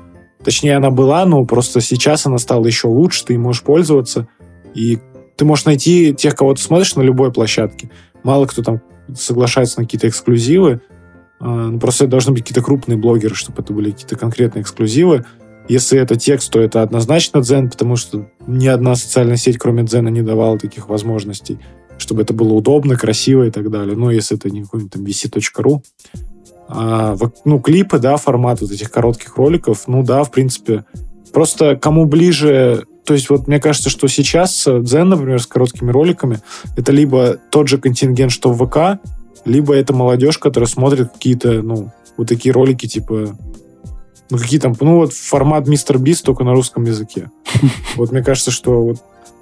Точнее, 0.44 0.78
она 0.78 0.92
была, 0.92 1.26
но 1.26 1.44
просто 1.46 1.82
сейчас 1.82 2.26
она 2.26 2.38
стала 2.38 2.66
еще 2.66 2.88
лучше, 2.88 3.26
ты 3.26 3.38
можешь 3.38 3.64
пользоваться. 3.64 4.28
И 4.76 5.00
ты 5.36 5.46
можешь 5.46 5.66
найти 5.66 6.14
тех, 6.14 6.36
кого 6.36 6.54
ты 6.54 6.62
смотришь 6.62 6.96
на 6.96 7.02
любой 7.02 7.34
площадке. 7.34 7.90
Мало 8.24 8.46
кто 8.46 8.62
там 8.62 8.82
соглашается 9.16 9.80
на 9.80 9.86
какие-то 9.86 10.08
эксклюзивы. 10.08 10.82
А, 11.40 11.70
ну, 11.70 11.80
просто 11.80 12.06
это 12.06 12.12
должны 12.12 12.34
быть 12.34 12.44
какие-то 12.44 12.62
крупные 12.62 12.98
блогеры, 12.98 13.34
чтобы 13.34 13.62
это 13.62 13.74
были 13.74 13.92
какие-то 13.92 14.16
конкретные 14.16 14.62
эксклюзивы. 14.62 15.26
Если 15.68 16.00
это 16.00 16.16
текст, 16.16 16.52
то 16.52 16.60
это 16.60 16.82
однозначно 16.82 17.42
Дзен, 17.42 17.70
потому 17.70 17.96
что 17.96 18.30
ни 18.48 18.68
одна 18.68 18.96
социальная 18.96 19.38
сеть, 19.38 19.58
кроме 19.58 19.84
Дзена, 19.84 20.10
не 20.10 20.22
давала 20.22 20.58
таких 20.58 20.90
возможностей 20.90 21.60
чтобы 22.00 22.24
это 22.24 22.34
было 22.34 22.54
удобно, 22.54 22.96
красиво 22.96 23.44
и 23.44 23.52
так 23.52 23.70
далее. 23.70 23.96
Но 23.96 24.12
если 24.12 24.38
это 24.38 24.50
не 24.50 24.64
какой-нибудь 24.64 24.94
там 24.94 25.04
vc.ru, 25.04 25.82
а, 26.68 27.18
ну, 27.46 27.60
клипы, 27.60 28.00
да, 28.00 28.18
формат 28.18 28.62
вот 28.62 28.72
этих 28.72 28.92
коротких 28.92 29.36
роликов, 29.38 29.88
ну 29.88 30.04
да, 30.04 30.24
в 30.24 30.32
принципе, 30.32 30.86
просто 31.32 31.76
кому 31.76 32.06
ближе 32.06 32.86
то 33.10 33.16
есть 33.16 33.28
вот 33.32 33.48
мне 33.48 33.60
кажется, 33.60 33.90
что 33.90 34.08
сейчас 34.08 34.68
Дзен, 34.68 35.10
например, 35.10 35.42
с 35.42 35.48
короткими 35.48 35.90
роликами, 35.90 36.42
это 36.78 36.92
либо 36.92 37.38
тот 37.50 37.68
же 37.68 37.80
контингент, 37.80 38.32
что 38.32 38.54
в 38.54 38.64
ВК, 38.64 39.04
либо 39.46 39.74
это 39.74 39.94
молодежь, 39.94 40.38
которая 40.38 40.68
смотрит 40.68 41.12
какие-то, 41.14 41.64
ну, 41.64 41.92
вот 42.18 42.28
такие 42.28 42.54
ролики, 42.54 42.86
типа, 42.86 43.36
ну, 44.30 44.38
какие 44.38 44.60
там, 44.60 44.76
ну, 44.80 44.98
вот 44.98 45.14
формат 45.14 45.68
Мистер 45.68 45.98
Бист 45.98 46.24
только 46.24 46.44
на 46.44 46.52
русском 46.54 46.84
языке. 46.84 47.32
Вот 47.96 48.12
мне 48.12 48.24
кажется, 48.24 48.52
что 48.52 48.84
вот 48.84 48.98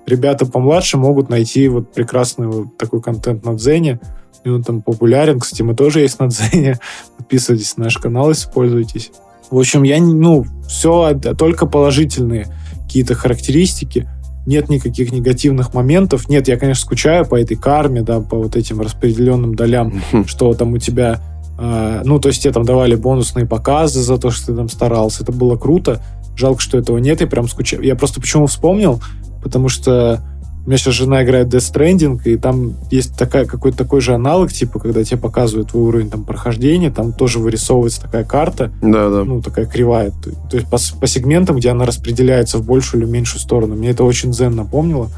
ребята 0.08 0.46
помладше 0.46 0.98
могут 0.98 1.30
найти 1.30 1.68
вот 1.68 1.94
прекрасный 1.94 2.48
вот 2.48 2.78
такой 2.78 3.02
контент 3.02 3.46
на 3.46 3.54
Дзене. 3.54 4.00
И 4.44 4.50
он 4.50 4.64
там 4.64 4.82
популярен. 4.82 5.40
Кстати, 5.40 5.62
мы 5.62 5.76
тоже 5.76 6.00
есть 6.00 6.20
на 6.20 6.28
Дзене. 6.28 6.80
Подписывайтесь 7.18 7.76
на 7.78 7.86
наш 7.86 7.98
канал, 7.98 8.32
используйтесь. 8.32 9.12
В 9.52 9.60
общем, 9.60 9.84
я, 9.84 10.02
ну, 10.02 10.46
все 10.68 11.14
только 11.38 11.66
положительные 11.66 12.48
какие-то 12.84 13.16
характеристики. 13.16 14.10
Нет 14.46 14.70
никаких 14.70 15.12
негативных 15.12 15.74
моментов. 15.74 16.30
Нет, 16.30 16.48
я, 16.48 16.58
конечно, 16.58 16.86
скучаю 16.86 17.26
по 17.26 17.36
этой 17.36 17.58
карме, 17.58 18.02
да, 18.02 18.22
по 18.22 18.38
вот 18.38 18.56
этим 18.56 18.80
распределенным 18.80 19.56
долям, 19.56 20.02
что 20.26 20.54
там 20.54 20.74
у 20.74 20.78
тебя 20.78 21.22
Uh, 21.58 22.02
ну, 22.04 22.20
то 22.20 22.28
есть 22.28 22.44
тебе 22.44 22.54
там 22.54 22.66
давали 22.66 22.94
бонусные 22.94 23.48
показы 23.48 24.02
за 24.02 24.20
то, 24.20 24.30
что 24.30 24.48
ты 24.48 24.56
там 24.56 24.70
старался. 24.70 25.24
Это 25.24 25.32
было 25.32 25.58
круто. 25.58 26.04
Жалко, 26.36 26.62
что 26.62 26.78
этого 26.78 27.00
нет. 27.00 27.20
Я 27.20 27.26
прям 27.26 27.48
скучаю. 27.48 27.82
Я 27.82 27.96
просто 27.96 28.22
почему 28.22 28.46
вспомнил, 28.46 29.02
потому 29.48 29.70
что 29.70 30.22
у 30.68 30.70
меня 30.70 30.78
сейчас 30.78 30.96
жена 30.96 31.24
играет 31.24 31.48
Death 31.48 31.74
Stranding, 31.74 32.20
и 32.26 32.36
там 32.36 32.74
есть 32.92 33.18
такая, 33.18 33.46
какой-то 33.46 33.78
такой 33.78 34.02
же 34.02 34.14
аналог, 34.14 34.52
типа, 34.52 34.80
когда 34.80 35.02
тебе 35.02 35.18
показывают 35.18 35.72
твой 35.72 35.84
уровень 35.84 36.10
там, 36.10 36.26
прохождения, 36.26 36.92
там 36.92 37.14
тоже 37.14 37.40
вырисовывается 37.40 38.02
такая 38.02 38.26
карта, 38.26 38.70
да, 38.82 39.10
да. 39.10 39.24
ну, 39.24 39.42
такая 39.42 39.66
кривая. 39.66 40.12
То, 40.12 40.32
то 40.50 40.58
есть 40.58 40.70
по, 40.70 40.78
по 41.00 41.08
сегментам, 41.08 41.56
где 41.56 41.70
она 41.70 41.86
распределяется 41.86 42.58
в 42.58 42.66
большую 42.66 43.02
или 43.02 43.10
меньшую 43.10 43.40
сторону. 43.40 43.76
Мне 43.76 43.92
это 43.92 44.04
очень 44.04 44.32
дзен 44.32 44.58
напомнило. 44.58 45.10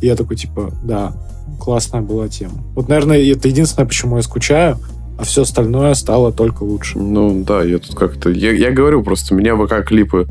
И 0.00 0.06
я 0.06 0.16
такой, 0.16 0.36
типа, 0.36 0.72
да, 0.82 1.12
классная 1.60 2.00
была 2.00 2.28
тема. 2.28 2.64
Вот, 2.74 2.88
наверное, 2.88 3.22
это 3.22 3.46
единственное, 3.46 3.86
почему 3.86 4.16
я 4.16 4.22
скучаю, 4.22 4.78
а 5.18 5.24
все 5.24 5.42
остальное 5.42 5.92
стало 5.92 6.32
только 6.32 6.62
лучше. 6.62 6.98
Ну, 6.98 7.44
да, 7.44 7.62
я 7.62 7.78
тут 7.78 7.94
как-то... 7.94 8.30
Я, 8.30 8.52
я 8.52 8.70
говорю 8.70 9.02
просто, 9.02 9.34
меня 9.34 9.54
ВК-клипы 9.54 10.28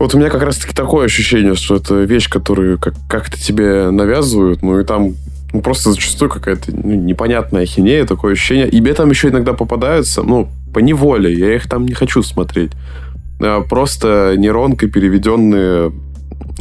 вот 0.00 0.14
у 0.14 0.18
меня 0.18 0.30
как 0.30 0.42
раз-таки 0.42 0.74
такое 0.74 1.04
ощущение, 1.04 1.54
что 1.54 1.76
это 1.76 1.94
вещь, 2.02 2.30
которую 2.30 2.78
как- 2.78 2.94
как-то 3.06 3.38
тебе 3.38 3.90
навязывают, 3.90 4.62
ну 4.62 4.80
и 4.80 4.84
там 4.84 5.14
ну, 5.52 5.60
просто 5.60 5.90
зачастую 5.90 6.30
какая-то 6.30 6.72
ну, 6.72 6.94
непонятная 6.94 7.66
хинея, 7.66 8.06
такое 8.06 8.32
ощущение. 8.32 8.66
И 8.66 8.80
мне 8.80 8.94
там 8.94 9.10
еще 9.10 9.28
иногда 9.28 9.52
попадаются, 9.52 10.22
ну, 10.22 10.48
по 10.72 10.78
неволе, 10.78 11.32
я 11.34 11.54
их 11.54 11.68
там 11.68 11.84
не 11.84 11.92
хочу 11.92 12.22
смотреть. 12.22 12.72
А 13.40 13.60
просто 13.60 14.36
нейронкой 14.38 14.88
переведенные 14.88 15.92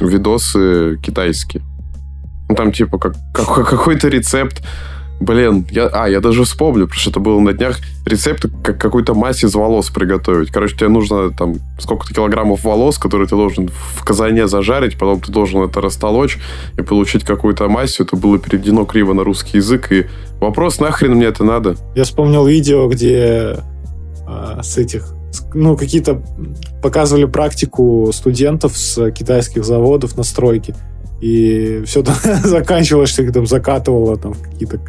видосы 0.01 0.97
китайские. 1.01 1.63
Ну, 2.49 2.55
там 2.55 2.73
типа 2.73 2.97
как, 2.97 3.15
как, 3.33 3.69
какой-то 3.69 4.09
рецепт 4.09 4.61
Блин, 5.20 5.67
я, 5.70 5.88
а, 5.88 6.07
я 6.07 6.22
даже 6.22 6.45
вспомню, 6.45 6.86
потому 6.86 6.99
что 6.99 7.09
это 7.09 7.20
было 7.20 7.39
на 7.41 7.51
днях 7.51 7.80
рецепт, 8.05 8.45
как 8.63 8.80
какой-то 8.80 9.13
массе 9.13 9.47
из 9.47 9.53
волос 9.53 9.89
приготовить. 9.89 10.49
Короче, 10.49 10.78
тебе 10.78 10.88
нужно 10.88 11.32
там 11.32 11.55
сколько-то 11.78 12.13
килограммов 12.13 12.63
волос, 12.63 12.97
которые 12.97 13.28
ты 13.28 13.36
должен 13.36 13.70
в 13.70 14.03
казане 14.05 14.47
зажарить, 14.47 14.97
потом 14.97 15.20
ты 15.20 15.32
должен 15.32 15.61
это 15.61 15.82
растолочь 15.82 16.39
и 16.78 16.82
получить 16.82 17.26
какую-то 17.26 17.67
массу. 17.67 18.03
Это 18.03 18.15
было 18.15 18.39
переведено 18.39 18.86
криво 18.86 19.13
на 19.13 19.26
русский 19.26 19.57
язык. 19.57 19.91
И 19.91 20.05
вопрос, 20.39 20.80
нахрен 20.80 21.15
мне 21.15 21.26
это 21.26 21.43
надо? 21.43 21.76
Я 21.95 22.05
вспомнил 22.05 22.47
видео, 22.47 22.88
где 22.88 23.57
а, 24.26 24.61
с 24.63 24.78
этих 24.78 25.13
ну, 25.53 25.76
какие-то 25.76 26.24
показывали 26.82 27.26
практику 27.26 28.09
студентов 28.13 28.78
с 28.78 29.11
китайских 29.11 29.65
заводов 29.65 30.17
на 30.17 30.24
стройке. 30.24 30.76
И 31.22 31.84
все 31.86 32.03
заканчивалось, 32.43 33.09
что 33.09 33.24
их 33.24 33.34
там 33.34 33.45
закатывало 33.45 34.17
там, 34.17 34.34
в 34.34 34.41
какие-то 34.41 34.80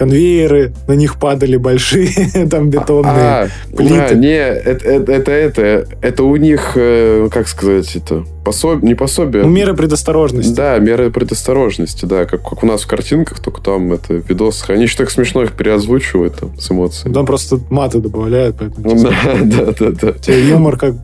конвейеры, 0.00 0.72
на 0.88 0.92
них 0.92 1.18
падали 1.18 1.58
большие 1.58 2.10
там 2.50 2.70
бетонные 2.70 3.12
а, 3.12 3.48
плиты. 3.76 3.94
Да, 3.94 4.14
не, 4.14 4.34
это, 4.34 4.88
это, 4.88 5.12
это, 5.12 5.30
это, 5.30 5.88
это 6.00 6.24
у 6.24 6.36
них, 6.36 6.72
э, 6.74 7.28
как 7.30 7.46
сказать, 7.48 7.94
это 7.96 8.24
пособие, 8.42 8.88
не 8.88 8.94
пособие. 8.94 9.42
Ну, 9.42 9.50
меры 9.50 9.74
предосторожности. 9.74 10.54
Да, 10.54 10.78
меры 10.78 11.10
предосторожности, 11.10 12.06
да, 12.06 12.24
как, 12.24 12.48
как 12.48 12.62
у 12.62 12.66
нас 12.66 12.80
в 12.80 12.86
картинках, 12.86 13.40
только 13.40 13.60
там 13.60 13.92
это 13.92 14.14
видос. 14.14 14.64
Они 14.68 14.84
еще 14.84 14.96
так 14.96 15.10
смешно 15.10 15.42
их 15.42 15.52
переозвучивают 15.52 16.36
там 16.36 16.58
с 16.58 16.70
эмоциями. 16.70 17.12
Там 17.12 17.26
просто 17.26 17.60
маты 17.68 17.98
добавляют, 17.98 18.56
поэтому... 18.58 19.10
Да, 19.10 19.72
да, 19.74 19.90
да, 19.90 20.14
да. 20.26 20.32
Юмор 20.32 20.78
как 20.78 20.94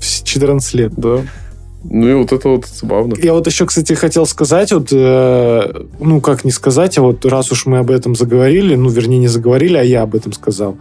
в 0.00 0.24
14 0.24 0.74
лет. 0.74 0.92
Да. 0.96 1.22
Ну 1.88 2.08
и 2.08 2.14
вот 2.14 2.32
это 2.32 2.48
вот 2.48 2.66
забавно. 2.66 3.14
Я 3.22 3.32
вот 3.32 3.46
еще, 3.46 3.66
кстати, 3.66 3.92
хотел 3.92 4.26
сказать, 4.26 4.72
вот, 4.72 4.88
э, 4.92 5.84
ну 6.00 6.20
как 6.20 6.44
не 6.44 6.50
сказать, 6.50 6.98
а 6.98 7.02
вот 7.02 7.24
раз 7.24 7.52
уж 7.52 7.66
мы 7.66 7.78
об 7.78 7.90
этом 7.90 8.14
заговорили, 8.14 8.74
ну 8.74 8.88
вернее 8.88 9.18
не 9.18 9.28
заговорили, 9.28 9.76
а 9.76 9.82
я 9.82 10.02
об 10.02 10.14
этом 10.14 10.32
сказал. 10.32 10.76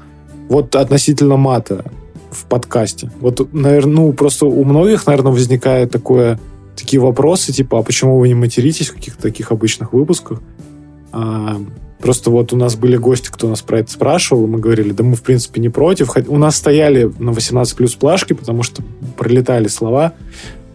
Вот 0.49 0.75
относительно 0.75 1.37
мата 1.37 1.85
в 2.31 2.45
подкасте. 2.45 3.11
Вот, 3.19 3.53
наверное, 3.53 3.95
ну 3.95 4.13
просто 4.13 4.45
у 4.45 4.63
многих, 4.63 5.05
наверное, 5.05 5.31
возникает 5.31 5.91
такое, 5.91 6.39
такие 6.75 6.99
вопросы, 6.99 7.53
типа, 7.53 7.79
а 7.79 7.83
почему 7.83 8.19
вы 8.19 8.27
не 8.27 8.35
материтесь 8.35 8.89
в 8.89 8.95
каких-то 8.95 9.21
таких 9.21 9.51
обычных 9.51 9.93
выпусках? 9.93 10.41
А, 11.11 11.57
просто 11.99 12.29
вот 12.29 12.51
у 12.53 12.57
нас 12.57 12.75
были 12.75 12.97
гости, 12.97 13.29
кто 13.31 13.47
нас 13.47 13.61
про 13.61 13.79
это 13.79 13.91
спрашивал, 13.91 14.45
и 14.45 14.47
мы 14.47 14.59
говорили, 14.59 14.91
да 14.91 15.03
мы, 15.03 15.15
в 15.15 15.23
принципе, 15.23 15.61
не 15.61 15.69
против. 15.69 16.15
У 16.27 16.37
нас 16.37 16.57
стояли 16.57 17.11
на 17.19 17.31
18 17.31 17.75
плюс 17.75 17.95
плашки, 17.95 18.33
потому 18.33 18.63
что 18.63 18.83
пролетали 19.17 19.67
слова, 19.67 20.13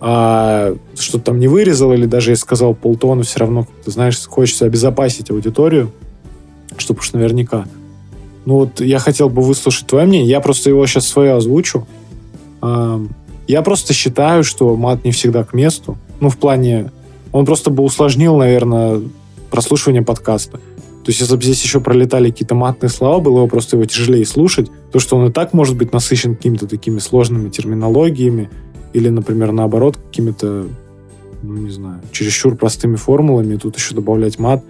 а 0.01 0.75
что-то 0.99 1.25
там 1.27 1.39
не 1.39 1.49
вырезал 1.49 1.93
или 1.93 2.07
даже 2.07 2.31
если 2.31 2.43
сказал 2.43 2.75
полтона, 2.75 3.23
все 3.23 3.41
равно, 3.41 3.67
ты 3.85 3.91
знаешь, 3.91 4.19
хочется 4.27 4.65
обезопасить 4.65 5.31
аудиторию, 5.31 5.93
чтобы 6.79 7.01
уж 7.01 7.13
наверняка. 7.13 7.67
Ну 8.47 8.55
вот 8.55 8.81
я 8.81 8.99
хотел 8.99 9.29
бы 9.29 9.43
выслушать 9.43 9.87
твое 9.87 10.07
мнение, 10.07 10.29
я 10.29 10.41
просто 10.41 10.71
его 10.71 10.87
сейчас 10.87 11.07
свое 11.07 11.35
озвучу. 11.35 11.87
Я 12.63 13.63
просто 13.63 13.93
считаю, 13.93 14.45
что 14.45 14.77
мат 14.77 15.05
не 15.05 15.11
всегда 15.11 15.45
к 15.45 15.53
месту. 15.55 15.99
Ну, 16.21 16.29
в 16.29 16.37
плане... 16.37 16.93
Он 17.33 17.47
просто 17.47 17.71
бы 17.71 17.83
усложнил, 17.85 18.37
наверное, 18.37 19.03
прослушивание 19.51 20.03
подкаста. 20.03 20.59
То 20.59 21.09
есть, 21.09 21.21
если 21.21 21.37
бы 21.37 21.43
здесь 21.43 21.63
еще 21.63 21.81
пролетали 21.81 22.31
какие-то 22.31 22.55
матные 22.55 22.91
слова, 22.91 23.21
было 23.21 23.43
бы 23.43 23.49
просто 23.49 23.77
его 23.77 23.87
тяжелее 23.87 24.27
слушать. 24.27 24.69
То, 24.93 24.99
что 24.99 25.17
он 25.17 25.29
и 25.29 25.33
так 25.33 25.53
может 25.53 25.77
быть 25.77 25.93
насыщен 25.93 26.35
какими-то 26.35 26.67
такими 26.67 26.99
сложными 26.99 27.49
терминологиями, 27.49 28.51
или, 28.93 29.09
например, 29.09 29.53
наоборот, 29.53 29.97
какими-то, 29.97 30.67
ну, 31.43 31.57
не 31.57 31.71
знаю, 31.71 32.01
чересчур 32.13 32.57
простыми 32.57 32.97
формулами, 32.97 33.57
тут 33.57 33.77
еще 33.77 33.95
добавлять 33.95 34.39
мат. 34.39 34.65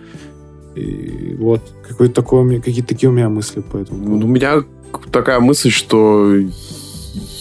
И 0.76 1.36
вот, 1.38 1.62
какой-то 1.88 2.14
такой, 2.14 2.60
какие-то 2.60 2.88
такие 2.88 3.08
у 3.08 3.12
меня 3.12 3.28
мысли 3.28 3.60
по 3.60 3.76
этому. 3.76 4.16
У 4.16 4.26
меня 4.26 4.62
такая 5.10 5.40
мысль, 5.40 5.70
что 5.70 6.32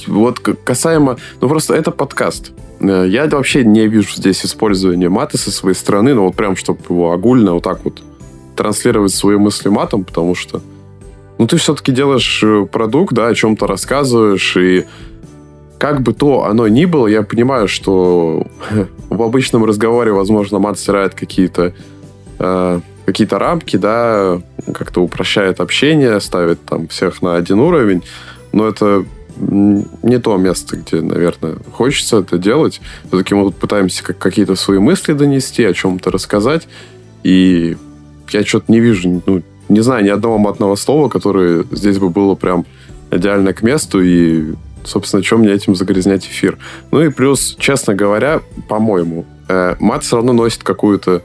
вот 0.08 0.40
касаемо... 0.40 1.18
Ну, 1.42 1.50
просто 1.50 1.76
это 1.76 1.92
подкаст. 1.92 2.52
Э, 2.80 3.06
я 3.08 3.28
вообще 3.28 3.64
не 3.64 3.88
вижу 3.88 4.10
здесь 4.16 4.46
использования 4.46 5.10
мата 5.10 5.38
со 5.38 5.52
своей 5.52 5.76
стороны, 5.76 6.14
ну, 6.14 6.26
вот 6.26 6.36
прям, 6.36 6.56
чтобы 6.56 6.80
его 6.90 7.12
огульно 7.12 7.54
вот 7.54 7.64
так 7.64 7.84
вот 7.84 8.02
транслировать 8.56 9.14
свои 9.14 9.38
мысли 9.38 9.70
матом, 9.70 10.04
потому 10.04 10.36
что 10.36 10.62
ну, 11.38 11.48
ты 11.48 11.56
все-таки 11.56 11.94
делаешь 11.94 12.42
э, 12.44 12.66
продукт, 12.66 13.14
да, 13.14 13.28
о 13.28 13.36
чем-то 13.36 13.68
рассказываешь, 13.68 14.58
и 14.58 14.86
как 15.80 16.02
бы 16.02 16.14
то 16.14 16.44
оно 16.44 16.68
ни 16.68 16.86
было, 16.86 17.08
я 17.08 17.24
понимаю, 17.24 17.68
что 17.68 18.46
в 19.10 19.24
обычном 19.24 19.66
разговоре, 19.66 20.12
возможно, 20.12 20.60
мат 20.60 20.78
стирает 20.78 21.16
какие-то 21.16 21.74
э, 22.38 22.82
какие-то 23.06 23.40
рамки, 23.40 23.78
да, 23.78 24.40
как-то 24.72 25.02
упрощает 25.02 25.60
общение, 25.60 26.20
ставит 26.20 26.64
там 26.64 26.88
всех 26.90 27.24
на 27.24 27.38
один 27.38 27.60
уровень, 27.60 28.04
но 28.52 28.68
это 28.68 29.06
не 29.40 30.20
то 30.20 30.38
место, 30.38 30.76
где, 30.76 31.02
наверное, 31.02 31.56
хочется 31.72 32.18
это 32.18 32.38
делать. 32.38 32.82
Все-таки 33.08 33.34
мы 33.34 33.50
пытаемся 33.52 34.04
как 34.04 34.18
какие-то 34.18 34.56
свои 34.56 34.80
мысли 34.80 35.14
донести, 35.14 35.64
о 35.64 35.74
чем-то 35.74 36.12
рассказать, 36.12 36.68
и 37.24 37.78
я 38.32 38.46
что-то 38.46 38.72
не 38.72 38.80
вижу, 38.80 39.24
ну, 39.26 39.42
не 39.70 39.80
знаю 39.80 40.04
ни 40.04 40.10
одного 40.10 40.38
матного 40.38 40.76
слова, 40.76 41.10
которое 41.10 41.64
здесь 41.72 41.98
бы 41.98 42.10
было 42.10 42.36
прям 42.36 42.66
идеально 43.12 43.54
к 43.54 43.64
месту, 43.64 44.02
и 44.04 44.54
собственно, 44.84 45.24
чем 45.24 45.40
мне 45.40 45.52
этим 45.52 45.76
загрязнять 45.76 46.26
эфир. 46.26 46.58
Ну 46.92 47.02
и 47.02 47.10
плюс, 47.10 47.56
честно 47.60 47.96
говоря, 47.96 48.42
по-моему, 48.68 49.26
э, 49.48 49.76
мат 49.80 50.04
все 50.04 50.18
равно 50.18 50.34
носит 50.34 50.64
какую-то... 50.64 51.22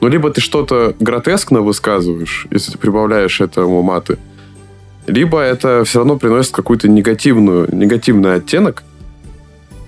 Ну, 0.00 0.08
либо 0.08 0.30
ты 0.30 0.40
что-то 0.40 0.94
гротескно 1.00 1.62
высказываешь, 1.62 2.46
если 2.50 2.72
ты 2.72 2.78
прибавляешь 2.78 3.40
этому 3.40 3.82
маты, 3.82 4.18
либо 5.06 5.40
это 5.40 5.84
все 5.84 6.00
равно 6.00 6.18
приносит 6.18 6.52
какую-то 6.52 6.88
негативную, 6.88 7.68
негативный 7.74 8.34
оттенок, 8.34 8.82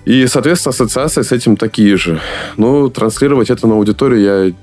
и, 0.05 0.25
соответственно, 0.25 0.71
ассоциации 0.71 1.21
с 1.21 1.31
этим 1.31 1.55
такие 1.55 1.95
же. 1.95 2.19
Ну, 2.57 2.89
транслировать 2.89 3.51
это 3.51 3.67
на 3.67 3.75
аудиторию 3.75 4.21
я 4.21 4.53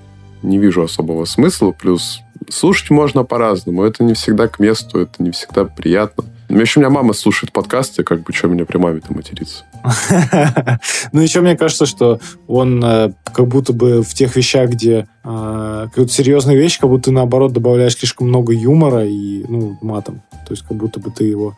не 0.42 0.58
вижу 0.58 0.82
особого 0.82 1.24
смысла. 1.24 1.70
Плюс 1.70 2.20
слушать 2.48 2.90
можно 2.90 3.22
по-разному. 3.22 3.84
Это 3.84 4.02
не 4.02 4.14
всегда 4.14 4.48
к 4.48 4.58
месту, 4.58 5.00
это 5.00 5.22
не 5.22 5.30
всегда 5.30 5.64
приятно. 5.64 6.24
Еще 6.48 6.80
у 6.80 6.82
меня 6.82 6.90
мама 6.90 7.12
слушает 7.12 7.52
подкасты, 7.52 8.04
как 8.04 8.22
бы, 8.22 8.32
что 8.32 8.48
мне 8.48 8.64
при 8.64 8.78
маме-то 8.78 9.12
материться. 9.12 9.64
Ну, 11.12 11.20
еще 11.20 11.40
мне 11.40 11.56
кажется, 11.56 11.86
что 11.86 12.20
он 12.46 12.82
э, 12.84 13.12
как 13.32 13.46
будто 13.46 13.72
бы 13.72 14.02
в 14.02 14.14
тех 14.14 14.36
вещах, 14.36 14.70
где 14.70 15.06
э, 15.24 15.86
какую-то 15.88 16.12
серьезную 16.12 16.58
вещь, 16.58 16.78
как 16.78 16.90
будто 16.90 17.04
ты, 17.04 17.10
наоборот, 17.12 17.52
добавляешь 17.52 17.96
слишком 17.96 18.28
много 18.28 18.52
юмора 18.52 19.06
и, 19.06 19.44
ну, 19.48 19.78
матом. 19.80 20.22
То 20.46 20.52
есть, 20.52 20.62
как 20.62 20.76
будто 20.76 21.00
бы 21.00 21.10
ты 21.10 21.24
его 21.24 21.54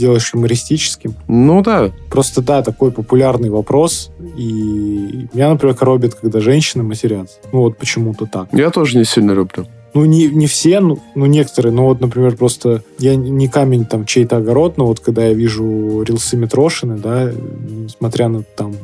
делаешь 0.00 0.30
юмористическим. 0.32 1.14
Ну 1.28 1.62
да. 1.62 1.90
Просто 2.10 2.40
да, 2.40 2.62
такой 2.62 2.90
популярный 2.90 3.50
вопрос. 3.50 4.10
И 4.36 5.28
меня, 5.32 5.50
например, 5.50 5.76
коробит, 5.76 6.14
когда 6.14 6.40
женщины 6.40 6.82
матерятся. 6.82 7.38
Ну 7.52 7.60
вот 7.60 7.76
почему-то 7.76 8.26
так. 8.26 8.48
Я 8.52 8.70
тоже 8.70 8.96
не 8.96 9.04
сильно 9.04 9.32
люблю. 9.32 9.66
Ну, 9.92 10.04
не, 10.04 10.28
не 10.28 10.46
все, 10.46 10.80
ну, 10.80 11.00
ну, 11.14 11.26
некоторые. 11.26 11.72
Но 11.72 11.86
вот, 11.86 12.00
например, 12.00 12.36
просто 12.36 12.82
я 12.98 13.16
не 13.16 13.48
камень 13.48 13.84
там 13.84 14.06
чей-то 14.06 14.36
огород, 14.36 14.76
но 14.76 14.86
вот 14.86 15.00
когда 15.00 15.26
я 15.26 15.32
вижу 15.32 16.02
рилсы 16.02 16.36
Митрошины, 16.36 16.96
да, 16.96 17.32
несмотря 17.32 18.28
на 18.28 18.42
там 18.42 18.74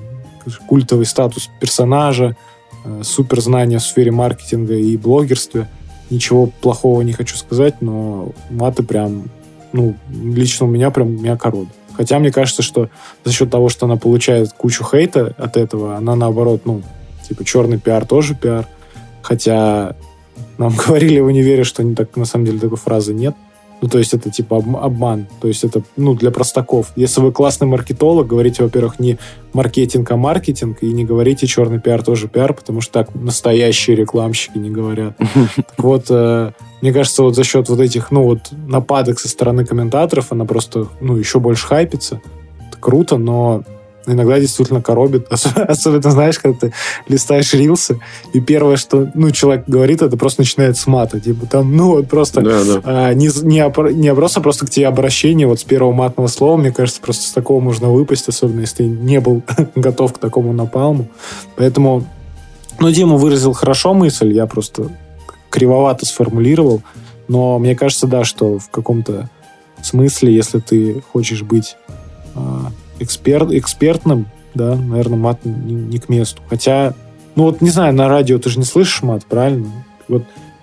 культовый 0.68 1.06
статус 1.06 1.48
персонажа, 1.60 2.36
э, 2.84 3.02
супер 3.04 3.40
знания 3.40 3.78
в 3.78 3.82
сфере 3.82 4.10
маркетинга 4.10 4.74
и 4.74 4.96
блогерстве, 4.96 5.68
ничего 6.10 6.46
плохого 6.60 7.02
не 7.02 7.12
хочу 7.12 7.36
сказать, 7.36 7.80
но 7.80 8.32
маты 8.50 8.82
прям, 8.82 9.30
ну, 9.72 9.96
лично 10.10 10.66
у 10.66 10.68
меня 10.68 10.90
прям 10.90 11.16
меня 11.16 11.36
корот. 11.36 11.68
Хотя 11.96 12.18
мне 12.18 12.30
кажется, 12.30 12.62
что 12.62 12.90
за 13.24 13.32
счет 13.32 13.50
того, 13.50 13.68
что 13.68 13.86
она 13.86 13.96
получает 13.96 14.52
кучу 14.52 14.84
хейта 14.84 15.34
от 15.38 15.56
этого, 15.56 15.96
она 15.96 16.14
наоборот, 16.14 16.62
ну, 16.64 16.82
типа 17.26 17.44
черный 17.44 17.78
пиар 17.78 18.04
тоже 18.04 18.34
пиар. 18.34 18.66
Хотя 19.22 19.96
нам 20.58 20.74
говорили 20.86 21.20
в 21.20 21.26
универе, 21.26 21.64
что 21.64 21.82
не 21.82 21.94
так, 21.94 22.16
на 22.16 22.24
самом 22.24 22.46
деле 22.46 22.58
такой 22.58 22.78
фразы 22.78 23.14
нет. 23.14 23.34
Ну, 23.82 23.88
то 23.88 23.98
есть 23.98 24.14
это 24.14 24.30
типа 24.30 24.56
обман. 24.56 25.26
То 25.40 25.48
есть 25.48 25.62
это, 25.62 25.82
ну, 25.96 26.14
для 26.14 26.30
простаков. 26.30 26.92
Если 26.96 27.20
вы 27.20 27.30
классный 27.30 27.66
маркетолог, 27.66 28.26
говорите, 28.26 28.62
во-первых, 28.62 28.98
не 28.98 29.18
маркетинг, 29.52 30.10
а 30.10 30.16
маркетинг, 30.16 30.82
и 30.82 30.92
не 30.92 31.04
говорите 31.04 31.46
черный 31.46 31.78
пиар 31.78 32.02
тоже 32.02 32.26
пиар, 32.26 32.54
потому 32.54 32.80
что 32.80 32.92
так 32.94 33.14
настоящие 33.14 33.96
рекламщики 33.96 34.58
не 34.58 34.70
говорят. 34.70 35.16
Так 35.56 35.84
вот, 35.84 36.06
э, 36.08 36.52
мне 36.80 36.92
кажется, 36.92 37.22
вот 37.22 37.34
за 37.34 37.44
счет 37.44 37.68
вот 37.68 37.80
этих, 37.80 38.10
ну, 38.10 38.22
вот 38.22 38.50
нападок 38.50 39.18
со 39.20 39.28
стороны 39.28 39.66
комментаторов 39.66 40.32
она 40.32 40.46
просто, 40.46 40.88
ну, 41.00 41.16
еще 41.16 41.38
больше 41.38 41.66
хайпится. 41.66 42.22
Это 42.68 42.78
круто, 42.78 43.18
но 43.18 43.62
иногда 44.06 44.38
действительно 44.38 44.82
коробит. 44.82 45.26
Особенно, 45.30 46.10
знаешь, 46.10 46.38
когда 46.38 46.58
ты 46.58 46.72
листаешь 47.08 47.52
рилсы, 47.54 48.00
и 48.32 48.40
первое, 48.40 48.76
что 48.76 49.10
ну, 49.14 49.30
человек 49.30 49.64
говорит, 49.66 50.02
это 50.02 50.16
просто 50.16 50.42
начинает 50.42 50.76
с 50.76 50.86
мата. 50.86 51.20
Типа 51.20 51.46
там, 51.46 51.76
ну, 51.76 51.96
вот 51.96 52.08
просто 52.08 52.40
да, 52.40 52.64
да. 52.64 52.80
А, 52.84 53.12
не, 53.14 53.28
не, 53.42 53.94
не 53.94 54.14
просто, 54.14 54.40
просто 54.40 54.66
к 54.66 54.70
тебе 54.70 54.88
обращение 54.88 55.46
вот 55.46 55.60
с 55.60 55.64
первого 55.64 55.92
матного 55.92 56.28
слова, 56.28 56.56
мне 56.56 56.72
кажется, 56.72 57.00
просто 57.00 57.28
с 57.28 57.32
такого 57.32 57.60
можно 57.60 57.90
выпасть, 57.90 58.28
особенно 58.28 58.60
если 58.60 58.76
ты 58.76 58.86
не 58.86 59.20
был 59.20 59.42
готов 59.74 60.14
к 60.14 60.18
такому 60.18 60.52
напалму. 60.52 61.08
Поэтому, 61.56 62.06
ну, 62.78 62.90
Дима 62.90 63.16
выразил 63.16 63.52
хорошо 63.52 63.94
мысль, 63.94 64.32
я 64.32 64.46
просто 64.46 64.90
кривовато 65.50 66.06
сформулировал, 66.06 66.82
но 67.28 67.58
мне 67.58 67.74
кажется, 67.74 68.06
да, 68.06 68.24
что 68.24 68.58
в 68.58 68.68
каком-то 68.70 69.30
смысле, 69.82 70.34
если 70.34 70.58
ты 70.58 71.02
хочешь 71.12 71.42
быть 71.42 71.76
а, 72.34 72.70
эксперт, 72.98 73.52
экспертным, 73.52 74.26
да, 74.54 74.74
наверное, 74.74 75.18
мат 75.18 75.44
не, 75.44 75.74
не 75.74 75.98
к 75.98 76.08
месту. 76.08 76.42
Хотя, 76.48 76.94
ну 77.34 77.44
вот, 77.44 77.60
не 77.60 77.70
знаю, 77.70 77.94
на 77.94 78.08
радио 78.08 78.38
ты 78.38 78.48
же 78.50 78.58
не 78.58 78.64
слышишь 78.64 79.02
мат, 79.02 79.24
правильно? 79.26 79.70
Вот 80.08 80.22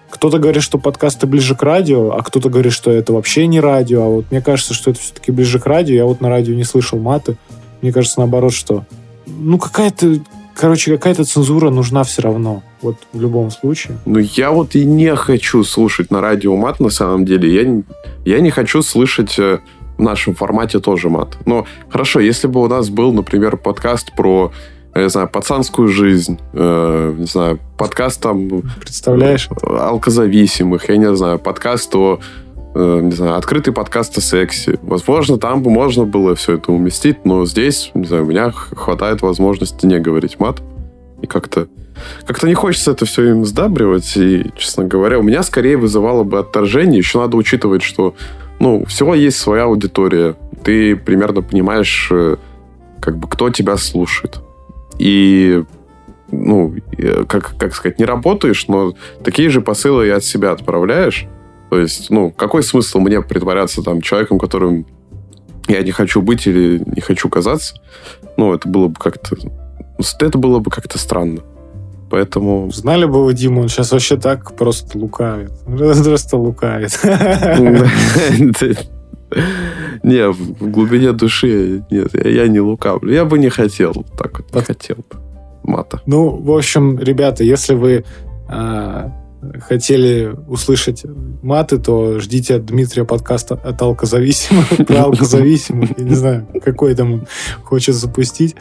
кто-то 0.09 0.37
говорит, 0.37 0.61
что 0.61 0.77
подкасты 0.77 1.25
ближе 1.25 1.55
к 1.55 1.63
радио, 1.63 2.11
а 2.11 2.21
кто-то 2.21 2.49
говорит, 2.49 2.71
что 2.71 2.91
это 2.91 3.13
вообще 3.13 3.47
не 3.47 3.59
радио. 3.59 4.03
А 4.03 4.07
вот 4.07 4.25
мне 4.29 4.41
кажется, 4.41 4.73
что 4.73 4.91
это 4.91 4.99
все-таки 4.99 5.31
ближе 5.31 5.59
к 5.59 5.65
радио. 5.65 5.95
Я 5.95 6.05
вот 6.05 6.21
на 6.21 6.29
радио 6.29 6.53
не 6.53 6.63
слышал 6.63 6.99
маты. 6.99 7.35
Мне 7.81 7.91
кажется, 7.91 8.19
наоборот, 8.19 8.53
что 8.53 8.85
ну 9.25 9.57
какая-то, 9.57 10.19
короче, 10.53 10.91
какая-то 10.91 11.25
цензура 11.25 11.69
нужна 11.69 12.03
все 12.03 12.21
равно. 12.21 12.63
Вот 12.81 12.97
в 13.11 13.21
любом 13.21 13.49
случае. 13.49 13.97
Ну, 14.05 14.19
я 14.19 14.51
вот 14.51 14.75
и 14.75 14.85
не 14.85 15.15
хочу 15.15 15.63
слушать 15.63 16.11
на 16.11 16.21
радио 16.21 16.55
мат, 16.55 16.79
на 16.79 16.89
самом 16.89 17.25
деле. 17.25 17.51
Я, 17.53 18.35
я 18.35 18.39
не 18.39 18.51
хочу 18.51 18.81
слышать 18.81 19.39
э, 19.39 19.59
нашем 20.03 20.35
формате 20.35 20.79
тоже 20.79 21.09
мат. 21.09 21.37
Но 21.45 21.65
хорошо, 21.89 22.19
если 22.19 22.47
бы 22.47 22.61
у 22.61 22.67
нас 22.67 22.89
был, 22.89 23.13
например, 23.13 23.57
подкаст 23.57 24.15
про 24.15 24.51
я 24.95 25.03
не 25.03 25.09
знаю, 25.09 25.27
пацанскую 25.27 25.87
жизнь, 25.87 26.39
э, 26.53 27.15
не 27.17 27.25
знаю, 27.25 27.59
подкаст 27.77 28.21
там... 28.21 28.61
Представляешь? 28.79 29.49
Алкозависимых, 29.63 30.87
я 30.87 30.97
не 30.97 31.15
знаю, 31.15 31.39
подкаст 31.39 31.95
о 31.95 32.19
э, 32.75 32.99
не 33.01 33.11
знаю, 33.11 33.37
открытый 33.37 33.73
подкаст 33.73 34.15
о 34.19 34.21
сексе. 34.21 34.77
Возможно, 34.83 35.39
там 35.39 35.63
бы 35.63 35.71
можно 35.71 36.05
было 36.05 36.35
все 36.35 36.57
это 36.57 36.71
уместить, 36.71 37.25
но 37.25 37.43
здесь, 37.47 37.89
не 37.95 38.05
знаю, 38.05 38.23
у 38.23 38.27
меня 38.27 38.51
хватает 38.51 39.23
возможности 39.23 39.85
не 39.87 39.99
говорить 39.99 40.39
мат. 40.39 40.61
И 41.23 41.25
как-то 41.25 41.67
как-то 42.25 42.47
не 42.47 42.53
хочется 42.53 42.91
это 42.91 43.05
все 43.05 43.29
им 43.29 43.45
сдабривать. 43.45 44.15
И, 44.17 44.51
честно 44.57 44.83
говоря, 44.83 45.19
у 45.19 45.23
меня 45.23 45.43
скорее 45.43 45.77
вызывало 45.77 46.23
бы 46.23 46.39
отторжение. 46.39 46.97
Еще 46.97 47.19
надо 47.19 47.37
учитывать, 47.37 47.81
что 47.81 48.15
ну, 48.63 48.85
всего 48.85 49.13
есть 49.13 49.37
своя 49.37 49.63
аудитория. 49.63 50.35
Ты 50.63 50.95
примерно 50.95 51.41
понимаешь, 51.41 52.07
э, 52.11 52.37
как 53.01 53.17
бы, 53.17 53.27
кто 53.27 53.49
тебя 53.49 53.75
слушает. 53.75 54.39
И 54.97 55.65
ну, 56.31 56.73
как, 57.27 57.57
как 57.57 57.75
сказать, 57.75 57.99
не 57.99 58.05
работаешь, 58.05 58.69
но 58.69 58.93
такие 59.21 59.49
же 59.49 59.59
посылы 59.59 60.07
и 60.07 60.11
от 60.11 60.23
себя 60.23 60.51
отправляешь. 60.51 61.27
То 61.71 61.77
есть, 61.77 62.09
ну, 62.09 62.31
какой 62.31 62.63
смысл 62.63 62.99
мне 62.99 63.21
притворяться 63.21 63.83
там 63.83 63.99
человеком, 63.99 64.39
которым 64.39 64.87
я 65.67 65.81
не 65.83 65.91
хочу 65.91 66.21
быть 66.21 66.47
или 66.47 66.81
не 66.85 67.01
хочу 67.01 67.27
казаться? 67.27 67.75
Ну, 68.37 68.53
это 68.53 68.69
было 68.69 68.87
бы 68.87 68.95
как-то... 68.95 69.35
Это 70.21 70.37
было 70.37 70.59
бы 70.59 70.71
как-то 70.71 70.97
странно. 70.97 71.41
Поэтому... 72.13 72.69
Знали 72.71 73.05
бы 73.05 73.25
вы 73.25 73.33
Диму, 73.33 73.61
он 73.61 73.69
сейчас 73.69 73.91
вообще 73.91 74.17
так 74.17 74.55
просто 74.55 74.99
лукавит. 74.99 75.51
Просто 75.65 76.37
лукавит. 76.37 76.91
Не, 80.03 80.31
в 80.31 80.69
глубине 80.69 81.11
души 81.13 81.83
нет, 81.89 82.09
я 82.13 82.47
не 82.47 82.59
лукавлю. 82.59 83.11
Я 83.11 83.25
бы 83.25 83.39
не 83.39 83.49
хотел 83.49 84.05
так 84.15 84.37
вот, 84.37 84.53
не 84.53 84.61
хотел 84.61 84.97
бы 84.97 85.17
мата. 85.63 86.01
Ну, 86.05 86.29
в 86.29 86.51
общем, 86.51 86.99
ребята, 86.99 87.43
если 87.43 87.73
вы 87.73 88.05
а, 88.47 89.11
хотели 89.67 90.35
услышать 90.47 91.05
маты, 91.41 91.79
то 91.79 92.19
ждите 92.19 92.57
от 92.57 92.65
Дмитрия 92.65 93.05
подкаста 93.05 93.55
от 93.55 93.81
алкозависимых, 93.81 94.67
про 94.87 95.05
алкозависимых. 95.05 95.97
Я 95.97 96.03
не 96.03 96.13
знаю, 96.13 96.47
какой 96.63 96.93
там 96.93 97.13
он 97.13 97.27
хочет 97.63 97.95
запустить. 97.95 98.55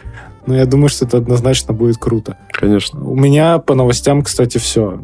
Но 0.46 0.56
я 0.56 0.66
думаю, 0.66 0.88
что 0.88 1.04
это 1.04 1.18
однозначно 1.18 1.72
будет 1.72 1.98
круто. 1.98 2.36
Конечно. 2.50 3.04
У 3.04 3.14
меня 3.14 3.58
по 3.58 3.74
новостям, 3.74 4.22
кстати, 4.22 4.58
все. 4.58 5.00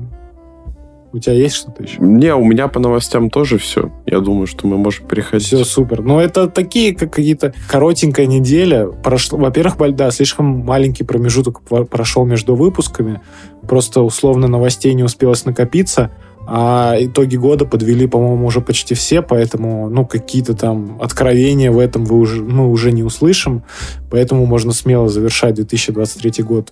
У 1.11 1.19
тебя 1.19 1.35
есть 1.35 1.55
что-то 1.55 1.83
еще? 1.83 1.97
Не, 2.01 2.35
у 2.35 2.45
меня 2.45 2.69
по 2.69 2.81
новостям 2.81 3.31
тоже 3.31 3.57
все. 3.57 3.91
Я 4.05 4.21
думаю, 4.21 4.47
что 4.47 4.67
мы 4.67 4.77
можем 4.77 5.07
переходить. 5.07 5.47
Все 5.47 5.65
супер. 5.65 6.03
Но 6.03 6.21
это 6.21 6.49
такие 6.49 6.95
как 6.95 7.13
какие-то 7.13 7.55
коротенькая 7.69 8.27
неделя. 8.27 8.89
Прошло, 8.89 9.39
во-первых, 9.39 9.95
да, 9.97 10.11
слишком 10.11 10.47
маленький 10.47 11.05
промежуток 11.05 11.63
прошел 11.63 12.27
между 12.27 12.55
выпусками. 12.55 13.23
Просто 13.67 14.03
условно 14.03 14.49
новостей 14.49 14.93
не 14.93 15.03
успелось 15.03 15.47
накопиться. 15.47 16.11
А 16.51 16.97
итоги 16.99 17.37
года 17.37 17.67
подвели, 17.67 18.07
по-моему, 18.07 18.47
уже 18.47 18.63
почти 18.63 18.95
все, 18.95 19.21
поэтому, 19.21 19.91
ну, 19.91 20.07
какие-то 20.07 20.55
там 20.55 20.97
откровения 20.99 21.71
в 21.71 21.79
этом 21.79 22.07
вы 22.07 22.17
уже, 22.17 22.43
мы 22.43 22.71
уже 22.71 22.91
не 22.91 23.03
услышим. 23.03 23.65
Поэтому 24.11 24.47
можно 24.47 24.73
смело 24.73 25.11
завершать 25.11 25.57
2023 25.57 26.43
год 26.45 26.71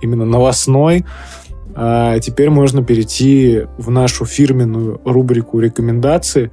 именно 0.00 0.24
новостной. 0.24 1.04
А 1.74 2.20
теперь 2.20 2.50
можно 2.50 2.84
перейти 2.84 3.62
в 3.78 3.90
нашу 3.90 4.26
фирменную 4.26 5.00
рубрику 5.04 5.58
рекомендации. 5.58 6.52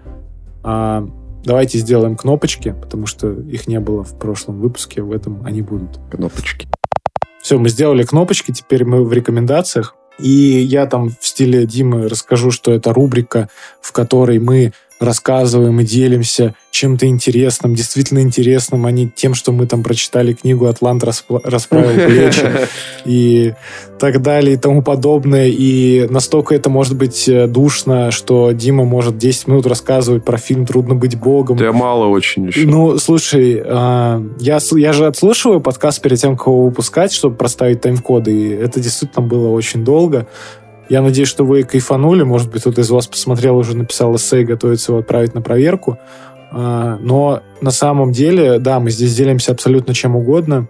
А, 0.64 1.08
давайте 1.46 1.78
сделаем 1.78 2.16
кнопочки, 2.16 2.76
потому 2.82 3.06
что 3.06 3.32
их 3.34 3.68
не 3.68 3.80
было 3.80 4.04
в 4.04 4.18
прошлом 4.18 4.60
выпуске, 4.60 5.04
в 5.04 5.12
этом 5.12 5.46
они 5.46 5.62
будут. 5.62 6.00
Кнопочки. 6.10 6.68
Все, 7.44 7.60
мы 7.60 7.70
сделали 7.70 8.02
кнопочки, 8.02 8.52
теперь 8.52 8.84
мы 8.84 9.06
в 9.06 9.14
рекомендациях. 9.14 9.96
И 10.20 10.30
я 10.30 10.86
там 10.86 11.10
в 11.10 11.26
стиле 11.26 11.66
Димы 11.66 12.08
расскажу, 12.08 12.52
что 12.52 12.72
это 12.72 12.94
рубрика, 12.94 13.50
в 13.82 13.92
которой 13.92 14.40
мы 14.40 14.74
рассказываем 15.04 15.80
и 15.80 15.84
делимся 15.84 16.56
чем-то 16.72 17.06
интересным, 17.06 17.76
действительно 17.76 18.20
интересным, 18.20 18.86
а 18.88 18.92
не 18.92 19.08
тем, 19.08 19.36
что 19.36 19.52
мы 19.52 19.68
там 19.68 19.84
прочитали 19.84 20.34
книгу 20.34 20.66
«Атлант 20.66 21.04
расправил 21.04 22.08
плечи» 22.08 22.50
и 23.06 23.54
так 24.00 24.22
далее 24.22 24.56
и 24.56 24.58
тому 24.58 24.82
подобное. 24.82 25.48
И 25.48 26.08
настолько 26.10 26.56
это 26.56 26.70
может 26.70 26.98
быть 26.98 27.30
э, 27.30 27.46
душно, 27.48 28.10
что 28.10 28.52
Дима 28.52 28.86
может 28.86 29.18
10 29.18 29.48
минут 29.48 29.68
рассказывать 29.68 30.26
про 30.26 30.38
фильм 30.38 30.66
«Трудно 30.66 30.96
быть 30.96 31.18
богом». 31.18 31.58
Да 31.58 31.72
мало 31.72 32.08
очень 32.08 32.48
еще. 32.48 32.66
Ну, 32.66 32.98
слушай, 32.98 33.62
а, 33.64 34.24
я, 34.40 34.60
я 34.72 34.94
же 34.94 35.06
отслушиваю 35.06 35.62
подкаст 35.62 36.02
перед 36.02 36.20
тем, 36.20 36.36
как 36.36 36.48
его 36.48 36.66
выпускать, 36.66 37.14
чтобы 37.14 37.36
проставить 37.36 37.82
тайм-коды, 37.82 38.32
и 38.32 38.50
это 38.50 38.80
действительно 38.80 39.26
было 39.26 39.50
очень 39.50 39.84
долго. 39.84 40.28
Я 40.94 41.02
надеюсь, 41.02 41.28
что 41.28 41.44
вы 41.44 41.64
кайфанули. 41.64 42.22
Может 42.22 42.52
быть, 42.52 42.62
кто-то 42.62 42.82
из 42.82 42.92
вас 42.92 43.08
посмотрел, 43.08 43.58
уже 43.58 43.76
написал 43.76 44.16
эссе 44.16 44.42
и 44.42 44.46
готовится 44.46 44.92
его 44.92 45.00
отправить 45.00 45.34
на 45.34 45.42
проверку. 45.42 45.98
А, 46.52 47.00
но 47.02 47.42
на 47.62 47.72
самом 47.72 48.12
деле, 48.12 48.60
да, 48.60 48.80
мы 48.80 48.92
здесь 48.92 49.16
делимся 49.16 49.54
абсолютно 49.54 49.96
чем 49.96 50.16
угодно. 50.16 50.68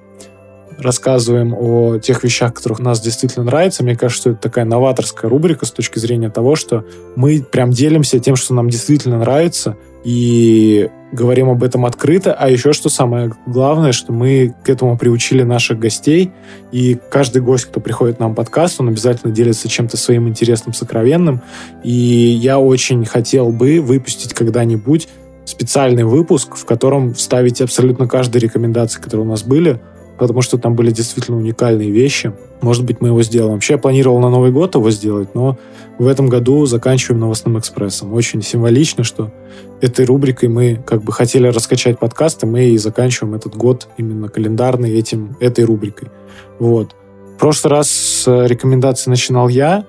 Рассказываем 0.80 1.53
о 1.53 1.97
тех 1.97 2.24
вещах, 2.24 2.53
которых 2.53 2.80
нас 2.80 3.01
действительно 3.01 3.43
нравится. 3.43 3.84
Мне 3.84 3.97
кажется, 3.97 4.21
что 4.21 4.30
это 4.30 4.39
такая 4.39 4.63
новаторская 4.63 5.30
рубрика 5.30 5.65
с 5.65 5.71
точки 5.71 5.99
зрения 5.99 6.30
того, 6.30 6.55
что 6.55 6.86
мы 7.17 7.43
прям 7.43 7.71
делимся 7.71 8.17
тем, 8.19 8.38
что 8.38 8.53
нам 8.53 8.69
действительно 8.69 9.19
нравится, 9.19 9.76
и 10.05 10.89
говорим 11.14 11.49
об 11.49 11.64
этом 11.64 11.86
открыто. 11.86 12.34
А 12.34 12.49
еще 12.49 12.74
что 12.74 12.89
самое 12.89 13.32
главное, 13.45 13.91
что 13.91 14.11
мы 14.11 14.55
к 14.64 14.70
этому 14.70 14.97
приучили 14.97 15.43
наших 15.43 15.80
гостей, 15.80 16.32
и 16.72 16.97
каждый 17.09 17.41
гость, 17.41 17.66
кто 17.66 17.80
приходит 17.80 18.20
нам 18.20 18.34
в 18.34 18.36
подкаст, 18.36 18.82
он 18.82 18.89
обязательно 18.89 19.32
делится 19.32 19.70
чем-то 19.70 19.95
своим 19.95 20.28
интересным, 20.28 20.74
сокровенным. 20.74 21.41
И 21.84 21.91
я 21.91 22.59
очень 22.59 23.05
хотел 23.05 23.51
бы 23.51 23.80
выпустить 23.80 24.34
когда-нибудь 24.34 25.07
специальный 25.45 26.03
выпуск, 26.03 26.55
в 26.55 26.66
котором 26.66 27.14
вставить 27.14 27.61
абсолютно 27.61 28.07
каждые 28.07 28.41
рекомендации, 28.41 29.01
которые 29.01 29.26
у 29.26 29.30
нас 29.30 29.43
были, 29.43 29.80
потому 30.28 30.41
что 30.41 30.57
там 30.57 30.76
были 30.76 30.91
действительно 30.91 31.38
уникальные 31.38 31.91
вещи. 31.91 32.34
Может 32.61 32.86
быть, 32.86 33.01
мы 33.01 33.09
его 33.09 33.21
сделаем. 33.24 33.53
Вообще, 33.53 33.74
я 33.74 33.80
планировал 33.80 34.19
на 34.19 34.30
Новый 34.30 34.51
год 34.51 34.76
его 34.76 34.89
сделать, 34.91 35.36
но 35.36 35.57
в 35.99 36.07
этом 36.07 36.28
году 36.28 36.65
заканчиваем 36.65 37.19
новостным 37.19 37.59
экспрессом. 37.59 38.13
Очень 38.13 38.41
символично, 38.41 39.03
что 39.03 39.32
этой 39.82 40.05
рубрикой 40.05 40.49
мы 40.49 40.82
как 40.86 41.03
бы 41.03 41.11
хотели 41.11 41.47
раскачать 41.47 41.99
подкасты, 41.99 42.47
мы 42.47 42.65
и 42.65 42.78
заканчиваем 42.78 43.36
этот 43.36 43.55
год 43.55 43.88
именно 43.97 44.30
календарный 44.30 44.97
этим, 44.97 45.36
этой 45.39 45.65
рубрикой. 45.65 46.09
Вот. 46.59 46.95
В 47.36 47.39
прошлый 47.39 47.71
раз 47.71 47.89
с 47.89 48.47
рекомендаций 48.47 49.09
начинал 49.09 49.49
я, 49.49 49.86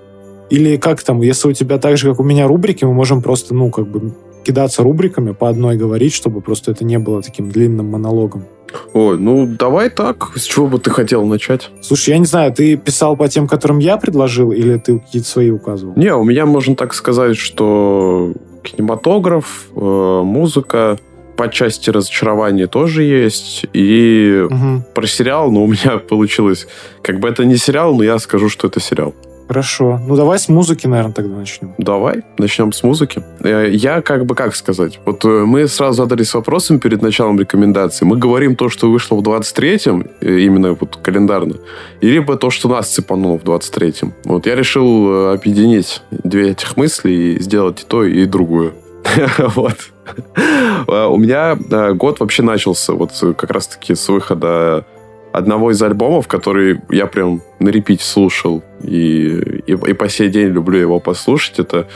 или 0.50 0.76
как 0.76 1.02
там, 1.02 1.22
если 1.22 1.48
у 1.48 1.52
тебя 1.52 1.78
так 1.78 1.96
же, 1.96 2.10
как 2.10 2.20
у 2.20 2.22
меня 2.22 2.46
рубрики, 2.46 2.84
мы 2.84 2.92
можем 2.92 3.22
просто, 3.22 3.54
ну, 3.54 3.70
как 3.70 3.88
бы 3.88 4.14
кидаться 4.44 4.82
рубриками, 4.82 5.32
по 5.32 5.48
одной 5.48 5.76
говорить, 5.76 6.14
чтобы 6.14 6.40
просто 6.40 6.70
это 6.70 6.84
не 6.84 6.98
было 6.98 7.22
таким 7.22 7.50
длинным 7.50 7.90
монологом. 7.90 8.44
Ой, 8.92 9.18
ну 9.18 9.46
давай 9.46 9.90
так. 9.90 10.32
С 10.36 10.42
чего 10.42 10.66
бы 10.66 10.78
ты 10.78 10.90
хотел 10.90 11.24
начать? 11.26 11.70
Слушай, 11.80 12.10
я 12.10 12.18
не 12.18 12.24
знаю, 12.24 12.52
ты 12.52 12.76
писал 12.76 13.16
по 13.16 13.28
тем, 13.28 13.46
которым 13.46 13.78
я 13.78 13.96
предложил, 13.96 14.52
или 14.52 14.78
ты 14.78 14.98
какие-то 14.98 15.28
свои 15.28 15.50
указывал? 15.50 15.94
Не, 15.96 16.14
у 16.14 16.24
меня 16.24 16.46
можно 16.46 16.74
так 16.76 16.94
сказать, 16.94 17.36
что 17.36 18.32
кинематограф, 18.62 19.68
э, 19.74 20.20
музыка, 20.24 20.98
по 21.36 21.48
части 21.48 21.90
разочарования 21.90 22.66
тоже 22.66 23.02
есть. 23.02 23.66
И 23.72 24.44
угу. 24.44 24.84
про 24.94 25.06
сериал, 25.06 25.50
ну, 25.50 25.64
у 25.64 25.66
меня 25.66 25.98
получилось... 26.08 26.66
Как 27.02 27.20
бы 27.20 27.28
это 27.28 27.44
не 27.44 27.56
сериал, 27.56 27.94
но 27.94 28.02
я 28.02 28.18
скажу, 28.18 28.48
что 28.48 28.68
это 28.68 28.80
сериал. 28.80 29.14
Хорошо. 29.48 30.00
Ну, 30.06 30.16
давай 30.16 30.38
с 30.38 30.48
музыки, 30.48 30.86
наверное, 30.86 31.12
тогда 31.12 31.36
начнем. 31.36 31.74
Давай, 31.78 32.22
начнем 32.38 32.72
с 32.72 32.82
музыки. 32.82 33.22
Э, 33.40 33.68
я 33.70 34.00
как 34.00 34.24
бы, 34.24 34.34
как 34.34 34.56
сказать, 34.56 35.00
вот 35.04 35.24
э, 35.24 35.28
мы 35.28 35.68
сразу 35.68 36.02
задались 36.02 36.32
вопросом 36.34 36.78
перед 36.78 37.02
началом 37.02 37.38
рекомендации. 37.38 38.06
Мы 38.06 38.16
говорим 38.16 38.56
то, 38.56 38.68
что 38.68 38.90
вышло 38.90 39.16
в 39.16 39.20
23-м, 39.20 40.06
э, 40.20 40.38
именно 40.40 40.72
вот 40.72 40.96
календарно, 40.96 41.56
и 42.00 42.08
либо 42.08 42.36
то, 42.36 42.50
что 42.50 42.68
нас 42.68 42.88
цепануло 42.88 43.38
в 43.38 43.44
23-м. 43.44 44.14
Вот 44.24 44.46
я 44.46 44.54
решил 44.54 45.30
объединить 45.32 46.02
две 46.10 46.50
этих 46.50 46.76
мысли 46.76 47.12
и 47.12 47.42
сделать 47.42 47.82
и 47.82 47.84
то, 47.86 48.04
и 48.04 48.24
другое. 48.24 48.72
Вот. 49.54 49.76
У 50.86 51.16
меня 51.16 51.56
год 51.94 52.20
вообще 52.20 52.42
начался 52.42 52.92
вот 52.92 53.12
как 53.36 53.50
раз-таки 53.50 53.94
с 53.94 54.08
выхода 54.08 54.84
одного 55.34 55.72
из 55.72 55.82
альбомов, 55.82 56.28
который 56.28 56.80
я 56.90 57.06
прям 57.06 57.42
на 57.58 57.70
репите 57.70 58.04
слушал 58.04 58.62
и, 58.84 59.62
и, 59.66 59.72
и 59.72 59.92
по 59.92 60.08
сей 60.08 60.28
день 60.28 60.50
люблю 60.50 60.78
его 60.78 61.00
послушать. 61.00 61.58
Это 61.58 61.88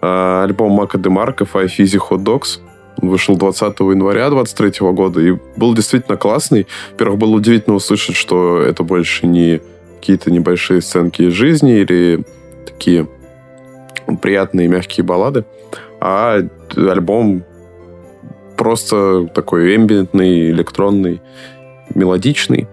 э, 0.00 0.42
альбом 0.44 0.72
Мака 0.72 0.96
Демарка 0.96 1.44
Five 1.44 1.72
Easy 1.78 2.00
Hot 2.08 2.24
Dogs. 2.24 2.58
Он 3.02 3.10
вышел 3.10 3.36
20 3.36 3.78
января 3.80 4.30
23 4.30 4.90
года 4.92 5.20
и 5.20 5.36
был 5.56 5.74
действительно 5.74 6.16
классный. 6.16 6.66
Во-первых, 6.92 7.18
было 7.18 7.34
удивительно 7.36 7.76
услышать, 7.76 8.16
что 8.16 8.62
это 8.62 8.82
больше 8.82 9.26
не 9.26 9.60
какие-то 9.96 10.30
небольшие 10.30 10.80
сценки 10.80 11.20
из 11.20 11.34
жизни 11.34 11.80
или 11.80 12.24
такие 12.64 13.06
приятные 14.22 14.68
мягкие 14.68 15.04
баллады, 15.04 15.44
а 16.00 16.40
альбом 16.74 17.44
просто 18.56 19.28
такой 19.34 19.76
эмбиентный, 19.76 20.50
электронный, 20.50 21.20
мелодичный. 21.94 22.68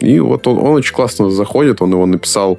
И 0.00 0.20
вот 0.20 0.46
он, 0.46 0.58
он 0.58 0.74
очень 0.74 0.94
классно 0.94 1.30
заходит, 1.30 1.82
он 1.82 1.92
его 1.92 2.06
написал, 2.06 2.58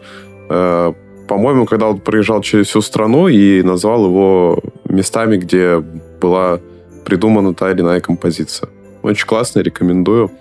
э, 0.50 0.94
по-моему, 1.28 1.66
когда 1.66 1.88
он 1.90 2.00
проезжал 2.00 2.42
через 2.42 2.68
всю 2.68 2.82
страну 2.82 3.28
и 3.28 3.62
назвал 3.62 4.06
его 4.06 4.60
местами, 4.90 5.38
где 5.38 5.84
была 6.22 6.60
придумана 7.06 7.54
та 7.54 7.72
или 7.72 7.82
иная 7.82 8.00
композиция. 8.00 8.70
Очень 9.04 9.28
классно, 9.28 9.60
рекомендую. 9.60 10.32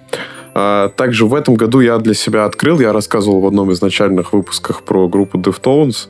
А, 0.55 0.89
также 0.89 1.27
в 1.27 1.35
этом 1.35 1.55
году 1.55 1.81
я 1.81 1.99
для 1.99 2.15
себя 2.15 2.47
открыл, 2.47 2.81
я 2.81 2.93
рассказывал 2.93 3.41
в 3.41 3.47
одном 3.47 3.71
из 3.71 3.83
начальных 3.83 4.33
выпусков 4.33 4.83
про 4.83 5.07
группу 5.09 5.39
Deftones. 5.39 6.09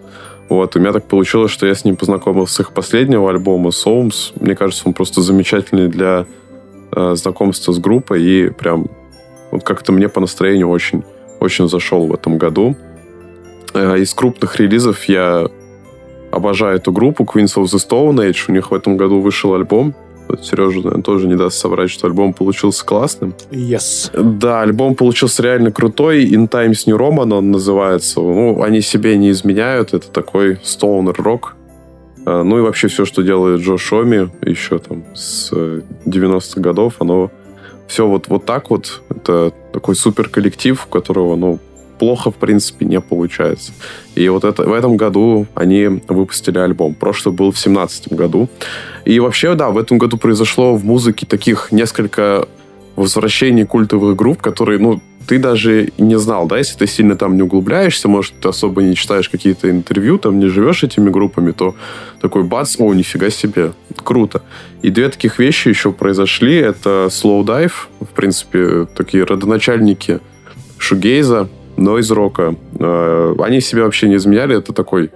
Вот, 0.48 0.76
у 0.76 0.78
меня 0.78 0.92
так 0.92 1.04
получилось, 1.08 1.50
что 1.50 1.66
я 1.66 1.74
с 1.74 1.84
ним 1.84 1.96
познакомился 1.96 2.54
с 2.54 2.60
их 2.60 2.72
последнего 2.72 3.28
альбома 3.28 3.70
Soames. 3.70 4.32
Мне 4.38 4.54
кажется, 4.54 4.84
он 4.86 4.92
просто 4.92 5.20
замечательный 5.20 5.88
для 5.88 6.26
э, 6.92 7.14
знакомства 7.16 7.72
с 7.72 7.78
группой, 7.78 8.22
и 8.22 8.50
прям 8.50 8.86
вот 9.50 9.62
как-то 9.62 9.92
мне 9.92 10.08
по 10.08 10.20
настроению 10.20 10.68
очень, 10.68 11.02
очень 11.40 11.68
зашел 11.68 12.06
в 12.06 12.14
этом 12.14 12.38
году. 12.38 12.76
Э, 13.74 13.98
из 13.98 14.12
крупных 14.14 14.58
релизов 14.58 15.04
я 15.04 15.46
обожаю 16.30 16.76
эту 16.76 16.92
группу 16.92 17.24
Queens 17.24 17.56
of 17.56 17.64
the 17.64 17.78
Stone 17.78 18.28
Age. 18.28 18.44
У 18.48 18.52
них 18.52 18.70
в 18.70 18.74
этом 18.74 18.96
году 18.96 19.20
вышел 19.20 19.54
альбом 19.54 19.94
вот 20.28 20.44
Сережа, 20.44 20.78
наверное, 20.78 21.02
тоже 21.02 21.28
не 21.28 21.36
даст 21.36 21.58
соврать, 21.58 21.90
что 21.90 22.06
альбом 22.06 22.32
получился 22.32 22.84
классным. 22.84 23.34
Yes. 23.50 24.10
Да, 24.38 24.62
альбом 24.62 24.94
получился 24.94 25.42
реально 25.42 25.70
крутой. 25.70 26.26
In 26.26 26.48
Times 26.48 26.86
New 26.86 26.96
Roman 26.96 27.32
он 27.34 27.50
называется. 27.50 28.20
Ну, 28.20 28.62
они 28.62 28.80
себе 28.80 29.16
не 29.16 29.30
изменяют. 29.30 29.94
Это 29.94 30.08
такой 30.08 30.58
стоунер 30.62 31.14
рок. 31.18 31.56
А, 32.24 32.42
ну 32.42 32.58
и 32.58 32.60
вообще 32.60 32.88
все, 32.88 33.04
что 33.04 33.22
делает 33.22 33.60
Джо 33.60 33.78
Шоми 33.78 34.30
еще 34.42 34.78
там 34.78 35.04
с 35.14 35.52
90-х 35.52 36.60
годов, 36.60 36.94
оно 36.98 37.30
все 37.88 38.06
вот, 38.06 38.28
вот 38.28 38.44
так 38.44 38.70
вот. 38.70 39.02
Это 39.10 39.52
такой 39.72 39.96
супер 39.96 40.28
коллектив, 40.28 40.84
у 40.84 40.88
которого, 40.88 41.36
ну, 41.36 41.58
плохо, 41.98 42.30
в 42.30 42.34
принципе, 42.36 42.84
не 42.84 43.00
получается. 43.00 43.72
И 44.14 44.28
вот 44.28 44.44
это, 44.44 44.64
в 44.64 44.72
этом 44.72 44.96
году 44.96 45.46
они 45.54 45.86
выпустили 46.08 46.58
альбом. 46.58 46.94
Прошлый 46.94 47.34
был 47.34 47.52
в 47.52 47.58
семнадцатом 47.58 48.16
году. 48.16 48.48
И 49.04 49.18
вообще, 49.20 49.54
да, 49.54 49.70
в 49.70 49.78
этом 49.78 49.98
году 49.98 50.16
произошло 50.16 50.76
в 50.76 50.84
музыке 50.84 51.26
таких 51.26 51.72
несколько 51.72 52.48
возвращений 52.96 53.64
культовых 53.64 54.16
групп, 54.16 54.40
которые, 54.40 54.78
ну, 54.78 55.00
ты 55.26 55.38
даже 55.38 55.88
не 55.98 56.18
знал, 56.18 56.46
да, 56.46 56.58
если 56.58 56.78
ты 56.78 56.86
сильно 56.86 57.16
там 57.16 57.36
не 57.36 57.42
углубляешься, 57.42 58.08
может, 58.08 58.34
ты 58.40 58.48
особо 58.48 58.82
не 58.82 58.94
читаешь 58.94 59.28
какие-то 59.28 59.70
интервью, 59.70 60.18
там 60.18 60.38
не 60.38 60.46
живешь 60.46 60.84
этими 60.84 61.10
группами, 61.10 61.52
то 61.52 61.74
такой 62.20 62.44
бац, 62.44 62.76
о, 62.78 62.94
нифига 62.94 63.30
себе, 63.30 63.72
круто. 64.04 64.42
И 64.82 64.90
две 64.90 65.08
таких 65.08 65.38
вещи 65.38 65.68
еще 65.68 65.92
произошли. 65.92 66.54
Это 66.56 67.08
Slow 67.10 67.44
Dive, 67.44 67.72
в 68.00 68.14
принципе, 68.14 68.86
такие 68.96 69.24
родоначальники 69.24 70.20
шугейза, 70.78 71.48
нойз-рока. 71.76 72.54
Э, 72.78 73.34
они 73.40 73.60
себя 73.60 73.84
вообще 73.84 74.08
не 74.08 74.16
изменяли. 74.16 74.56
Это 74.56 74.72
такой, 74.72 75.10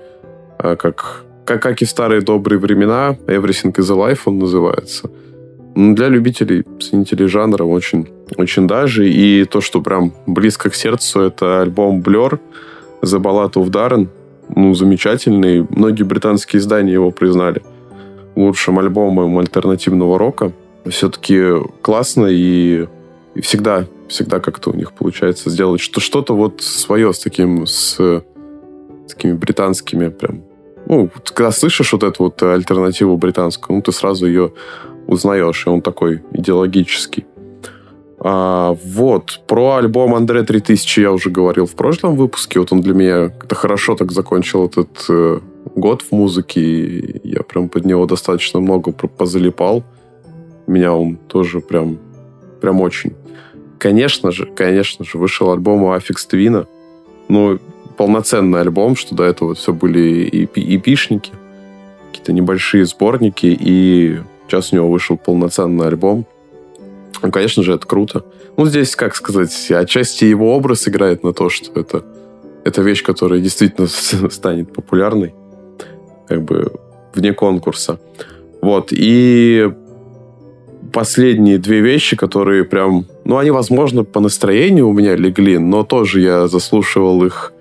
э, 0.59 0.77
как, 0.77 1.25
как, 1.45 1.63
как 1.63 1.83
и 1.83 1.85
в 1.85 1.91
старые 1.91 2.21
добрые 2.21 2.59
времена, 2.59 3.17
Everything 3.27 3.73
is 3.75 3.91
Alive 3.91 4.21
он 4.25 4.39
называется. 4.39 5.11
Для 5.75 6.09
любителей, 6.09 6.65
ценителей 6.81 7.27
жанра 7.27 7.65
очень, 7.65 8.09
очень 8.37 8.67
даже. 8.67 9.09
И 9.09 9.45
то, 9.45 9.61
что 9.61 9.81
прям 9.81 10.13
близко 10.27 10.71
к 10.71 10.75
сердцу, 10.75 11.21
это 11.21 11.63
альбом 11.63 12.01
Blur 12.01 12.39
The 13.03 13.21
Ballad 13.21 13.53
of 13.53 13.71
Darren. 13.71 14.09
Ну, 14.55 14.75
замечательный. 14.75 15.67
Многие 15.71 16.03
британские 16.03 16.61
издания 16.61 16.93
его 16.93 17.11
признали 17.11 17.63
лучшим 18.35 18.79
альбомом 18.79 19.39
альтернативного 19.39 20.19
рока. 20.19 20.53
Все-таки 20.87 21.53
классно 21.83 22.27
и, 22.27 22.87
и 23.35 23.41
всегда 23.41 23.87
всегда 24.11 24.41
как-то 24.41 24.71
у 24.71 24.75
них 24.75 24.93
получается 24.93 25.49
сделать 25.51 25.81
что- 25.81 26.01
что-то 26.01 26.35
вот 26.35 26.61
свое 26.61 27.13
с 27.15 27.21
таким, 27.21 27.67
с, 27.67 27.95
с 27.97 28.23
такими 29.09 29.33
британскими 29.33 30.09
прям... 30.09 30.43
Ну, 30.87 31.09
когда 31.25 31.53
слышишь 31.53 31.93
вот 31.93 32.03
эту 32.03 32.25
вот 32.25 32.43
альтернативу 32.43 33.17
британскую, 33.17 33.77
ну, 33.77 33.83
ты 33.83 33.93
сразу 33.93 34.27
ее 34.27 34.53
узнаешь, 35.11 35.67
и 35.67 35.71
он 35.71 35.83
такой 35.83 36.23
идеологический. 36.33 37.27
А, 38.19 38.77
вот, 38.85 39.41
про 39.47 39.77
альбом 39.77 40.15
Андре 40.15 40.43
3000 40.43 41.01
я 41.01 41.13
уже 41.13 41.31
говорил 41.31 41.67
в 41.67 41.75
прошлом 41.75 42.17
выпуске. 42.17 42.61
Вот 42.61 42.73
он 42.73 42.81
для 42.81 42.95
меня 42.95 43.29
как-то 43.29 43.55
хорошо 43.55 43.97
так 43.97 44.13
закончил 44.13 44.67
этот 44.67 45.07
э, 45.09 45.41
год 45.75 46.03
в 46.03 46.13
музыке, 46.13 46.61
и 46.61 47.21
я 47.29 47.43
прям 47.43 47.69
под 47.69 47.87
него 47.87 48.07
достаточно 48.07 48.61
много 48.61 48.93
позалипал. 48.93 49.85
Меня 50.67 50.93
он 50.93 51.17
тоже 51.17 51.61
прям, 51.61 51.99
прям 52.61 52.81
очень 52.81 53.15
конечно 53.81 54.31
же, 54.31 54.47
конечно 54.47 55.05
же, 55.05 55.19
вышел 55.19 55.51
альбом 55.51 55.83
у 55.83 55.91
Аффикс. 55.91 56.29
Ну, 57.29 57.59
полноценный 57.97 58.61
альбом, 58.61 58.95
что 58.95 59.15
до 59.15 59.25
этого 59.25 59.55
все 59.55 59.73
были 59.73 60.29
эпишники, 60.55 61.33
какие-то 62.09 62.33
небольшие 62.33 62.85
сборники, 62.85 63.57
и 63.59 64.21
сейчас 64.51 64.73
у 64.73 64.77
него 64.77 64.91
вышел 64.91 65.17
полноценный 65.17 65.87
альбом. 65.87 66.27
Ну, 67.23 67.31
конечно 67.31 67.63
же, 67.63 67.75
это 67.75 67.87
круто. 67.87 68.25
Ну, 68.57 68.67
здесь, 68.67 68.97
как 68.97 69.15
сказать, 69.15 69.71
отчасти 69.71 70.25
его 70.25 70.57
образ 70.57 70.89
играет 70.89 71.23
на 71.23 71.33
то, 71.33 71.49
что 71.49 71.79
это, 71.79 72.05
это 72.65 72.83
вещь, 72.83 73.03
которая 73.03 73.41
действительно 73.41 73.87
станет 74.31 74.73
популярной, 74.73 75.35
как 76.27 76.43
бы 76.43 76.73
вне 77.15 77.33
конкурса. 77.33 78.01
Вот, 78.61 78.89
и 78.91 79.73
последние 80.93 81.59
две 81.59 81.81
вещи, 81.81 82.17
которые 82.17 82.65
прям... 82.65 83.07
Ну, 83.25 83.39
они, 83.39 83.51
возможно, 83.51 84.03
по 84.05 84.21
настроению 84.21 84.89
у 84.89 84.93
меня 84.93 85.15
легли, 85.15 85.59
но 85.59 85.85
тоже 85.85 86.21
я 86.21 86.49
заслушивал 86.49 87.25
их 87.25 87.53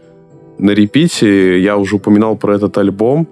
на 0.58 0.72
репите. 0.72 1.62
Я 1.62 1.78
уже 1.78 1.98
упоминал 1.98 2.36
про 2.36 2.56
этот 2.56 2.78
альбом. 2.78 3.28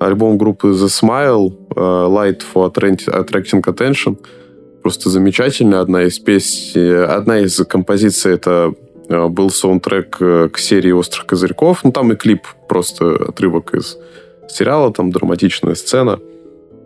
Альбом 0.00 0.38
группы 0.38 0.68
The 0.68 0.86
Smile, 0.86 1.54
uh, 1.74 2.08
Light 2.08 2.42
for 2.52 2.72
Attracting 2.72 3.62
Attention. 3.62 4.16
Просто 4.82 5.10
замечательная. 5.10 5.80
Одна 5.80 6.04
из 6.04 6.18
песен, 6.18 7.04
одна 7.04 7.38
из 7.40 7.58
композиций 7.66 8.32
это 8.32 8.72
uh, 9.08 9.28
был 9.28 9.50
саундтрек 9.50 10.16
uh, 10.20 10.48
к 10.48 10.58
серии 10.58 10.90
«Острых 10.90 11.26
козырьков». 11.26 11.84
Ну, 11.84 11.92
там 11.92 12.12
и 12.12 12.16
клип, 12.16 12.46
просто 12.66 13.14
отрывок 13.28 13.74
из 13.74 13.98
сериала, 14.48 14.90
там 14.90 15.10
драматичная 15.10 15.74
сцена. 15.74 16.18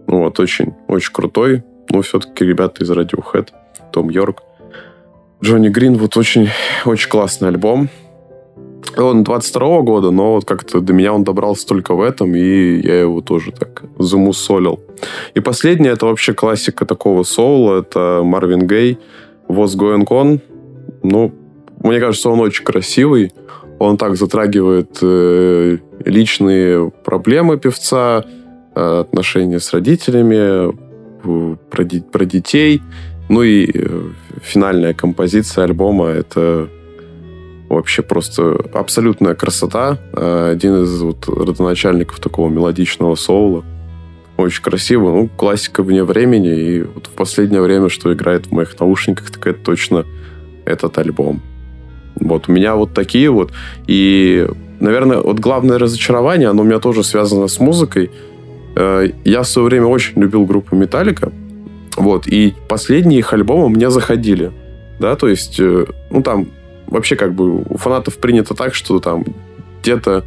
Ну, 0.09 0.25
вот, 0.25 0.41
очень, 0.41 0.75
очень 0.89 1.13
крутой. 1.13 1.63
Ну, 1.91 2.03
все-таки 2.03 2.45
ребята 2.45 2.83
из 2.83 2.91
Radiohead, 2.91 3.49
Том 3.93 4.11
Йорк. 4.11 4.43
Джонни 5.41 5.69
Грин, 5.69 5.99
вот 5.99 6.17
очень, 6.17 6.49
очень 6.85 7.09
классный 7.09 7.49
альбом. 7.49 7.89
Он 8.97 9.25
22 9.25 9.81
года, 9.83 10.11
но 10.11 10.35
вот 10.35 10.45
как-то 10.45 10.81
до 10.81 10.93
меня 10.93 11.13
он 11.13 11.25
добрался 11.25 11.67
только 11.67 11.95
в 11.95 12.01
этом, 12.01 12.35
и 12.35 12.81
я 12.81 13.01
его 13.01 13.21
тоже 13.21 13.53
так 13.53 13.85
замусолил. 13.99 14.81
И 15.35 15.41
последнее, 15.41 15.93
это 15.93 16.07
вообще 16.07 16.35
классика 16.35 16.87
такого 16.87 17.23
соула, 17.25 17.81
это 17.81 18.23
Марвин 18.23 18.67
Гей, 18.67 18.99
What's 19.49 19.77
Going 19.77 20.07
On. 20.07 20.41
Ну, 21.03 21.33
мне 21.83 22.01
кажется, 22.01 22.31
он 22.31 22.41
очень 22.41 22.65
красивый. 22.65 23.33
Он 23.79 23.97
так 23.97 24.17
затрагивает 24.17 24.99
э, 25.03 25.79
личные 26.05 26.91
проблемы 27.05 27.59
певца, 27.59 28.25
э, 28.75 29.01
отношения 29.01 29.59
с 29.59 29.73
родителями, 29.73 30.73
про, 31.71 31.85
про 32.13 32.25
детей. 32.25 32.83
Ну 33.29 33.43
и 33.43 33.71
э, 33.73 34.01
финальная 34.43 34.95
композиция 34.95 35.65
альбома— 35.65 36.07
это 36.09 36.69
вообще 37.69 38.03
просто 38.03 38.57
абсолютная 38.73 39.35
красота. 39.35 39.99
Э, 40.13 40.51
один 40.53 40.83
из 40.83 41.01
вот 41.01 41.29
родоначальников 41.29 42.21
такого 42.21 42.49
мелодичного 42.49 43.15
соула. 43.15 43.65
Очень 44.37 44.63
красиво. 44.63 45.11
Ну, 45.11 45.29
классика 45.29 45.83
вне 45.83 46.05
времени. 46.05 46.55
И 46.55 46.83
вот 46.83 47.07
в 47.07 47.11
последнее 47.11 47.63
время, 47.63 47.89
что 47.89 48.13
играет 48.13 48.47
в 48.47 48.53
моих 48.53 48.79
наушниках, 48.79 49.31
так 49.31 49.47
это 49.47 49.61
точно 49.61 50.05
этот 50.65 50.99
альбом. 50.99 51.43
Вот, 52.17 52.49
у 52.49 52.53
меня 52.53 52.75
вот 52.77 52.95
такие 52.95 53.31
вот. 53.31 53.53
И, 53.87 54.49
наверное, 54.81 55.19
вот 55.19 55.39
главное 55.39 55.79
разочарование, 55.79 56.49
оно 56.49 56.63
у 56.63 56.65
меня 56.65 56.79
тоже 56.79 57.03
связано 57.05 57.49
с 57.49 57.59
музыкой— 57.61 58.11
Э, 58.77 59.09
я 59.25 59.43
в 59.43 59.49
свое 59.49 59.69
время 59.69 59.87
очень 59.87 60.21
любил 60.21 60.45
группу 60.45 60.77
Металлика. 60.77 61.33
Вот, 61.97 62.27
и 62.27 62.55
последние 62.69 63.21
их 63.21 63.33
альбомы 63.33 63.69
мне 63.69 63.91
заходили. 63.91 64.53
Да, 64.99 65.15
то 65.17 65.29
есть, 65.29 65.61
э, 65.61 65.87
ну, 66.11 66.23
там 66.23 66.49
вообще 66.87 67.17
как 67.17 67.35
бы 67.35 67.63
у 67.63 67.77
фанатов 67.77 68.19
принято 68.19 68.55
так, 68.55 68.75
что 68.75 68.99
там 69.01 69.25
где-то 69.83 70.25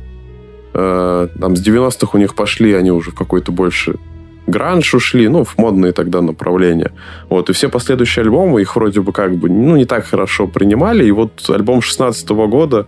э, 0.73 1.27
там 1.39 1.55
с 1.55 1.67
90-х 1.67 2.09
у 2.13 2.17
них 2.17 2.35
пошли, 2.35 2.73
они 2.73 2.91
уже 2.91 3.11
в 3.11 3.15
какой-то 3.15 3.51
больше 3.51 3.95
гранж 4.47 4.93
ушли, 4.93 5.27
ну, 5.27 5.43
в 5.43 5.57
модные 5.57 5.91
тогда 5.91 6.21
направления. 6.21 6.91
Вот, 7.29 7.49
и 7.49 7.53
все 7.53 7.69
последующие 7.69 8.23
альбомы 8.23 8.61
их 8.61 8.75
вроде 8.75 9.01
бы 9.01 9.11
как 9.11 9.35
бы, 9.35 9.49
ну, 9.49 9.75
не 9.75 9.85
так 9.85 10.05
хорошо 10.05 10.47
принимали, 10.47 11.05
и 11.05 11.11
вот 11.11 11.49
альбом 11.49 11.81
16 11.81 12.29
-го 12.29 12.47
года 12.47 12.87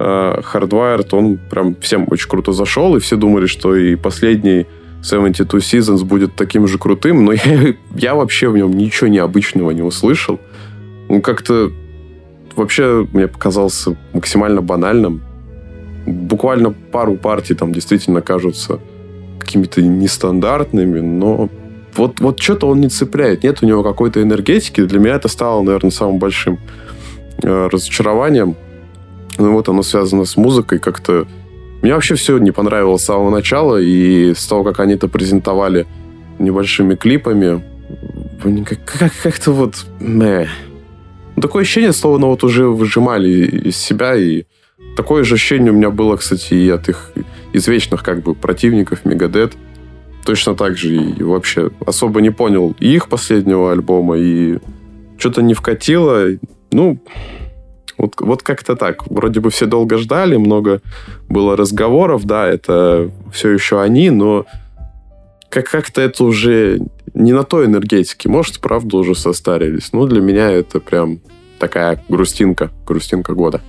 э, 0.00 0.40
Hardwired, 0.52 1.08
он 1.12 1.38
прям 1.50 1.76
всем 1.80 2.06
очень 2.10 2.28
круто 2.28 2.52
зашел, 2.52 2.96
и 2.96 3.00
все 3.00 3.16
думали, 3.16 3.46
что 3.46 3.76
и 3.76 3.94
последний 3.96 4.66
72 5.02 5.60
Seasons 5.60 6.04
будет 6.04 6.34
таким 6.34 6.66
же 6.66 6.78
крутым, 6.78 7.24
но 7.24 7.32
я, 7.32 7.74
я 7.94 8.14
вообще 8.14 8.48
в 8.48 8.56
нем 8.56 8.72
ничего 8.72 9.08
необычного 9.08 9.70
не 9.70 9.82
услышал. 9.82 10.40
Он 11.08 11.22
как-то 11.22 11.70
вообще 12.58 13.06
мне 13.12 13.28
показался 13.28 13.96
максимально 14.12 14.62
банальным. 14.62 15.22
Буквально 16.06 16.70
пару 16.70 17.16
партий 17.16 17.54
там 17.54 17.72
действительно 17.72 18.20
кажутся 18.20 18.80
какими-то 19.38 19.82
нестандартными, 19.82 21.00
но 21.00 21.48
вот, 21.96 22.20
вот 22.20 22.40
что-то 22.40 22.68
он 22.68 22.80
не 22.80 22.88
цепляет. 22.88 23.42
Нет 23.42 23.62
у 23.62 23.66
него 23.66 23.82
какой-то 23.82 24.22
энергетики. 24.22 24.84
Для 24.84 24.98
меня 24.98 25.14
это 25.14 25.28
стало, 25.28 25.62
наверное, 25.62 25.90
самым 25.90 26.18
большим 26.18 26.58
э, 27.42 27.68
разочарованием. 27.70 28.56
Ну 29.38 29.52
вот 29.52 29.68
оно 29.68 29.82
связано 29.82 30.24
с 30.24 30.36
музыкой 30.36 30.78
как-то. 30.78 31.26
Мне 31.82 31.94
вообще 31.94 32.14
все 32.16 32.38
не 32.38 32.50
понравилось 32.50 33.02
с 33.02 33.04
самого 33.04 33.30
начала, 33.30 33.76
и 33.80 34.34
с 34.34 34.46
того, 34.46 34.64
как 34.64 34.80
они 34.80 34.94
это 34.94 35.08
презентовали 35.08 35.86
небольшими 36.38 36.94
клипами, 36.94 37.62
как- 38.64 38.84
как- 38.84 39.12
как-то 39.22 39.52
вот... 39.52 39.86
Мэ. 40.00 40.48
Ну, 41.38 41.42
такое 41.42 41.62
ощущение, 41.62 41.92
словно 41.92 42.26
вот 42.26 42.42
уже 42.42 42.66
выжимали 42.66 43.28
из 43.68 43.76
себя, 43.76 44.16
и 44.16 44.42
такое 44.96 45.22
же 45.22 45.36
ощущение 45.36 45.70
у 45.70 45.74
меня 45.76 45.90
было, 45.90 46.16
кстати, 46.16 46.54
и 46.54 46.68
от 46.68 46.88
их 46.88 47.12
извечных 47.52 48.02
как 48.02 48.24
бы 48.24 48.34
противников 48.34 49.04
Мегадет. 49.04 49.52
Точно 50.26 50.56
так 50.56 50.76
же 50.76 50.96
и 50.96 51.22
вообще 51.22 51.70
особо 51.86 52.20
не 52.22 52.30
понял 52.30 52.74
и 52.80 52.92
их 52.92 53.08
последнего 53.08 53.70
альбома, 53.70 54.16
и 54.18 54.58
что-то 55.16 55.42
не 55.42 55.54
вкатило. 55.54 56.26
Ну, 56.72 56.98
вот, 57.98 58.14
вот 58.18 58.42
как-то 58.42 58.74
так. 58.74 59.06
Вроде 59.06 59.38
бы 59.38 59.50
все 59.50 59.66
долго 59.66 59.96
ждали, 59.96 60.36
много 60.36 60.80
было 61.28 61.56
разговоров, 61.56 62.24
да, 62.24 62.48
это 62.48 63.12
все 63.32 63.50
еще 63.50 63.80
они, 63.80 64.10
но 64.10 64.44
как- 65.50 65.70
как-то 65.70 66.00
это 66.00 66.24
уже 66.24 66.80
не 67.18 67.32
на 67.32 67.42
той 67.42 67.66
энергетике. 67.66 68.28
Может, 68.28 68.60
правда, 68.60 68.96
уже 68.98 69.14
состарились. 69.14 69.92
Ну, 69.92 70.06
для 70.06 70.20
меня 70.20 70.50
это 70.50 70.80
прям 70.80 71.20
такая 71.58 72.02
грустинка, 72.08 72.70
грустинка 72.86 73.34
года. 73.34 73.60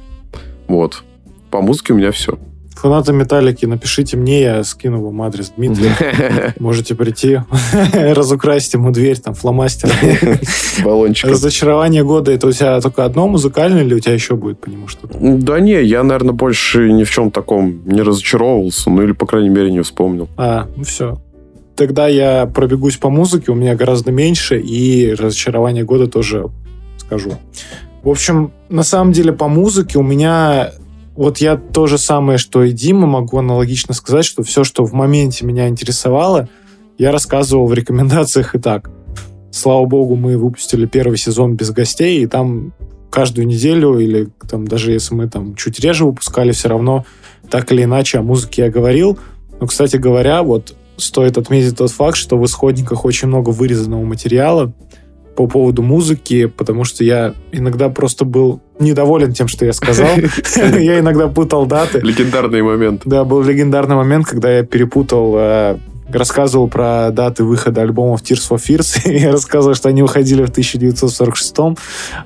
Вот. 0.67 1.03
По 1.49 1.61
музыке 1.61 1.93
у 1.93 1.95
меня 1.97 2.11
все. 2.11 2.37
Фанаты 2.75 3.11
Металлики, 3.11 3.65
напишите 3.65 4.15
мне, 4.15 4.41
я 4.41 4.63
скину 4.63 5.03
вам 5.03 5.21
адрес 5.23 5.51
Дмитрия. 5.57 6.53
Можете 6.59 6.95
прийти, 6.95 7.41
разукрасить 7.93 8.73
ему 8.73 8.91
дверь, 8.91 9.19
там, 9.19 9.33
фломастер. 9.33 9.89
Баллончик. 10.85 11.29
Разочарование 11.29 12.05
года, 12.05 12.31
это 12.31 12.47
у 12.47 12.51
тебя 12.53 12.79
только 12.79 13.03
одно 13.03 13.27
музыкальное 13.27 13.83
или 13.83 13.95
у 13.95 13.99
тебя 13.99 14.13
еще 14.13 14.35
будет 14.35 14.61
по 14.61 14.69
нему 14.69 14.87
что-то? 14.87 15.17
Да 15.19 15.59
не, 15.59 15.83
я, 15.83 16.03
наверное, 16.03 16.33
больше 16.33 16.93
ни 16.93 17.03
в 17.03 17.09
чем 17.09 17.31
таком 17.31 17.81
не 17.85 18.01
разочаровывался, 18.01 18.89
ну 18.89 19.01
или, 19.01 19.11
по 19.11 19.25
крайней 19.25 19.49
мере, 19.49 19.71
не 19.71 19.81
вспомнил. 19.81 20.29
А, 20.37 20.67
ну 20.77 20.83
все. 20.83 21.19
Тогда 21.79 22.09
я 22.09 22.45
пробегусь 22.45 22.97
по 22.97 23.09
музыке, 23.09 23.53
у 23.53 23.55
меня 23.55 23.73
гораздо 23.73 24.11
меньше, 24.11 24.59
и 24.59 25.13
разочарование 25.13 25.85
года 25.85 26.07
тоже 26.07 26.49
скажу. 26.97 27.35
В 28.03 28.09
общем, 28.09 28.51
на 28.67 28.83
самом 28.83 29.13
деле 29.13 29.31
по 29.31 29.47
музыке 29.47 29.97
у 29.97 30.03
меня... 30.03 30.73
Вот 31.15 31.37
я 31.37 31.55
то 31.55 31.87
же 31.87 31.97
самое, 31.97 32.37
что 32.37 32.65
и 32.65 32.73
Дима, 32.73 33.07
могу 33.07 33.37
аналогично 33.37 33.93
сказать, 33.93 34.25
что 34.25 34.43
все, 34.43 34.65
что 34.65 34.83
в 34.83 34.91
моменте 34.91 35.45
меня 35.45 35.69
интересовало, 35.69 36.49
я 36.97 37.13
рассказывал 37.13 37.65
в 37.65 37.73
рекомендациях 37.73 38.55
и 38.55 38.59
так. 38.59 38.91
Слава 39.49 39.85
богу, 39.85 40.17
мы 40.17 40.37
выпустили 40.37 40.85
первый 40.85 41.17
сезон 41.17 41.55
без 41.55 41.71
гостей, 41.71 42.21
и 42.21 42.27
там 42.27 42.73
каждую 43.09 43.47
неделю, 43.47 43.99
или 43.99 44.27
там 44.49 44.67
даже 44.67 44.91
если 44.91 45.15
мы 45.15 45.29
там 45.29 45.55
чуть 45.55 45.79
реже 45.79 46.03
выпускали, 46.03 46.51
все 46.51 46.67
равно 46.67 47.05
так 47.49 47.71
или 47.71 47.85
иначе 47.85 48.17
о 48.17 48.21
музыке 48.21 48.63
я 48.63 48.69
говорил. 48.69 49.17
Но, 49.61 49.67
кстати 49.67 49.95
говоря, 49.95 50.43
вот 50.43 50.75
стоит 50.99 51.37
отметить 51.37 51.77
тот 51.77 51.91
факт, 51.91 52.17
что 52.17 52.37
в 52.37 52.45
исходниках 52.45 53.05
очень 53.05 53.27
много 53.27 53.49
вырезанного 53.49 54.03
материала 54.03 54.73
по 55.35 55.47
поводу 55.47 55.81
музыки, 55.81 56.47
потому 56.47 56.83
что 56.83 57.03
я 57.03 57.33
иногда 57.53 57.89
просто 57.89 58.25
был 58.25 58.61
недоволен 58.77 59.31
тем, 59.31 59.47
что 59.47 59.65
я 59.65 59.71
сказал. 59.71 60.09
Я 60.77 60.99
иногда 60.99 61.27
путал 61.27 61.65
даты. 61.65 61.99
Легендарный 61.99 62.61
момент. 62.61 63.03
Да, 63.05 63.23
был 63.23 63.41
легендарный 63.41 63.95
момент, 63.95 64.25
когда 64.25 64.51
я 64.51 64.63
перепутал, 64.63 65.35
э, 65.37 65.77
рассказывал 66.11 66.67
про 66.67 67.11
даты 67.11 67.43
выхода 67.43 67.81
альбомов 67.81 68.21
Tears 68.21 68.49
for 68.49 68.57
Fears, 68.57 69.01
и 69.09 69.19
я 69.19 69.31
рассказывал, 69.31 69.75
что 69.75 69.89
они 69.89 70.01
выходили 70.01 70.43
в 70.43 70.49
1946-м, 70.49 71.77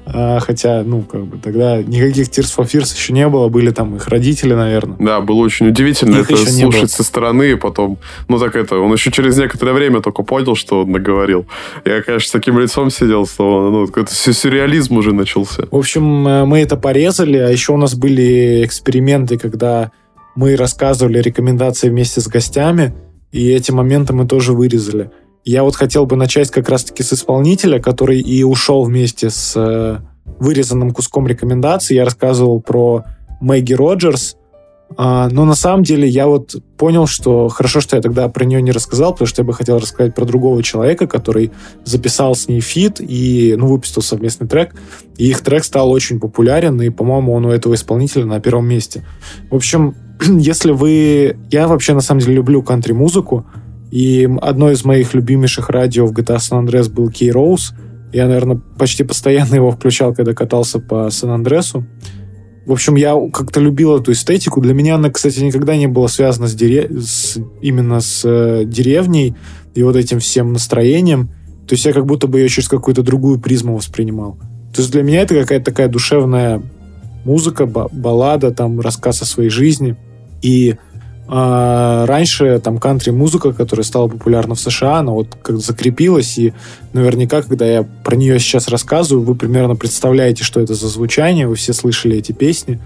э, 0.06 0.40
хотя, 0.40 0.84
ну, 0.84 1.02
как 1.02 1.26
бы 1.26 1.38
тогда 1.38 1.82
никаких 1.82 2.30
Tears 2.30 2.56
for 2.56 2.66
Fears 2.66 2.96
еще 2.96 3.14
не 3.14 3.28
было, 3.28 3.50
были 3.50 3.72
там 3.72 3.96
их 3.96 4.08
родители, 4.08 4.54
наверное. 4.54 4.98
Да, 5.00 5.22
было 5.22 5.38
очень 5.38 5.68
удивительно 5.68 6.18
Их 6.18 6.32
это 6.32 6.50
слушать 6.50 6.92
со 6.92 7.04
стороны, 7.04 7.52
и 7.52 7.56
потом, 7.56 7.98
ну 8.28 8.40
так 8.40 8.56
это, 8.56 8.78
он 8.78 8.92
еще 8.94 9.12
через 9.12 9.38
некоторое 9.38 9.74
время 9.74 10.02
только 10.02 10.24
понял, 10.24 10.56
что 10.56 10.82
он 10.82 10.92
наговорил. 10.92 11.46
Я, 11.86 12.02
конечно, 12.02 12.28
с 12.28 12.32
таким 12.32 12.60
лицом 12.60 12.90
сидел, 12.90 13.26
словно, 13.26 13.70
ну, 13.70 13.88
какой-то 13.88 14.14
сю- 14.14 14.34
сюрреализм 14.34 14.98
уже 14.98 15.14
начался. 15.14 15.64
В 15.72 15.76
общем, 15.78 16.28
э, 16.28 16.46
мы 16.46 16.60
это 16.60 16.78
порезали, 16.78 17.38
а 17.38 17.50
еще 17.50 17.74
у 17.74 17.78
нас 17.78 17.96
были 17.96 18.66
эксперименты, 18.66 19.38
когда 19.38 19.92
мы 20.36 20.56
рассказывали 20.56 21.20
рекомендации 21.20 21.90
вместе 21.90 22.22
с 22.22 22.28
гостями, 22.28 22.94
и 23.34 23.50
эти 23.50 23.72
моменты 23.72 24.14
мы 24.14 24.26
тоже 24.26 24.54
вырезали. 24.54 25.12
Я 25.44 25.64
вот 25.64 25.76
хотел 25.76 26.06
бы 26.06 26.16
начать 26.16 26.50
как 26.52 26.70
раз-таки 26.70 27.04
с 27.04 27.12
исполнителя, 27.12 27.80
который 27.80 28.22
и 28.22 28.44
ушел 28.44 28.84
вместе 28.84 29.30
с 29.30 29.54
э, 29.58 29.98
вырезанным 30.40 30.92
куском 30.92 31.28
рекомендаций. 31.28 31.98
Я 31.98 32.06
рассказывал 32.06 32.62
про 32.62 33.04
Мэгги 33.42 33.74
Роджерс, 33.74 34.38
А, 34.96 35.28
но 35.30 35.46
на 35.46 35.56
самом 35.56 35.84
деле 35.84 36.08
я 36.08 36.28
вот 36.28 36.56
понял, 36.78 37.08
что 37.08 37.48
хорошо, 37.48 37.82
что 37.82 37.96
я 37.96 38.02
тогда 38.02 38.28
про 38.30 38.46
нее 38.46 38.62
не 38.62 38.72
рассказал, 38.72 39.14
потому 39.14 39.28
что 39.28 39.42
я 39.42 39.46
бы 39.46 39.54
хотел 39.54 39.80
рассказать 39.80 40.14
про 40.14 40.26
другого 40.26 40.62
человека, 40.62 41.08
который 41.08 41.52
записал 41.84 42.36
с 42.36 42.48
ней 42.48 42.60
feat 42.62 42.98
и 43.00 43.56
ну, 43.58 43.68
выпустил 43.68 44.02
совместный 44.02 44.48
трек. 44.48 44.76
И 45.18 45.28
их 45.28 45.42
трек 45.42 45.64
стал 45.64 45.92
очень 45.92 46.20
популярен, 46.20 46.80
и, 46.82 46.90
по-моему, 46.90 47.34
он 47.34 47.46
у 47.46 47.50
этого 47.50 47.74
исполнителя 47.74 48.26
на 48.26 48.40
первом 48.40 48.68
месте. 48.68 49.04
В 49.50 49.56
общем, 49.56 49.96
если 50.40 50.72
вы... 50.72 51.38
Я 51.52 51.68
вообще, 51.68 51.94
на 51.94 52.02
самом 52.02 52.22
деле, 52.22 52.36
люблю 52.36 52.62
кантри-музыку, 52.62 53.46
и 53.92 54.28
одно 54.42 54.72
из 54.72 54.84
моих 54.86 55.14
любимейших 55.14 55.70
радио 55.70 56.06
в 56.08 56.14
GTA 56.14 56.38
San 56.38 56.66
Andreas 56.66 56.92
был 56.92 57.10
K-Rose. 57.10 57.74
Я, 58.12 58.28
наверное, 58.28 58.60
почти 58.78 59.04
постоянно 59.04 59.56
его 59.56 59.72
включал, 59.72 60.14
когда 60.14 60.34
катался 60.34 60.80
по 60.80 61.10
Сан-Андресу. 61.10 61.86
В 62.66 62.72
общем, 62.72 62.96
я 62.96 63.16
как-то 63.32 63.60
любил 63.60 63.98
эту 63.98 64.14
эстетику. 64.14 64.62
Для 64.62 64.74
меня 64.74 64.96
она, 64.96 65.10
кстати, 65.10 65.42
никогда 65.42 65.76
не 65.76 65.88
была 65.88 66.08
связана 66.08 66.48
с, 66.48 66.56
дере... 66.56 66.90
с... 67.02 67.38
именно 67.62 68.00
с 68.00 68.22
э, 68.24 68.64
деревней 68.66 69.36
и 69.76 69.84
вот 69.84 69.96
этим 69.96 70.20
всем 70.20 70.54
настроением. 70.54 71.30
То 71.68 71.74
есть 71.74 71.86
я 71.86 71.94
как 71.94 72.06
будто 72.06 72.28
бы 72.28 72.40
ее 72.40 72.50
через 72.50 72.70
какую-то 72.70 73.04
другую 73.04 73.40
призму 73.40 73.76
воспринимал. 73.76 74.38
То 74.74 74.82
есть 74.82 74.92
для 74.92 75.04
меня 75.04 75.22
это 75.22 75.36
какая-то 75.36 75.66
такая 75.66 75.88
душевная 75.88 76.62
музыка, 77.26 77.66
ба- 77.66 77.90
баллада, 77.92 78.52
там 78.52 78.80
рассказ 78.80 79.22
о 79.22 79.26
своей 79.26 79.50
жизни. 79.50 79.98
И 80.44 80.76
а, 81.28 82.06
раньше 82.06 82.60
там 82.60 82.78
кантри-музыка, 82.78 83.54
которая 83.54 83.86
стала 83.86 84.08
популярна 84.08 84.56
в 84.56 84.60
США, 84.60 84.98
она 84.98 85.14
вот 85.14 85.36
как 85.42 85.58
закрепилась, 85.58 86.38
и 86.38 86.54
наверняка, 86.92 87.42
когда 87.42 87.66
я 87.66 87.84
про 87.84 88.16
нее 88.16 88.40
сейчас 88.40 88.68
рассказываю, 88.68 89.26
вы 89.26 89.34
примерно 89.34 89.76
представляете, 89.76 90.44
что 90.44 90.60
это 90.60 90.76
за 90.76 90.88
звучание, 90.90 91.48
вы 91.48 91.56
все 91.56 91.74
слышали 91.74 92.18
эти 92.18 92.34
песни. 92.34 92.80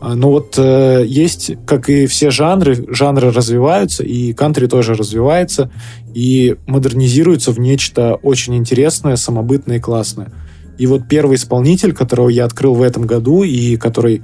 А, 0.00 0.14
Но 0.16 0.30
вот 0.30 0.54
э, 0.58 1.04
есть, 1.06 1.52
как 1.66 1.88
и 1.88 2.06
все 2.06 2.30
жанры, 2.30 2.84
жанры 2.92 3.30
развиваются, 3.30 4.02
и 4.02 4.32
кантри 4.32 4.66
тоже 4.66 4.94
развивается, 4.94 5.70
и 6.14 6.56
модернизируется 6.66 7.52
в 7.52 7.60
нечто 7.60 8.16
очень 8.16 8.56
интересное, 8.56 9.16
самобытное 9.16 9.76
и 9.76 9.80
классное. 9.80 10.32
И 10.78 10.86
вот 10.86 11.08
первый 11.08 11.36
исполнитель, 11.36 11.92
которого 11.92 12.28
я 12.28 12.44
открыл 12.44 12.74
в 12.74 12.82
этом 12.82 13.06
году, 13.06 13.44
и 13.44 13.76
который 13.76 14.22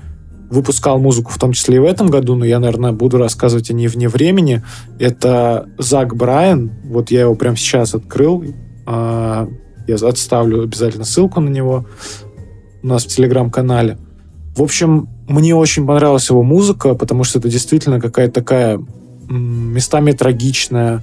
выпускал 0.50 0.98
музыку 0.98 1.30
в 1.32 1.38
том 1.38 1.52
числе 1.52 1.76
и 1.76 1.78
в 1.80 1.84
этом 1.84 2.08
году, 2.08 2.34
но 2.34 2.44
я, 2.44 2.58
наверное, 2.58 2.92
буду 2.92 3.18
рассказывать 3.18 3.70
о 3.70 3.74
ней 3.74 3.88
вне 3.88 4.08
времени. 4.08 4.62
Это 4.98 5.68
Зак 5.78 6.14
Брайан. 6.14 6.72
Вот 6.84 7.10
я 7.10 7.22
его 7.22 7.34
прямо 7.34 7.56
сейчас 7.56 7.94
открыл. 7.94 8.44
А, 8.86 9.48
Я 9.86 9.96
отставлю 9.96 10.62
обязательно 10.62 11.04
ссылку 11.04 11.40
на 11.40 11.48
него 11.48 11.86
у 12.82 12.86
нас 12.86 13.04
в 13.04 13.08
телеграм-канале. 13.08 13.98
В 14.56 14.62
общем, 14.62 15.08
мне 15.26 15.54
очень 15.54 15.86
понравилась 15.86 16.28
его 16.30 16.42
музыка, 16.42 16.94
потому 16.94 17.24
что 17.24 17.38
это 17.38 17.48
действительно 17.48 18.00
какая-то 18.00 18.34
такая 18.34 18.80
местами 19.28 20.12
трагичная, 20.12 21.02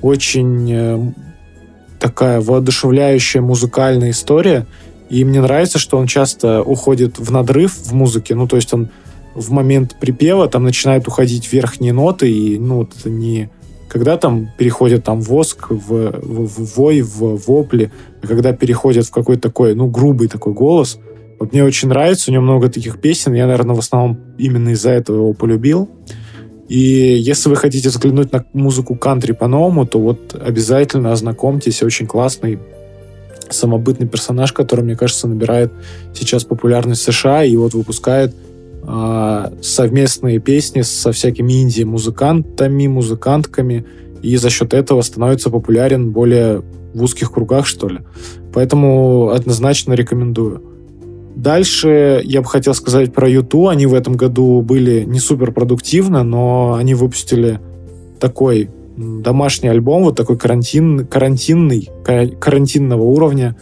очень 0.00 0.72
э, 0.72 1.12
такая 1.98 2.40
воодушевляющая 2.40 3.42
музыкальная 3.42 4.10
история. 4.10 4.66
И 5.08 5.24
мне 5.24 5.40
нравится, 5.40 5.78
что 5.78 5.98
он 5.98 6.06
часто 6.06 6.62
уходит 6.62 7.18
в 7.18 7.30
надрыв 7.30 7.72
в 7.72 7.92
музыке. 7.92 8.34
Ну, 8.34 8.48
то 8.48 8.56
есть 8.56 8.72
он 8.74 8.90
в 9.34 9.50
момент 9.50 9.96
припева 10.00 10.48
там 10.48 10.64
начинает 10.64 11.06
уходить 11.06 11.52
верхние 11.52 11.92
ноты, 11.92 12.30
и, 12.30 12.58
ну, 12.58 12.78
вот 12.78 12.92
это 12.98 13.10
не 13.10 13.50
когда 13.88 14.16
там 14.16 14.48
переходит 14.58 15.04
там 15.04 15.20
воск 15.20 15.70
в, 15.70 15.88
в, 15.88 16.46
в 16.46 16.76
вой, 16.76 17.02
в 17.02 17.36
вопли, 17.46 17.92
а 18.22 18.26
когда 18.26 18.52
переходит 18.52 19.06
в 19.06 19.10
какой-то 19.10 19.42
такой, 19.42 19.74
ну, 19.74 19.86
грубый 19.86 20.28
такой 20.28 20.52
голос. 20.52 20.98
Вот 21.38 21.52
мне 21.52 21.62
очень 21.62 21.88
нравится, 21.88 22.30
у 22.30 22.34
него 22.34 22.42
много 22.42 22.68
таких 22.68 23.00
песен, 23.00 23.34
я, 23.34 23.46
наверное, 23.46 23.76
в 23.76 23.78
основном 23.78 24.18
именно 24.38 24.70
из-за 24.70 24.90
этого 24.90 25.16
его 25.16 25.32
полюбил. 25.34 25.88
И 26.68 26.78
если 26.78 27.48
вы 27.48 27.56
хотите 27.56 27.88
взглянуть 27.88 28.32
на 28.32 28.44
музыку 28.52 28.96
кантри 28.96 29.32
по-новому, 29.32 29.86
то 29.86 30.00
вот 30.00 30.34
обязательно 30.34 31.12
ознакомьтесь, 31.12 31.82
очень 31.82 32.06
классный 32.06 32.58
самобытный 33.52 34.06
персонаж, 34.06 34.52
который, 34.52 34.84
мне 34.84 34.96
кажется, 34.96 35.28
набирает 35.28 35.72
сейчас 36.14 36.44
популярность 36.44 37.02
в 37.02 37.12
США 37.12 37.44
и 37.44 37.56
вот 37.56 37.74
выпускает 37.74 38.34
а, 38.82 39.52
совместные 39.62 40.38
песни 40.38 40.82
со 40.82 41.12
всякими 41.12 41.62
инди-музыкантами, 41.62 42.86
музыкантками. 42.86 43.84
и 44.22 44.36
за 44.36 44.50
счет 44.50 44.74
этого 44.74 45.02
становится 45.02 45.50
популярен 45.50 46.10
более 46.10 46.62
в 46.94 47.02
узких 47.02 47.32
кругах, 47.32 47.66
что 47.66 47.88
ли. 47.88 48.00
Поэтому 48.52 49.30
однозначно 49.30 49.92
рекомендую. 49.92 50.62
Дальше 51.36 52.22
я 52.24 52.40
бы 52.40 52.48
хотел 52.48 52.72
сказать 52.72 53.12
про 53.12 53.28
YouTube. 53.28 53.68
Они 53.68 53.84
в 53.86 53.92
этом 53.92 54.16
году 54.16 54.62
были 54.62 55.04
не 55.04 55.20
супер 55.20 55.52
продуктивно, 55.52 56.22
но 56.22 56.74
они 56.74 56.94
выпустили 56.94 57.60
такой 58.18 58.70
домашний 58.96 59.68
альбом, 59.68 60.04
вот 60.04 60.16
такой 60.16 60.38
карантин, 60.38 61.06
карантинный, 61.06 61.90
карантинного 62.04 63.02
уровня, 63.02 63.56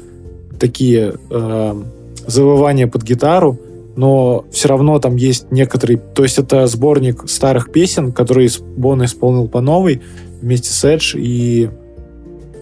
такие 0.58 1.14
э, 1.30 1.82
завывания 2.26 2.86
под 2.86 3.02
гитару, 3.02 3.58
но 3.96 4.44
все 4.50 4.68
равно 4.68 4.98
там 4.98 5.16
есть 5.16 5.50
некоторые... 5.50 5.98
То 5.98 6.22
есть 6.22 6.38
это 6.38 6.66
сборник 6.66 7.28
старых 7.28 7.70
песен, 7.70 8.12
которые 8.12 8.48
Бон 8.76 9.04
исполнил 9.04 9.48
по 9.48 9.60
новой 9.60 10.02
вместе 10.40 10.70
с 10.70 10.84
Эдж, 10.84 11.16
и 11.16 11.70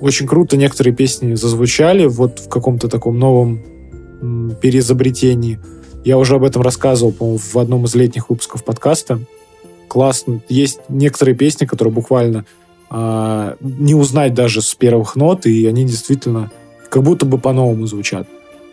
очень 0.00 0.26
круто 0.26 0.56
некоторые 0.56 0.94
песни 0.94 1.34
зазвучали 1.34 2.06
вот 2.06 2.38
в 2.40 2.48
каком-то 2.48 2.88
таком 2.88 3.18
новом 3.18 3.62
переизобретении. 4.60 5.60
Я 6.04 6.18
уже 6.18 6.36
об 6.36 6.44
этом 6.44 6.62
рассказывал, 6.62 7.12
по-моему, 7.12 7.38
в 7.38 7.56
одном 7.56 7.84
из 7.84 7.94
летних 7.94 8.28
выпусков 8.28 8.64
подкаста. 8.64 9.20
Классно. 9.88 10.40
Есть 10.48 10.80
некоторые 10.88 11.36
песни, 11.36 11.66
которые 11.66 11.94
буквально 11.94 12.44
а, 12.94 13.56
не 13.60 13.94
узнать 13.94 14.34
даже 14.34 14.60
с 14.60 14.74
первых 14.74 15.16
нот, 15.16 15.46
и 15.46 15.66
они 15.66 15.86
действительно 15.86 16.50
как 16.90 17.02
будто 17.02 17.24
бы 17.24 17.38
по-новому 17.38 17.86
звучат. 17.86 18.26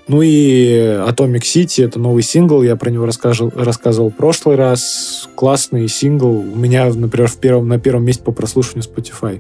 Ну 0.10 0.22
и 0.22 0.68
Atomic 1.08 1.44
City— 1.44 1.86
это 1.86 2.00
новый 2.00 2.22
сингл, 2.22 2.62
я 2.62 2.76
про 2.76 2.90
него 2.90 3.06
рассказывал, 3.06 3.54
рассказывал 3.56 4.10
в 4.10 4.16
прошлый 4.16 4.58
раз. 4.58 5.30
Классный 5.36 5.88
сингл. 5.88 6.40
У 6.40 6.56
меня, 6.58 6.92
например, 6.94 7.30
в 7.30 7.38
первом, 7.38 7.70
на 7.70 7.80
первом 7.80 8.04
месте 8.04 8.22
по 8.22 8.34
прослушиванию 8.34 8.90
Spotify. 8.90 9.40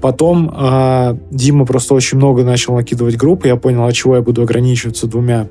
Потом 0.00 0.54
э, 0.56 1.16
Дима 1.32 1.66
просто 1.66 1.94
очень 1.94 2.18
много 2.18 2.44
начал 2.44 2.74
накидывать 2.74 3.16
группы. 3.16 3.48
Я 3.48 3.56
понял, 3.56 3.84
от 3.84 3.94
чего 3.94 4.14
я 4.14 4.22
буду 4.22 4.42
ограничиваться 4.42 5.08
двумя 5.08 5.48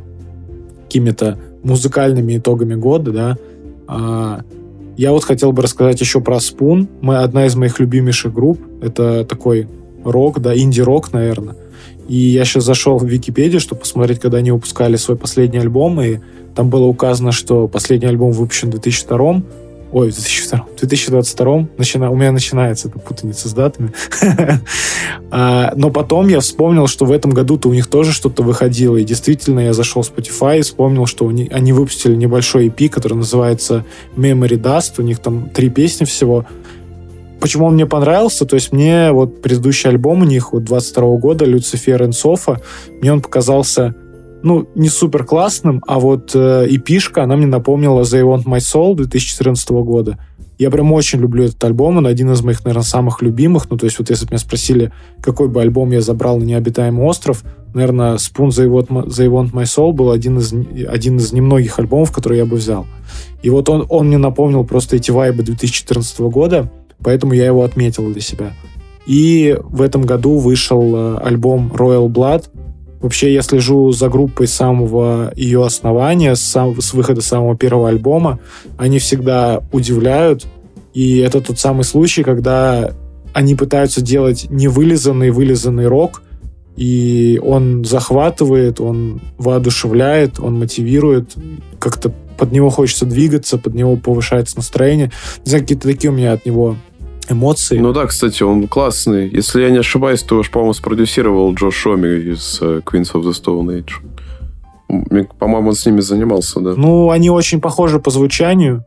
какими-то 0.85 1.39
музыкальными 1.63 2.37
итогами 2.37 2.75
года, 2.75 3.11
да. 3.11 3.37
Э, 3.89 4.43
я 4.97 5.11
вот 5.11 5.23
хотел 5.23 5.51
бы 5.51 5.61
рассказать 5.61 5.99
еще 5.99 6.21
про 6.21 6.37
Spoon. 6.37 6.87
Мы, 7.01 7.17
одна 7.17 7.45
из 7.45 7.55
моих 7.55 7.79
любимейших 7.79 8.33
групп. 8.33 8.59
Это 8.81 9.25
такой 9.25 9.67
рок, 10.03 10.39
да, 10.39 10.55
инди-рок, 10.55 11.11
наверное. 11.11 11.55
И 12.07 12.15
я 12.15 12.45
сейчас 12.45 12.63
зашел 12.63 12.97
в 12.97 13.05
Википедию, 13.05 13.59
чтобы 13.59 13.81
посмотреть, 13.81 14.19
когда 14.19 14.37
они 14.37 14.51
выпускали 14.51 14.95
свой 14.95 15.17
последний 15.17 15.57
альбом, 15.57 15.99
и 16.01 16.19
там 16.55 16.69
было 16.69 16.85
указано, 16.85 17.31
что 17.31 17.67
последний 17.67 18.07
альбом 18.07 18.31
выпущен 18.31 18.69
в 18.69 18.71
2002 18.71 19.41
Ой, 19.95 20.11
в 20.11 20.13
2002 20.13 20.65
2022 20.75 21.69
начина, 21.77 22.11
у 22.11 22.17
меня 22.17 22.33
начинается 22.33 22.89
эта 22.89 22.99
путаница 22.99 23.47
с 23.47 23.53
датами. 23.53 23.93
а, 25.31 25.71
но 25.77 25.89
потом 25.89 26.27
я 26.27 26.41
вспомнил, 26.41 26.87
что 26.87 27.05
в 27.05 27.13
этом 27.13 27.31
году-то 27.31 27.69
у 27.69 27.73
них 27.73 27.87
тоже 27.87 28.11
что-то 28.11 28.43
выходило. 28.43 28.97
И 28.97 29.05
действительно, 29.05 29.61
я 29.61 29.71
зашел 29.71 30.01
в 30.01 30.11
Spotify 30.11 30.59
и 30.59 30.63
вспомнил, 30.63 31.05
что 31.05 31.25
они, 31.29 31.47
выпустили 31.71 32.13
небольшой 32.13 32.67
EP, 32.67 32.89
который 32.89 33.13
называется 33.13 33.85
Memory 34.17 34.61
Dust. 34.61 34.95
У 34.97 35.01
них 35.01 35.19
там 35.19 35.49
три 35.49 35.69
песни 35.69 36.03
всего. 36.03 36.45
Почему 37.39 37.67
он 37.67 37.75
мне 37.75 37.85
понравился? 37.85 38.45
То 38.45 38.55
есть 38.55 38.73
мне 38.73 39.13
вот 39.13 39.41
предыдущий 39.41 39.89
альбом 39.89 40.23
у 40.23 40.25
них 40.25 40.51
вот 40.51 40.65
22 40.65 41.15
года, 41.19 41.45
Люцифер 41.45 42.03
и 42.03 42.11
мне 42.99 43.13
он 43.13 43.21
показался 43.21 43.95
ну, 44.45 44.69
не 44.75 44.89
супер 44.89 45.25
классным, 45.25 45.83
а 45.87 45.99
вот 45.99 46.35
э, 46.35 46.67
эпишка, 46.69 47.23
она 47.23 47.35
мне 47.35 47.47
напомнила 47.47 48.01
The 48.01 48.21
Want 48.21 48.43
My 48.43 48.59
Soul 48.59 48.95
2014 48.95 49.71
года. 49.71 50.19
Я 50.59 50.69
прям 50.69 50.93
очень 50.93 51.19
люблю 51.19 51.45
этот 51.45 51.61
альбом, 51.63 51.97
он 51.97 52.05
один 52.05 52.31
из 52.31 52.43
моих, 52.43 52.63
наверное, 52.63 52.83
самых 52.83 53.23
любимых. 53.23 53.67
Ну, 53.71 53.77
то 53.77 53.85
есть 53.85 53.97
вот 53.97 54.11
если 54.11 54.25
бы 54.25 54.33
меня 54.33 54.37
спросили, 54.37 54.93
какой 55.19 55.47
бы 55.47 55.63
альбом 55.63 55.89
я 55.89 55.99
забрал 55.99 56.37
на 56.37 56.43
необитаемый 56.43 57.05
остров, 57.05 57.43
наверное, 57.73 58.17
Spoon 58.17 58.49
The 58.49 58.69
Want, 58.69 59.07
The 59.07 59.27
Want 59.27 59.51
My 59.51 59.63
Soul 59.63 59.93
был 59.93 60.11
один 60.11 60.37
из, 60.37 60.53
один 60.53 61.17
из 61.17 61.33
немногих 61.33 61.79
альбомов, 61.79 62.11
которые 62.11 62.41
я 62.41 62.45
бы 62.45 62.57
взял. 62.57 62.85
И 63.41 63.49
вот 63.49 63.67
он, 63.67 63.87
он 63.89 64.09
мне 64.09 64.19
напомнил 64.19 64.63
просто 64.63 64.97
эти 64.97 65.09
вайбы 65.09 65.41
2014 65.41 66.19
года, 66.19 66.71
поэтому 67.03 67.33
я 67.33 67.47
его 67.47 67.63
отметил 67.63 68.11
для 68.13 68.21
себя. 68.21 68.53
И 69.07 69.57
в 69.59 69.81
этом 69.81 70.03
году 70.03 70.37
вышел 70.37 70.95
э, 70.95 71.17
альбом 71.17 71.71
Royal 71.75 72.07
Blood, 72.09 72.45
Вообще, 73.01 73.33
я 73.33 73.41
слежу 73.41 73.91
за 73.91 74.09
группой 74.09 74.47
самого 74.47 75.31
ее 75.35 75.65
основания, 75.65 76.35
сам, 76.35 76.79
с 76.81 76.93
выхода 76.93 77.21
самого 77.21 77.55
первого 77.55 77.89
альбома. 77.89 78.39
Они 78.77 78.99
всегда 78.99 79.63
удивляют. 79.71 80.45
И 80.93 81.17
это 81.17 81.41
тот 81.41 81.59
самый 81.59 81.83
случай, 81.83 82.23
когда 82.23 82.93
они 83.33 83.53
пытаются 83.53 84.01
делать 84.01 84.47
невылизанный, 84.49 85.29
вылизанный 85.29 85.87
рок, 85.87 86.23
и 86.77 87.39
он 87.43 87.83
захватывает, 87.83 88.79
он 88.79 89.21
воодушевляет, 89.37 90.39
он 90.39 90.57
мотивирует, 90.59 91.35
как-то 91.79 92.13
под 92.37 92.51
него 92.51 92.69
хочется 92.69 93.05
двигаться, 93.05 93.57
под 93.57 93.73
него 93.73 93.95
повышается 93.95 94.57
настроение. 94.57 95.11
Не 95.45 95.49
знаю, 95.49 95.63
какие-то 95.63 95.87
такие 95.87 96.11
у 96.11 96.13
меня 96.13 96.33
от 96.33 96.45
него 96.45 96.77
эмоции. 97.29 97.77
Ну 97.77 97.93
да, 97.93 98.05
кстати, 98.05 98.43
он 98.43 98.67
классный. 98.67 99.29
Если 99.29 99.61
я 99.61 99.69
не 99.69 99.79
ошибаюсь, 99.79 100.23
то 100.23 100.37
уж, 100.37 100.49
по-моему, 100.49 100.73
спродюсировал 100.73 101.53
Джо 101.53 101.71
Шоми 101.71 102.33
из 102.33 102.59
uh, 102.61 102.83
Queens 102.83 103.13
of 103.13 103.23
the 103.23 103.31
Stone 103.31 103.83
Age. 103.83 105.25
По-моему, 105.39 105.69
он 105.69 105.75
с 105.75 105.85
ними 105.85 106.01
занимался, 106.01 106.59
да. 106.59 106.73
Ну, 106.75 107.09
они 107.09 107.29
очень 107.29 107.59
похожи 107.59 107.99
по 107.99 108.11
звучанию. 108.11 108.85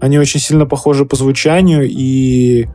Они 0.00 0.18
очень 0.18 0.40
сильно 0.40 0.66
похожи 0.66 1.04
по 1.04 1.16
звучанию, 1.16 1.88
и 1.88 2.68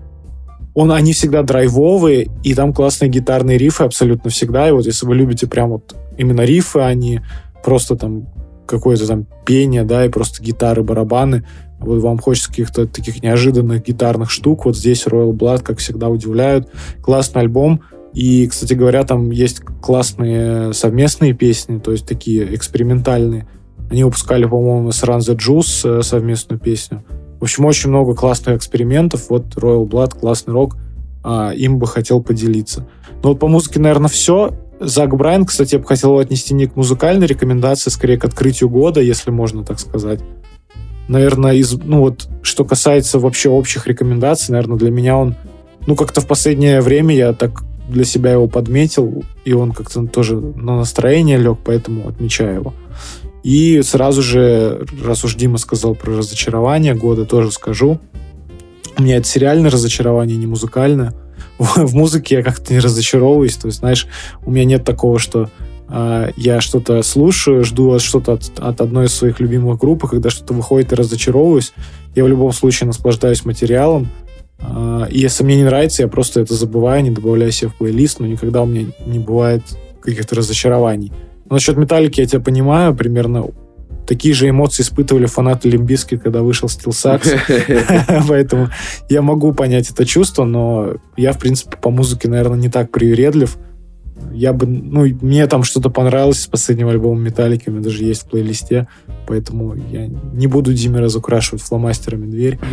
он, 0.74 0.92
они 0.92 1.14
всегда 1.14 1.44
драйвовые, 1.44 2.30
и 2.44 2.54
там 2.54 2.74
классные 2.74 3.10
гитарные 3.10 3.58
рифы 3.58 3.84
абсолютно 3.84 4.30
всегда. 4.30 4.68
И 4.68 4.72
вот 4.72 4.86
если 4.86 5.06
вы 5.06 5.16
любите 5.16 5.48
прям 5.48 5.70
вот 5.70 5.96
именно 6.18 6.42
рифы, 6.42 6.80
а 6.80 6.94
не 6.94 7.22
просто 7.64 7.96
там 7.96 8.28
какое-то 8.70 9.08
там 9.08 9.26
пение, 9.46 9.84
да, 9.84 10.06
и 10.06 10.10
просто 10.10 10.44
гитары, 10.44 10.84
барабаны, 10.84 11.46
вот 11.80 12.02
вам 12.02 12.18
хочется 12.20 12.50
каких-то 12.50 12.88
таких 12.88 13.24
неожиданных 13.24 13.84
гитарных 13.86 14.30
штук. 14.30 14.66
Вот 14.66 14.78
здесь 14.78 15.06
Royal 15.08 15.32
Blood, 15.32 15.64
как 15.64 15.80
всегда, 15.80 16.10
удивляют. 16.10 16.70
Классный 17.02 17.42
альбом. 17.42 17.82
И, 18.14 18.48
кстати 18.48 18.74
говоря, 18.74 19.04
там 19.06 19.30
есть 19.30 19.62
классные 19.82 20.74
совместные 20.74 21.34
песни, 21.34 21.80
то 21.80 21.92
есть 21.92 22.06
такие 22.06 22.54
экспериментальные. 22.56 23.48
Они 23.90 24.04
выпускали, 24.04 24.46
по-моему, 24.46 24.92
с 24.92 25.04
Run 25.04 25.20
the 25.20 25.38
Juice 25.38 26.00
э, 26.00 26.02
совместную 26.04 26.60
песню. 26.60 27.04
В 27.40 27.44
общем, 27.44 27.66
очень 27.66 27.90
много 27.90 28.14
классных 28.14 28.58
экспериментов. 28.58 29.30
Вот 29.30 29.56
Royal 29.56 29.88
Blood, 29.88 30.20
классный 30.20 30.54
рок. 30.54 30.76
А, 31.24 31.52
им 31.52 31.80
бы 31.80 31.88
хотел 31.88 32.22
поделиться. 32.22 32.88
Ну 33.24 33.30
вот 33.30 33.40
по 33.40 33.48
музыке, 33.48 33.80
наверное, 33.80 34.10
все. 34.10 34.54
Зак 34.80 35.16
Брайан, 35.16 35.46
кстати, 35.46 35.76
я 35.76 35.80
бы 35.80 35.86
хотел 35.86 36.18
отнести 36.18 36.54
не 36.54 36.68
к 36.68 36.76
музыкальной 36.76 37.28
рекомендации, 37.28 37.90
скорее 37.90 38.18
к 38.18 38.26
открытию 38.26 38.70
года, 38.70 39.02
если 39.02 39.32
можно 39.32 39.64
так 39.64 39.80
сказать 39.80 40.22
наверное, 41.10 41.56
из, 41.56 41.74
ну 41.74 42.00
вот, 42.00 42.30
что 42.42 42.64
касается 42.64 43.20
вообще 43.20 43.50
общих 43.50 43.88
рекомендаций, 43.88 44.54
наверное, 44.54 44.78
для 44.78 44.92
меня 44.92 45.18
он, 45.18 45.36
ну, 45.86 45.96
как-то 45.96 46.22
в 46.22 46.28
последнее 46.28 46.80
время 46.80 47.14
я 47.16 47.34
так 47.34 47.64
для 47.90 48.06
себя 48.06 48.32
его 48.32 48.48
подметил, 48.48 49.24
и 49.44 49.52
он 49.52 49.72
как-то 49.74 50.06
тоже 50.06 50.40
на 50.40 50.78
настроение 50.78 51.38
лег, 51.38 51.58
поэтому 51.66 52.08
отмечаю 52.08 52.56
его. 52.56 52.74
И 53.44 53.82
сразу 53.82 54.22
же, 54.22 54.86
раз 55.04 55.26
уж 55.26 55.36
Дима 55.36 55.58
сказал 55.58 55.96
про 55.96 56.18
разочарование 56.18 56.94
года, 56.94 57.26
тоже 57.26 57.52
скажу. 57.52 58.00
У 58.98 59.02
меня 59.02 59.18
это 59.18 59.28
сериальное 59.28 59.72
разочарование, 59.72 60.38
не 60.38 60.46
музыкальное. 60.46 61.14
В 61.76 61.94
музыке 61.94 62.36
я 62.36 62.44
как-то 62.44 62.74
не 62.74 62.80
разочаровываюсь. 62.80 63.58
То 63.58 63.68
есть, 63.68 63.80
знаешь, 63.80 64.08
у 64.46 64.52
меня 64.52 64.64
нет 64.66 64.86
такого, 64.86 65.20
что 65.20 65.50
а, 65.90 66.32
я 66.38 66.62
что-то 66.62 67.04
слушаю, 67.04 67.66
жду 67.66 68.00
что-то 68.00 68.34
от, 68.34 68.60
от 68.60 68.82
одной 68.82 69.08
из 69.08 69.14
своих 69.14 69.40
любимых 69.40 69.78
групп, 69.78 70.06
и 70.06 70.08
когда 70.08 70.30
что-то 70.30 70.54
выходит 70.54 70.94
и 70.94 70.96
разочаровываюсь, 70.96 71.74
я 72.16 72.24
в 72.24 72.28
любом 72.28 72.54
случае 72.54 72.88
наслаждаюсь 72.88 73.44
материалом. 73.44 74.08
А, 74.60 75.08
и 75.12 75.20
если 75.20 75.44
мне 75.44 75.58
не 75.58 75.66
нравится, 75.66 76.04
я 76.04 76.08
просто 76.08 76.40
это 76.40 76.54
забываю, 76.54 77.04
не 77.04 77.12
добавляю 77.12 77.52
себе 77.52 77.70
в 77.72 77.76
плейлист, 77.76 78.20
но 78.20 78.28
никогда 78.28 78.62
у 78.62 78.66
меня 78.66 78.88
не 79.06 79.20
бывает 79.20 79.64
каких-то 80.02 80.36
разочарований. 80.36 81.12
Но 81.50 81.56
насчет 81.56 81.76
Металлики 81.76 82.22
я 82.22 82.26
тебя 82.26 82.42
понимаю, 82.42 82.96
примерно 82.96 83.48
такие 84.10 84.34
же 84.34 84.50
эмоции 84.50 84.82
испытывали 84.82 85.28
фанаты 85.28 85.70
Лимбиски, 85.70 86.18
когда 86.18 86.42
вышел 86.42 86.68
Steel 86.68 86.90
Sax. 86.90 88.26
Поэтому 88.28 88.70
я 89.08 89.22
могу 89.22 89.54
понять 89.54 89.92
это 89.92 90.04
чувство, 90.04 90.46
но 90.46 90.96
я, 91.16 91.32
в 91.32 91.38
принципе, 91.38 91.78
по 91.78 91.92
музыке, 91.92 92.28
наверное, 92.28 92.58
не 92.58 92.70
так 92.70 92.90
привередлив 92.90 93.58
я 94.34 94.54
бы, 94.54 94.68
ну, 94.68 95.06
мне 95.22 95.48
там 95.48 95.64
что-то 95.64 95.90
понравилось 95.90 96.42
с 96.42 96.48
последним 96.48 96.90
альбомом 96.90 97.24
Металлики, 97.24 97.70
у 97.70 97.72
меня 97.72 97.84
даже 97.84 98.04
есть 98.04 98.24
в 98.24 98.30
плейлисте, 98.30 98.88
поэтому 99.28 99.76
я 99.76 100.08
не 100.08 100.48
буду 100.48 100.74
Диме 100.74 101.00
разукрашивать 101.00 101.62
фломастерами 101.62 102.30
дверь. 102.30 102.60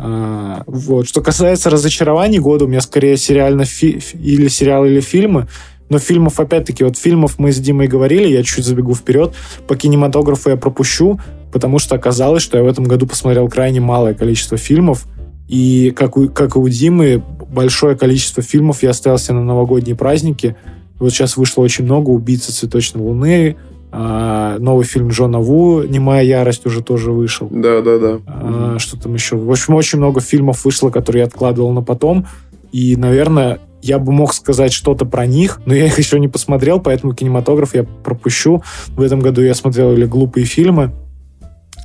А, 0.00 0.62
вот. 0.68 1.08
Что 1.08 1.20
касается 1.20 1.70
разочарований 1.70 2.38
года, 2.38 2.66
у 2.66 2.68
меня 2.68 2.80
скорее 2.80 3.16
сериально 3.16 3.64
фи- 3.64 4.00
или 4.14 4.46
сериал, 4.46 4.84
или 4.84 5.00
фильмы. 5.00 5.48
Но 5.88 5.98
фильмов, 5.98 6.38
опять-таки, 6.40 6.84
вот 6.84 6.96
фильмов 6.96 7.38
мы 7.38 7.52
с 7.52 7.58
Димой 7.58 7.88
говорили, 7.88 8.28
я 8.28 8.42
чуть 8.42 8.64
забегу 8.64 8.94
вперед. 8.94 9.34
По 9.66 9.76
кинематографу 9.76 10.50
я 10.50 10.56
пропущу, 10.56 11.18
потому 11.52 11.78
что 11.78 11.94
оказалось, 11.94 12.42
что 12.42 12.58
я 12.58 12.64
в 12.64 12.68
этом 12.68 12.84
году 12.84 13.06
посмотрел 13.06 13.48
крайне 13.48 13.80
малое 13.80 14.14
количество 14.14 14.56
фильмов. 14.56 15.06
И 15.48 15.92
как 15.96 16.16
у, 16.16 16.28
как 16.28 16.56
и 16.56 16.58
у 16.58 16.68
Димы, 16.68 17.22
большое 17.48 17.96
количество 17.96 18.42
фильмов 18.42 18.82
я 18.82 18.90
оставил 18.90 19.18
себе 19.18 19.34
на 19.36 19.44
новогодние 19.44 19.96
праздники. 19.96 20.56
Вот 20.98 21.10
сейчас 21.10 21.36
вышло 21.36 21.62
очень 21.62 21.84
много 21.84 22.10
«Убийцы 22.10 22.52
цветочной 22.52 23.02
луны», 23.02 23.56
а, 23.90 24.58
новый 24.58 24.84
фильм 24.84 25.08
Джона 25.08 25.40
Ву 25.40 25.82
«Немая 25.82 26.22
ярость» 26.22 26.66
уже 26.66 26.82
тоже 26.82 27.10
вышел. 27.10 27.48
Да, 27.50 27.80
да, 27.80 27.98
да. 27.98 28.18
А, 28.26 28.76
что 28.78 28.98
там 29.00 29.14
еще? 29.14 29.36
В 29.36 29.50
общем, 29.50 29.74
очень 29.74 29.98
много 29.98 30.20
фильмов 30.20 30.64
вышло, 30.64 30.90
которые 30.90 31.20
я 31.20 31.26
откладывал 31.26 31.72
на 31.72 31.82
потом. 31.82 32.26
И, 32.70 32.96
наверное, 32.96 33.60
я 33.82 33.98
бы 33.98 34.12
мог 34.12 34.34
сказать 34.34 34.72
что-то 34.72 35.06
про 35.06 35.26
них, 35.26 35.60
но 35.66 35.74
я 35.74 35.86
их 35.86 35.98
еще 35.98 36.18
не 36.18 36.28
посмотрел, 36.28 36.80
поэтому 36.80 37.14
кинематограф 37.14 37.74
я 37.74 37.84
пропущу. 37.84 38.62
В 38.88 39.02
этом 39.02 39.20
году 39.20 39.42
я 39.42 39.54
смотрел 39.54 39.92
или 39.92 40.04
глупые 40.04 40.46
фильмы, 40.46 40.92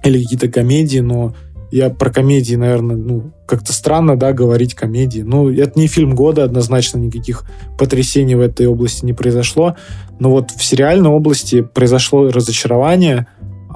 или 0.03 0.21
какие-то 0.21 0.49
комедии, 0.49 0.99
но 0.99 1.33
я 1.71 1.89
про 1.89 2.11
комедии, 2.11 2.55
наверное, 2.55 2.95
ну, 2.95 3.31
как-то 3.47 3.73
странно, 3.73 4.15
да, 4.15 4.31
говорить 4.31 4.75
комедии. 4.75 5.21
Ну, 5.21 5.49
это 5.49 5.79
не 5.79 5.87
фильм 5.87 6.13
года, 6.13 6.43
однозначно 6.43 6.99
никаких 6.99 7.45
потрясений 7.79 8.35
в 8.35 8.41
этой 8.41 8.67
области 8.67 9.03
не 9.03 9.13
произошло. 9.13 9.75
Но 10.19 10.29
вот 10.29 10.51
в 10.51 10.63
сериальной 10.63 11.09
области 11.09 11.61
произошло 11.61 12.29
разочарование. 12.29 13.25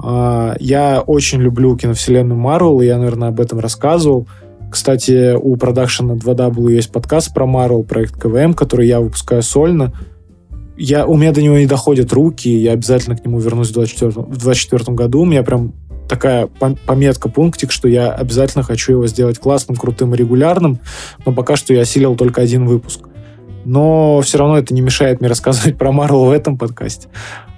А, 0.00 0.54
я 0.60 1.00
очень 1.00 1.40
люблю 1.40 1.76
киновселенную 1.76 2.38
Марвел, 2.38 2.80
и 2.80 2.86
я, 2.86 2.98
наверное, 2.98 3.30
об 3.30 3.40
этом 3.40 3.58
рассказывал. 3.58 4.28
Кстати, 4.70 5.34
у 5.34 5.56
продакшена 5.56 6.14
2W 6.14 6.72
есть 6.72 6.92
подкаст 6.92 7.32
про 7.32 7.46
Marvel, 7.46 7.84
проект 7.84 8.20
КВМ, 8.20 8.54
который 8.54 8.86
я 8.86 9.00
выпускаю 9.00 9.42
сольно. 9.42 9.92
Я, 10.76 11.06
у 11.06 11.16
меня 11.16 11.32
до 11.32 11.42
него 11.42 11.58
не 11.58 11.66
доходят 11.66 12.12
руки, 12.12 12.48
я 12.48 12.72
обязательно 12.72 13.16
к 13.16 13.24
нему 13.24 13.40
вернусь 13.40 13.70
в 13.70 13.74
2024 13.74 14.94
году. 14.94 15.22
У 15.22 15.24
меня 15.24 15.42
прям 15.42 15.72
такая 16.08 16.46
пометка, 16.86 17.28
пунктик, 17.28 17.70
что 17.72 17.88
я 17.88 18.12
обязательно 18.12 18.62
хочу 18.62 18.92
его 18.92 19.06
сделать 19.06 19.38
классным, 19.38 19.76
крутым 19.76 20.14
и 20.14 20.16
регулярным, 20.16 20.80
но 21.24 21.32
пока 21.32 21.56
что 21.56 21.74
я 21.74 21.82
осилил 21.82 22.16
только 22.16 22.40
один 22.42 22.66
выпуск. 22.66 23.00
Но 23.64 24.20
все 24.22 24.38
равно 24.38 24.58
это 24.58 24.72
не 24.74 24.80
мешает 24.80 25.20
мне 25.20 25.28
рассказывать 25.28 25.76
про 25.76 25.92
Марвел 25.92 26.26
в 26.26 26.30
этом 26.30 26.56
подкасте. 26.56 27.08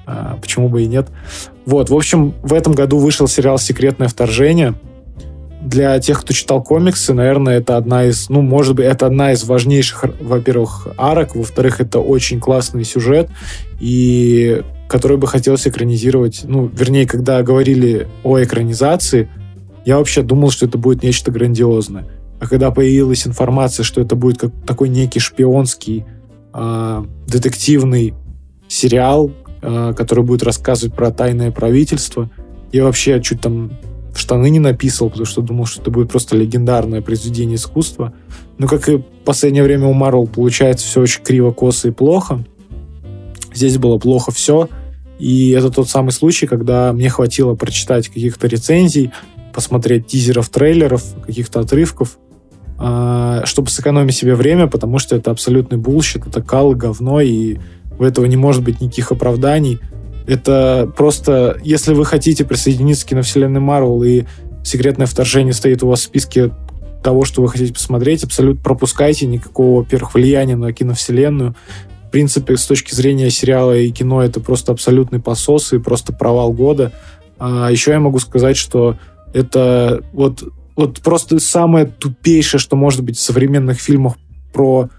А, 0.06 0.38
почему 0.40 0.68
бы 0.68 0.82
и 0.82 0.86
нет. 0.86 1.08
Вот, 1.66 1.90
в 1.90 1.94
общем, 1.94 2.34
в 2.42 2.52
этом 2.52 2.74
году 2.74 2.98
вышел 2.98 3.28
сериал 3.28 3.58
«Секретное 3.58 4.08
вторжение», 4.08 4.74
для 5.60 5.98
тех, 6.00 6.20
кто 6.20 6.32
читал 6.32 6.62
комиксы, 6.62 7.12
наверное, 7.12 7.58
это 7.58 7.76
одна 7.76 8.06
из, 8.06 8.28
ну, 8.28 8.40
может 8.40 8.74
быть, 8.74 8.86
это 8.86 9.06
одна 9.06 9.32
из 9.32 9.44
важнейших, 9.44 10.04
во-первых, 10.20 10.88
арок, 10.96 11.36
во-вторых, 11.36 11.80
это 11.80 12.00
очень 12.00 12.40
классный 12.40 12.84
сюжет, 12.84 13.28
и 13.78 14.62
который 14.88 15.18
бы 15.18 15.26
хотелось 15.26 15.66
экранизировать, 15.66 16.42
ну, 16.44 16.66
вернее, 16.66 17.06
когда 17.06 17.42
говорили 17.42 18.08
о 18.24 18.42
экранизации, 18.42 19.28
я 19.84 19.98
вообще 19.98 20.22
думал, 20.22 20.50
что 20.50 20.66
это 20.66 20.78
будет 20.78 21.02
нечто 21.02 21.30
грандиозное. 21.30 22.06
А 22.40 22.46
когда 22.46 22.70
появилась 22.70 23.26
информация, 23.26 23.84
что 23.84 24.00
это 24.00 24.16
будет 24.16 24.38
как 24.38 24.52
такой 24.66 24.88
некий 24.88 25.20
шпионский 25.20 26.06
э, 26.54 27.04
детективный 27.26 28.14
сериал, 28.66 29.30
э, 29.62 29.92
который 29.96 30.24
будет 30.24 30.42
рассказывать 30.42 30.94
про 30.94 31.10
тайное 31.10 31.50
правительство, 31.50 32.30
я 32.72 32.84
вообще 32.84 33.20
чуть 33.22 33.40
там 33.40 33.72
в 34.12 34.18
штаны 34.18 34.50
не 34.50 34.58
написал, 34.58 35.10
потому 35.10 35.26
что 35.26 35.42
думал, 35.42 35.66
что 35.66 35.82
это 35.82 35.90
будет 35.90 36.10
просто 36.10 36.36
легендарное 36.36 37.00
произведение 37.00 37.56
искусства. 37.56 38.12
Но 38.58 38.66
как 38.66 38.88
и 38.88 38.96
в 38.96 39.02
последнее 39.24 39.62
время 39.62 39.86
у 39.86 39.92
Марвел 39.92 40.26
получается 40.26 40.86
все 40.86 41.00
очень 41.00 41.22
криво, 41.22 41.52
косо 41.52 41.88
и 41.88 41.90
плохо. 41.90 42.44
Здесь 43.54 43.78
было 43.78 43.98
плохо 43.98 44.32
все. 44.32 44.68
И 45.18 45.50
это 45.50 45.70
тот 45.70 45.88
самый 45.88 46.12
случай, 46.12 46.46
когда 46.46 46.92
мне 46.92 47.10
хватило 47.10 47.54
прочитать 47.54 48.08
каких-то 48.08 48.46
рецензий, 48.46 49.12
посмотреть 49.52 50.06
тизеров, 50.06 50.48
трейлеров, 50.48 51.04
каких-то 51.26 51.60
отрывков, 51.60 52.18
а, 52.78 53.44
чтобы 53.44 53.68
сэкономить 53.68 54.14
себе 54.14 54.34
время, 54.34 54.66
потому 54.66 54.98
что 54.98 55.16
это 55.16 55.30
абсолютный 55.30 55.76
bullshit, 55.76 56.26
это 56.26 56.40
кал, 56.42 56.74
говно, 56.74 57.20
и 57.20 57.58
у 57.98 58.04
этого 58.04 58.24
не 58.24 58.38
может 58.38 58.64
быть 58.64 58.80
никаких 58.80 59.12
оправданий. 59.12 59.80
Это 60.30 60.88
просто, 60.96 61.58
если 61.64 61.92
вы 61.92 62.04
хотите 62.04 62.44
присоединиться 62.44 63.04
к 63.04 63.08
киновселенной 63.08 63.58
Марвел 63.58 64.00
и 64.04 64.26
секретное 64.62 65.08
вторжение 65.08 65.52
стоит 65.52 65.82
у 65.82 65.88
вас 65.88 66.02
в 66.02 66.04
списке 66.04 66.52
того, 67.02 67.24
что 67.24 67.42
вы 67.42 67.48
хотите 67.48 67.72
посмотреть, 67.72 68.22
абсолютно 68.22 68.62
пропускайте 68.62 69.26
никакого, 69.26 69.80
во-первых, 69.80 70.14
влияния 70.14 70.54
на 70.54 70.72
киновселенную. 70.72 71.56
В 72.06 72.10
принципе, 72.12 72.56
с 72.56 72.64
точки 72.64 72.94
зрения 72.94 73.28
сериала 73.28 73.76
и 73.76 73.90
кино, 73.90 74.22
это 74.22 74.38
просто 74.38 74.70
абсолютный 74.70 75.18
посос 75.18 75.72
и 75.72 75.80
просто 75.80 76.12
провал 76.12 76.52
года. 76.52 76.92
А 77.40 77.68
еще 77.68 77.90
я 77.90 77.98
могу 77.98 78.20
сказать, 78.20 78.56
что 78.56 78.98
это 79.34 80.04
вот, 80.12 80.44
вот 80.76 81.00
просто 81.00 81.40
самое 81.40 81.86
тупейшее, 81.86 82.60
что 82.60 82.76
может 82.76 83.02
быть 83.02 83.18
в 83.18 83.20
современных 83.20 83.80
фильмах 83.80 84.14
про 84.52 84.90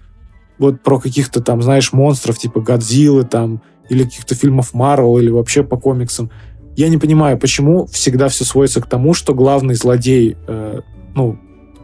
вот 0.58 0.82
про 0.82 1.00
каких-то 1.00 1.40
там, 1.40 1.62
знаешь, 1.62 1.94
монстров, 1.94 2.38
типа 2.38 2.60
Годзиллы, 2.60 3.24
там, 3.24 3.62
или 3.88 4.04
каких-то 4.04 4.34
фильмов 4.34 4.74
Марвел, 4.74 5.18
или 5.18 5.30
вообще 5.30 5.62
по 5.62 5.76
комиксам. 5.76 6.30
Я 6.76 6.88
не 6.88 6.98
понимаю, 6.98 7.38
почему 7.38 7.86
всегда 7.86 8.28
все 8.28 8.44
сводится 8.44 8.80
к 8.80 8.86
тому, 8.86 9.14
что 9.14 9.34
главный 9.34 9.74
злодей, 9.74 10.36
э, 10.46 10.80
ну, 11.14 11.38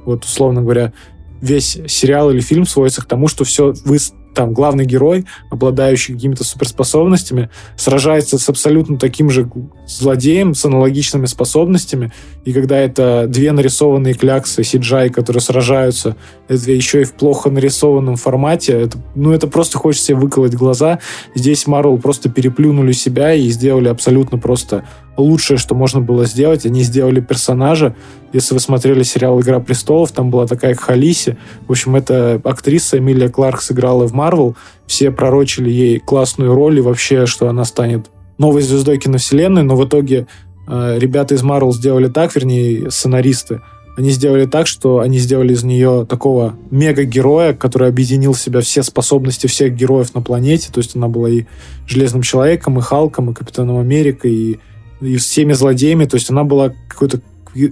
вот 0.04 0.24
условно 0.24 0.62
говоря, 0.62 0.92
весь 1.40 1.78
сериал 1.86 2.30
или 2.30 2.40
фильм 2.40 2.66
сводится 2.66 3.02
к 3.02 3.06
тому, 3.06 3.28
что 3.28 3.44
все 3.44 3.74
вы 3.84 3.98
там 4.38 4.52
главный 4.52 4.86
герой, 4.86 5.24
обладающий 5.50 6.14
какими-то 6.14 6.44
суперспособностями, 6.44 7.50
сражается 7.74 8.38
с 8.38 8.48
абсолютно 8.48 8.96
таким 8.96 9.30
же 9.30 9.50
злодеем 9.88 10.54
с 10.54 10.64
аналогичными 10.64 11.26
способностями, 11.26 12.12
и 12.44 12.52
когда 12.52 12.78
это 12.78 13.26
две 13.28 13.50
нарисованные 13.50 14.14
кляксы 14.14 14.62
CGI, 14.62 15.10
которые 15.10 15.40
сражаются, 15.40 16.14
это 16.46 16.70
еще 16.70 17.00
и 17.00 17.04
в 17.04 17.14
плохо 17.14 17.50
нарисованном 17.50 18.14
формате, 18.14 18.74
это, 18.74 18.98
ну 19.16 19.32
это 19.32 19.48
просто 19.48 19.76
хочется 19.76 20.14
выколоть 20.14 20.54
глаза. 20.54 21.00
Здесь 21.34 21.66
Marvel 21.66 22.00
просто 22.00 22.28
переплюнули 22.28 22.92
себя 22.92 23.34
и 23.34 23.48
сделали 23.48 23.88
абсолютно 23.88 24.38
просто 24.38 24.84
лучшее, 25.20 25.58
что 25.58 25.74
можно 25.74 26.00
было 26.00 26.26
сделать. 26.26 26.66
Они 26.66 26.82
сделали 26.82 27.20
персонажа. 27.20 27.94
Если 28.32 28.54
вы 28.54 28.60
смотрели 28.60 29.02
сериал 29.02 29.40
«Игра 29.40 29.60
престолов», 29.60 30.12
там 30.12 30.30
была 30.30 30.46
такая 30.46 30.74
Халиси. 30.74 31.36
В 31.66 31.72
общем, 31.72 31.96
эта 31.96 32.40
актриса 32.44 32.98
Эмилия 32.98 33.28
Кларк 33.28 33.60
сыграла 33.60 34.06
в 34.06 34.12
Марвел. 34.12 34.56
Все 34.86 35.10
пророчили 35.10 35.70
ей 35.70 35.98
классную 35.98 36.54
роль 36.54 36.78
и 36.78 36.82
вообще, 36.82 37.26
что 37.26 37.48
она 37.48 37.64
станет 37.64 38.10
новой 38.38 38.62
звездой 38.62 38.98
киновселенной, 38.98 39.62
но 39.62 39.76
в 39.76 39.86
итоге 39.86 40.26
э, 40.66 40.98
ребята 40.98 41.34
из 41.34 41.42
Марвел 41.42 41.72
сделали 41.72 42.08
так, 42.08 42.34
вернее, 42.34 42.90
сценаристы, 42.90 43.60
они 43.98 44.10
сделали 44.10 44.46
так, 44.46 44.68
что 44.68 45.00
они 45.00 45.18
сделали 45.18 45.54
из 45.54 45.64
нее 45.64 46.06
такого 46.08 46.54
мега-героя, 46.70 47.52
который 47.52 47.88
объединил 47.88 48.32
в 48.32 48.40
себя 48.40 48.60
все 48.60 48.84
способности 48.84 49.48
всех 49.48 49.74
героев 49.74 50.14
на 50.14 50.22
планете. 50.22 50.70
То 50.72 50.78
есть 50.78 50.94
она 50.94 51.08
была 51.08 51.28
и 51.28 51.46
Железным 51.84 52.22
Человеком, 52.22 52.78
и 52.78 52.80
Халком, 52.80 53.30
и 53.32 53.34
Капитаном 53.34 53.78
Америкой, 53.78 54.32
и 54.32 54.58
и 55.00 55.16
всеми 55.16 55.52
злодеями. 55.52 56.04
То 56.04 56.16
есть 56.16 56.30
она 56.30 56.44
была 56.44 56.72
какой-то 56.88 57.20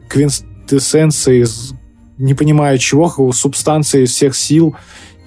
квинтэссенцией, 0.09 1.47
не 2.19 2.35
понимаю 2.35 2.79
чего, 2.79 3.33
субстанцией 3.33 4.05
из 4.05 4.13
всех 4.13 4.37
сил. 4.37 4.77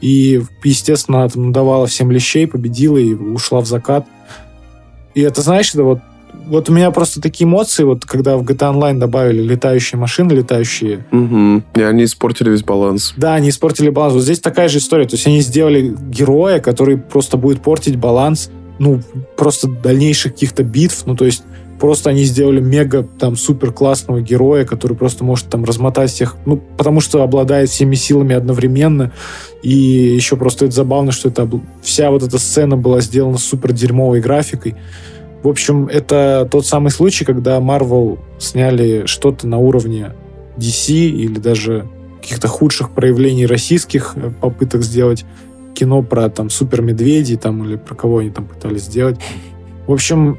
И, 0.02 0.42
естественно, 0.64 1.20
она 1.20 1.30
там 1.30 1.48
надавала 1.48 1.88
всем 1.88 2.12
лещей, 2.12 2.48
победила 2.48 2.98
и 2.98 3.14
ушла 3.14 3.62
в 3.62 3.68
закат. 3.68 4.08
И 5.14 5.22
это, 5.22 5.42
знаешь, 5.42 5.74
это 5.74 5.84
вот 5.84 6.00
вот 6.50 6.70
у 6.70 6.74
меня 6.74 6.90
просто 6.92 7.22
такие 7.22 7.46
эмоции, 7.46 7.84
вот 7.84 8.06
когда 8.06 8.36
в 8.38 8.44
GTA 8.44 8.74
Online 8.74 8.98
добавили 8.98 9.42
летающие 9.42 10.00
машины, 10.00 10.34
летающие. 10.34 11.06
Угу. 11.12 11.64
И 11.76 11.82
они 11.84 12.06
испортили 12.06 12.50
весь 12.50 12.64
баланс. 12.64 13.14
Да, 13.18 13.36
они 13.36 13.50
испортили 13.50 13.90
баланс. 13.90 14.16
Вот 14.16 14.24
здесь 14.24 14.40
такая 14.40 14.68
же 14.68 14.80
история. 14.80 15.06
То 15.06 15.16
есть 15.16 15.28
они 15.28 15.42
сделали 15.42 15.96
героя, 16.10 16.60
который 16.60 16.98
просто 16.98 17.38
будет 17.38 17.62
портить 17.62 17.98
баланс, 17.98 18.50
ну, 18.80 19.02
просто 19.38 19.68
дальнейших 19.68 20.34
каких-то 20.34 20.64
битв. 20.64 21.06
Ну, 21.06 21.16
то 21.16 21.26
есть 21.26 21.44
Просто 21.80 22.10
они 22.10 22.24
сделали 22.24 22.60
мега 22.60 23.08
там 23.20 23.36
супер 23.38 23.72
классного 23.72 24.22
героя, 24.22 24.66
который 24.66 24.98
просто 24.98 25.24
может 25.24 25.48
там 25.48 25.64
размотать 25.64 26.12
всех, 26.12 26.36
ну, 26.46 26.58
потому 26.78 27.00
что 27.00 27.24
обладает 27.24 27.70
всеми 27.70 27.96
силами 27.96 28.36
одновременно. 28.36 29.14
И 29.64 29.72
еще 29.72 30.36
просто 30.36 30.66
это 30.66 30.76
забавно, 30.76 31.12
что 31.12 31.30
это 31.30 31.50
вся 31.82 32.12
вот 32.12 32.24
эта 32.24 32.38
сцена 32.38 32.76
была 32.76 33.02
сделана 33.02 33.38
супер 33.38 33.72
дерьмовой 33.72 34.20
графикой. 34.20 34.76
В 35.42 35.48
общем, 35.48 35.88
это 35.88 36.48
тот 36.52 36.66
самый 36.66 36.92
случай, 36.92 37.24
когда 37.24 37.58
Marvel 37.60 38.20
сняли 38.40 39.06
что-то 39.06 39.48
на 39.48 39.58
уровне 39.58 40.12
DC 40.58 40.92
или 40.92 41.40
даже 41.40 41.88
каких-то 42.22 42.50
худших 42.50 42.92
проявлений 42.92 43.46
российских 43.46 44.14
э, 44.16 44.32
попыток 44.42 44.84
сделать 44.84 45.26
кино 45.74 46.04
про 46.04 46.30
там 46.30 46.50
супер 46.50 46.82
медведей 46.82 47.38
там 47.38 47.64
или 47.64 47.78
про 47.78 47.96
кого 47.96 48.18
они 48.18 48.32
там 48.32 48.46
пытались 48.46 48.84
сделать. 48.84 49.18
В 49.88 49.94
общем, 49.94 50.38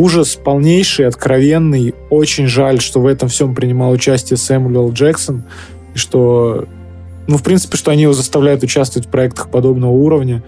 ужас 0.00 0.34
полнейший, 0.34 1.06
откровенный. 1.06 1.94
Очень 2.08 2.46
жаль, 2.46 2.80
что 2.80 3.00
в 3.00 3.06
этом 3.06 3.28
всем 3.28 3.54
принимал 3.54 3.90
участие 3.90 4.36
Сэмюэл 4.38 4.92
Джексон, 4.92 5.44
и 5.94 5.98
что, 5.98 6.66
ну, 7.26 7.36
в 7.36 7.42
принципе, 7.42 7.76
что 7.76 7.90
они 7.90 8.02
его 8.02 8.14
заставляют 8.14 8.62
участвовать 8.62 9.08
в 9.08 9.10
проектах 9.10 9.50
подобного 9.50 9.92
уровня. 9.92 10.42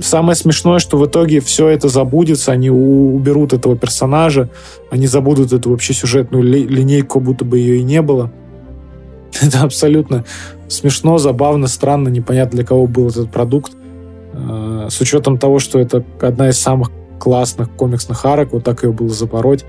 Самое 0.00 0.36
смешное, 0.36 0.78
что 0.78 0.96
в 0.96 1.06
итоге 1.06 1.40
все 1.40 1.68
это 1.68 1.88
забудется, 1.88 2.52
они 2.52 2.70
уберут 2.70 3.52
этого 3.52 3.76
персонажа, 3.76 4.48
они 4.90 5.06
забудут 5.06 5.52
эту 5.52 5.70
вообще 5.70 5.92
сюжетную 5.92 6.42
ли- 6.42 6.66
линейку, 6.66 7.20
будто 7.20 7.44
бы 7.44 7.58
ее 7.58 7.78
и 7.78 7.82
не 7.82 8.00
было. 8.00 8.30
Это 9.42 9.62
абсолютно 9.62 10.24
смешно, 10.68 11.18
забавно, 11.18 11.66
странно, 11.66 12.08
непонятно 12.08 12.58
для 12.58 12.64
кого 12.64 12.86
был 12.86 13.08
этот 13.08 13.30
продукт. 13.30 13.72
Э, 14.32 14.86
с 14.88 15.00
учетом 15.00 15.36
того, 15.36 15.58
что 15.58 15.78
это 15.80 16.04
одна 16.20 16.48
из 16.48 16.58
самых 16.58 16.90
классных 17.18 17.70
комиксных 17.70 18.24
арок, 18.24 18.52
вот 18.52 18.64
так 18.64 18.82
ее 18.82 18.92
было 18.92 19.08
запороть, 19.08 19.64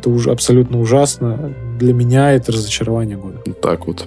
это 0.00 0.10
уже 0.10 0.30
абсолютно 0.30 0.80
ужасно. 0.80 1.54
Для 1.78 1.92
меня 1.92 2.32
это 2.32 2.52
разочарование 2.52 3.16
года. 3.16 3.38
Так 3.60 3.86
вот. 3.86 4.06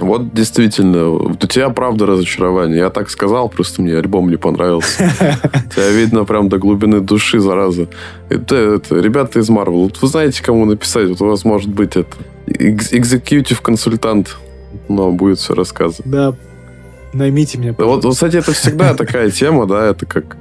Вот 0.00 0.34
действительно, 0.34 1.10
у 1.10 1.34
тебя 1.34 1.68
правда 1.68 2.06
разочарование. 2.06 2.78
Я 2.78 2.90
так 2.90 3.10
сказал, 3.10 3.48
просто 3.48 3.82
мне 3.82 3.96
альбом 3.96 4.30
не 4.30 4.36
понравился. 4.36 5.10
Тебя 5.74 5.90
видно 5.90 6.24
прям 6.24 6.48
до 6.48 6.58
глубины 6.58 7.00
души, 7.00 7.38
зараза. 7.40 7.88
Это, 8.28 8.56
это 8.56 8.98
ребята 8.98 9.38
из 9.38 9.50
Marvel. 9.50 9.84
Вот 9.84 10.00
вы 10.00 10.08
знаете, 10.08 10.42
кому 10.42 10.64
написать? 10.64 11.08
Вот 11.08 11.20
у 11.20 11.26
вас 11.26 11.44
может 11.44 11.68
быть 11.68 11.94
это 11.96 12.16
экзекьютив 12.46 13.60
консультант, 13.60 14.38
но 14.88 15.12
будет 15.12 15.38
все 15.38 15.54
рассказывать. 15.54 16.10
Да, 16.10 16.34
наймите 17.12 17.58
меня. 17.58 17.74
Вот, 17.78 18.04
вот, 18.04 18.14
кстати, 18.14 18.36
это 18.36 18.52
всегда 18.52 18.94
такая 18.94 19.30
тема, 19.30 19.66
да, 19.66 19.90
это 19.90 20.06
как 20.06 20.36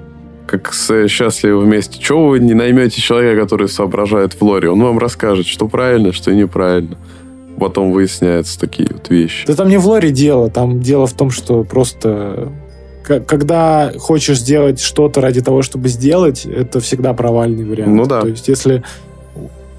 как 0.52 0.74
с 0.74 1.08
«Счастливы 1.08 1.62
вместе». 1.62 1.98
Чего 1.98 2.28
вы 2.28 2.40
не 2.40 2.54
наймете 2.54 3.02
человека, 3.02 3.42
который 3.42 3.70
соображает 3.70 4.34
в 4.34 4.42
лоре? 4.42 4.70
Он 4.70 4.84
вам 4.84 5.00
расскажет, 5.00 5.48
что 5.48 5.68
правильно, 5.68 6.12
что 6.12 6.34
неправильно 6.34 6.98
потом 7.58 7.92
выясняются 7.92 8.60
такие 8.60 8.90
вот 8.92 9.10
вещи. 9.10 9.46
Да 9.48 9.56
там 9.56 9.70
не 9.70 9.78
в 9.78 9.88
лоре 9.88 10.12
дело, 10.12 10.50
там 10.50 10.82
дело 10.82 11.08
в 11.08 11.14
том, 11.14 11.30
что 11.30 11.64
просто 11.64 12.52
когда 13.04 13.92
хочешь 13.98 14.40
сделать 14.40 14.82
что-то 14.82 15.22
ради 15.22 15.42
того, 15.42 15.62
чтобы 15.64 15.90
сделать, 15.90 16.46
это 16.46 16.80
всегда 16.80 17.14
провальный 17.14 17.66
вариант. 17.66 17.94
Ну 17.94 18.06
да. 18.06 18.22
То 18.22 18.28
есть 18.28 18.48
если 18.48 18.84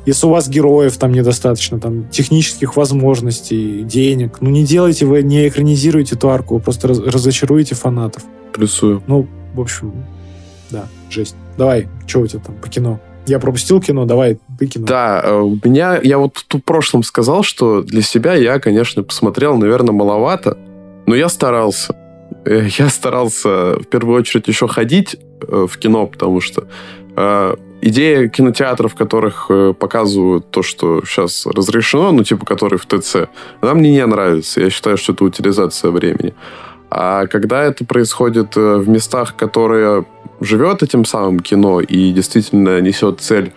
если 0.04 0.26
у 0.26 0.30
вас 0.30 0.48
героев 0.48 0.96
там 0.96 1.12
недостаточно, 1.12 1.78
там, 1.78 2.08
технических 2.08 2.76
возможностей, 2.76 3.84
денег, 3.84 4.38
ну, 4.40 4.50
не 4.50 4.64
делайте 4.64 5.06
вы, 5.06 5.22
не 5.22 5.46
экранизируйте 5.48 6.16
эту 6.16 6.30
арку, 6.30 6.54
вы 6.54 6.60
просто 6.60 6.88
раз, 6.88 6.98
разочаруете 6.98 7.76
фанатов. 7.76 8.24
Плюсую. 8.52 9.02
Ну, 9.06 9.28
в 9.54 9.60
общем, 9.60 9.92
да, 10.72 10.86
жесть. 11.10 11.36
Давай, 11.56 11.88
что 12.06 12.20
у 12.20 12.26
тебя 12.26 12.42
там 12.44 12.56
по 12.56 12.68
кино? 12.68 12.98
Я 13.26 13.38
пропустил 13.38 13.80
кино, 13.80 14.04
давай, 14.04 14.38
ты 14.58 14.66
кино. 14.66 14.86
Да, 14.86 15.20
э, 15.24 15.34
у 15.38 15.56
меня, 15.62 16.00
я 16.02 16.18
вот 16.18 16.44
в 16.48 16.58
прошлом 16.58 17.04
сказал, 17.04 17.44
что 17.44 17.82
для 17.82 18.02
себя 18.02 18.34
я, 18.34 18.58
конечно, 18.58 19.04
посмотрел, 19.04 19.56
наверное, 19.56 19.92
маловато, 19.92 20.58
но 21.06 21.14
я 21.14 21.28
старался. 21.28 21.94
Э, 22.44 22.66
я 22.78 22.88
старался 22.88 23.76
в 23.78 23.84
первую 23.84 24.18
очередь 24.18 24.48
еще 24.48 24.66
ходить 24.66 25.16
э, 25.40 25.66
в 25.70 25.78
кино, 25.78 26.06
потому 26.06 26.40
что 26.40 26.66
идея 27.82 28.26
кинотеатров, 28.28 28.92
в 28.92 28.94
которых 28.94 29.50
показывают 29.78 30.50
то, 30.50 30.62
что 30.62 31.04
сейчас 31.04 31.44
разрешено, 31.44 32.10
ну, 32.10 32.24
типа, 32.24 32.46
которые 32.46 32.78
в 32.78 32.86
ТЦ, 32.86 33.28
она 33.60 33.74
мне 33.74 33.92
не 33.92 34.06
нравится. 34.06 34.62
Я 34.62 34.70
считаю, 34.70 34.96
что 34.96 35.12
это 35.12 35.22
утилизация 35.22 35.90
времени. 35.90 36.32
А 36.88 37.26
когда 37.26 37.64
это 37.64 37.84
происходит 37.84 38.56
в 38.56 38.88
местах, 38.88 39.36
которые 39.36 40.06
живет 40.42 40.82
этим 40.82 41.04
самым 41.04 41.40
кино 41.40 41.80
и 41.80 42.12
действительно 42.12 42.80
несет 42.80 43.20
цель 43.20 43.52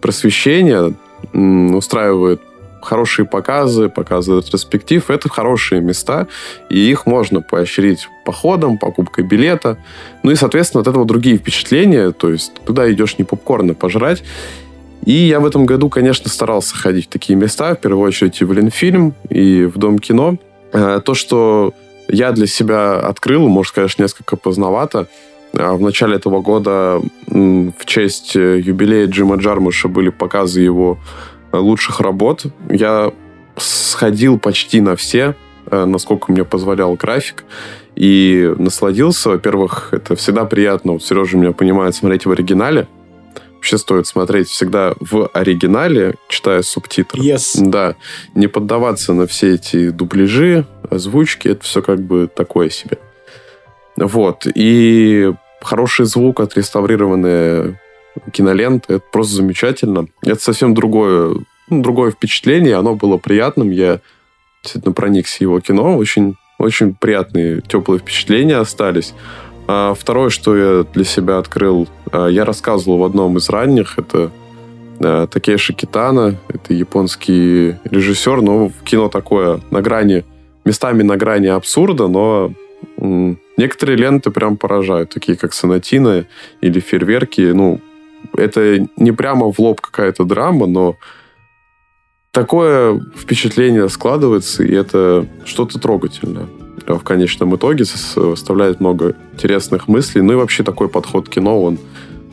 просвещения, 0.00 0.94
устраивает 1.32 2.40
хорошие 2.84 3.24
показы, 3.24 3.88
показы 3.88 4.36
ретроспектив, 4.36 5.10
это 5.10 5.28
хорошие 5.28 5.80
места, 5.80 6.28
и 6.68 6.78
их 6.78 7.06
можно 7.06 7.40
поощрить 7.40 8.08
походом, 8.24 8.78
покупкой 8.78 9.24
билета. 9.24 9.78
Ну 10.22 10.30
и, 10.30 10.34
соответственно, 10.36 10.82
от 10.82 10.88
этого 10.88 11.04
другие 11.04 11.38
впечатления, 11.38 12.12
то 12.12 12.30
есть 12.30 12.52
туда 12.64 12.90
идешь 12.92 13.18
не 13.18 13.24
попкорны 13.24 13.74
пожрать. 13.74 14.22
И 15.04 15.12
я 15.12 15.40
в 15.40 15.46
этом 15.46 15.66
году, 15.66 15.88
конечно, 15.88 16.30
старался 16.30 16.76
ходить 16.76 17.06
в 17.06 17.08
такие 17.08 17.36
места, 17.36 17.74
в 17.74 17.80
первую 17.80 18.06
очередь 18.06 18.40
и 18.40 18.44
в 18.44 18.52
Ленфильм, 18.52 19.14
и 19.28 19.64
в 19.64 19.76
Дом 19.78 19.98
кино. 19.98 20.38
Э, 20.72 21.00
то, 21.04 21.14
что 21.14 21.74
я 22.08 22.32
для 22.32 22.46
себя 22.46 23.00
открыл, 23.00 23.48
может, 23.48 23.74
конечно, 23.74 24.02
несколько 24.02 24.36
поздновато, 24.36 25.08
в 25.54 25.80
начале 25.80 26.16
этого 26.16 26.40
года 26.40 27.00
в 27.26 27.84
честь 27.84 28.34
э, 28.36 28.60
юбилея 28.60 29.06
Джима 29.06 29.36
Джармуша 29.36 29.88
были 29.88 30.08
показы 30.08 30.60
его 30.60 30.98
э, 31.52 31.56
лучших 31.56 32.00
работ. 32.00 32.46
Я 32.68 33.12
сходил 33.56 34.38
почти 34.38 34.80
на 34.80 34.96
все, 34.96 35.36
э, 35.70 35.84
насколько 35.84 36.32
мне 36.32 36.44
позволял 36.44 36.94
график, 36.94 37.44
и 37.94 38.52
насладился. 38.58 39.30
Во-первых, 39.30 39.90
это 39.92 40.16
всегда 40.16 40.44
приятно. 40.44 40.92
Вот 40.92 41.04
Сережа 41.04 41.36
меня 41.36 41.52
понимает 41.52 41.94
смотреть 41.94 42.26
в 42.26 42.30
оригинале. 42.32 42.88
Вообще 43.54 43.78
стоит 43.78 44.06
смотреть 44.06 44.48
всегда 44.48 44.94
в 45.00 45.28
оригинале, 45.32 46.16
читая 46.28 46.62
субтитры. 46.62 47.22
Yes. 47.22 47.56
Да. 47.56 47.94
Не 48.34 48.48
поддаваться 48.48 49.12
на 49.12 49.26
все 49.26 49.54
эти 49.54 49.90
дубляжи, 49.90 50.66
озвучки. 50.90 51.48
Это 51.48 51.64
все 51.64 51.80
как 51.80 52.00
бы 52.00 52.28
такое 52.28 52.68
себе. 52.68 52.98
Вот. 53.96 54.46
И 54.54 55.32
хороший 55.64 56.06
звук, 56.06 56.40
отреставрированные 56.40 57.80
киноленты. 58.32 58.94
Это 58.94 59.04
просто 59.12 59.36
замечательно. 59.36 60.06
Это 60.22 60.40
совсем 60.40 60.74
другое, 60.74 61.36
ну, 61.68 61.82
другое 61.82 62.10
впечатление. 62.10 62.76
Оно 62.76 62.94
было 62.94 63.16
приятным. 63.16 63.70
Я 63.70 64.00
действительно 64.62 64.94
проникся 64.94 65.42
его 65.42 65.60
кино. 65.60 65.96
Очень, 65.96 66.36
очень 66.58 66.94
приятные, 66.94 67.60
теплые 67.62 67.98
впечатления 67.98 68.56
остались. 68.56 69.14
А 69.66 69.94
второе, 69.94 70.30
что 70.30 70.56
я 70.56 70.84
для 70.84 71.04
себя 71.04 71.38
открыл, 71.38 71.88
а, 72.12 72.28
я 72.28 72.44
рассказывал 72.44 72.98
в 72.98 73.04
одном 73.04 73.38
из 73.38 73.48
ранних, 73.48 73.98
это 73.98 74.30
а, 75.00 75.26
Такеши 75.26 75.72
Китана, 75.72 76.36
это 76.48 76.74
японский 76.74 77.76
режиссер, 77.84 78.42
но 78.42 78.70
кино 78.84 79.08
такое 79.08 79.60
на 79.70 79.80
грани, 79.80 80.24
местами 80.66 81.02
на 81.02 81.16
грани 81.16 81.46
абсурда, 81.46 82.08
но 82.08 82.52
Некоторые 83.56 83.96
ленты 83.96 84.30
прям 84.30 84.56
поражают, 84.56 85.10
такие 85.10 85.38
как 85.38 85.52
«Сонатина» 85.52 86.26
или 86.60 86.80
«Фейерверки». 86.80 87.52
Ну, 87.52 87.80
это 88.36 88.86
не 88.96 89.12
прямо 89.12 89.52
в 89.52 89.58
лоб 89.58 89.80
какая-то 89.80 90.24
драма, 90.24 90.66
но 90.66 90.96
такое 92.32 93.00
впечатление 93.16 93.88
складывается, 93.88 94.64
и 94.64 94.74
это 94.74 95.26
что-то 95.44 95.78
трогательное 95.78 96.48
в 96.86 97.00
конечном 97.00 97.56
итоге 97.56 97.84
составляет 97.84 98.80
много 98.80 99.16
интересных 99.32 99.88
мыслей. 99.88 100.22
Ну 100.22 100.34
и 100.34 100.36
вообще 100.36 100.62
такой 100.62 100.88
подход 100.88 101.28
к 101.28 101.32
кино, 101.32 101.62
он 101.62 101.78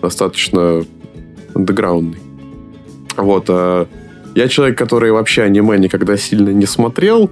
достаточно 0.01 0.83
андеграундный. 1.53 2.19
Вот. 3.17 3.45
А 3.49 3.87
я 4.35 4.47
человек, 4.47 4.77
который 4.77 5.11
вообще 5.11 5.43
аниме 5.43 5.77
никогда 5.77 6.17
сильно 6.17 6.49
не 6.49 6.65
смотрел, 6.65 7.29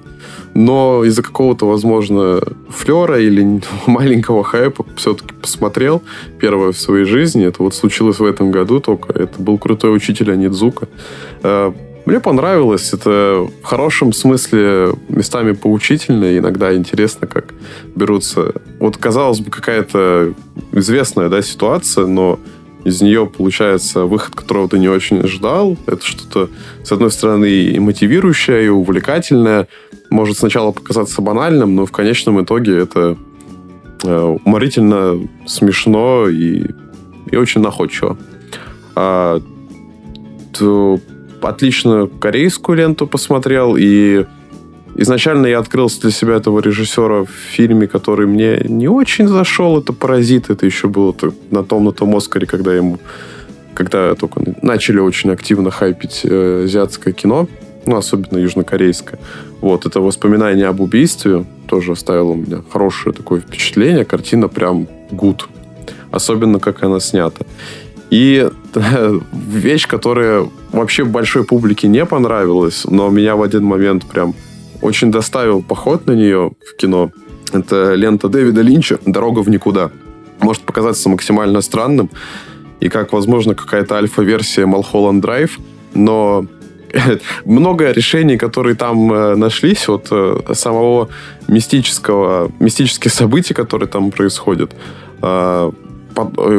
но 0.53 1.03
из-за 1.05 1.23
какого-то, 1.23 1.67
возможно, 1.67 2.41
флера 2.69 3.19
или 3.19 3.61
маленького 3.87 4.43
хайпа 4.43 4.85
все-таки 4.95 5.33
посмотрел 5.33 6.01
первое 6.39 6.71
в 6.71 6.77
своей 6.77 7.05
жизни. 7.05 7.45
Это 7.45 7.63
вот 7.63 7.75
случилось 7.75 8.19
в 8.19 8.25
этом 8.25 8.51
году 8.51 8.79
только. 8.79 9.13
Это 9.13 9.41
был 9.41 9.57
крутой 9.57 9.95
учитель 9.95 10.31
Анидзука. 10.31 10.87
Э, 11.43 11.71
мне 12.05 12.19
понравилось. 12.19 12.91
Это 12.93 13.47
в 13.61 13.63
хорошем 13.63 14.13
смысле 14.13 14.93
местами 15.09 15.51
поучительно. 15.51 16.37
Иногда 16.37 16.75
интересно, 16.75 17.27
как 17.27 17.53
берутся... 17.95 18.53
Вот, 18.79 18.97
казалось 18.97 19.39
бы, 19.39 19.51
какая-то 19.51 20.33
известная 20.71 21.29
да, 21.29 21.41
ситуация, 21.41 22.07
но 22.07 22.39
из 22.89 23.01
нее 23.01 23.25
получается 23.25 24.05
выход, 24.05 24.35
которого 24.35 24.67
ты 24.67 24.79
не 24.79 24.87
очень 24.87 25.25
ждал. 25.27 25.77
Это 25.85 26.05
что-то, 26.05 26.49
с 26.83 26.91
одной 26.91 27.11
стороны, 27.11 27.45
и 27.45 27.79
мотивирующее, 27.79 28.65
и 28.65 28.69
увлекательное. 28.69 29.67
Может 30.09 30.37
сначала 30.37 30.71
показаться 30.71 31.21
банальным, 31.21 31.75
но 31.75 31.85
в 31.85 31.91
конечном 31.91 32.43
итоге 32.43 32.77
это 32.77 33.17
э, 34.03 34.37
уморительно 34.43 35.27
смешно 35.45 36.27
и, 36.27 36.65
и 37.31 37.35
очень 37.35 37.61
находчиво. 37.61 38.17
А, 38.95 39.41
то, 40.57 40.99
отлично 41.41 42.07
корейскую 42.19 42.77
ленту 42.77 43.07
посмотрел, 43.07 43.75
и 43.77 44.25
Изначально 45.01 45.47
я 45.47 45.59
открыл 45.59 45.89
для 46.01 46.11
себя 46.11 46.35
этого 46.35 46.59
режиссера 46.59 47.23
в 47.23 47.29
фильме, 47.29 47.87
который 47.87 48.27
мне 48.27 48.59
не 48.65 48.89
очень 48.89 49.29
зашел. 49.29 49.79
Это 49.79 49.93
«Паразит». 49.93 50.49
Это 50.49 50.65
еще 50.65 50.89
было 50.89 51.15
на 51.51 51.63
том, 51.63 51.85
на 51.85 51.93
том 51.93 52.13
Оскаре, 52.17 52.45
когда 52.45 52.75
ему 52.75 52.99
когда 53.73 54.13
только 54.15 54.41
начали 54.61 54.99
очень 54.99 55.31
активно 55.31 55.71
хайпить 55.71 56.21
э, 56.25 56.63
азиатское 56.65 57.13
кино, 57.13 57.47
ну, 57.85 57.95
особенно 57.95 58.39
южнокорейское. 58.39 59.17
Вот, 59.61 59.85
это 59.85 60.01
воспоминание 60.01 60.67
об 60.67 60.81
убийстве 60.81 61.45
тоже 61.65 61.93
оставило 61.93 62.31
у 62.31 62.35
меня 62.35 62.61
хорошее 62.69 63.15
такое 63.15 63.39
впечатление. 63.39 64.03
Картина 64.03 64.49
прям 64.49 64.85
гуд. 65.11 65.47
Особенно, 66.11 66.59
как 66.59 66.83
она 66.83 66.99
снята. 66.99 67.45
И 68.09 68.49
вещь, 69.31 69.87
которая 69.87 70.45
вообще 70.73 71.05
большой 71.05 71.45
публике 71.45 71.87
не 71.87 72.05
понравилась, 72.05 72.83
но 72.83 73.07
меня 73.09 73.37
в 73.37 73.43
один 73.43 73.63
момент 73.63 74.05
прям 74.05 74.35
очень 74.81 75.11
доставил 75.11 75.61
поход 75.61 76.05
на 76.07 76.13
нее 76.13 76.51
в 76.65 76.75
кино. 76.77 77.11
Это 77.51 77.95
лента 77.95 78.27
Дэвида 78.27 78.61
Линча 78.61 78.99
«Дорога 79.05 79.39
в 79.39 79.49
никуда». 79.49 79.91
Может 80.39 80.63
показаться 80.63 81.09
максимально 81.09 81.61
странным, 81.61 82.09
и 82.79 82.89
как, 82.89 83.11
возможно, 83.13 83.55
какая-то 83.55 83.95
альфа-версия 83.95 84.65
Малхолланд 84.65 85.21
Драйв, 85.21 85.59
но 85.93 86.45
много 87.45 87.91
решений, 87.91 88.37
которые 88.37 88.75
там 88.75 89.11
э, 89.11 89.35
нашлись, 89.35 89.89
от 89.89 90.07
э, 90.11 90.53
самого 90.53 91.09
мистического, 91.47 92.51
мистических 92.59 93.11
событий, 93.11 93.53
которые 93.53 93.89
там 93.89 94.11
происходят, 94.11 94.71
э, 95.21 95.71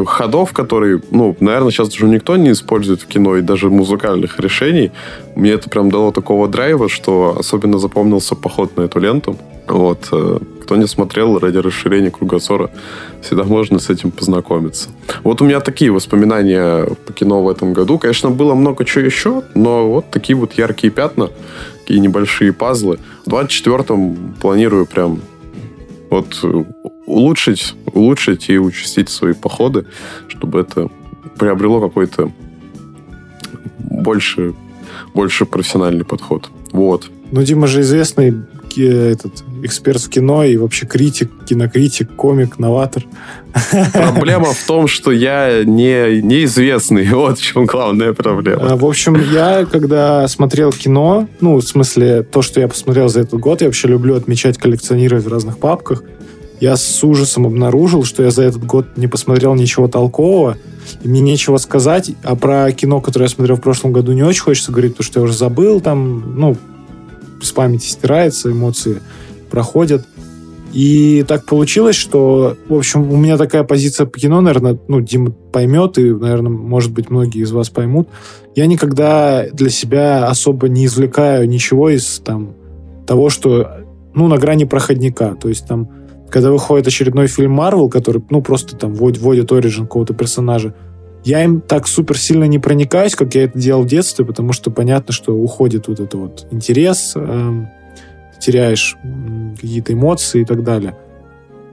ходов, 0.07 0.53
которые, 0.53 1.01
ну, 1.11 1.37
наверное, 1.41 1.71
сейчас 1.71 1.95
уже 1.95 2.07
никто 2.07 2.37
не 2.37 2.53
использует 2.53 3.03
в 3.03 3.07
кино, 3.07 3.37
и 3.37 3.43
даже 3.43 3.69
музыкальных 3.71 4.39
решений. 4.41 4.91
Мне 5.37 5.53
это 5.53 5.69
прям 5.69 5.91
дало 5.91 6.13
такого 6.13 6.49
драйва, 6.49 6.89
что 6.89 7.37
особенно 7.39 7.79
запомнился 7.79 8.35
поход 8.35 8.77
на 8.77 8.83
эту 8.83 9.01
ленту. 9.01 9.37
Вот. 9.67 10.11
Кто 10.63 10.77
не 10.77 10.87
смотрел, 10.87 11.39
ради 11.39 11.59
расширения 11.59 12.11
кругозора, 12.11 12.71
всегда 13.23 13.45
можно 13.45 13.79
с 13.79 13.91
этим 13.91 14.11
познакомиться. 14.11 14.89
Вот 15.23 15.41
у 15.43 15.45
меня 15.45 15.61
такие 15.61 15.91
воспоминания 15.91 16.87
по 17.07 17.13
кино 17.13 17.43
в 17.43 17.49
этом 17.49 17.73
году. 17.73 17.99
Конечно, 17.99 18.31
было 18.31 18.55
много 18.55 18.85
чего 18.85 19.05
еще, 19.05 19.43
но 19.55 19.89
вот 19.89 20.11
такие 20.11 20.37
вот 20.37 20.55
яркие 20.55 20.93
пятна, 20.93 21.31
такие 21.81 22.01
небольшие 22.01 22.53
пазлы. 22.53 22.99
В 23.27 23.31
24-м 23.31 24.37
планирую 24.41 24.87
прям 24.87 25.21
вот 26.11 26.45
улучшить, 27.07 27.75
улучшить 27.87 28.51
и 28.51 28.59
участить 28.59 29.09
свои 29.09 29.33
походы, 29.33 29.87
чтобы 30.29 30.61
это 30.61 30.89
приобрело 31.39 31.81
какой-то 31.81 32.33
больше, 33.79 34.55
больше 35.15 35.47
профессиональный 35.47 36.05
подход. 36.05 36.51
Вот. 36.73 37.11
Ну, 37.33 37.43
Дима 37.43 37.67
же 37.67 37.81
известный 37.81 38.35
этот 38.79 39.43
эксперт 39.63 40.01
в 40.01 40.09
кино 40.09 40.45
и 40.45 40.57
вообще 40.57 40.87
критик, 40.87 41.31
кинокритик, 41.47 42.15
комик, 42.15 42.59
новатор. 42.59 43.05
Проблема 43.93 44.53
в 44.53 44.67
том, 44.67 44.87
что 44.87 45.11
я 45.11 45.65
не, 45.65 46.21
неизвестный. 46.21 47.09
Вот 47.21 47.39
в 47.39 47.43
чем 47.43 47.67
главная 47.67 48.13
проблема. 48.13 48.73
А, 48.73 48.77
в 48.77 48.85
общем, 48.85 49.17
я, 49.33 49.67
когда 49.67 50.27
смотрел 50.29 50.73
кино, 50.73 51.29
ну, 51.41 51.57
в 51.57 51.63
смысле, 51.63 52.23
то, 52.23 52.43
что 52.43 52.61
я 52.61 52.69
посмотрел 52.69 53.09
за 53.09 53.21
этот 53.21 53.39
год, 53.41 53.61
я 53.61 53.69
вообще 53.69 53.89
люблю 53.89 54.15
отмечать, 54.15 54.59
коллекционировать 54.59 55.25
в 55.25 55.29
разных 55.29 55.59
папках. 55.59 56.03
Я 56.61 56.77
с 56.77 57.05
ужасом 57.05 57.47
обнаружил, 57.47 58.05
что 58.05 58.23
я 58.23 58.31
за 58.31 58.43
этот 58.43 58.65
год 58.65 58.87
не 58.97 59.07
посмотрел 59.07 59.55
ничего 59.55 59.89
толкового, 59.89 60.59
и 61.03 61.09
мне 61.09 61.21
нечего 61.21 61.57
сказать. 61.57 62.11
А 62.23 62.37
про 62.37 62.71
кино, 62.73 63.01
которое 63.01 63.25
я 63.25 63.31
смотрел 63.31 63.57
в 63.57 63.63
прошлом 63.63 63.93
году, 63.93 64.13
не 64.13 64.23
очень 64.23 64.43
хочется 64.43 64.71
говорить, 64.71 64.93
потому 64.93 65.07
что 65.07 65.21
я 65.21 65.25
уже 65.25 65.33
забыл 65.33 65.81
там, 65.81 66.39
ну, 66.39 66.57
с 67.43 67.53
памяти 67.53 67.87
стирается, 67.87 68.51
эмоции 68.51 69.01
проходят. 69.51 70.07
И 70.73 71.25
так 71.27 71.47
получилось, 71.47 71.97
что, 71.97 72.57
в 72.69 72.75
общем, 72.75 73.11
у 73.11 73.17
меня 73.17 73.37
такая 73.37 73.65
позиция 73.65 74.07
по 74.07 74.19
кино, 74.19 74.41
наверное, 74.41 74.79
ну, 74.87 75.01
Дима 75.01 75.33
поймет, 75.33 75.99
и, 75.99 76.13
наверное, 76.13 76.53
может 76.53 76.93
быть, 76.93 77.11
многие 77.11 77.43
из 77.43 77.51
вас 77.51 77.71
поймут. 77.71 78.09
Я 78.55 78.67
никогда 78.67 79.47
для 79.53 79.69
себя 79.71 80.29
особо 80.29 80.69
не 80.69 80.87
извлекаю 80.87 81.49
ничего 81.49 81.91
из 81.91 82.21
там 82.21 82.55
того, 83.07 83.31
что, 83.31 83.79
ну, 84.15 84.29
на 84.29 84.39
грани 84.39 84.65
проходника. 84.65 85.37
То 85.41 85.49
есть 85.49 85.67
там, 85.67 85.89
когда 86.31 86.53
выходит 86.53 86.87
очередной 86.87 87.27
фильм 87.27 87.51
Марвел, 87.53 87.89
который, 87.89 88.23
ну, 88.31 88.41
просто 88.41 88.77
там 88.77 88.95
вводит, 88.95 89.21
вводит 89.21 89.51
оригин 89.51 89.85
какого-то 89.85 90.15
персонажа, 90.15 90.75
я 91.25 91.45
им 91.45 91.61
так 91.61 91.87
супер 91.87 92.19
сильно 92.19 92.45
не 92.45 92.59
проникаюсь, 92.59 93.15
как 93.15 93.35
я 93.35 93.45
это 93.45 93.59
делал 93.59 93.83
в 93.83 93.87
детстве, 93.87 94.25
потому 94.25 94.53
что 94.53 94.71
понятно, 94.71 95.13
что 95.13 95.35
уходит 95.35 95.89
вот 95.89 96.01
этот 96.01 96.15
вот 96.15 96.47
интерес, 96.51 97.13
э, 97.15 97.65
теряешь 98.41 98.97
какие-то 99.61 99.93
эмоции 99.93 100.43
и 100.43 100.45
так 100.45 100.65
далее. 100.65 100.97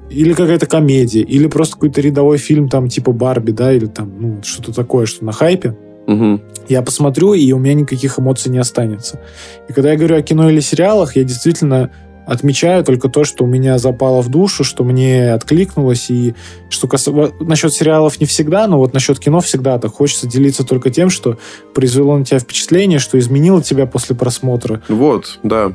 Или 0.10 0.34
какая-то 0.34 0.66
комедия, 0.68 1.22
или 1.22 1.48
просто 1.48 1.76
какой-то 1.76 2.02
рядовой 2.02 2.38
фильм 2.38 2.70
там 2.70 2.90
типа 2.90 3.12
Барби, 3.12 3.52
да, 3.52 3.74
или 3.74 3.86
там 3.86 4.14
ну, 4.20 4.44
что-то 4.44 4.74
такое, 4.74 5.06
что 5.06 5.26
на 5.26 5.32
хайпе. 5.32 5.76
Угу. 6.08 6.42
Я 6.70 6.82
посмотрю, 6.82 7.34
и 7.34 7.52
у 7.52 7.60
меня 7.60 7.74
никаких 7.74 8.18
эмоций 8.18 8.50
не 8.50 8.58
останется. 8.58 9.20
И 9.68 9.74
когда 9.74 9.92
я 9.92 9.98
говорю 9.98 10.16
о 10.16 10.22
кино 10.22 10.50
или 10.50 10.62
сериалах, 10.62 11.18
я 11.18 11.24
действительно 11.24 11.92
Отмечаю 12.28 12.84
только 12.84 13.08
то, 13.08 13.24
что 13.24 13.46
у 13.46 13.48
меня 13.48 13.78
запало 13.78 14.22
в 14.22 14.28
душу, 14.28 14.66
что 14.66 14.84
мне 14.84 15.32
откликнулось, 15.32 16.12
и 16.12 16.36
что 16.70 16.90
кас... 16.90 17.08
насчет 17.40 17.74
сериалов 17.74 18.20
не 18.20 18.26
всегда, 18.26 18.68
но 18.68 18.78
вот 18.78 18.94
насчет 18.94 19.18
кино 19.18 19.40
всегда 19.40 19.80
так. 19.80 19.94
Хочется 19.94 20.28
делиться 20.28 20.66
только 20.66 20.90
тем, 20.90 21.10
что 21.10 21.38
произвело 21.74 22.18
на 22.18 22.26
тебя 22.26 22.40
впечатление, 22.40 23.00
что 23.00 23.18
изменило 23.18 23.64
тебя 23.64 23.86
после 23.86 24.14
просмотра. 24.14 24.82
Вот, 24.90 25.40
да, 25.44 25.72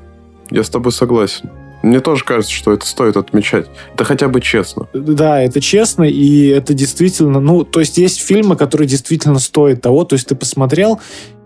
я 0.50 0.62
с 0.62 0.68
тобой 0.68 0.92
согласен. 0.92 1.50
Мне 1.82 2.00
тоже 2.00 2.22
кажется, 2.24 2.52
что 2.52 2.72
это 2.72 2.86
стоит 2.86 3.16
отмечать. 3.16 3.66
Это 3.94 4.04
хотя 4.04 4.28
бы 4.28 4.40
честно. 4.40 4.88
Да, 4.92 5.42
это 5.42 5.60
честно, 5.60 6.04
и 6.04 6.46
это 6.48 6.74
действительно... 6.74 7.40
Ну, 7.40 7.64
то 7.64 7.80
есть 7.80 7.96
есть 7.96 8.20
фильмы, 8.20 8.56
которые 8.56 8.86
действительно 8.86 9.38
стоят 9.38 9.80
того. 9.80 10.04
То 10.04 10.14
есть 10.14 10.28
ты 10.28 10.36
посмотрел, 10.36 11.00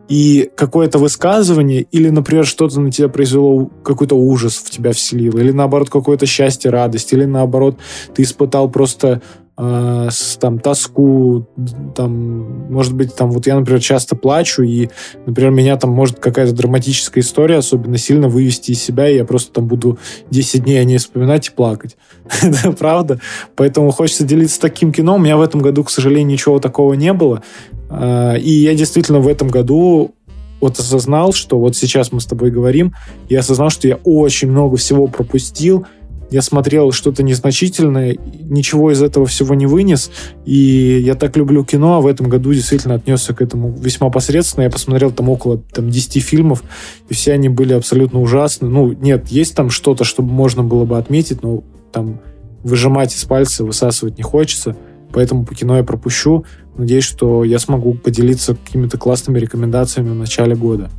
и 0.08 0.50
какое-то 0.56 0.98
высказывание 0.98 1.82
или, 1.82 2.10
например, 2.10 2.46
что-то 2.46 2.80
на 2.80 2.92
тебя 2.92 3.08
произвело, 3.08 3.70
какой-то 3.82 4.14
ужас 4.14 4.56
в 4.56 4.70
тебя 4.70 4.92
вселило, 4.92 5.38
или 5.38 5.50
наоборот 5.50 5.90
какое-то 5.90 6.26
счастье, 6.26 6.70
радость, 6.70 7.12
или 7.12 7.24
наоборот 7.24 7.78
ты 8.14 8.22
испытал 8.22 8.70
просто 8.70 9.22
э, 9.58 10.08
там 10.40 10.58
тоску, 10.58 11.46
там, 11.94 12.72
может 12.72 12.94
быть, 12.94 13.14
там 13.14 13.30
вот 13.30 13.46
я, 13.46 13.56
например, 13.58 13.80
часто 13.80 14.16
плачу, 14.16 14.62
и, 14.62 14.88
например, 15.26 15.50
меня 15.50 15.76
там 15.76 15.90
может 15.90 16.18
какая-то 16.18 16.54
драматическая 16.54 17.22
история 17.22 17.56
особенно 17.56 17.98
сильно 17.98 18.28
вывести 18.28 18.72
из 18.72 18.82
себя, 18.82 19.08
и 19.08 19.16
я 19.16 19.24
просто 19.24 19.52
там 19.52 19.66
буду 19.66 19.98
10 20.30 20.64
дней 20.64 20.80
о 20.80 20.84
ней 20.84 20.98
вспоминать 20.98 21.48
и 21.48 21.52
плакать. 21.52 21.96
Это 22.42 22.72
правда. 22.72 23.20
Поэтому 23.54 23.90
хочется 23.90 24.24
делиться 24.24 24.60
таким 24.60 24.92
кино. 24.92 25.16
У 25.16 25.18
меня 25.18 25.36
в 25.36 25.42
этом 25.42 25.60
году, 25.60 25.84
к 25.84 25.90
сожалению, 25.90 26.28
ничего 26.28 26.58
такого 26.58 26.94
не 26.94 27.12
было. 27.12 27.42
А, 27.88 28.34
и 28.34 28.50
я 28.50 28.74
действительно 28.74 29.20
в 29.20 29.28
этом 29.28 29.48
году 29.48 30.14
вот 30.60 30.78
осознал, 30.78 31.32
что 31.32 31.58
вот 31.58 31.76
сейчас 31.76 32.12
мы 32.12 32.20
с 32.20 32.26
тобой 32.26 32.50
говорим, 32.50 32.94
я 33.28 33.40
осознал, 33.40 33.70
что 33.70 33.88
я 33.88 33.96
очень 34.04 34.50
много 34.50 34.76
всего 34.76 35.06
пропустил, 35.06 35.86
я 36.30 36.42
смотрел 36.42 36.92
что-то 36.92 37.22
незначительное, 37.22 38.16
ничего 38.42 38.90
из 38.90 39.02
этого 39.02 39.26
всего 39.26 39.54
не 39.54 39.66
вынес, 39.66 40.10
и 40.44 41.00
я 41.04 41.14
так 41.14 41.36
люблю 41.36 41.64
кино, 41.64 41.96
а 41.96 42.00
в 42.00 42.06
этом 42.06 42.28
году 42.28 42.52
действительно 42.52 42.94
отнесся 42.94 43.34
к 43.34 43.40
этому 43.40 43.70
весьма 43.78 44.10
посредственно. 44.10 44.64
Я 44.64 44.70
посмотрел 44.70 45.12
там 45.12 45.28
около 45.28 45.58
там, 45.58 45.90
10 45.90 46.22
фильмов, 46.22 46.64
и 47.08 47.14
все 47.14 47.32
они 47.32 47.48
были 47.48 47.74
абсолютно 47.74 48.20
ужасны. 48.20 48.68
Ну, 48.68 48.92
нет, 48.92 49.28
есть 49.28 49.54
там 49.54 49.70
что-то, 49.70 50.04
чтобы 50.04 50.32
можно 50.32 50.64
было 50.64 50.84
бы 50.84 50.98
отметить, 50.98 51.42
но 51.42 51.62
там 51.92 52.20
выжимать 52.64 53.14
из 53.14 53.24
пальца, 53.24 53.64
высасывать 53.64 54.18
не 54.18 54.24
хочется, 54.24 54.76
поэтому 55.12 55.44
по 55.44 55.54
кино 55.54 55.76
я 55.76 55.84
пропущу. 55.84 56.44
Надеюсь, 56.76 57.04
что 57.04 57.44
я 57.44 57.58
смогу 57.58 57.94
поделиться 57.94 58.56
какими-то 58.56 58.98
классными 58.98 59.38
рекомендациями 59.38 60.10
в 60.10 60.14
начале 60.14 60.56
года. 60.56 60.90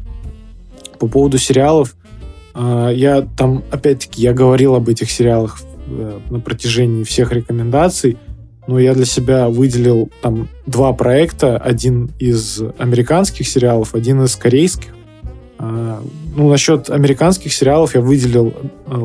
По 0.97 1.07
поводу 1.07 1.37
сериалов, 1.37 1.95
я 2.91 3.21
там, 3.21 3.63
опять-таки, 3.71 4.21
я 4.21 4.33
говорил 4.33 4.73
об 4.73 4.89
этих 4.89 5.11
сериалах 5.11 5.59
э, 5.87 6.19
на 6.29 6.39
протяжении 6.39 7.03
всех 7.03 7.31
рекомендаций, 7.31 8.17
но 8.65 8.79
я 8.79 8.93
для 8.95 9.05
себя 9.05 9.47
выделил 9.47 10.09
там 10.21 10.49
два 10.65 10.91
проекта. 10.93 11.57
Один 11.57 12.09
из 12.19 12.61
американских 12.79 13.47
сериалов, 13.47 13.93
один 13.93 14.23
из 14.23 14.35
корейских. 14.35 14.93
А, 15.59 16.03
ну, 16.35 16.49
насчет 16.49 16.89
американских 16.89 17.53
сериалов 17.53 17.95
я 17.95 18.01
выделил 18.01 18.53
э, 18.87 18.95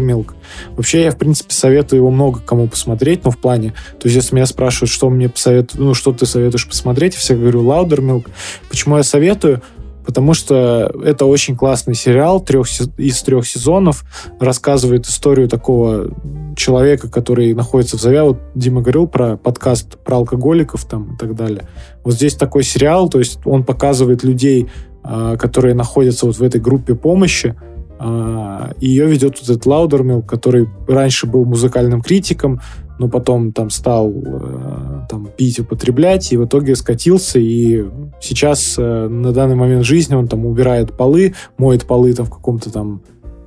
Milk. 0.00 0.34
Вообще, 0.76 1.04
я, 1.04 1.10
в 1.10 1.18
принципе, 1.18 1.52
советую 1.52 2.00
его 2.00 2.10
много 2.10 2.40
кому 2.40 2.68
посмотреть, 2.68 3.24
но 3.24 3.30
в 3.30 3.38
плане... 3.38 3.74
То 3.98 4.08
есть, 4.08 4.16
если 4.16 4.34
меня 4.34 4.46
спрашивают, 4.46 4.90
что 4.90 5.10
мне 5.10 5.28
посоветую, 5.28 5.82
ну, 5.82 5.94
что 5.94 6.12
ты 6.12 6.24
советуешь 6.24 6.66
посмотреть, 6.66 7.14
я 7.14 7.20
всегда 7.20 7.40
говорю 7.42 7.62
Milk. 8.00 8.28
Почему 8.68 8.96
я 8.96 9.02
советую? 9.02 9.62
Потому 10.08 10.32
что 10.32 10.90
это 11.04 11.26
очень 11.26 11.54
классный 11.54 11.94
сериал 11.94 12.40
трех, 12.40 12.66
из 12.96 13.20
трех 13.20 13.46
сезонов. 13.46 14.06
Рассказывает 14.40 15.04
историю 15.04 15.48
такого 15.48 16.08
человека, 16.56 17.10
который 17.10 17.52
находится 17.52 17.98
в 17.98 18.00
завя. 18.00 18.24
Вот 18.24 18.38
Дима 18.54 18.80
говорил 18.80 19.06
про 19.06 19.36
подкаст 19.36 19.98
про 19.98 20.16
алкоголиков 20.16 20.86
там 20.86 21.14
и 21.14 21.18
так 21.18 21.36
далее. 21.36 21.68
Вот 22.04 22.14
здесь 22.14 22.36
такой 22.36 22.62
сериал, 22.62 23.10
то 23.10 23.18
есть 23.18 23.40
он 23.44 23.64
показывает 23.64 24.24
людей, 24.24 24.68
а, 25.02 25.36
которые 25.36 25.74
находятся 25.74 26.24
вот 26.24 26.38
в 26.38 26.42
этой 26.42 26.58
группе 26.58 26.94
помощи. 26.94 27.54
А, 27.98 28.70
и 28.80 28.88
ее 28.88 29.08
ведет 29.08 29.38
вот 29.38 29.50
этот 29.50 29.66
Лаудермил, 29.66 30.22
который 30.22 30.70
раньше 30.88 31.26
был 31.26 31.44
музыкальным 31.44 32.00
критиком, 32.00 32.62
но 32.98 33.08
потом 33.08 33.52
там 33.52 33.68
стал 33.68 34.10
э, 34.10 34.97
там, 35.08 35.28
пить, 35.36 35.60
употреблять, 35.60 36.32
и 36.32 36.36
в 36.36 36.44
итоге 36.44 36.76
скатился, 36.76 37.38
и 37.38 37.84
сейчас 38.20 38.76
э, 38.78 39.08
на 39.08 39.32
данный 39.32 39.56
момент 39.56 39.84
жизни 39.84 40.14
он 40.14 40.28
там 40.28 40.46
убирает 40.46 40.96
полы, 40.96 41.34
моет 41.56 41.84
полы 41.84 42.12
там 42.12 42.26
в 42.26 42.30
каком-то 42.30 42.70
там, 42.70 43.02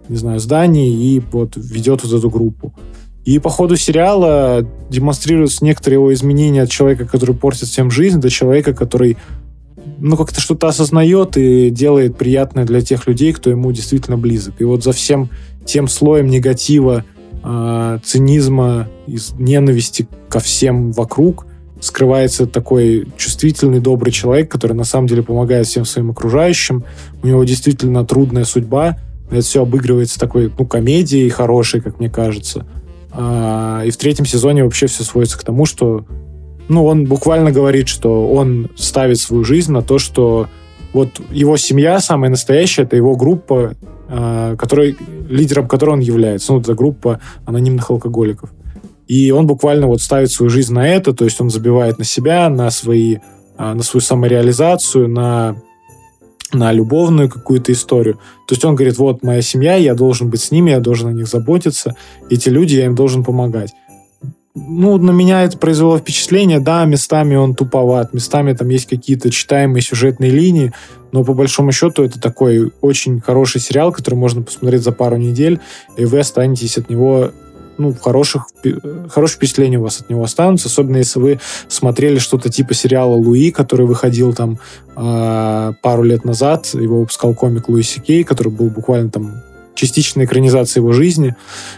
не 0.10 0.18
знаю, 0.18 0.40
здании, 0.40 0.92
и 0.92 1.22
вот 1.32 1.54
ведет 1.56 2.04
вот 2.04 2.14
эту 2.14 2.30
группу. 2.30 2.74
И 3.24 3.38
по 3.38 3.50
ходу 3.50 3.76
сериала 3.76 4.68
демонстрируются 4.90 5.64
некоторые 5.64 5.98
его 5.98 6.14
изменения 6.14 6.64
от 6.64 6.70
человека, 6.70 7.06
который 7.06 7.36
портит 7.36 7.68
всем 7.68 7.92
жизнь, 7.92 8.20
до 8.20 8.30
человека, 8.30 8.74
который 8.74 9.18
ну, 10.00 10.18
как-то 10.18 10.42
что-то 10.42 10.68
осознает 10.68 11.38
и 11.38 11.70
делает 11.70 12.18
приятное 12.18 12.66
для 12.66 12.82
тех 12.82 13.08
людей, 13.08 13.32
кто 13.34 13.52
ему 13.52 13.72
действительно 13.72 14.18
близок. 14.18 14.56
И 14.60 14.64
вот 14.64 14.84
за 14.84 14.92
всем 14.92 15.30
тем 15.66 15.88
слоем 15.88 16.28
негатива, 16.28 17.06
э, 17.44 18.00
цинизма, 18.04 18.88
из 19.06 19.34
ненависти 19.34 20.08
ко 20.28 20.40
всем 20.40 20.92
вокруг 20.92 21.46
скрывается 21.82 22.46
такой 22.46 23.08
чувствительный, 23.18 23.80
добрый 23.80 24.14
человек, 24.14 24.50
который 24.50 24.74
на 24.74 24.86
самом 24.86 25.08
деле 25.08 25.24
помогает 25.24 25.68
всем 25.68 25.84
своим 25.84 26.12
окружающим. 26.12 26.86
У 27.22 27.28
него 27.28 27.44
действительно 27.44 28.06
трудная 28.06 28.46
судьба. 28.46 28.98
Это 29.30 29.42
все 29.42 29.64
обыгрывается 29.64 30.20
такой, 30.20 30.52
ну, 30.58 30.66
комедией 30.66 31.30
хорошей, 31.30 31.82
как 31.82 32.00
мне 32.00 32.10
кажется. 32.10 32.66
А, 33.12 33.82
и 33.84 33.90
в 33.90 33.98
третьем 33.98 34.26
сезоне 34.26 34.64
вообще 34.64 34.88
все 34.88 35.04
сводится 35.04 35.38
к 35.38 35.44
тому, 35.44 35.66
что 35.66 36.06
ну, 36.70 36.86
он 36.86 37.06
буквально 37.06 37.52
говорит, 37.52 37.88
что 37.88 38.32
он 38.32 38.70
ставит 38.78 39.20
свою 39.20 39.44
жизнь 39.44 39.72
на 39.72 39.82
то, 39.82 40.00
что 40.00 40.48
вот 40.94 41.10
его 41.32 41.58
семья 41.58 42.00
самая 42.00 42.30
настоящая, 42.30 42.84
это 42.84 42.96
его 42.96 43.16
группа, 43.16 43.74
э, 44.08 44.56
которой, 44.58 44.96
лидером 45.28 45.68
которой 45.68 45.92
он 45.92 46.00
является. 46.00 46.54
Ну, 46.54 46.60
это 46.60 46.74
группа 46.74 47.20
анонимных 47.46 47.90
алкоголиков. 47.90 48.52
И 49.08 49.32
он 49.32 49.48
буквально 49.48 49.88
вот 49.88 50.02
ставит 50.02 50.32
свою 50.32 50.50
жизнь 50.50 50.74
на 50.74 50.88
это, 50.88 51.14
то 51.14 51.26
есть 51.26 51.40
он 51.42 51.50
забивает 51.50 52.00
на 52.00 52.06
себя, 52.06 52.50
на 52.50 52.70
свои, 52.72 53.18
э, 53.58 53.74
на 53.74 53.84
свою 53.84 54.02
самореализацию, 54.02 55.08
на 55.08 55.56
на 56.54 56.74
любовную 56.74 57.30
какую-то 57.30 57.72
историю. 57.72 58.16
То 58.46 58.56
есть 58.56 58.66
он 58.66 58.76
говорит, 58.76 58.98
вот 58.98 59.24
моя 59.24 59.42
семья, 59.42 59.76
я 59.76 59.96
должен 59.96 60.30
быть 60.30 60.42
с 60.42 60.52
ними, 60.52 60.72
я 60.72 60.82
должен 60.82 61.08
о 61.08 61.14
них 61.14 61.28
заботиться, 61.28 61.96
эти 62.30 62.50
люди, 62.50 62.76
я 62.76 62.88
им 62.88 62.96
должен 62.96 63.24
помогать 63.24 63.72
ну, 64.54 64.98
на 64.98 65.12
меня 65.12 65.44
это 65.44 65.58
произвело 65.58 65.98
впечатление, 65.98 66.60
да, 66.60 66.86
местами 66.86 67.36
он 67.36 67.56
туповат, 67.56 68.14
местами 68.14 68.54
там 68.54 68.70
есть 68.70 68.88
какие-то 68.88 69.32
читаемые 69.32 69.82
сюжетные 69.82 70.32
линии, 70.32 70.74
но 71.12 71.24
по 71.24 71.34
большому 71.34 71.72
счету 71.72 72.04
это 72.04 72.20
такой 72.20 72.72
очень 72.82 73.22
хороший 73.22 73.62
сериал, 73.62 73.92
который 73.92 74.16
можно 74.16 74.42
посмотреть 74.42 74.84
за 74.84 74.92
пару 74.92 75.18
недель, 75.18 75.60
и 75.98 76.06
вы 76.06 76.20
останетесь 76.20 76.78
от 76.78 76.90
него 76.90 77.32
ну, 77.82 77.94
хороших, 77.94 78.48
хорошее 79.10 79.38
впечатление 79.38 79.80
у 79.80 79.84
вас 79.84 80.02
от 80.02 80.10
него 80.10 80.24
останутся, 80.24 80.68
особенно 80.68 80.98
если 80.98 81.20
вы 81.20 81.40
смотрели 81.68 82.20
что-то 82.20 82.50
типа 82.50 82.74
сериала 82.74 83.16
«Луи», 83.16 83.52
который 83.52 83.86
выходил 83.86 84.34
там 84.34 84.60
э, 84.96 85.74
пару 85.82 86.04
лет 86.04 86.24
назад, 86.26 86.68
его 86.74 87.00
выпускал 87.00 87.34
комик 87.34 87.70
Луи 87.70 87.84
Сикей, 87.84 88.24
который 88.24 88.52
был 88.52 88.70
буквально 88.70 89.10
там 89.10 89.44
частичная 89.76 90.26
экранизация 90.26 90.82
его 90.82 90.92
жизни. 90.94 91.36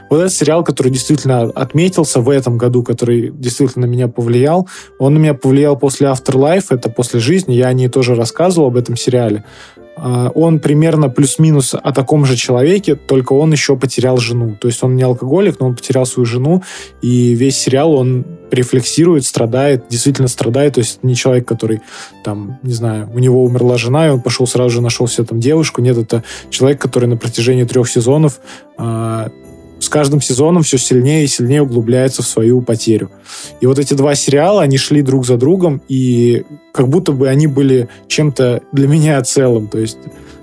Вот 0.09 0.19
этот 0.19 0.33
сериал, 0.33 0.63
который 0.63 0.91
действительно 0.91 1.43
отметился 1.43 2.19
в 2.19 2.29
этом 2.29 2.57
году, 2.57 2.83
который 2.83 3.31
действительно 3.31 3.87
на 3.87 3.89
меня 3.89 4.07
повлиял, 4.07 4.67
он 4.99 5.13
на 5.13 5.19
меня 5.19 5.33
повлиял 5.33 5.77
после 5.77 6.07
Afterlife, 6.07 6.65
это 6.69 6.89
после 6.89 7.19
жизни, 7.19 7.53
я 7.53 7.67
о 7.67 7.73
ней 7.73 7.87
тоже 7.87 8.15
рассказывал 8.15 8.67
об 8.67 8.77
этом 8.77 8.97
сериале. 8.97 9.45
А, 9.95 10.29
он 10.29 10.59
примерно 10.59 11.09
плюс-минус 11.09 11.75
о 11.75 11.91
таком 11.93 12.25
же 12.25 12.35
человеке, 12.35 12.95
только 12.95 13.33
он 13.33 13.51
еще 13.51 13.77
потерял 13.77 14.17
жену. 14.17 14.57
То 14.59 14.67
есть 14.67 14.83
он 14.83 14.95
не 14.95 15.03
алкоголик, 15.03 15.59
но 15.59 15.67
он 15.67 15.75
потерял 15.75 16.05
свою 16.05 16.25
жену, 16.25 16.63
и 17.01 17.35
весь 17.35 17.57
сериал 17.57 17.93
он 17.93 18.25
рефлексирует, 18.51 19.25
страдает, 19.25 19.85
действительно 19.89 20.27
страдает. 20.27 20.75
То 20.75 20.79
есть 20.79 21.03
не 21.03 21.15
человек, 21.15 21.47
который 21.47 21.81
там, 22.23 22.59
не 22.63 22.73
знаю, 22.73 23.09
у 23.13 23.19
него 23.19 23.43
умерла 23.43 23.77
жена, 23.77 24.07
и 24.07 24.11
он 24.11 24.21
пошел 24.21 24.47
сразу 24.47 24.69
же 24.69 24.81
нашел 24.81 25.07
себе 25.07 25.25
там 25.25 25.39
девушку. 25.39 25.81
Нет, 25.81 25.97
это 25.97 26.23
человек, 26.49 26.81
который 26.81 27.05
на 27.07 27.17
протяжении 27.17 27.63
трех 27.63 27.89
сезонов 27.89 28.39
э, 28.77 29.29
с 29.83 29.89
каждым 29.89 30.21
сезоном 30.21 30.63
все 30.63 30.77
сильнее 30.77 31.25
и 31.25 31.27
сильнее 31.27 31.61
углубляется 31.61 32.23
в 32.23 32.27
свою 32.27 32.61
потерю. 32.61 33.11
И 33.59 33.65
вот 33.65 33.79
эти 33.79 33.93
два 33.93 34.15
сериала, 34.15 34.61
они 34.61 34.77
шли 34.77 35.01
друг 35.01 35.25
за 35.25 35.35
другом, 35.35 35.81
и 35.89 36.45
как 36.71 36.87
будто 36.87 37.11
бы 37.11 37.27
они 37.27 37.47
были 37.47 37.89
чем-то 38.07 38.61
для 38.71 38.87
меня 38.87 39.21
целым. 39.23 39.67
То 39.67 39.79
есть 39.79 39.97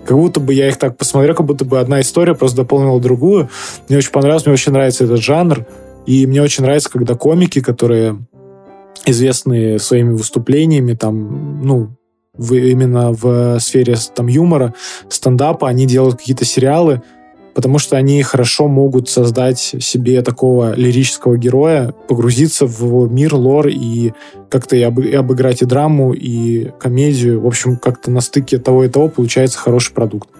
как 0.04 0.18
будто 0.18 0.40
бы 0.40 0.52
я 0.52 0.68
их 0.68 0.76
так 0.76 0.98
посмотрел, 0.98 1.34
как 1.34 1.46
будто 1.46 1.64
бы 1.64 1.80
одна 1.80 2.02
история 2.02 2.34
просто 2.34 2.58
дополнила 2.58 3.00
другую. 3.00 3.48
Мне 3.88 3.96
очень 3.96 4.12
понравилось, 4.12 4.44
мне 4.44 4.52
очень 4.52 4.72
нравится 4.72 5.04
этот 5.04 5.22
жанр. 5.22 5.64
И 6.04 6.26
мне 6.26 6.42
очень 6.42 6.62
нравится, 6.64 6.90
когда 6.90 7.14
комики, 7.14 7.62
которые 7.62 8.18
известны 9.06 9.78
своими 9.78 10.12
выступлениями, 10.12 10.92
там, 10.92 11.64
ну, 11.64 11.96
в, 12.34 12.52
именно 12.54 13.12
в 13.12 13.58
сфере 13.58 13.96
там, 14.14 14.26
юмора, 14.26 14.74
стендапа, 15.08 15.66
они 15.66 15.86
делают 15.86 16.18
какие-то 16.18 16.44
сериалы, 16.44 17.02
потому 17.60 17.78
что 17.78 17.98
они 17.98 18.22
хорошо 18.22 18.68
могут 18.68 19.10
создать 19.10 19.58
себе 19.58 20.22
такого 20.22 20.74
лирического 20.74 21.36
героя, 21.36 21.92
погрузиться 22.08 22.64
в 22.64 23.12
мир, 23.12 23.34
лор 23.34 23.68
и 23.68 24.14
как-то 24.48 24.76
и, 24.76 24.80
об, 24.80 24.98
и 24.98 25.12
обыграть 25.12 25.60
и 25.60 25.66
драму, 25.66 26.14
и 26.14 26.70
комедию. 26.78 27.38
В 27.38 27.46
общем, 27.46 27.76
как-то 27.76 28.10
на 28.10 28.22
стыке 28.22 28.56
того 28.56 28.84
и 28.84 28.88
того 28.88 29.08
получается 29.08 29.58
хороший 29.58 29.92
продукт. 29.92 30.30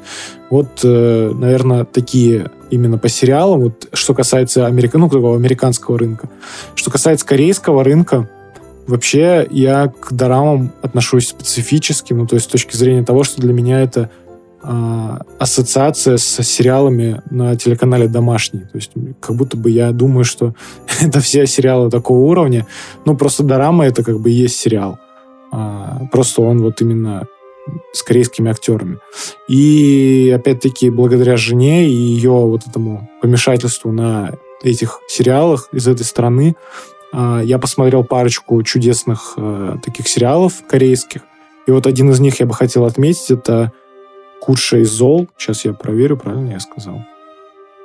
Вот, 0.49 0.81
э, 0.83 1.33
наверное, 1.35 1.85
такие 1.85 2.51
именно 2.71 2.97
по 2.97 3.11
сериалам. 3.11 3.61
Вот, 3.65 3.89
что 3.93 4.15
касается 4.15 4.67
америка... 4.67 4.97
ну, 4.97 5.11
такого 5.11 5.37
американского 5.37 5.99
рынка. 5.99 6.31
Что 6.75 6.91
касается 6.91 7.27
корейского 7.27 7.85
рынка, 7.85 8.31
вообще 8.87 9.47
я 9.51 9.89
к 9.89 10.11
дорамам 10.15 10.73
отношусь 10.81 11.29
специфически, 11.29 12.15
ну, 12.15 12.27
то 12.27 12.37
есть 12.37 12.47
с 12.47 12.51
точки 12.51 12.75
зрения 12.77 13.03
того, 13.03 13.25
что 13.25 13.43
для 13.43 13.53
меня 13.53 13.83
это 13.83 14.09
ассоциация 14.63 16.19
с 16.19 16.43
сериалами 16.43 17.23
на 17.31 17.57
телеканале 17.57 18.09
«Домашний». 18.09 18.61
То 18.61 18.75
есть 18.75 18.93
как 19.21 19.37
будто 19.37 19.57
бы 19.57 19.71
я 19.71 19.93
думаю, 19.93 20.25
что 20.25 20.55
это 21.01 21.21
все 21.21 21.47
сериалы 21.47 21.91
такого 21.91 22.19
уровня. 22.19 22.67
Ну, 23.05 23.17
просто 23.17 23.43
«Дорама»— 23.43 23.87
это 23.87 24.05
как 24.05 24.21
бы 24.21 24.31
есть 24.31 24.57
сериал. 24.57 24.99
А, 25.53 26.03
просто 26.13 26.43
он 26.43 26.63
вот 26.63 26.81
именно 26.83 27.27
с 27.93 28.03
корейскими 28.03 28.51
актерами. 28.51 28.99
И, 29.49 30.33
опять-таки, 30.35 30.91
благодаря 30.91 31.37
жене 31.37 31.89
и 31.89 31.93
ее 31.93 32.31
вот 32.31 32.67
этому 32.67 33.09
помешательству 33.23 33.93
на 33.93 34.33
этих 34.63 35.01
сериалах 35.09 35.69
из 35.73 35.89
этой 35.89 36.05
страны, 36.05 36.55
а, 37.13 37.41
я 37.43 37.59
посмотрел 37.59 38.05
парочку 38.05 38.63
чудесных 38.63 39.37
таких 39.83 40.07
сериалов 40.07 40.63
корейских. 40.69 41.23
И 41.67 41.71
вот 41.71 41.87
один 41.87 42.11
из 42.11 42.21
них 42.21 42.41
я 42.41 42.47
бы 42.47 42.55
хотел 42.55 42.85
отметить, 42.85 43.31
это 43.31 43.73
худшее 44.41 44.83
из 44.83 44.91
зол. 44.91 45.29
Сейчас 45.37 45.65
я 45.65 45.73
проверю, 45.73 46.17
правильно 46.17 46.53
я 46.53 46.61
сказал. 46.61 47.03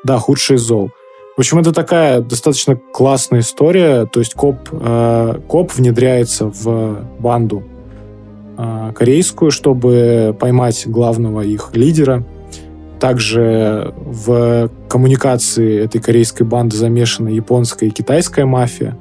Да, 0.03 0.19
худшее 0.19 0.57
из 0.57 0.61
зол. 0.61 0.91
В 1.36 1.40
общем, 1.40 1.60
это 1.60 1.73
такая 1.73 2.22
достаточно 2.22 2.77
классная 2.77 3.41
история. 3.41 4.06
То 4.06 4.19
есть 4.19 4.34
коп, 4.36 4.69
э, 4.72 5.40
коп 5.48 5.73
внедряется 5.73 6.45
в 6.45 7.06
банду 7.19 7.64
э, 8.57 8.91
корейскую, 8.95 9.52
чтобы 9.52 10.36
поймать 10.40 10.88
главного 10.88 11.41
их 11.41 11.72
лидера. 11.73 12.23
Также 12.99 13.94
в 13.98 14.69
коммуникации 14.88 15.84
этой 15.84 15.99
корейской 15.99 16.44
банды 16.44 16.77
замешана 16.77 17.27
японская 17.27 17.90
и 17.90 17.91
китайская 17.91 18.45
мафия. 18.45 18.98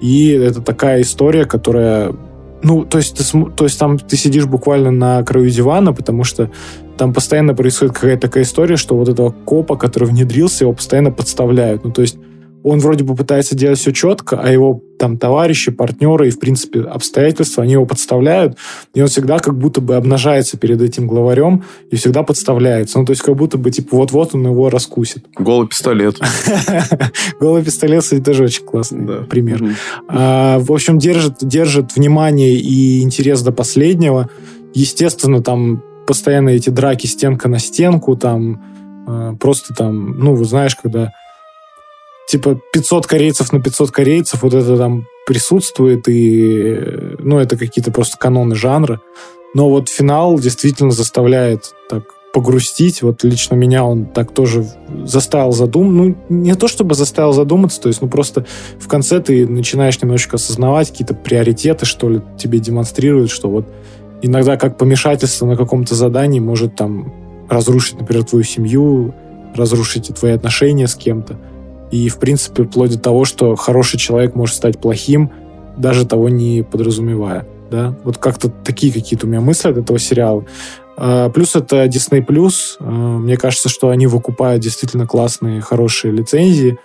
И 0.00 0.30
это 0.30 0.62
такая 0.62 1.02
история, 1.02 1.46
которая 1.46 2.14
ну, 2.62 2.84
то 2.84 2.98
есть, 2.98 3.16
ты, 3.16 3.50
то 3.50 3.64
есть 3.64 3.78
там 3.78 3.98
ты 3.98 4.16
сидишь 4.16 4.46
буквально 4.46 4.90
на 4.90 5.22
краю 5.22 5.50
дивана, 5.50 5.92
потому 5.92 6.24
что 6.24 6.50
там 6.96 7.12
постоянно 7.12 7.54
происходит 7.54 7.94
какая-то 7.94 8.22
такая 8.22 8.44
история, 8.44 8.76
что 8.76 8.96
вот 8.96 9.08
этого 9.08 9.30
копа, 9.30 9.76
который 9.76 10.08
внедрился, 10.08 10.64
его 10.64 10.72
постоянно 10.72 11.10
подставляют. 11.10 11.84
Ну, 11.84 11.90
то 11.90 12.02
есть 12.02 12.16
он 12.62 12.80
вроде 12.80 13.04
бы 13.04 13.14
пытается 13.14 13.54
делать 13.54 13.78
все 13.78 13.92
четко, 13.92 14.40
а 14.40 14.50
его 14.50 14.82
там 14.98 15.18
товарищи, 15.18 15.70
партнеры 15.70 16.28
и, 16.28 16.30
в 16.30 16.40
принципе, 16.40 16.80
обстоятельства, 16.80 17.62
они 17.62 17.74
его 17.74 17.86
подставляют, 17.86 18.56
и 18.94 19.00
он 19.00 19.08
всегда 19.08 19.38
как 19.38 19.56
будто 19.56 19.80
бы 19.80 19.94
обнажается 19.94 20.56
перед 20.56 20.80
этим 20.80 21.06
главарем 21.06 21.64
и 21.90 21.96
всегда 21.96 22.22
подставляется. 22.22 22.98
Ну, 22.98 23.04
то 23.04 23.12
есть 23.12 23.22
как 23.22 23.36
будто 23.36 23.58
бы, 23.58 23.70
типа, 23.70 23.96
вот-вот 23.96 24.34
он 24.34 24.46
его 24.46 24.70
раскусит. 24.70 25.24
Голый 25.38 25.68
пистолет. 25.68 26.18
Голый 27.40 27.62
пистолет, 27.62 28.02
кстати, 28.02 28.22
тоже 28.22 28.44
очень 28.44 28.64
классный 28.64 29.24
пример. 29.24 29.62
А, 30.08 30.58
в 30.58 30.72
общем, 30.72 30.98
держит, 30.98 31.94
внимание 31.94 32.54
и 32.54 33.02
интерес 33.02 33.42
до 33.42 33.52
последнего. 33.52 34.28
Естественно, 34.74 35.42
там 35.42 35.82
постоянно 36.06 36.50
эти 36.50 36.70
драки 36.70 37.06
стенка 37.06 37.48
на 37.48 37.58
стенку, 37.58 38.16
там 38.16 38.62
а, 39.06 39.34
просто 39.34 39.74
там, 39.74 40.18
ну, 40.18 40.42
знаешь, 40.44 40.74
когда 40.74 41.12
типа 42.26 42.60
500 42.72 43.06
корейцев 43.06 43.52
на 43.52 43.60
500 43.60 43.90
корейцев, 43.90 44.42
вот 44.42 44.54
это 44.54 44.76
там 44.76 45.06
присутствует, 45.26 46.08
и, 46.08 46.78
ну, 47.18 47.38
это 47.38 47.56
какие-то 47.56 47.90
просто 47.90 48.16
каноны 48.16 48.54
жанра. 48.54 49.00
Но 49.54 49.70
вот 49.70 49.88
финал 49.88 50.38
действительно 50.38 50.90
заставляет 50.90 51.74
так 51.88 52.04
погрустить. 52.32 53.00
Вот 53.02 53.24
лично 53.24 53.54
меня 53.54 53.84
он 53.84 54.04
так 54.04 54.32
тоже 54.32 54.66
заставил 55.04 55.52
задуматься. 55.52 55.96
Ну, 55.96 56.16
не 56.28 56.54
то 56.54 56.68
чтобы 56.68 56.94
заставил 56.94 57.32
задуматься, 57.32 57.80
то 57.80 57.88
есть, 57.88 58.02
ну, 58.02 58.08
просто 58.08 58.44
в 58.78 58.86
конце 58.88 59.20
ты 59.20 59.48
начинаешь 59.48 60.00
немножечко 60.02 60.36
осознавать 60.36 60.90
какие-то 60.90 61.14
приоритеты, 61.14 61.86
что 61.86 62.10
ли, 62.10 62.20
тебе 62.38 62.58
демонстрируют, 62.58 63.30
что 63.30 63.48
вот 63.48 63.66
иногда 64.20 64.56
как 64.56 64.76
помешательство 64.76 65.46
на 65.46 65.56
каком-то 65.56 65.94
задании 65.94 66.40
может 66.40 66.76
там 66.76 67.12
разрушить, 67.48 67.98
например, 67.98 68.24
твою 68.24 68.44
семью, 68.44 69.14
разрушить 69.54 70.08
твои 70.14 70.32
отношения 70.32 70.88
с 70.88 70.94
кем-то. 70.94 71.38
И, 71.90 72.08
в 72.08 72.18
принципе, 72.18 72.64
вплоть 72.64 72.92
до 72.92 72.98
того, 72.98 73.24
что 73.24 73.54
хороший 73.54 73.98
человек 73.98 74.34
может 74.34 74.56
стать 74.56 74.80
плохим, 74.80 75.30
даже 75.76 76.06
того 76.06 76.28
не 76.28 76.62
подразумевая. 76.62 77.46
Да? 77.70 77.96
Вот 78.04 78.18
как-то 78.18 78.48
такие 78.48 78.92
какие-то 78.92 79.26
у 79.26 79.28
меня 79.28 79.40
мысли 79.40 79.68
от 79.68 79.78
этого 79.78 79.98
сериала. 79.98 80.44
А, 80.96 81.28
плюс 81.30 81.54
это 81.54 81.84
Disney+. 81.84 82.24
А, 82.80 82.84
мне 82.84 83.36
кажется, 83.36 83.68
что 83.68 83.90
они 83.90 84.06
выкупают 84.06 84.62
действительно 84.62 85.06
классные, 85.06 85.60
хорошие 85.60 86.12
лицензии. 86.12 86.78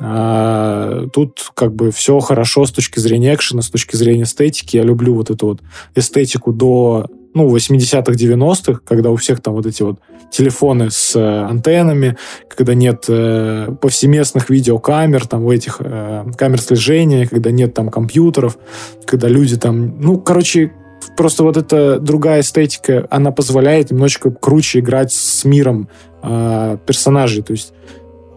А, 0.00 1.06
тут 1.12 1.50
как 1.54 1.74
бы 1.74 1.90
все 1.90 2.18
хорошо 2.20 2.66
с 2.66 2.72
точки 2.72 2.98
зрения 2.98 3.34
экшена, 3.34 3.62
с 3.62 3.70
точки 3.70 3.96
зрения 3.96 4.24
эстетики. 4.24 4.76
Я 4.76 4.82
люблю 4.82 5.14
вот 5.14 5.30
эту 5.30 5.46
вот 5.46 5.60
эстетику 5.94 6.52
до 6.52 7.06
ну, 7.34 7.54
80-х, 7.54 8.12
90-х, 8.12 8.80
когда 8.84 9.10
у 9.10 9.16
всех 9.16 9.40
там 9.40 9.54
вот 9.54 9.66
эти 9.66 9.82
вот 9.82 9.98
телефоны 10.30 10.90
с 10.90 11.14
э, 11.14 11.20
антеннами, 11.20 12.16
когда 12.48 12.74
нет 12.74 13.04
э, 13.08 13.68
повсеместных 13.80 14.50
видеокамер, 14.50 15.26
там, 15.26 15.44
у 15.44 15.52
этих 15.52 15.76
э, 15.80 16.24
камер 16.36 16.60
слежения, 16.60 17.26
когда 17.26 17.50
нет 17.50 17.74
там 17.74 17.90
компьютеров, 17.90 18.58
когда 19.04 19.28
люди 19.28 19.56
там... 19.56 20.00
Ну, 20.00 20.18
короче, 20.18 20.72
просто 21.16 21.42
вот 21.42 21.56
эта 21.56 21.98
другая 21.98 22.40
эстетика, 22.40 23.06
она 23.10 23.30
позволяет 23.30 23.90
немножечко 23.90 24.30
круче 24.30 24.80
играть 24.80 25.12
с 25.12 25.44
миром 25.44 25.88
э, 26.22 26.78
персонажей. 26.86 27.42
То 27.42 27.52
есть 27.52 27.72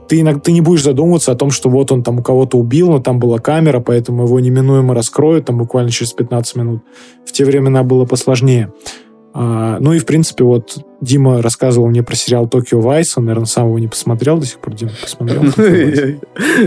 ты, 0.08 0.22
иногда, 0.22 0.40
ты 0.40 0.52
не 0.52 0.62
будешь 0.62 0.84
задумываться 0.84 1.32
о 1.32 1.36
том, 1.36 1.52
что 1.52 1.70
вот 1.70 1.92
он 1.92 2.04
там 2.04 2.20
у 2.20 2.24
кого-то 2.24 2.58
убил, 2.58 2.92
но 2.92 3.00
там 3.00 3.20
была 3.20 3.40
камера, 3.40 3.80
поэтому 3.80 4.24
его 4.24 4.40
неминуемо 4.40 4.94
раскроют 4.94 5.46
там 5.46 5.58
буквально 5.58 5.92
через 5.92 6.14
15 6.14 6.56
минут. 6.56 6.82
В 7.26 7.32
те 7.32 7.46
времена 7.46 7.84
было 7.84 8.06
посложнее. 8.06 8.72
А, 9.38 9.80
ну 9.82 9.92
и, 9.92 10.00
в 10.00 10.06
принципе, 10.06 10.46
вот 10.46 10.78
Дима 11.02 11.42
рассказывал 11.42 11.90
мне 11.90 12.04
про 12.04 12.16
сериал 12.16 12.48
«Токио 12.48 12.80
Вайс». 12.80 13.18
Он, 13.18 13.26
наверное, 13.26 13.46
сам 13.46 13.68
его 13.68 13.80
не 13.80 13.90
посмотрел 13.90 14.38
до 14.38 14.46
сих 14.46 14.60
пор. 14.60 14.76
Дима, 14.76 14.92
посмотрел? 15.02 15.44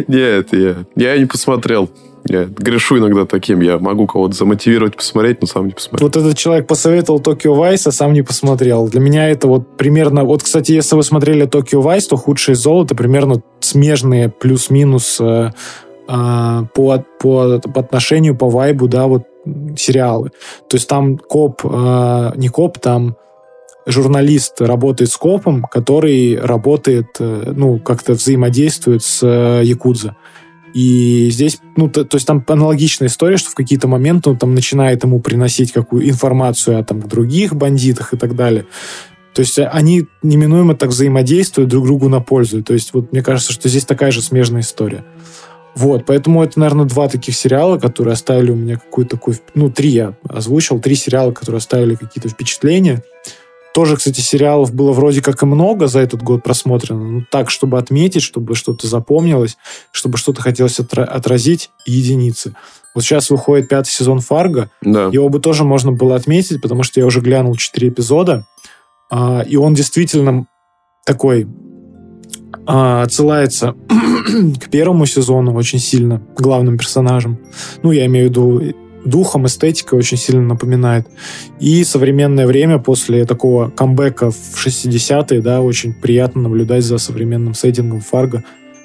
Нет, 0.07 0.49
я, 0.95 1.19
не 1.19 1.25
посмотрел. 1.25 1.89
Я 2.29 2.45
грешу 2.45 2.99
иногда 2.99 3.25
таким. 3.25 3.61
Я 3.61 3.79
могу 3.79 4.07
кого-то 4.07 4.35
замотивировать 4.35 4.97
посмотреть, 4.97 5.41
но 5.41 5.47
сам 5.47 5.67
не 5.67 5.73
посмотрел. 5.73 6.09
Вот 6.09 6.17
этот 6.17 6.37
человек 6.37 6.67
посоветовал 6.67 7.21
Токио 7.21 7.55
Вайс, 7.55 7.87
а 7.87 7.93
сам 7.93 8.13
не 8.13 8.23
посмотрел. 8.23 8.89
Для 8.89 9.01
меня 9.01 9.29
это 9.29 9.49
вот 9.49 9.77
примерно... 9.77 10.25
Вот, 10.25 10.43
кстати, 10.43 10.73
если 10.73 10.97
вы 10.97 11.03
смотрели 11.03 11.47
Токио 11.47 11.81
Вайс, 11.81 12.07
то 12.07 12.17
«Худшее 12.17 12.55
золото» 12.55 12.95
примерно 12.95 13.43
смежные 13.61 14.29
плюс-минус 14.29 15.19
э, 15.21 15.51
э, 16.09 16.63
по, 16.75 17.05
по, 17.21 17.59
по 17.59 17.81
отношению, 17.81 18.37
по 18.37 18.49
вайбу, 18.49 18.89
да, 18.89 19.07
вот 19.07 19.25
сериалы. 19.77 20.31
То 20.69 20.77
есть 20.77 20.89
там 20.89 21.17
коп, 21.19 21.63
э, 21.65 22.33
не 22.37 22.49
коп, 22.49 22.79
там 22.79 23.17
журналист 23.89 24.61
работает 24.61 25.11
с 25.11 25.17
копом, 25.17 25.65
который 25.65 26.39
работает, 26.39 27.17
э, 27.19 27.53
ну, 27.57 27.79
как-то 27.79 28.13
взаимодействует 28.13 29.03
с 29.03 29.21
э, 29.23 29.63
Якудза. 29.65 30.17
И 30.75 31.29
здесь, 31.31 31.61
ну, 31.77 31.89
то, 31.89 32.05
то 32.05 32.17
есть 32.17 32.27
там 32.27 32.45
аналогичная 32.47 33.09
история, 33.09 33.37
что 33.37 33.51
в 33.51 33.55
какие-то 33.55 33.89
моменты 33.89 34.31
он 34.31 34.37
там 34.37 34.55
начинает 34.55 35.05
ему 35.05 35.21
приносить 35.21 35.73
какую 35.73 36.09
информацию 36.09 36.79
о 36.79 36.85
там 36.85 37.01
других 37.01 37.55
бандитах 37.55 38.15
и 38.15 38.17
так 38.17 38.37
далее. 38.37 38.67
То 39.35 39.41
есть 39.41 39.59
они 39.59 40.07
неминуемо 40.23 40.75
так 40.75 40.91
взаимодействуют 40.91 41.71
друг 41.71 41.87
другу 41.87 42.09
на 42.09 42.21
пользу. 42.21 42.63
То 42.63 42.75
есть 42.75 42.93
вот 42.93 43.13
мне 43.13 43.23
кажется, 43.23 43.53
что 43.53 43.69
здесь 43.69 43.85
такая 43.85 44.11
же 44.11 44.21
смежная 44.21 44.63
история. 44.63 45.05
Вот, 45.75 46.07
поэтому 46.07 46.43
это, 46.43 46.59
наверное, 46.59 46.87
два 46.87 47.09
таких 47.09 47.37
сериала, 47.37 47.79
которые 47.79 48.15
оставили 48.15 48.51
у 48.51 48.57
меня 48.57 48.79
какую-то 48.79 49.17
такую... 49.17 49.37
Ну, 49.55 49.71
три 49.71 49.91
я 49.91 50.15
озвучил, 50.29 50.81
три 50.81 50.97
сериала, 50.97 51.31
которые 51.31 51.59
оставили 51.59 51.95
какие-то 51.95 52.29
впечатления. 52.29 53.05
Тоже, 53.79 53.97
кстати, 53.97 54.21
сериалов 54.21 54.75
было 54.75 54.91
вроде 54.91 55.23
как 55.23 55.41
и 55.41 55.47
много 55.47 55.87
за 55.87 56.01
этот 56.01 56.21
год 56.21 56.43
просмотрено. 56.43 57.01
Ну, 57.01 57.23
так, 57.31 57.49
чтобы 57.49 57.79
отметить, 57.79 58.23
чтобы 58.23 58.57
что-то 58.57 58.89
запомнилось, 58.89 59.57
чтобы 59.93 60.19
что-то 60.19 60.43
хотелось 60.43 60.81
отра- 60.81 61.05
отразить, 61.05 61.71
единицы. 61.87 62.57
Вот 62.93 63.05
сейчас 63.05 63.31
выходит 63.31 63.69
пятый 63.69 63.91
сезон 63.91 64.19
Фарго. 64.19 64.69
Да. 64.83 65.11
Его 65.13 65.29
бы 65.29 65.39
тоже 65.39 65.63
можно 65.63 65.93
было 65.93 66.17
отметить, 66.17 66.61
потому 66.61 66.83
что 66.83 66.99
я 66.99 67.07
уже 67.07 67.21
глянул 67.21 67.55
четыре 67.55 67.91
эпизода. 67.91 68.47
А, 69.13 69.43
и 69.43 69.55
он 69.55 69.75
действительно 69.75 70.49
такой 71.07 71.47
а, 72.67 73.03
отсылается 73.03 73.77
к 74.61 74.71
первому 74.71 75.07
сезону 75.07 75.55
очень 75.55 75.79
сильно, 75.79 76.21
главным 76.37 76.79
персонажем. 76.79 77.39
Ну, 77.85 77.93
я 77.93 78.07
имею 78.07 78.27
в 78.27 78.31
виду 78.31 78.75
духом, 79.09 79.47
эстетикой 79.47 79.99
очень 79.99 80.17
сильно 80.17 80.43
напоминает. 80.43 81.07
И 81.61 81.83
современное 81.85 82.47
время 82.47 82.79
после 82.79 83.25
такого 83.25 83.71
камбэка 83.71 84.31
в 84.31 84.67
60-е, 84.67 85.41
да, 85.41 85.61
очень 85.61 85.93
приятно 85.95 86.43
наблюдать 86.43 86.85
за 86.85 86.99
современным 86.99 87.55
сеттингом 87.55 88.01
Фарго. 88.01 88.45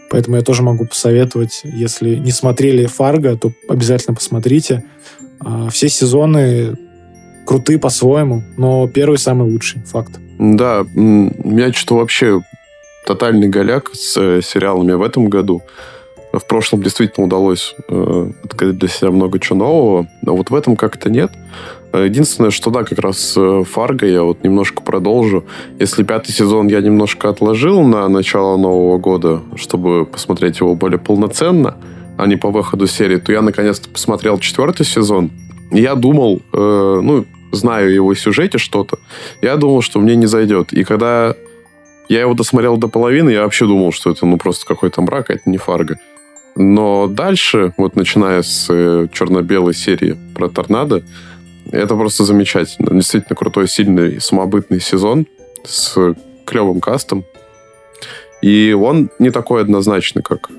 Поэтому 0.09 0.37
я 0.37 0.43
тоже 0.43 0.61
могу 0.61 0.85
посоветовать, 0.85 1.61
если 1.63 2.15
не 2.15 2.31
смотрели 2.31 2.85
Фарго, 2.85 3.35
то 3.35 3.51
обязательно 3.67 4.15
посмотрите. 4.15 4.83
А, 5.39 5.69
все 5.69 5.89
сезоны 5.89 6.77
круты 7.45 7.77
по-своему, 7.79 8.43
но 8.57 8.87
первый 8.87 9.17
самый 9.17 9.49
лучший, 9.49 9.81
факт. 9.83 10.19
Да, 10.39 10.85
меня 10.93 11.73
что-то 11.73 11.95
вообще 11.95 12.41
тотальный 13.05 13.49
голяк 13.49 13.89
с 13.93 14.17
э, 14.17 14.41
сериалами 14.41 14.93
в 14.93 15.01
этом 15.01 15.29
году. 15.29 15.61
В 16.33 16.45
прошлом 16.47 16.81
действительно 16.81 17.27
удалось 17.27 17.75
э, 17.87 18.31
открыть 18.43 18.77
для 18.77 18.89
себя 18.89 19.11
много 19.11 19.39
чего 19.39 19.59
нового, 19.59 20.07
а 20.25 20.31
вот 20.31 20.49
в 20.49 20.55
этом 20.55 20.75
как-то 20.75 21.11
нет. 21.11 21.31
Единственное, 21.93 22.49
что 22.49 22.71
да, 22.71 22.83
как 22.83 22.97
раз 22.97 23.35
э, 23.37 23.63
Фарго 23.69 24.07
я 24.07 24.23
вот 24.23 24.43
немножко 24.43 24.81
продолжу. 24.81 25.45
Если 25.77 26.01
пятый 26.01 26.31
сезон 26.31 26.67
я 26.67 26.81
немножко 26.81 27.29
отложил 27.29 27.83
на 27.83 28.09
начало 28.09 28.57
Нового 28.57 28.97
года, 28.97 29.41
чтобы 29.55 30.07
посмотреть 30.07 30.59
его 30.59 30.73
более 30.73 30.97
полноценно, 30.97 31.77
а 32.17 32.25
не 32.25 32.35
по 32.35 32.49
выходу 32.49 32.87
серии, 32.87 33.17
то 33.17 33.31
я 33.31 33.43
наконец-то 33.43 33.89
посмотрел 33.89 34.39
четвертый 34.39 34.87
сезон. 34.87 35.29
Я 35.69 35.93
думал, 35.93 36.41
э, 36.51 36.99
ну, 37.03 37.25
знаю 37.51 37.93
его 37.93 38.15
сюжете 38.15 38.57
что-то, 38.57 38.97
я 39.43 39.55
думал, 39.57 39.83
что 39.83 39.99
мне 39.99 40.15
не 40.15 40.25
зайдет. 40.25 40.73
И 40.73 40.83
когда 40.83 41.35
я 42.09 42.21
его 42.21 42.33
досмотрел 42.33 42.77
до 42.77 42.87
половины, 42.87 43.29
я 43.29 43.43
вообще 43.43 43.67
думал, 43.67 43.91
что 43.91 44.09
это 44.09 44.25
ну 44.25 44.37
просто 44.37 44.65
какой-то 44.65 45.01
мрак, 45.03 45.29
а 45.29 45.33
это 45.33 45.47
не 45.47 45.57
Фарго. 45.57 45.99
Но 46.55 47.07
дальше, 47.07 47.73
вот 47.77 47.95
начиная 47.95 48.43
с 48.43 48.67
э, 48.69 49.07
черно-белой 49.11 49.73
серии 49.73 50.17
про 50.35 50.49
торнадо, 50.49 51.03
это 51.71 51.95
просто 51.95 52.23
замечательно. 52.23 52.91
Действительно 52.91 53.35
крутой, 53.35 53.67
сильный, 53.67 54.21
самобытный 54.21 54.79
сезон 54.79 55.25
с 55.65 56.15
клевым 56.45 56.79
кастом. 56.79 57.25
И 58.41 58.75
он 58.77 59.09
не 59.19 59.31
такой 59.31 59.61
однозначный, 59.61 60.21
как 60.21 60.49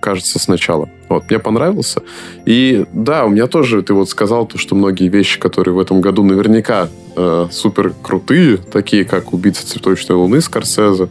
кажется 0.00 0.38
сначала. 0.38 0.88
Вот, 1.08 1.28
мне 1.28 1.38
понравился. 1.38 2.02
И 2.46 2.86
да, 2.92 3.26
у 3.26 3.28
меня 3.28 3.46
тоже, 3.46 3.82
ты 3.82 3.92
вот 3.94 4.08
сказал, 4.08 4.46
то, 4.46 4.58
что 4.58 4.74
многие 4.74 5.08
вещи, 5.08 5.38
которые 5.38 5.74
в 5.74 5.78
этом 5.78 6.00
году 6.00 6.24
наверняка 6.24 6.88
э, 7.16 7.48
супер 7.50 7.92
крутые, 8.02 8.56
такие 8.56 9.04
как 9.04 9.32
«Убийца 9.32 9.66
цветочной 9.66 10.16
луны» 10.16 10.40
Скорсезе 10.40 11.08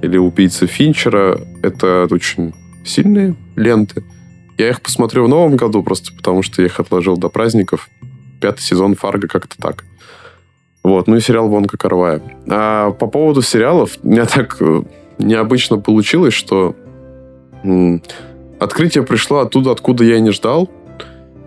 или 0.00 0.16
«Убийца 0.16 0.66
Финчера», 0.66 1.40
это 1.62 2.06
очень 2.10 2.54
сильные 2.88 3.36
ленты. 3.56 4.04
Я 4.56 4.70
их 4.70 4.80
посмотрю 4.80 5.24
в 5.24 5.28
новом 5.28 5.56
году, 5.56 5.82
просто 5.82 6.12
потому 6.12 6.42
что 6.42 6.62
я 6.62 6.66
их 6.66 6.80
отложил 6.80 7.16
до 7.16 7.28
праздников. 7.28 7.88
Пятый 8.40 8.62
сезон 8.62 8.94
Фарго 8.96 9.28
как-то 9.28 9.56
так. 9.56 9.84
Вот, 10.82 11.06
ну 11.06 11.16
и 11.16 11.20
сериал 11.20 11.48
«Вонка 11.48 11.76
Карвая». 11.76 12.22
А 12.48 12.90
по 12.92 13.06
поводу 13.06 13.42
сериалов, 13.42 13.98
у 14.02 14.08
меня 14.08 14.26
так 14.26 14.56
э, 14.60 14.82
необычно 15.18 15.78
получилось, 15.78 16.34
что 16.34 16.74
открытие 18.58 19.04
пришло 19.04 19.40
оттуда, 19.40 19.72
откуда 19.72 20.04
я 20.04 20.16
и 20.16 20.20
не 20.20 20.30
ждал. 20.30 20.70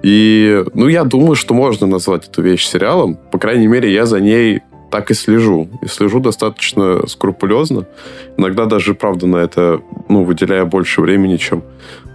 И, 0.03 0.63
ну, 0.73 0.88
я 0.88 1.03
думаю, 1.03 1.35
что 1.35 1.53
можно 1.53 1.88
назвать 1.88 2.27
эту 2.27 2.41
вещь 2.41 2.65
сериалом. 2.65 3.18
По 3.31 3.38
крайней 3.38 3.68
мере, 3.68 3.91
я 3.91 4.05
за 4.05 4.19
ней 4.19 4.61
так 4.91 5.09
и 5.09 5.13
слежу. 5.13 5.69
И 5.81 5.88
слежу 5.88 6.19
достаточно 6.19 7.07
скрупулезно. 7.07 7.88
Иногда 8.38 8.65
даже, 8.65 8.93
правда, 8.93 9.26
на 9.26 9.38
это 9.38 9.81
ну, 10.09 10.23
выделяя 10.23 10.65
больше 10.65 11.01
времени, 11.01 11.38
чем 11.38 11.63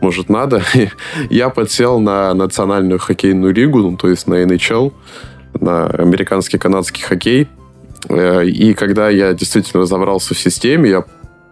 может 0.01 0.29
надо. 0.29 0.63
я 1.31 1.49
подсел 1.49 1.99
на 1.99 2.35
национальную 2.35 2.99
хоккейную 2.99 3.55
лигу, 3.55 3.79
ну, 3.79 3.97
то 3.97 4.09
есть 4.09 4.29
на 4.29 4.45
NHL, 4.45 4.93
на 5.59 5.87
американский 5.87 6.59
канадский 6.59 7.03
хоккей. 7.03 7.49
Э, 8.09 8.45
и 8.45 8.75
когда 8.75 9.09
я 9.09 9.33
действительно 9.33 9.83
разобрался 9.83 10.35
в 10.35 10.39
системе, 10.39 10.91
я, 10.91 11.05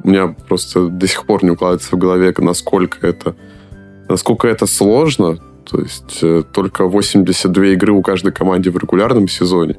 у 0.03 0.09
меня 0.09 0.35
просто 0.47 0.89
до 0.89 1.07
сих 1.09 1.25
пор 1.25 1.43
не 1.43 1.51
укладывается 1.51 1.97
в 1.97 1.99
голове, 1.99 2.35
насколько 2.39 3.07
это, 3.07 3.35
насколько 4.09 4.47
это 4.47 4.67
сложно. 4.67 5.39
То 5.75 5.81
есть 5.81 6.19
э, 6.23 6.45
только 6.53 6.85
82 6.85 7.67
игры 7.73 7.93
у 7.93 8.01
каждой 8.01 8.31
команде 8.31 8.71
в 8.71 8.79
регулярном 8.79 9.27
сезоне 9.27 9.75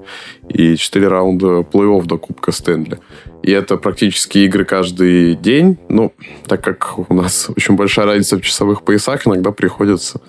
и 0.49 0.75
4 0.75 1.07
раунда 1.07 1.61
плей-офф 1.61 2.05
до 2.05 2.17
Кубка 2.17 2.51
Стэнли. 2.51 2.99
И 3.43 3.51
это 3.51 3.77
практически 3.77 4.39
игры 4.39 4.65
каждый 4.65 5.35
день. 5.35 5.77
Ну, 5.87 6.11
так 6.47 6.61
как 6.61 6.99
у 7.09 7.13
нас 7.13 7.49
очень 7.55 7.77
большая 7.77 8.07
разница 8.07 8.35
в 8.35 8.41
часовых 8.41 8.81
поясах, 8.81 9.25
иногда 9.25 9.51
приходится 9.51 10.19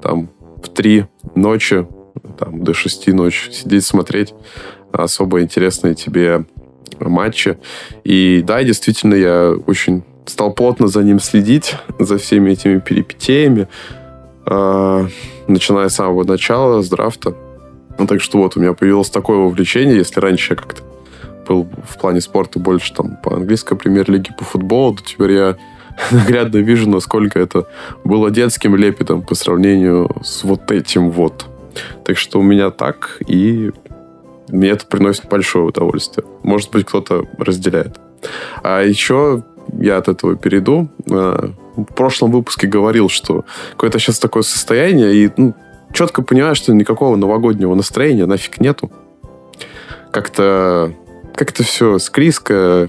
там 0.00 0.30
в 0.62 0.68
3 0.68 1.06
ночи, 1.34 1.88
там, 2.38 2.62
до 2.62 2.72
6 2.72 3.08
ночи 3.08 3.50
сидеть 3.50 3.84
смотреть 3.84 4.32
особо 4.92 5.42
интересные 5.42 5.96
тебе 5.96 6.44
матчи. 7.00 7.58
И 8.04 8.44
да, 8.46 8.62
действительно, 8.62 9.14
я 9.14 9.56
очень 9.66 10.04
стал 10.24 10.52
плотно 10.52 10.86
за 10.86 11.02
ним 11.02 11.18
следить, 11.18 11.74
за 11.98 12.16
всеми 12.16 12.52
этими 12.52 12.78
перипетиями. 12.78 13.66
А, 14.46 15.06
начиная 15.48 15.88
с 15.88 15.96
самого 15.96 16.24
начала, 16.24 16.82
с 16.82 16.88
драфта. 16.88 17.34
Ну, 17.98 18.06
так 18.06 18.20
что 18.20 18.38
вот, 18.38 18.56
у 18.56 18.60
меня 18.60 18.74
появилось 18.74 19.10
такое 19.10 19.38
увлечение, 19.38 19.96
если 19.96 20.20
раньше 20.20 20.52
я 20.52 20.56
как-то 20.56 20.82
был 21.46 21.68
в 21.84 21.98
плане 21.98 22.20
спорта 22.20 22.58
больше 22.58 22.92
там 22.92 23.16
по 23.22 23.34
английской 23.34 23.76
премьер-лиге, 23.76 24.34
по 24.36 24.44
футболу, 24.44 24.96
то 24.96 25.02
теперь 25.04 25.32
я 25.32 25.56
наглядно 26.10 26.58
вижу, 26.58 26.88
насколько 26.88 27.38
это 27.38 27.66
было 28.04 28.30
детским 28.30 28.76
лепетом 28.76 29.22
по 29.22 29.34
сравнению 29.34 30.10
с 30.22 30.44
вот 30.44 30.70
этим 30.70 31.10
вот. 31.10 31.46
Так 32.04 32.18
что 32.18 32.40
у 32.40 32.42
меня 32.42 32.70
так, 32.70 33.18
и 33.26 33.70
мне 34.48 34.70
это 34.70 34.86
приносит 34.86 35.28
большое 35.28 35.66
удовольствие. 35.66 36.26
Может 36.42 36.70
быть, 36.70 36.86
кто-то 36.86 37.24
разделяет. 37.38 37.98
А 38.62 38.82
еще 38.82 39.42
я 39.78 39.98
от 39.98 40.08
этого 40.08 40.36
перейду. 40.36 40.88
А, 41.10 41.50
в 41.76 41.84
прошлом 41.84 42.30
выпуске 42.30 42.66
говорил, 42.66 43.08
что 43.08 43.44
какое-то 43.72 43.98
сейчас 43.98 44.18
такое 44.18 44.42
состояние, 44.42 45.14
и 45.14 45.30
ну, 45.36 45.54
четко 45.92 46.22
понимаю, 46.22 46.54
что 46.54 46.72
никакого 46.74 47.16
новогоднего 47.16 47.74
настроения 47.74 48.26
нафиг 48.26 48.60
нету. 48.60 48.90
Как-то 50.10 50.92
как-то 51.34 51.62
все 51.62 51.98
склизко, 51.98 52.88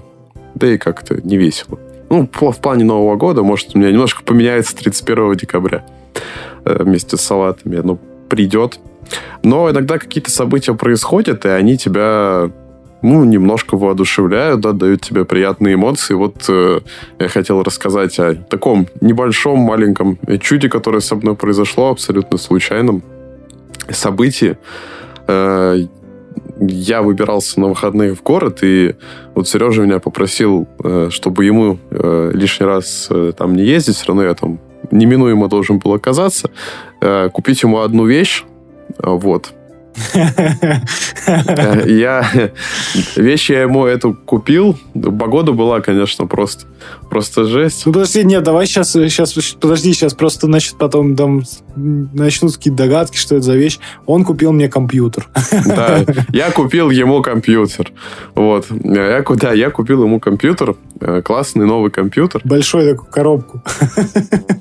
да 0.54 0.72
и 0.72 0.78
как-то 0.78 1.20
не 1.22 1.36
весело. 1.36 1.78
Ну, 2.10 2.28
в 2.32 2.60
плане 2.60 2.84
Нового 2.84 3.16
года, 3.16 3.42
может, 3.42 3.74
у 3.74 3.78
меня 3.78 3.90
немножко 3.90 4.24
поменяется 4.24 4.74
31 4.74 5.34
декабря 5.34 5.84
э, 6.64 6.82
вместе 6.82 7.18
с 7.18 7.20
салатами. 7.20 7.78
Оно 7.78 7.98
придет. 8.28 8.80
Но 9.42 9.70
иногда 9.70 9.98
какие-то 9.98 10.30
события 10.30 10.74
происходят, 10.74 11.44
и 11.44 11.48
они 11.48 11.76
тебя 11.76 12.50
ну, 13.02 13.24
немножко 13.24 13.76
воодушевляют, 13.76 14.60
да, 14.60 14.72
дают 14.72 15.02
тебе 15.02 15.24
приятные 15.24 15.74
эмоции. 15.74 16.14
Вот 16.14 16.44
э, 16.48 16.80
я 17.18 17.28
хотел 17.28 17.62
рассказать 17.62 18.18
о 18.18 18.34
таком 18.34 18.86
небольшом, 19.00 19.60
маленьком 19.60 20.18
чуде, 20.40 20.68
которое 20.68 21.00
со 21.00 21.14
мной 21.16 21.36
произошло, 21.36 21.90
абсолютно 21.90 22.38
случайном 22.38 23.02
событии. 23.90 24.58
Э, 25.26 25.86
я 26.60 27.02
выбирался 27.02 27.60
на 27.60 27.68
выходных 27.68 28.18
в 28.18 28.22
город, 28.22 28.60
и 28.62 28.96
вот 29.34 29.48
Сережа 29.48 29.82
меня 29.82 29.98
попросил, 29.98 30.66
э, 30.82 31.08
чтобы 31.10 31.44
ему 31.44 31.78
э, 31.90 32.30
лишний 32.34 32.66
раз 32.66 33.06
э, 33.10 33.32
там 33.36 33.54
не 33.54 33.64
ездить, 33.64 33.96
все 33.96 34.06
равно 34.08 34.24
я 34.24 34.34
там 34.34 34.58
неминуемо 34.90 35.48
должен 35.48 35.78
был 35.78 35.92
оказаться, 35.92 36.50
купить 37.32 37.62
ему 37.62 37.80
одну 37.80 38.06
вещь, 38.06 38.44
вот, 38.98 39.52
я 41.86 42.50
вещи 43.16 43.52
я 43.52 43.62
ему 43.62 43.86
эту 43.86 44.14
купил. 44.14 44.76
Погода 44.94 45.52
была, 45.52 45.80
конечно, 45.80 46.26
просто, 46.26 46.66
просто 47.10 47.44
жесть. 47.44 47.84
Ну, 47.86 47.92
подожди, 47.92 48.24
нет, 48.24 48.42
давай 48.42 48.66
сейчас, 48.66 48.92
сейчас, 48.92 49.32
подожди, 49.60 49.92
сейчас 49.92 50.14
просто, 50.14 50.46
значит, 50.46 50.76
потом 50.78 51.16
там 51.16 51.42
начнут 51.76 52.56
какие-то 52.56 52.84
догадки, 52.84 53.16
что 53.16 53.36
это 53.36 53.44
за 53.44 53.56
вещь. 53.56 53.78
Он 54.06 54.24
купил 54.24 54.52
мне 54.52 54.68
компьютер. 54.68 55.28
Да, 55.66 56.04
я 56.32 56.50
купил 56.50 56.90
ему 56.90 57.22
компьютер. 57.22 57.92
Вот. 58.34 58.66
Я, 58.70 59.22
да, 59.22 59.52
я 59.52 59.70
купил 59.70 60.04
ему 60.04 60.20
компьютер. 60.20 60.76
Э, 61.00 61.22
классный 61.22 61.66
новый 61.66 61.90
компьютер. 61.90 62.40
Большой 62.44 62.90
такую 62.90 63.10
коробку. 63.10 63.62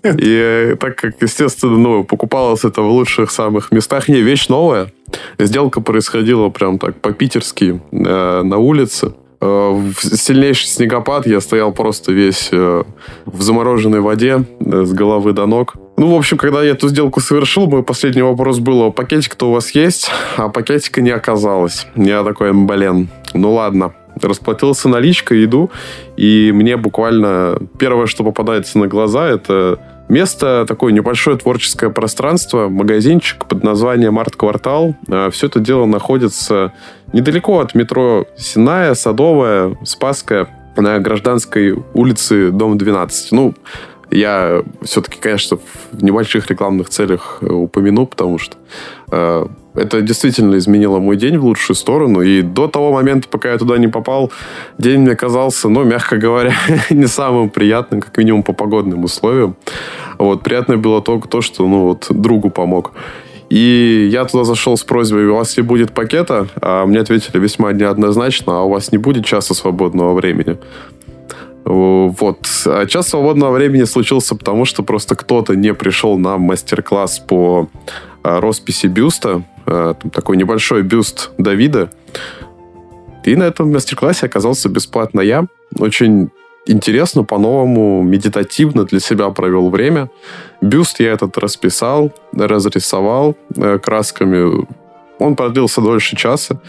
И 0.03 0.75
так 0.79 0.95
как, 0.95 1.21
естественно, 1.21 1.77
ну, 1.77 2.03
покупалось 2.03 2.63
это 2.63 2.81
в 2.81 2.89
лучших 2.89 3.31
самых 3.31 3.71
местах. 3.71 4.07
Не, 4.07 4.21
вещь 4.21 4.47
новая. 4.47 4.91
Сделка 5.39 5.81
происходила 5.81 6.49
прям 6.49 6.79
так 6.79 6.99
по-питерски 7.01 7.81
э, 7.91 8.41
на 8.43 8.57
улице. 8.57 9.13
Э, 9.39 9.71
в 9.71 9.93
сильнейший 10.17 10.67
снегопад 10.67 11.27
я 11.27 11.39
стоял 11.41 11.71
просто 11.71 12.11
весь 12.11 12.49
э, 12.51 12.83
в 13.25 13.41
замороженной 13.41 13.99
воде 13.99 14.43
э, 14.59 14.83
с 14.83 14.93
головы 14.93 15.33
до 15.33 15.45
ног. 15.45 15.75
Ну, 15.97 16.13
в 16.13 16.17
общем, 16.17 16.37
когда 16.37 16.63
я 16.63 16.71
эту 16.71 16.89
сделку 16.89 17.19
совершил, 17.19 17.67
мой 17.67 17.83
последний 17.83 18.21
вопрос 18.21 18.59
был, 18.59 18.91
пакетик-то 18.91 19.49
у 19.49 19.53
вас 19.53 19.71
есть? 19.71 20.09
А 20.37 20.49
пакетика 20.49 21.01
не 21.01 21.11
оказалось. 21.11 21.87
Я 21.95 22.23
такой, 22.23 22.53
блин, 22.53 23.09
ну 23.33 23.53
ладно. 23.53 23.93
Расплатился 24.19 24.89
наличкой, 24.89 25.45
иду, 25.45 25.69
и 26.15 26.51
мне 26.51 26.75
буквально 26.75 27.59
первое, 27.77 28.07
что 28.07 28.23
попадается 28.23 28.79
на 28.79 28.87
глаза, 28.87 29.27
это 29.27 29.79
Место 30.09 30.65
такое 30.67 30.93
небольшое 30.93 31.37
творческое 31.37 31.89
пространство, 31.89 32.69
магазинчик 32.69 33.45
под 33.45 33.63
названием 33.63 34.17
«Арт-квартал». 34.19 34.95
А, 35.09 35.29
Все 35.29 35.47
это 35.47 35.59
дело 35.59 35.85
находится 35.85 36.73
недалеко 37.11 37.59
от 37.59 37.75
метро 37.75 38.25
Синая, 38.37 38.93
Садовая, 38.93 39.77
Спасская, 39.83 40.47
на 40.77 40.99
Гражданской 40.99 41.75
улице, 41.93 42.51
дом 42.51 42.77
12. 42.77 43.31
Ну, 43.31 43.53
я 44.09 44.63
все-таки, 44.83 45.19
конечно, 45.19 45.57
в 45.91 46.03
небольших 46.03 46.49
рекламных 46.49 46.89
целях 46.89 47.39
э, 47.41 47.47
упомяну, 47.47 48.05
потому 48.05 48.37
что 48.37 48.55
э, 49.11 49.47
это 49.77 50.01
действительно 50.01 50.57
изменило 50.57 50.99
мой 50.99 51.15
день 51.15 51.37
в 51.37 51.45
лучшую 51.45 51.75
сторону. 51.75 52.21
И 52.21 52.41
до 52.41 52.67
того 52.67 52.91
момента, 52.91 53.27
пока 53.29 53.51
я 53.51 53.57
туда 53.57 53.77
не 53.77 53.87
попал, 53.87 54.31
день 54.77 55.01
мне 55.01 55.15
казался, 55.15 55.69
ну, 55.69 55.83
мягко 55.83 56.17
говоря, 56.17 56.53
не 56.89 57.07
самым 57.07 57.49
приятным, 57.49 58.01
как 58.01 58.17
минимум 58.17 58.43
по 58.43 58.53
погодным 58.53 59.03
условиям. 59.03 59.55
Вот, 60.17 60.43
приятное 60.43 60.77
было 60.77 61.01
только 61.01 61.27
то, 61.27 61.41
что, 61.41 61.67
ну, 61.67 61.83
вот, 61.83 62.07
другу 62.09 62.49
помог. 62.49 62.91
И 63.49 64.09
я 64.11 64.25
туда 64.25 64.43
зашел 64.43 64.75
с 64.75 64.83
просьбой, 64.83 65.27
у 65.27 65.35
вас 65.35 65.55
не 65.55 65.63
будет 65.63 65.93
пакета, 65.93 66.47
а 66.61 66.85
мне 66.85 66.99
ответили 66.99 67.39
весьма 67.39 67.71
неоднозначно, 67.71 68.59
а 68.59 68.63
у 68.63 68.69
вас 68.69 68.91
не 68.91 68.97
будет 68.97 69.25
часа 69.25 69.53
свободного 69.53 70.13
времени. 70.13 70.57
Вот. 71.63 72.47
А 72.65 72.85
час 72.85 73.09
свободного 73.09 73.51
времени 73.51 73.83
случился 73.83 74.35
потому, 74.35 74.65
что 74.65 74.83
просто 74.83 75.15
кто-то 75.15 75.53
не 75.53 75.73
пришел 75.73 76.17
на 76.17 76.37
мастер-класс 76.37 77.19
по 77.19 77.69
а, 78.23 78.39
росписи 78.39 78.87
бюста. 78.87 79.43
А, 79.67 79.93
там 79.93 80.11
такой 80.11 80.37
небольшой 80.37 80.83
бюст 80.83 81.31
Давида. 81.37 81.89
И 83.25 83.35
на 83.35 83.43
этом 83.43 83.71
мастер-классе 83.71 84.25
оказался 84.25 84.69
бесплатно 84.69 85.21
я. 85.21 85.47
Очень 85.77 86.29
интересно, 86.65 87.23
по-новому, 87.23 88.01
медитативно 88.01 88.85
для 88.85 88.99
себя 88.99 89.29
провел 89.29 89.69
время. 89.69 90.09
Бюст 90.61 90.99
я 90.99 91.11
этот 91.11 91.37
расписал, 91.37 92.13
разрисовал 92.33 93.35
э, 93.55 93.79
красками. 93.79 94.65
Он 95.19 95.35
продлился 95.35 95.81
дольше 95.81 96.15
часа. 96.15 96.61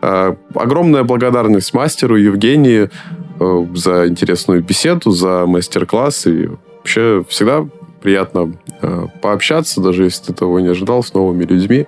Э, 0.00 0.34
огромная 0.54 1.04
благодарность 1.04 1.74
мастеру 1.74 2.16
Евгении 2.16 2.90
Э, 3.38 3.66
за 3.74 4.08
интересную 4.08 4.62
беседу, 4.62 5.10
за 5.10 5.46
мастер-класс. 5.46 6.26
И 6.26 6.48
вообще 6.78 7.24
всегда 7.28 7.66
приятно 8.00 8.52
э, 8.80 9.06
пообщаться, 9.20 9.80
даже 9.80 10.04
если 10.04 10.26
ты 10.26 10.32
того 10.32 10.60
не 10.60 10.68
ожидал, 10.68 11.02
с 11.02 11.12
новыми 11.12 11.44
людьми, 11.44 11.86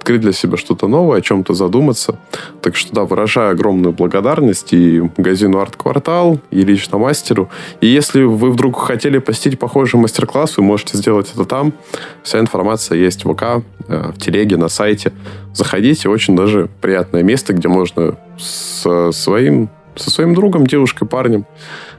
открыть 0.00 0.22
для 0.22 0.32
себя 0.32 0.56
что-то 0.56 0.88
новое, 0.88 1.18
о 1.18 1.20
чем-то 1.20 1.52
задуматься. 1.52 2.18
Так 2.62 2.74
что, 2.74 2.94
да, 2.94 3.04
выражаю 3.04 3.52
огромную 3.52 3.92
благодарность 3.92 4.72
и 4.72 5.02
магазину 5.16 5.58
«Арт-квартал», 5.58 6.40
и 6.50 6.62
лично 6.62 6.96
мастеру. 6.96 7.50
И 7.82 7.86
если 7.86 8.22
вы 8.22 8.50
вдруг 8.50 8.78
хотели 8.78 9.18
посетить 9.18 9.58
похожий 9.58 10.00
мастер-класс, 10.00 10.56
вы 10.56 10.64
можете 10.64 10.96
сделать 10.96 11.30
это 11.34 11.44
там. 11.44 11.74
Вся 12.22 12.40
информация 12.40 12.96
есть 12.96 13.26
в 13.26 13.34
ВК, 13.34 13.62
э, 13.88 14.12
в 14.14 14.18
телеге, 14.18 14.56
на 14.56 14.68
сайте. 14.68 15.12
Заходите, 15.52 16.08
очень 16.08 16.34
даже 16.34 16.70
приятное 16.80 17.22
место, 17.22 17.52
где 17.52 17.68
можно 17.68 18.16
с 18.38 19.12
своим 19.12 19.68
со 19.96 20.08
своим 20.08 20.34
другом, 20.34 20.66
девушкой, 20.66 21.06
парнем, 21.06 21.44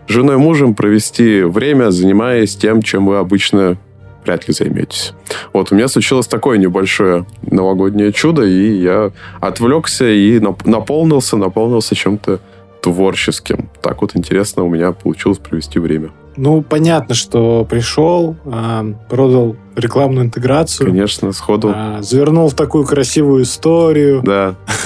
женой, 0.07 0.37
мужем 0.37 0.73
провести 0.73 1.41
время, 1.41 1.91
занимаясь 1.91 2.55
тем, 2.55 2.81
чем 2.81 3.05
вы 3.05 3.17
обычно 3.17 3.77
вряд 4.23 4.47
ли 4.47 4.53
займетесь. 4.53 5.13
Вот, 5.53 5.71
у 5.71 5.75
меня 5.75 5.87
случилось 5.87 6.27
такое 6.27 6.57
небольшое 6.57 7.25
новогоднее 7.43 8.11
чудо, 8.11 8.43
и 8.43 8.73
я 8.77 9.11
отвлекся 9.39 10.09
и 10.09 10.39
наполнился, 10.39 11.37
наполнился 11.37 11.95
чем-то 11.95 12.39
творческим. 12.81 13.69
Так 13.81 14.01
вот 14.01 14.15
интересно 14.15 14.63
у 14.63 14.69
меня 14.69 14.91
получилось 14.91 15.37
провести 15.37 15.79
время. 15.79 16.11
Ну, 16.37 16.61
понятно, 16.61 17.13
что 17.13 17.65
пришел, 17.69 18.35
э, 18.45 18.93
продал 19.09 19.57
рекламную 19.75 20.27
интеграцию. 20.27 20.87
Конечно, 20.87 21.31
сходу. 21.33 21.73
Э, 21.75 21.97
завернул 22.01 22.47
в 22.49 22.53
такую 22.53 22.85
красивую 22.85 23.43
историю. 23.43 24.21
Да. 24.23 24.55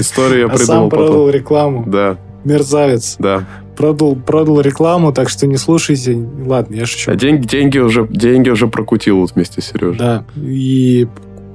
Историю 0.00 0.40
я 0.40 0.48
придумал 0.48 0.54
А 0.54 0.58
сам 0.58 0.90
продал 0.90 1.28
рекламу. 1.30 1.84
Да. 1.86 2.18
Мерзавец. 2.44 3.16
Да. 3.18 3.46
Продал, 3.76 4.16
продал 4.16 4.60
рекламу, 4.60 5.12
так 5.12 5.28
что 5.28 5.46
не 5.46 5.56
слушайте. 5.56 6.28
Ладно, 6.44 6.74
я 6.74 6.86
шучу. 6.86 7.10
А 7.10 7.14
деньги, 7.14 7.46
деньги, 7.46 7.78
уже, 7.78 8.06
деньги 8.08 8.50
уже 8.50 8.66
прокутил 8.66 9.20
вот 9.20 9.32
вместе 9.34 9.60
с 9.60 9.66
Сережей. 9.66 9.98
Да. 9.98 10.24
И 10.36 11.08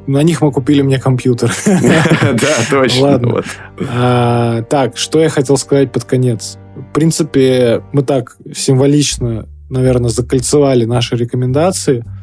на 0.07 0.23
них 0.23 0.41
мы 0.41 0.51
купили 0.51 0.81
мне 0.81 0.99
компьютер. 0.99 1.53
Да, 1.65 2.57
точно. 2.69 3.01
Ладно. 3.01 3.43
А, 3.79 4.61
так, 4.63 4.97
что 4.97 5.19
я 5.19 5.29
хотел 5.29 5.57
сказать 5.57 5.91
под 5.91 6.05
конец. 6.05 6.57
В 6.75 6.93
принципе, 6.93 7.83
мы 7.91 8.03
так 8.03 8.37
символично, 8.55 9.47
наверное, 9.69 10.09
закольцевали 10.09 10.85
наши 10.85 11.15
рекомендации– 11.15 12.03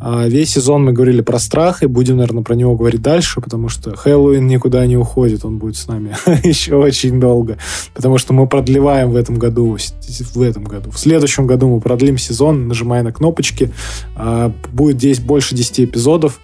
весь 0.00 0.50
сезон 0.50 0.84
мы 0.84 0.92
говорили 0.92 1.20
про 1.20 1.38
страх, 1.38 1.82
и 1.82 1.86
будем, 1.86 2.16
наверное, 2.16 2.42
про 2.42 2.54
него 2.54 2.76
говорить 2.76 3.02
дальше, 3.02 3.40
потому 3.40 3.68
что 3.68 3.96
Хэллоуин 3.96 4.46
никуда 4.46 4.86
не 4.86 4.96
уходит, 4.96 5.44
он 5.44 5.58
будет 5.58 5.76
с 5.76 5.86
нами 5.88 6.16
еще 6.46 6.76
очень 6.76 7.20
долго, 7.20 7.58
потому 7.94 8.18
что 8.18 8.32
мы 8.32 8.46
продлеваем 8.46 9.10
в 9.10 9.16
этом 9.16 9.36
году, 9.36 9.76
в 9.76 10.42
этом 10.42 10.64
году. 10.64 10.90
В 10.90 10.98
следующем 10.98 11.46
году 11.46 11.68
мы 11.68 11.80
продлим 11.80 12.18
сезон, 12.18 12.68
нажимая 12.68 13.02
на 13.02 13.12
кнопочки. 13.12 13.72
А, 14.16 14.52
будет 14.72 14.96
здесь 14.96 15.20
больше 15.20 15.54
10 15.54 15.80
эпизодов, 15.80 16.40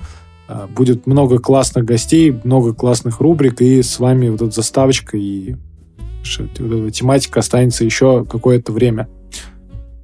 а, 0.49 0.67
будет 0.67 1.07
много 1.07 1.39
классных 1.39 1.85
гостей, 1.85 2.39
много 2.45 2.75
классных 2.75 3.21
рубрик, 3.21 3.61
и 3.61 3.83
с 3.83 3.99
вами 3.99 4.29
вот 4.29 4.43
эта 4.43 4.51
заставочка 4.51 5.17
и 5.17 5.57
тематика 6.93 7.41
останется 7.41 7.85
еще 7.85 8.25
какое-то 8.25 8.73
время. 8.73 9.09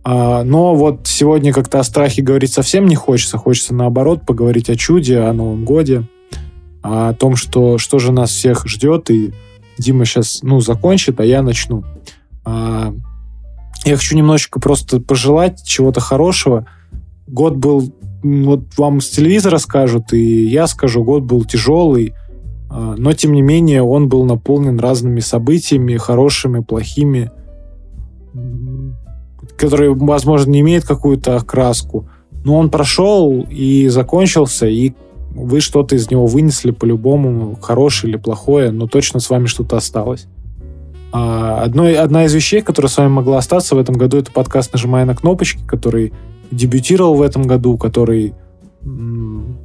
А, 0.02 0.44
но 0.44 0.74
вот 0.74 1.06
сегодня 1.06 1.52
как-то 1.52 1.80
о 1.80 1.84
страхе 1.84 2.22
говорить 2.22 2.52
совсем 2.52 2.86
не 2.86 2.94
хочется. 2.94 3.38
Хочется, 3.38 3.74
наоборот, 3.74 4.24
поговорить 4.26 4.70
о 4.70 4.76
чуде, 4.76 5.18
о 5.20 5.32
Новом 5.32 5.64
Годе, 5.64 6.04
о 6.82 7.12
том, 7.14 7.36
что, 7.36 7.78
что 7.78 7.98
же 7.98 8.12
нас 8.12 8.30
всех 8.30 8.66
ждет. 8.66 9.10
И 9.10 9.32
Дима 9.78 10.04
сейчас 10.04 10.40
ну, 10.42 10.60
закончит, 10.60 11.20
а 11.20 11.24
я 11.24 11.42
начну. 11.42 11.84
А, 12.44 12.94
я 13.84 13.96
хочу 13.96 14.16
немножечко 14.16 14.60
просто 14.60 15.00
пожелать 15.00 15.62
чего-то 15.64 16.00
хорошего. 16.00 16.66
Год 17.26 17.56
был, 17.56 17.92
вот 18.22 18.62
вам 18.76 19.00
с 19.00 19.08
телевизора 19.10 19.58
скажут, 19.58 20.12
и 20.12 20.44
я 20.46 20.66
скажу, 20.66 21.04
год 21.04 21.22
был 21.22 21.44
тяжелый, 21.44 22.14
а, 22.70 22.94
но 22.96 23.12
тем 23.12 23.32
не 23.32 23.42
менее 23.42 23.82
он 23.82 24.08
был 24.08 24.24
наполнен 24.24 24.78
разными 24.78 25.20
событиями, 25.20 25.96
хорошими, 25.96 26.60
плохими, 26.60 27.30
которые, 29.60 29.94
возможно, 29.94 30.50
не 30.50 30.60
имеют 30.60 30.86
какую-то 30.86 31.36
окраску, 31.36 32.08
но 32.44 32.56
он 32.56 32.70
прошел 32.70 33.46
и 33.50 33.88
закончился, 33.88 34.66
и 34.66 34.94
вы 35.32 35.60
что-то 35.60 35.96
из 35.96 36.10
него 36.10 36.26
вынесли 36.26 36.70
по-любому, 36.70 37.56
хорошее 37.60 38.12
или 38.12 38.18
плохое, 38.18 38.70
но 38.70 38.86
точно 38.86 39.20
с 39.20 39.28
вами 39.28 39.46
что-то 39.46 39.76
осталось. 39.76 40.26
А, 41.12 41.62
одно, 41.62 41.84
одна 41.84 42.24
из 42.24 42.32
вещей, 42.32 42.62
которая 42.62 42.88
с 42.88 42.96
вами 42.96 43.10
могла 43.10 43.38
остаться 43.38 43.74
в 43.74 43.78
этом 43.78 43.96
году, 43.96 44.16
это 44.16 44.32
подкаст 44.32 44.72
«Нажимая 44.72 45.04
на 45.04 45.14
кнопочки», 45.14 45.60
который 45.66 46.14
дебютировал 46.50 47.14
в 47.14 47.22
этом 47.22 47.42
году, 47.42 47.76
который, 47.76 48.32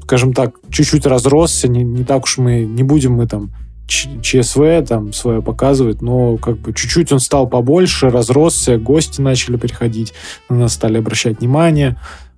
скажем 0.04 0.34
так, 0.34 0.56
чуть-чуть 0.70 1.06
разросся, 1.06 1.70
не, 1.70 1.84
не 1.84 2.04
так 2.04 2.26
уж 2.26 2.38
мы, 2.38 2.66
не 2.66 2.84
будем 2.84 3.14
мы 3.14 3.28
там 3.28 3.52
ЧСВ 3.88 4.84
там 4.88 5.14
свое 5.14 5.42
показывать, 5.42 6.02
но 6.02 6.38
как 6.38 6.58
бы 6.58 6.74
чуть-чуть 6.74 7.12
он 7.12 7.20
стал 7.20 7.48
побольше, 7.48 8.10
разросся, 8.10 8.78
гости 8.78 9.22
начали 9.22 9.58
приходить, 9.58 10.14
на 10.50 10.58
нас 10.58 10.74
стали 10.74 10.98
обращать 10.98 11.40
внимание. 11.40 11.98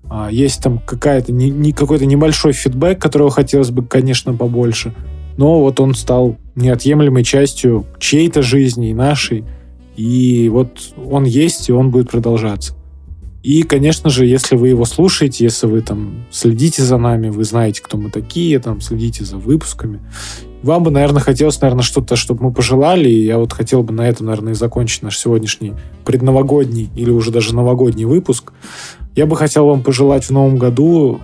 А, 0.10 0.30
есть 0.32 0.62
там 0.62 0.80
какая-то 0.80 1.32
не, 1.32 1.72
какой-то 1.72 2.06
небольшой 2.06 2.54
фидбэк, 2.54 3.00
которого 3.00 3.30
хотелось 3.30 3.72
бы, 3.72 3.86
конечно, 3.86 4.34
побольше. 4.34 4.94
Но 5.38 5.62
вот 5.62 5.80
он 5.80 5.94
стал 5.96 6.38
неотъемлемой 6.56 7.24
частью 7.24 7.86
чьей-то 8.00 8.42
жизни 8.42 8.90
и 8.90 8.94
нашей. 8.94 9.46
И 9.96 10.50
вот 10.50 10.94
он 10.98 11.24
есть, 11.26 11.70
и 11.70 11.74
он 11.74 11.92
будет 11.92 12.10
продолжаться. 12.10 12.74
И, 13.44 13.64
конечно 13.64 14.10
же, 14.10 14.26
если 14.26 14.56
вы 14.56 14.70
его 14.70 14.84
слушаете, 14.84 15.46
если 15.46 15.68
вы 15.68 15.82
там 15.82 16.26
следите 16.32 16.84
за 16.84 16.98
нами, 16.98 17.30
вы 17.30 17.44
знаете, 17.44 17.82
кто 17.82 17.98
мы 17.98 18.10
такие, 18.10 18.60
там 18.60 18.82
следите 18.82 19.24
за 19.24 19.38
выпусками, 19.38 20.02
вам 20.68 20.84
бы, 20.84 20.92
наверное, 20.92 21.22
хотелось, 21.22 21.60
наверное, 21.62 21.84
что-то, 21.84 22.16
чтобы 22.16 22.44
мы 22.44 22.54
пожелали, 22.54 23.10
и 23.10 23.26
я 23.26 23.38
вот 23.38 23.54
хотел 23.54 23.84
бы 23.84 23.94
на 23.94 24.08
этом, 24.08 24.28
наверное, 24.28 24.54
и 24.54 24.56
закончить 24.56 25.02
наш 25.02 25.18
сегодняшний 25.18 25.74
предновогодний 26.06 26.90
или 26.96 27.10
уже 27.10 27.32
даже 27.32 27.56
новогодний 27.56 28.06
выпуск. 28.06 28.54
Я 29.16 29.26
бы 29.26 29.36
хотел 29.36 29.66
вам 29.66 29.82
пожелать 29.82 30.26
в 30.26 30.32
новом 30.32 30.58
году, 30.58 31.20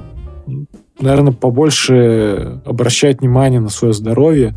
наверное, 1.00 1.34
побольше 1.34 2.62
обращать 2.66 3.22
внимание 3.22 3.60
на 3.60 3.70
свое 3.70 3.94
здоровье, 3.94 4.56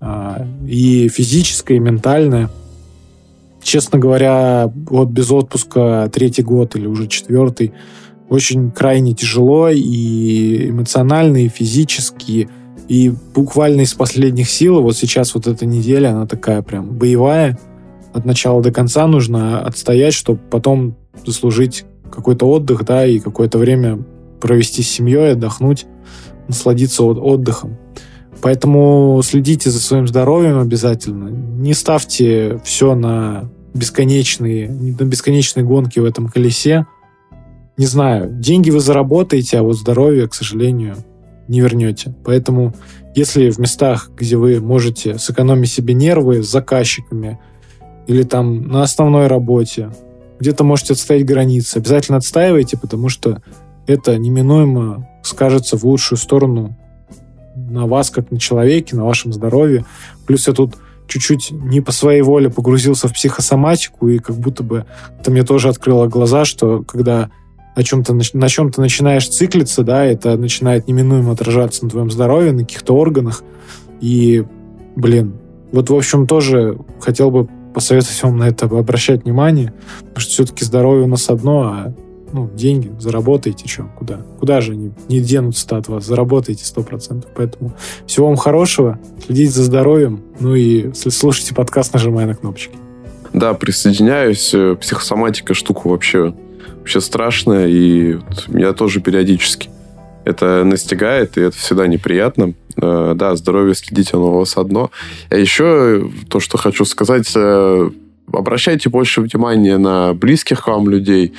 а, 0.00 0.46
и 0.66 1.08
физическое, 1.08 1.76
и 1.76 1.80
ментальное– 1.80 2.50
честно 3.62 3.98
говоря, 3.98 4.70
вот 4.74 5.08
без 5.08 5.30
отпуска 5.30 6.10
третий 6.12 6.42
год 6.42 6.76
или 6.76 6.86
уже 6.86 7.06
четвертый 7.06 7.72
очень 8.28 8.70
крайне 8.70 9.14
тяжело 9.14 9.68
и 9.68 10.70
эмоционально, 10.70 11.44
и 11.44 11.48
физически, 11.48 12.32
и 12.32 12.48
буквально 13.34 13.82
из 13.82 13.94
последних 13.94 14.50
сил. 14.50 14.82
Вот 14.82 14.96
сейчас 14.96 15.34
вот 15.34 15.46
эта 15.46 15.66
неделя, 15.66 16.10
она 16.10 16.26
такая 16.26 16.62
прям 16.62 16.90
боевая. 16.90 17.58
От 18.12 18.24
начала 18.24 18.62
до 18.62 18.70
конца 18.70 19.06
нужно 19.06 19.62
отстоять, 19.62 20.14
чтобы 20.14 20.40
потом 20.50 20.96
заслужить 21.24 21.84
какой-то 22.10 22.46
отдых, 22.46 22.84
да, 22.84 23.06
и 23.06 23.18
какое-то 23.18 23.58
время 23.58 24.04
провести 24.40 24.82
с 24.82 24.90
семьей, 24.90 25.32
отдохнуть, 25.32 25.86
насладиться 26.48 27.04
отдыхом. 27.04 27.78
Поэтому 28.42 29.20
следите 29.24 29.70
за 29.70 29.80
своим 29.80 30.08
здоровьем 30.08 30.58
обязательно. 30.58 31.28
Не 31.28 31.74
ставьте 31.74 32.60
все 32.64 32.94
на 32.94 33.48
бесконечные, 33.72 34.68
на 34.68 35.04
бесконечные 35.04 35.64
гонки 35.64 36.00
в 36.00 36.04
этом 36.04 36.28
колесе. 36.28 36.86
Не 37.78 37.86
знаю, 37.86 38.30
деньги 38.30 38.70
вы 38.70 38.80
заработаете, 38.80 39.58
а 39.58 39.62
вот 39.62 39.76
здоровье, 39.76 40.28
к 40.28 40.34
сожалению, 40.34 40.96
не 41.52 41.60
вернете. 41.60 42.14
Поэтому, 42.24 42.74
если 43.14 43.50
в 43.50 43.58
местах, 43.58 44.10
где 44.16 44.36
вы 44.36 44.60
можете 44.60 45.18
сэкономить 45.18 45.70
себе 45.70 45.94
нервы 45.94 46.42
с 46.42 46.50
заказчиками 46.50 47.38
или 48.06 48.22
там 48.22 48.68
на 48.68 48.82
основной 48.82 49.26
работе, 49.26 49.90
где-то 50.40 50.64
можете 50.64 50.94
отстоять 50.94 51.26
границы, 51.26 51.76
обязательно 51.76 52.18
отстаивайте, 52.18 52.76
потому 52.76 53.08
что 53.08 53.42
это 53.86 54.16
неминуемо 54.16 55.06
скажется 55.22 55.76
в 55.76 55.84
лучшую 55.84 56.18
сторону 56.18 56.76
на 57.54 57.86
вас, 57.86 58.10
как 58.10 58.30
на 58.30 58.38
человеке, 58.38 58.96
на 58.96 59.04
вашем 59.04 59.32
здоровье. 59.32 59.84
Плюс 60.26 60.48
я 60.48 60.54
тут 60.54 60.76
чуть-чуть 61.06 61.50
не 61.50 61.80
по 61.82 61.92
своей 61.92 62.22
воле 62.22 62.48
погрузился 62.48 63.08
в 63.08 63.12
психосоматику, 63.12 64.08
и 64.08 64.18
как 64.18 64.36
будто 64.36 64.62
бы 64.62 64.86
это 65.20 65.30
мне 65.30 65.42
тоже 65.42 65.68
открыло 65.68 66.06
глаза, 66.06 66.44
что 66.46 66.82
когда 66.82 67.30
на 67.76 67.82
чем-то 67.82 68.14
на 68.14 68.48
чем-то 68.48 68.80
начинаешь 68.80 69.28
циклиться, 69.28 69.82
да, 69.82 70.04
это 70.04 70.36
начинает 70.36 70.88
неминуемо 70.88 71.32
отражаться 71.32 71.84
на 71.84 71.90
твоем 71.90 72.10
здоровье, 72.10 72.52
на 72.52 72.60
каких-то 72.60 72.94
органах. 72.94 73.42
И, 74.00 74.44
блин, 74.96 75.34
вот, 75.70 75.88
в 75.88 75.94
общем, 75.94 76.26
тоже 76.26 76.78
хотел 77.00 77.30
бы 77.30 77.48
посоветовать 77.74 78.22
вам 78.22 78.36
на 78.38 78.48
это 78.48 78.66
обращать 78.66 79.24
внимание, 79.24 79.72
потому 80.00 80.20
что 80.20 80.30
все-таки 80.32 80.64
здоровье 80.64 81.04
у 81.04 81.08
нас 81.08 81.30
одно, 81.30 81.62
а 81.62 81.94
ну, 82.32 82.50
деньги, 82.54 82.90
заработаете, 82.98 83.68
что, 83.68 83.84
куда? 83.98 84.20
Куда 84.38 84.60
же 84.60 84.72
они 84.72 84.92
не 85.08 85.20
денутся 85.20 85.76
от 85.76 85.88
вас? 85.88 86.04
Заработаете 86.04 86.64
100%. 86.64 87.26
Поэтому 87.34 87.74
всего 88.06 88.26
вам 88.28 88.36
хорошего, 88.36 88.98
следите 89.24 89.50
за 89.50 89.64
здоровьем, 89.64 90.22
ну 90.40 90.54
и 90.54 90.92
слушайте 90.94 91.54
подкаст, 91.54 91.92
нажимая 91.92 92.26
на 92.26 92.34
кнопочки. 92.34 92.76
Да, 93.32 93.54
присоединяюсь. 93.54 94.52
Э, 94.52 94.76
психосоматика 94.78 95.54
штука 95.54 95.88
вообще, 95.88 96.34
вообще 96.82 97.00
страшная, 97.00 97.66
и 97.66 98.14
вот 98.14 98.48
меня 98.48 98.72
тоже 98.72 99.00
периодически 99.00 99.70
это 100.24 100.62
настигает, 100.64 101.36
и 101.36 101.40
это 101.40 101.56
всегда 101.56 101.88
неприятно. 101.88 102.54
Э, 102.76 103.14
да, 103.16 103.34
здоровье 103.34 103.74
следите, 103.74 104.10
оно 104.14 104.34
у 104.34 104.38
вас 104.38 104.56
одно. 104.56 104.90
А 105.30 105.36
еще 105.36 106.08
то, 106.28 106.38
что 106.38 106.58
хочу 106.58 106.84
сказать, 106.84 107.32
э, 107.34 107.90
обращайте 108.32 108.88
больше 108.88 109.20
внимания 109.20 109.78
на 109.78 110.14
близких 110.14 110.62
к 110.62 110.68
вам 110.68 110.88
людей, 110.88 111.34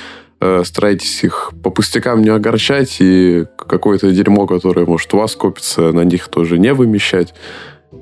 Э, 0.46 0.62
старайтесь 0.62 1.24
их 1.24 1.52
по 1.62 1.70
пустякам 1.70 2.20
не 2.20 2.28
огорчать 2.28 2.96
и 3.00 3.46
какое-то 3.56 4.10
дерьмо, 4.12 4.46
которое, 4.46 4.84
может, 4.84 5.14
у 5.14 5.16
вас 5.16 5.34
копится, 5.36 5.90
на 5.92 6.02
них 6.02 6.28
тоже 6.28 6.58
не 6.58 6.74
вымещать. 6.74 7.32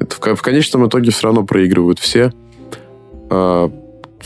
Это 0.01 0.17
в, 0.17 0.37
в 0.37 0.43
конечном 0.43 0.89
итоге 0.89 1.13
все 1.13 1.29
равно 1.29 1.45
проигрывают 1.45 2.01
все. 2.01 2.33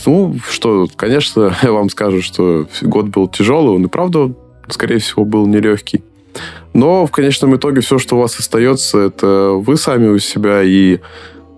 Ну, 0.05 0.35
что, 0.49 0.87
конечно, 0.95 1.55
я 1.63 1.71
вам 1.71 1.89
скажу, 1.89 2.21
что 2.21 2.67
год 2.81 3.07
был 3.07 3.27
тяжелый, 3.27 3.75
он 3.75 3.85
и 3.85 3.87
правда, 3.87 4.33
скорее 4.69 4.99
всего, 4.99 5.25
был 5.25 5.47
нелегкий. 5.47 6.03
Но 6.73 7.05
в 7.05 7.11
конечном 7.11 7.55
итоге 7.55 7.81
все, 7.81 7.97
что 7.97 8.17
у 8.17 8.19
вас 8.19 8.37
остается, 8.39 8.99
это 8.99 9.51
вы 9.53 9.77
сами 9.77 10.07
у 10.07 10.19
себя 10.19 10.61
и 10.61 10.95
э, 10.95 10.99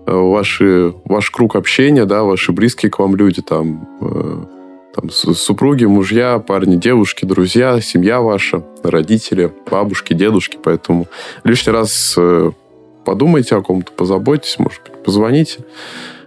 ваши, 0.06 0.94
ваш 1.04 1.30
круг 1.30 1.56
общения, 1.56 2.06
да, 2.06 2.22
ваши 2.22 2.52
близкие 2.52 2.90
к 2.90 2.98
вам 2.98 3.16
люди, 3.16 3.42
там, 3.42 3.86
э, 4.00 4.44
там, 4.94 5.10
супруги, 5.10 5.84
мужья, 5.84 6.38
парни, 6.38 6.76
девушки, 6.76 7.24
друзья, 7.24 7.80
семья 7.80 8.20
ваша, 8.20 8.64
родители, 8.82 9.52
бабушки, 9.70 10.14
дедушки. 10.14 10.58
Поэтому 10.62 11.06
лишний 11.44 11.72
раз 11.72 12.14
э, 12.16 12.50
подумайте 13.04 13.56
о 13.56 13.62
ком-то, 13.62 13.92
позаботьтесь, 13.92 14.58
может 14.58 14.82
быть, 14.82 15.02
позвоните. 15.04 15.64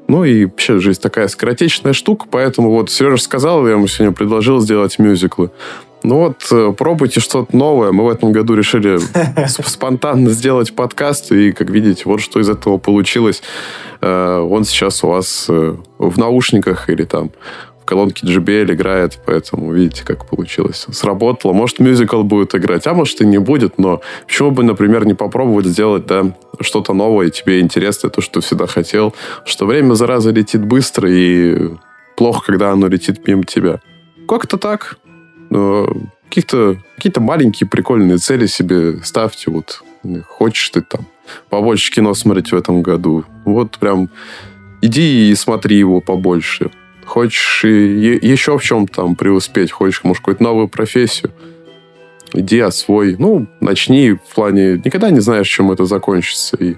Ну 0.07 0.23
и 0.23 0.45
вообще 0.45 0.79
жизнь 0.79 1.01
такая 1.01 1.27
скоротечная 1.27 1.93
штука, 1.93 2.25
поэтому 2.29 2.69
вот 2.69 2.91
Сережа 2.91 3.21
сказал, 3.21 3.65
я 3.65 3.73
ему 3.73 3.87
сегодня 3.87 4.13
предложил 4.13 4.59
сделать 4.59 4.99
мюзиклы. 4.99 5.49
Ну 6.03 6.17
вот, 6.17 6.45
э, 6.51 6.73
пробуйте 6.77 7.21
что-то 7.21 7.55
новое. 7.55 7.93
Мы 7.93 8.03
в 8.03 8.09
этом 8.09 8.33
году 8.33 8.55
решили 8.55 8.99
спонтанно 9.47 10.29
сделать 10.31 10.75
подкаст, 10.75 11.31
и, 11.31 11.53
как 11.53 11.69
видите, 11.69 12.03
вот 12.05 12.19
что 12.19 12.41
из 12.41 12.49
этого 12.49 12.77
получилось. 12.77 13.41
Э, 14.01 14.39
он 14.39 14.65
сейчас 14.65 15.03
у 15.05 15.07
вас 15.07 15.47
в 15.47 16.17
наушниках 16.17 16.89
или 16.89 17.05
там 17.05 17.31
колонке 17.93 18.25
JBL 18.25 18.73
играет, 18.73 19.19
поэтому 19.23 19.71
видите, 19.71 20.03
как 20.03 20.25
получилось. 20.25 20.87
Сработало. 20.91 21.53
Может, 21.53 21.77
мюзикл 21.77 22.23
будет 22.23 22.55
играть, 22.55 22.87
а 22.87 22.93
может 22.95 23.21
и 23.21 23.25
не 23.25 23.37
будет, 23.37 23.77
но 23.77 24.01
почему 24.25 24.49
бы, 24.49 24.63
например, 24.63 25.05
не 25.05 25.13
попробовать 25.13 25.67
сделать 25.67 26.07
да, 26.07 26.35
что-то 26.59 26.93
новое, 26.93 27.29
тебе 27.29 27.59
интересно, 27.59 28.09
то, 28.09 28.19
что 28.19 28.41
всегда 28.41 28.65
хотел, 28.65 29.13
что 29.45 29.67
время, 29.67 29.93
зараза, 29.93 30.31
летит 30.31 30.65
быстро, 30.65 31.07
и 31.07 31.69
плохо, 32.17 32.47
когда 32.47 32.71
оно 32.71 32.87
летит 32.87 33.27
мимо 33.27 33.43
тебя. 33.43 33.79
Как-то 34.27 34.57
так. 34.57 34.97
Какие-то 35.49 36.77
какие 36.95 37.13
маленькие 37.19 37.69
прикольные 37.69 38.17
цели 38.17 38.47
себе 38.47 39.03
ставьте. 39.03 39.51
Вот 39.51 39.83
хочешь 40.27 40.67
ты 40.69 40.81
там 40.81 41.05
побольше 41.51 41.91
кино 41.93 42.15
смотреть 42.15 42.51
в 42.51 42.55
этом 42.55 42.81
году. 42.81 43.23
Вот 43.45 43.77
прям 43.77 44.09
иди 44.81 45.29
и 45.29 45.35
смотри 45.35 45.77
его 45.77 46.01
побольше 46.01 46.71
хочешь 47.05 47.65
и 47.65 48.19
еще 48.21 48.57
в 48.57 48.63
чем 48.63 48.87
там 48.87 49.15
преуспеть, 49.15 49.71
хочешь, 49.71 50.03
может, 50.03 50.21
какую-то 50.21 50.43
новую 50.43 50.67
профессию, 50.67 51.31
иди 52.33 52.59
освой. 52.59 53.15
Ну, 53.17 53.47
начни 53.59 54.11
в 54.11 54.35
плане... 54.35 54.81
Никогда 54.83 55.09
не 55.09 55.19
знаешь, 55.19 55.47
чем 55.47 55.71
это 55.71 55.85
закончится. 55.85 56.57
И 56.57 56.75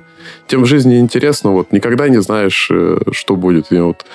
тем 0.48 0.64
в 0.64 0.66
жизни 0.66 1.00
интересно, 1.00 1.52
вот 1.52 1.72
никогда 1.72 2.10
не 2.10 2.22
знаешь, 2.22 2.70
э, 2.72 3.00
что 3.12 3.36
будет. 3.36 3.72
И 3.72 3.80
вот 3.80 4.06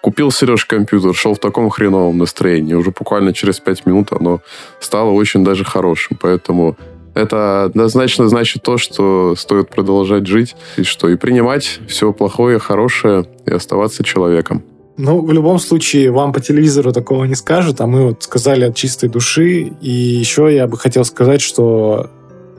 купил 0.00 0.30
Сереж 0.30 0.64
компьютер, 0.64 1.14
шел 1.14 1.34
в 1.34 1.40
таком 1.40 1.70
хреновом 1.70 2.18
настроении. 2.18 2.74
Уже 2.74 2.90
буквально 2.90 3.32
через 3.32 3.60
пять 3.60 3.86
минут 3.86 4.12
оно 4.12 4.40
стало 4.80 5.10
очень 5.10 5.44
даже 5.44 5.64
хорошим. 5.64 6.16
Поэтому 6.20 6.76
это 7.14 7.64
однозначно 7.64 8.28
значит 8.28 8.62
то, 8.62 8.78
что 8.78 9.34
стоит 9.36 9.70
продолжать 9.70 10.26
жить, 10.26 10.54
и 10.76 10.84
что 10.84 11.08
и 11.08 11.16
принимать 11.16 11.80
все 11.88 12.12
плохое, 12.12 12.58
хорошее, 12.58 13.26
и 13.46 13.50
оставаться 13.50 14.04
человеком. 14.04 14.62
Ну, 14.98 15.24
в 15.24 15.32
любом 15.32 15.60
случае, 15.60 16.10
вам 16.10 16.32
по 16.32 16.40
телевизору 16.40 16.92
такого 16.92 17.24
не 17.24 17.36
скажут, 17.36 17.80
а 17.80 17.86
мы 17.86 18.08
вот 18.08 18.24
сказали 18.24 18.64
от 18.64 18.74
чистой 18.74 19.08
души. 19.08 19.72
И 19.80 19.90
еще 19.90 20.52
я 20.52 20.66
бы 20.66 20.76
хотел 20.76 21.04
сказать, 21.04 21.40
что 21.40 22.10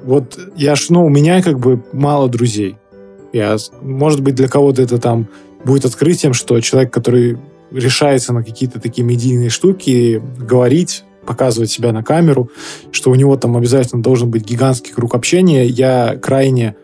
вот 0.05 0.39
я 0.55 0.75
ж, 0.75 0.85
ну, 0.87 1.05
у 1.05 1.09
меня 1.09 1.43
как 1.43 1.59
бы 1.59 1.83
мало 1.91 2.29
друзей. 2.29 2.77
Я, 3.33 3.57
может 3.81 4.21
быть, 4.21 4.35
для 4.35 4.47
кого-то 4.47 4.81
это 4.81 4.97
там 4.99 5.27
будет 5.65 5.83
открытием, 5.83 6.33
что 6.33 6.61
человек, 6.61 6.93
который 6.93 7.37
решается 7.71 8.31
на 8.31 8.41
какие-то 8.41 8.79
такие 8.79 9.03
медийные 9.03 9.49
штуки, 9.49 10.23
говорить, 10.39 11.03
показывать 11.25 11.69
себя 11.69 11.91
на 11.91 12.03
камеру, 12.03 12.49
что 12.91 13.11
у 13.11 13.15
него 13.15 13.35
там 13.35 13.57
обязательно 13.57 14.01
должен 14.01 14.31
быть 14.31 14.45
гигантский 14.45 14.93
круг 14.93 15.13
общения. 15.13 15.65
Я 15.65 16.15
крайне 16.15 16.77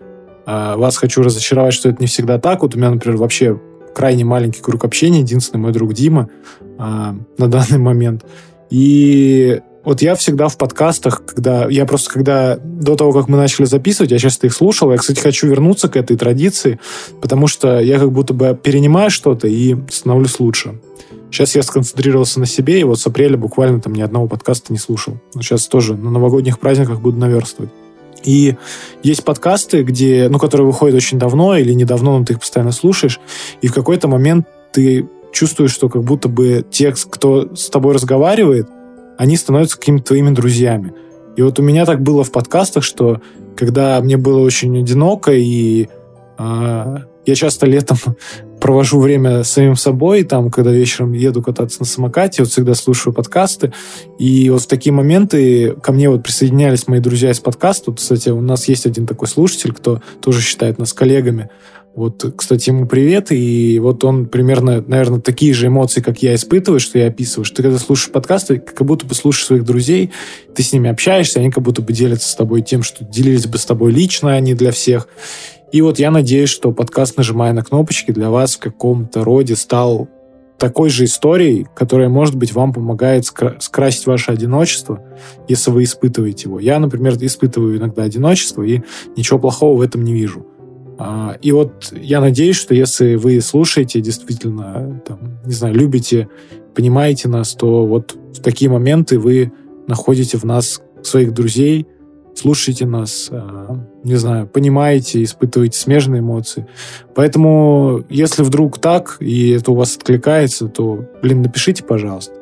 э, 0.45 0.75
вас 0.75 0.97
хочу 0.97 1.23
разочаровать, 1.23 1.73
что 1.73 1.87
это 1.87 2.01
не 2.01 2.07
всегда 2.07 2.39
так. 2.39 2.61
Вот 2.61 2.75
у 2.75 2.77
меня, 2.77 2.91
например, 2.91 3.17
вообще 3.17 3.57
крайне 3.95 4.25
маленький 4.25 4.61
круг 4.61 4.83
общения, 4.83 5.21
единственный 5.21 5.61
мой 5.61 5.71
друг 5.71 5.93
Дима 5.93 6.29
э, 6.61 6.73
на 6.77 7.47
данный 7.47 7.79
момент. 7.79 8.25
И 8.69 9.61
вот 9.83 10.01
я 10.01 10.15
всегда 10.15 10.47
в 10.47 10.57
подкастах, 10.57 11.23
когда 11.25 11.67
я 11.69 11.85
просто 11.85 12.11
когда 12.11 12.57
до 12.57 12.95
того, 12.95 13.13
как 13.13 13.27
мы 13.29 13.37
начали 13.37 13.65
записывать, 13.65 14.11
я 14.11 14.17
часто 14.17 14.47
их 14.47 14.53
слушал. 14.53 14.91
Я, 14.91 14.97
кстати, 14.97 15.19
хочу 15.19 15.47
вернуться 15.47 15.87
к 15.87 15.95
этой 15.95 16.17
традиции, 16.17 16.79
потому 17.21 17.47
что 17.47 17.79
я 17.79 17.99
как 17.99 18.11
будто 18.11 18.33
бы 18.33 18.59
перенимаю 18.61 19.09
что-то 19.09 19.47
и 19.47 19.75
становлюсь 19.89 20.39
лучше. 20.39 20.79
Сейчас 21.31 21.55
я 21.55 21.63
сконцентрировался 21.63 22.39
на 22.39 22.45
себе, 22.45 22.79
и 22.79 22.83
вот 22.83 22.99
с 22.99 23.07
апреля 23.07 23.37
буквально 23.37 23.79
там 23.79 23.93
ни 23.93 24.01
одного 24.01 24.27
подкаста 24.27 24.73
не 24.73 24.79
слушал. 24.79 25.17
Сейчас 25.35 25.67
тоже 25.67 25.95
на 25.95 26.09
новогодних 26.09 26.59
праздниках 26.59 26.99
буду 26.99 27.17
наверстывать. 27.17 27.69
И 28.25 28.55
есть 29.03 29.23
подкасты, 29.23 29.83
где, 29.83 30.27
ну, 30.29 30.39
которые 30.39 30.67
выходят 30.67 30.95
очень 30.95 31.19
давно 31.19 31.55
или 31.55 31.73
недавно, 31.73 32.17
но 32.17 32.25
ты 32.25 32.33
их 32.33 32.39
постоянно 32.39 32.71
слушаешь, 32.71 33.19
и 33.61 33.67
в 33.67 33.73
какой-то 33.73 34.07
момент 34.07 34.47
ты 34.71 35.07
чувствуешь, 35.31 35.71
что 35.71 35.89
как 35.89 36.03
будто 36.03 36.27
бы 36.27 36.65
те, 36.69 36.91
кто 36.91 37.55
с 37.55 37.69
тобой 37.69 37.93
разговаривает, 37.93 38.67
они 39.17 39.37
становятся 39.37 39.77
какими-то 39.77 40.05
твоими 40.05 40.31
друзьями. 40.31 40.93
И 41.35 41.41
вот 41.41 41.59
у 41.59 41.61
меня 41.61 41.85
так 41.85 42.01
было 42.01 42.23
в 42.23 42.31
подкастах, 42.31 42.83
что 42.83 43.21
когда 43.55 43.99
мне 44.01 44.17
было 44.17 44.39
очень 44.39 44.79
одиноко, 44.79 45.33
и 45.33 45.87
э, 46.37 46.97
я 47.25 47.35
часто 47.35 47.65
летом 47.65 47.97
провожу 48.65 48.99
время 48.99 49.43
самим 49.43 49.75
собой, 49.75 50.23
там, 50.23 50.49
когда 50.49 50.71
вечером 50.71 51.13
еду 51.13 51.43
кататься 51.43 51.81
на 51.81 51.85
самокате, 51.85 52.41
вот 52.41 52.51
всегда 52.51 52.73
слушаю 52.73 53.13
подкасты, 53.13 53.71
и 54.17 54.49
вот 54.49 54.63
в 54.63 54.67
такие 54.67 54.91
моменты 54.91 55.75
ко 55.83 55.91
мне 55.91 56.09
вот 56.09 56.23
присоединялись 56.23 56.87
мои 56.87 56.99
друзья 56.99 57.29
из 57.29 57.39
подкаста. 57.39 57.91
Вот, 57.91 57.99
кстати, 57.99 58.29
у 58.29 58.41
нас 58.41 58.67
есть 58.67 58.87
один 58.87 59.05
такой 59.05 59.27
слушатель, 59.27 59.71
кто 59.71 60.01
тоже 60.19 60.41
считает 60.41 60.79
нас 60.79 60.93
коллегами. 60.93 61.51
Вот, 61.93 62.33
кстати, 62.35 62.69
ему 62.69 62.87
привет, 62.87 63.27
и 63.29 63.77
вот 63.77 64.03
он 64.03 64.25
примерно, 64.25 64.83
наверное, 64.85 65.21
такие 65.21 65.53
же 65.53 65.67
эмоции, 65.67 66.01
как 66.01 66.23
я 66.23 66.33
испытываю, 66.33 66.79
что 66.79 66.97
я 66.97 67.07
описываю, 67.07 67.45
что 67.45 67.57
ты 67.57 67.63
когда 67.63 67.77
слушаешь 67.77 68.11
подкасты, 68.11 68.57
как 68.57 68.85
будто 68.85 69.05
бы 69.05 69.13
слушаешь 69.13 69.45
своих 69.45 69.63
друзей, 69.63 70.11
ты 70.55 70.63
с 70.63 70.73
ними 70.73 70.89
общаешься, 70.89 71.39
они 71.39 71.51
как 71.51 71.63
будто 71.63 71.83
бы 71.83 71.93
делятся 71.93 72.27
с 72.27 72.35
тобой 72.35 72.63
тем, 72.63 72.81
что 72.81 73.05
делились 73.05 73.45
бы 73.45 73.59
с 73.59 73.65
тобой 73.65 73.91
лично, 73.93 74.33
а 74.33 74.39
не 74.39 74.55
для 74.55 74.71
всех. 74.71 75.07
И 75.71 75.81
вот 75.81 75.99
я 75.99 76.11
надеюсь, 76.11 76.49
что 76.49 76.71
подкаст 76.71 77.17
«Нажимая 77.17 77.53
на 77.53 77.63
кнопочки» 77.63 78.11
для 78.11 78.29
вас 78.29 78.55
в 78.55 78.59
каком-то 78.59 79.23
роде 79.23 79.55
стал 79.55 80.07
такой 80.57 80.89
же 80.89 81.05
историей, 81.05 81.67
которая, 81.75 82.07
может 82.07 82.35
быть, 82.35 82.53
вам 82.53 82.71
помогает 82.71 83.23
скра- 83.23 83.59
скрасить 83.59 84.05
ваше 84.05 84.31
одиночество, 84.31 85.03
если 85.47 85.71
вы 85.71 85.83
испытываете 85.83 86.47
его. 86.47 86.59
Я, 86.59 86.79
например, 86.79 87.17
испытываю 87.19 87.77
иногда 87.77 88.03
одиночество, 88.03 88.63
и 88.63 88.81
ничего 89.17 89.39
плохого 89.39 89.77
в 89.77 89.81
этом 89.81 90.03
не 90.03 90.13
вижу. 90.13 90.45
А, 90.97 91.37
и 91.41 91.51
вот 91.51 91.91
я 91.91 92.21
надеюсь, 92.21 92.55
что 92.55 92.73
если 92.73 93.15
вы 93.15 93.41
слушаете, 93.41 93.99
действительно, 93.99 95.01
там, 95.05 95.39
не 95.45 95.53
знаю, 95.53 95.75
любите, 95.75 96.29
понимаете 96.73 97.27
нас, 97.27 97.53
то 97.53 97.85
вот 97.85 98.15
в 98.33 98.41
такие 98.41 98.71
моменты 98.71 99.19
вы 99.19 99.51
находите 99.87 100.37
в 100.37 100.45
нас 100.45 100.81
своих 101.03 101.33
друзей, 101.33 101.85
слушаете 102.35 102.85
нас, 102.85 103.29
а, 103.31 103.77
не 104.03 104.15
знаю, 104.15 104.47
понимаете, 104.47 105.23
испытываете 105.23 105.79
смежные 105.79 106.19
эмоции. 106.19 106.67
Поэтому, 107.15 108.03
если 108.09 108.43
вдруг 108.43 108.79
так, 108.79 109.17
и 109.19 109.51
это 109.51 109.71
у 109.71 109.75
вас 109.75 109.95
откликается, 109.95 110.67
то, 110.67 111.05
блин, 111.21 111.41
напишите, 111.41 111.83
пожалуйста. 111.83 112.33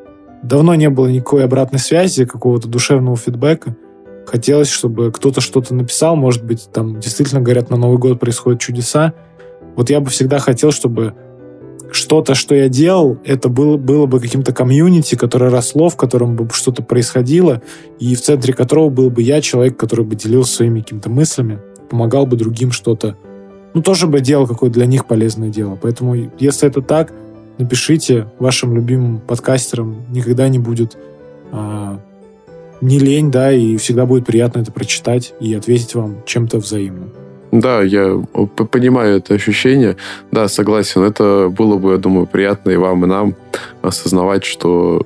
Давно 0.41 0.75
не 0.75 0.89
было 0.89 1.07
никакой 1.07 1.45
обратной 1.45 1.79
связи, 1.79 2.25
какого-то 2.25 2.67
душевного 2.67 3.15
фидбэка. 3.15 3.77
Хотелось, 4.25 4.69
чтобы 4.69 5.11
кто-то 5.11 5.41
что-то 5.41 5.73
написал, 5.73 6.15
может 6.15 6.43
быть, 6.43 6.69
там 6.71 6.99
действительно, 6.99 7.41
говорят, 7.41 7.69
на 7.69 7.77
Новый 7.77 7.97
год 7.97 8.19
происходят 8.19 8.59
чудеса. 8.59 9.13
Вот 9.75 9.89
я 9.89 9.99
бы 9.99 10.09
всегда 10.09 10.39
хотел, 10.39 10.71
чтобы 10.71 11.13
что-то, 11.95 12.35
что 12.35 12.55
я 12.55 12.69
делал, 12.69 13.17
это 13.25 13.49
было, 13.49 13.77
было 13.77 14.05
бы 14.05 14.19
каким-то 14.19 14.53
комьюнити, 14.53 15.15
которое 15.15 15.49
росло, 15.49 15.89
в 15.89 15.97
котором 15.97 16.35
бы 16.35 16.47
что-то 16.51 16.83
происходило, 16.83 17.61
и 17.99 18.15
в 18.15 18.21
центре 18.21 18.53
которого 18.53 18.89
был 18.89 19.09
бы 19.09 19.21
я, 19.21 19.41
человек, 19.41 19.77
который 19.77 20.05
бы 20.05 20.15
делился 20.15 20.55
своими 20.55 20.81
какими-то 20.81 21.09
мыслями, 21.09 21.59
помогал 21.89 22.25
бы 22.25 22.37
другим 22.37 22.71
что-то, 22.71 23.17
ну, 23.73 23.81
тоже 23.81 24.07
бы 24.07 24.19
делал 24.19 24.47
какое-то 24.47 24.75
для 24.75 24.85
них 24.85 25.05
полезное 25.05 25.49
дело. 25.49 25.77
Поэтому, 25.81 26.15
если 26.37 26.67
это 26.67 26.81
так, 26.81 27.11
напишите 27.57 28.27
вашим 28.39 28.75
любимым 28.75 29.19
подкастерам, 29.19 30.05
никогда 30.11 30.47
не 30.47 30.59
будет 30.59 30.97
а, 31.51 31.99
не 32.81 32.99
лень, 32.99 33.31
да, 33.31 33.51
и 33.51 33.77
всегда 33.77 34.05
будет 34.05 34.25
приятно 34.25 34.59
это 34.59 34.71
прочитать 34.71 35.33
и 35.39 35.53
ответить 35.53 35.95
вам 35.95 36.17
чем-то 36.25 36.57
взаимным. 36.57 37.11
Да, 37.53 37.83
я 37.83 38.19
понимаю 38.71 39.17
это 39.17 39.35
ощущение. 39.35 39.95
Да, 40.31 40.47
согласен. 40.47 41.03
Это 41.03 41.53
было 41.55 41.77
бы, 41.77 41.91
я 41.91 41.97
думаю, 41.97 42.25
приятно 42.25 42.71
и 42.71 42.77
вам, 42.77 43.05
и 43.05 43.07
нам 43.07 43.35
осознавать, 43.83 44.43
что 44.43 45.05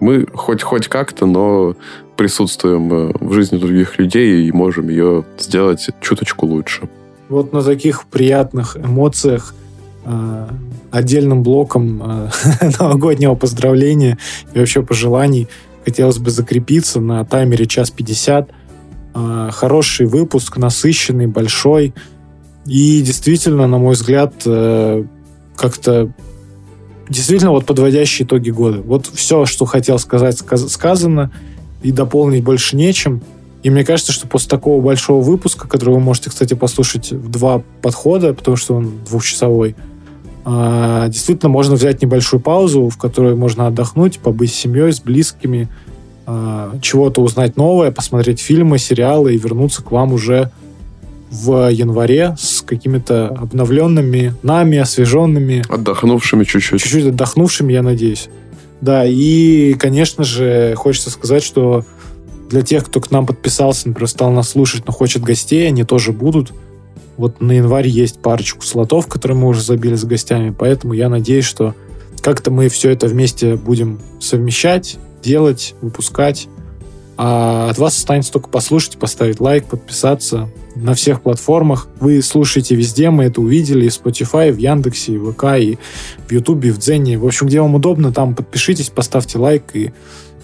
мы 0.00 0.26
хоть 0.32 0.62
хоть 0.62 0.88
как-то, 0.88 1.26
но 1.26 1.76
присутствуем 2.16 2.90
э, 2.90 3.12
в 3.20 3.34
жизни 3.34 3.58
других 3.58 3.98
людей 3.98 4.48
и 4.48 4.52
можем 4.52 4.88
ее 4.88 5.26
сделать 5.38 5.86
чуточку 6.00 6.46
лучше. 6.46 6.88
Вот 7.28 7.52
на 7.52 7.62
таких 7.62 8.06
приятных 8.06 8.78
эмоциях 8.78 9.54
э, 10.06 10.48
отдельным 10.90 11.42
блоком 11.42 12.02
э, 12.02 12.30
новогоднего 12.80 13.34
поздравления 13.34 14.16
и 14.54 14.58
вообще 14.58 14.82
пожеланий 14.82 15.48
хотелось 15.84 16.16
бы 16.16 16.30
закрепиться 16.30 17.00
на 17.00 17.26
таймере 17.26 17.66
час 17.66 17.90
пятьдесят– 17.90 18.48
хороший 19.14 20.06
выпуск, 20.06 20.56
насыщенный, 20.56 21.26
большой. 21.26 21.94
И 22.66 23.02
действительно, 23.02 23.66
на 23.66 23.78
мой 23.78 23.94
взгляд, 23.94 24.34
э, 24.46 25.04
как-то 25.56 26.12
действительно 27.08 27.50
вот 27.50 27.66
подводящие 27.66 28.26
итоги 28.26 28.50
года. 28.50 28.80
Вот 28.82 29.06
все, 29.06 29.44
что 29.44 29.66
хотел 29.66 29.98
сказать, 29.98 30.38
сказано, 30.68 31.30
и 31.82 31.92
дополнить 31.92 32.42
больше 32.42 32.76
нечем. 32.76 33.22
И 33.62 33.70
мне 33.70 33.84
кажется, 33.84 34.12
что 34.12 34.26
после 34.26 34.50
такого 34.50 34.82
большого 34.82 35.22
выпуска, 35.22 35.68
который 35.68 35.94
вы 35.94 36.00
можете, 36.00 36.30
кстати, 36.30 36.54
послушать 36.54 37.12
в 37.12 37.30
два 37.30 37.62
подхода, 37.82 38.34
потому 38.34 38.56
что 38.56 38.74
он 38.74 39.04
двухчасовой, 39.06 39.74
а, 40.44 41.08
действительно 41.08 41.48
можно 41.48 41.74
взять 41.74 42.02
небольшую 42.02 42.40
паузу, 42.40 42.88
в 42.88 42.98
которой 42.98 43.34
можно 43.34 43.66
отдохнуть, 43.66 44.18
побыть 44.18 44.52
с 44.52 44.56
семьей, 44.56 44.92
с 44.92 45.00
близкими, 45.00 45.68
чего-то 46.80 47.20
узнать 47.20 47.56
новое, 47.56 47.90
посмотреть 47.90 48.40
фильмы, 48.40 48.78
сериалы 48.78 49.34
и 49.34 49.38
вернуться 49.38 49.82
к 49.82 49.90
вам 49.90 50.12
уже 50.12 50.50
в 51.30 51.68
январе 51.70 52.36
с 52.38 52.62
какими-то 52.62 53.28
обновленными, 53.28 54.34
нами, 54.42 54.78
освеженными. 54.78 55.64
Отдохнувшими 55.68 56.44
чуть-чуть. 56.44 56.80
Чуть-чуть 56.80 57.06
отдохнувшими, 57.06 57.72
я 57.72 57.82
надеюсь. 57.82 58.28
Да, 58.80 59.04
и, 59.04 59.74
конечно 59.74 60.24
же, 60.24 60.74
хочется 60.76 61.10
сказать, 61.10 61.42
что 61.42 61.84
для 62.50 62.62
тех, 62.62 62.84
кто 62.84 63.00
к 63.00 63.10
нам 63.10 63.26
подписался, 63.26 63.88
например, 63.88 64.08
стал 64.08 64.30
нас 64.30 64.50
слушать, 64.50 64.84
но 64.86 64.92
хочет 64.92 65.22
гостей, 65.22 65.66
они 65.66 65.84
тоже 65.84 66.12
будут. 66.12 66.52
Вот 67.16 67.40
на 67.40 67.52
январь 67.52 67.88
есть 67.88 68.18
парочку 68.20 68.64
слотов, 68.64 69.06
которые 69.06 69.38
мы 69.38 69.48
уже 69.48 69.62
забили 69.62 69.94
с 69.94 70.04
гостями, 70.04 70.54
поэтому 70.56 70.92
я 70.94 71.08
надеюсь, 71.08 71.44
что 71.44 71.74
как-то 72.22 72.50
мы 72.50 72.68
все 72.68 72.90
это 72.90 73.06
вместе 73.06 73.56
будем 73.56 74.00
совмещать, 74.20 74.98
делать, 75.24 75.74
выпускать. 75.80 76.48
А 77.16 77.70
от 77.70 77.78
вас 77.78 77.96
останется 77.96 78.32
только 78.32 78.48
послушать, 78.48 78.98
поставить 78.98 79.40
лайк, 79.40 79.66
подписаться 79.66 80.48
на 80.74 80.94
всех 80.94 81.22
платформах. 81.22 81.88
Вы 82.00 82.20
слушаете 82.22 82.74
везде, 82.74 83.10
мы 83.10 83.24
это 83.24 83.40
увидели, 83.40 83.86
и 83.86 83.88
в 83.88 83.92
Spotify, 83.92 84.48
и 84.48 84.52
в 84.52 84.58
Яндексе, 84.58 85.14
и 85.14 85.18
в 85.18 85.32
ВК, 85.32 85.44
и 85.58 85.78
в 86.26 86.32
Ютубе, 86.32 86.70
и 86.70 86.72
в 86.72 86.78
Дзене. 86.78 87.18
В 87.18 87.24
общем, 87.24 87.46
где 87.46 87.60
вам 87.60 87.76
удобно, 87.76 88.12
там 88.12 88.34
подпишитесь, 88.34 88.90
поставьте 88.90 89.38
лайк 89.38 89.64
и 89.74 89.92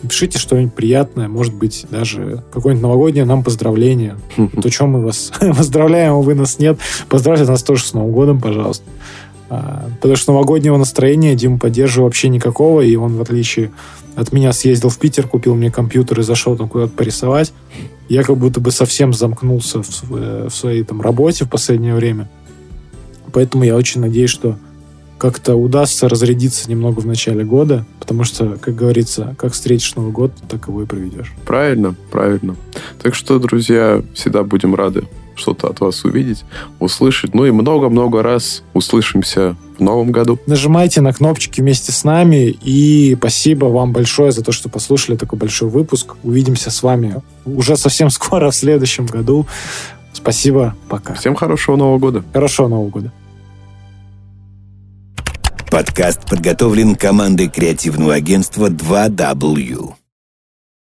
Пишите 0.08 0.38
что-нибудь 0.38 0.72
приятное, 0.72 1.28
может 1.28 1.54
быть, 1.54 1.86
даже 1.90 2.42
какое-нибудь 2.52 2.82
новогоднее 2.82 3.26
нам 3.26 3.44
поздравление. 3.44 4.16
То, 4.62 4.70
чем 4.70 4.90
мы 4.90 5.04
вас 5.04 5.30
поздравляем, 5.40 6.14
а 6.14 6.20
вы 6.20 6.34
нас 6.34 6.58
нет. 6.58 6.78
Поздравьте 7.08 7.44
нас 7.44 7.62
тоже 7.62 7.84
с 7.84 7.92
Новым 7.92 8.12
годом, 8.12 8.40
пожалуйста. 8.40 8.84
А, 9.50 9.90
потому 10.00 10.16
что 10.16 10.32
новогоднего 10.32 10.78
настроения 10.78 11.34
Дима 11.34 11.58
поддерживал 11.58 12.06
вообще 12.06 12.28
никакого, 12.28 12.80
и 12.80 12.96
он, 12.96 13.16
в 13.16 13.20
отличие 13.20 13.72
от 14.16 14.32
меня, 14.32 14.52
съездил 14.52 14.88
в 14.88 14.98
Питер, 14.98 15.26
купил 15.26 15.54
мне 15.54 15.70
компьютер 15.70 16.20
и 16.20 16.22
зашел 16.22 16.56
там 16.56 16.68
куда-то 16.68 16.92
порисовать. 16.92 17.52
Я 18.08 18.22
как 18.22 18.36
будто 18.36 18.60
бы 18.60 18.70
совсем 18.70 19.12
замкнулся 19.12 19.82
в, 19.82 20.16
э, 20.16 20.48
в 20.48 20.54
своей 20.54 20.82
там 20.82 21.00
работе 21.00 21.44
в 21.44 21.48
последнее 21.50 21.94
время. 21.94 22.28
Поэтому 23.32 23.64
я 23.64 23.76
очень 23.76 24.00
надеюсь, 24.00 24.30
что 24.30 24.58
как-то 25.18 25.54
удастся 25.54 26.08
разрядиться 26.08 26.70
немного 26.70 27.00
в 27.00 27.06
начале 27.06 27.44
года, 27.44 27.84
потому 28.00 28.24
что, 28.24 28.56
как 28.60 28.74
говорится, 28.74 29.36
как 29.38 29.52
встретишь 29.52 29.94
Новый 29.94 30.12
год, 30.12 30.32
так 30.48 30.66
его 30.66 30.82
и 30.82 30.86
проведешь. 30.86 31.34
Правильно, 31.44 31.94
правильно. 32.10 32.56
Так 33.02 33.14
что, 33.14 33.38
друзья, 33.38 34.02
всегда 34.14 34.42
будем 34.42 34.74
рады 34.74 35.04
что-то 35.40 35.68
от 35.68 35.80
вас 35.80 36.04
увидеть, 36.04 36.44
услышать. 36.78 37.34
Ну 37.34 37.46
и 37.46 37.50
много-много 37.50 38.22
раз 38.22 38.62
услышимся 38.74 39.56
в 39.78 39.82
новом 39.82 40.12
году. 40.12 40.38
Нажимайте 40.46 41.00
на 41.00 41.12
кнопочки 41.12 41.60
вместе 41.60 41.90
с 41.92 42.04
нами. 42.04 42.56
И 42.62 43.16
спасибо 43.18 43.66
вам 43.66 43.92
большое 43.92 44.30
за 44.30 44.42
то, 44.42 44.52
что 44.52 44.68
послушали 44.68 45.16
такой 45.16 45.38
большой 45.38 45.68
выпуск. 45.68 46.14
Увидимся 46.22 46.70
с 46.70 46.82
вами 46.82 47.22
уже 47.44 47.76
совсем 47.76 48.10
скоро 48.10 48.50
в 48.50 48.54
следующем 48.54 49.06
году. 49.06 49.46
Спасибо, 50.12 50.76
пока. 50.88 51.14
Всем 51.14 51.34
хорошего 51.34 51.76
Нового 51.76 51.98
года. 51.98 52.24
Хорошего 52.32 52.68
Нового 52.68 52.90
года. 52.90 53.12
Подкаст 55.70 56.28
подготовлен 56.28 56.96
командой 56.96 57.48
креативного 57.48 58.14
агентства 58.14 58.68
2W. 58.68 59.99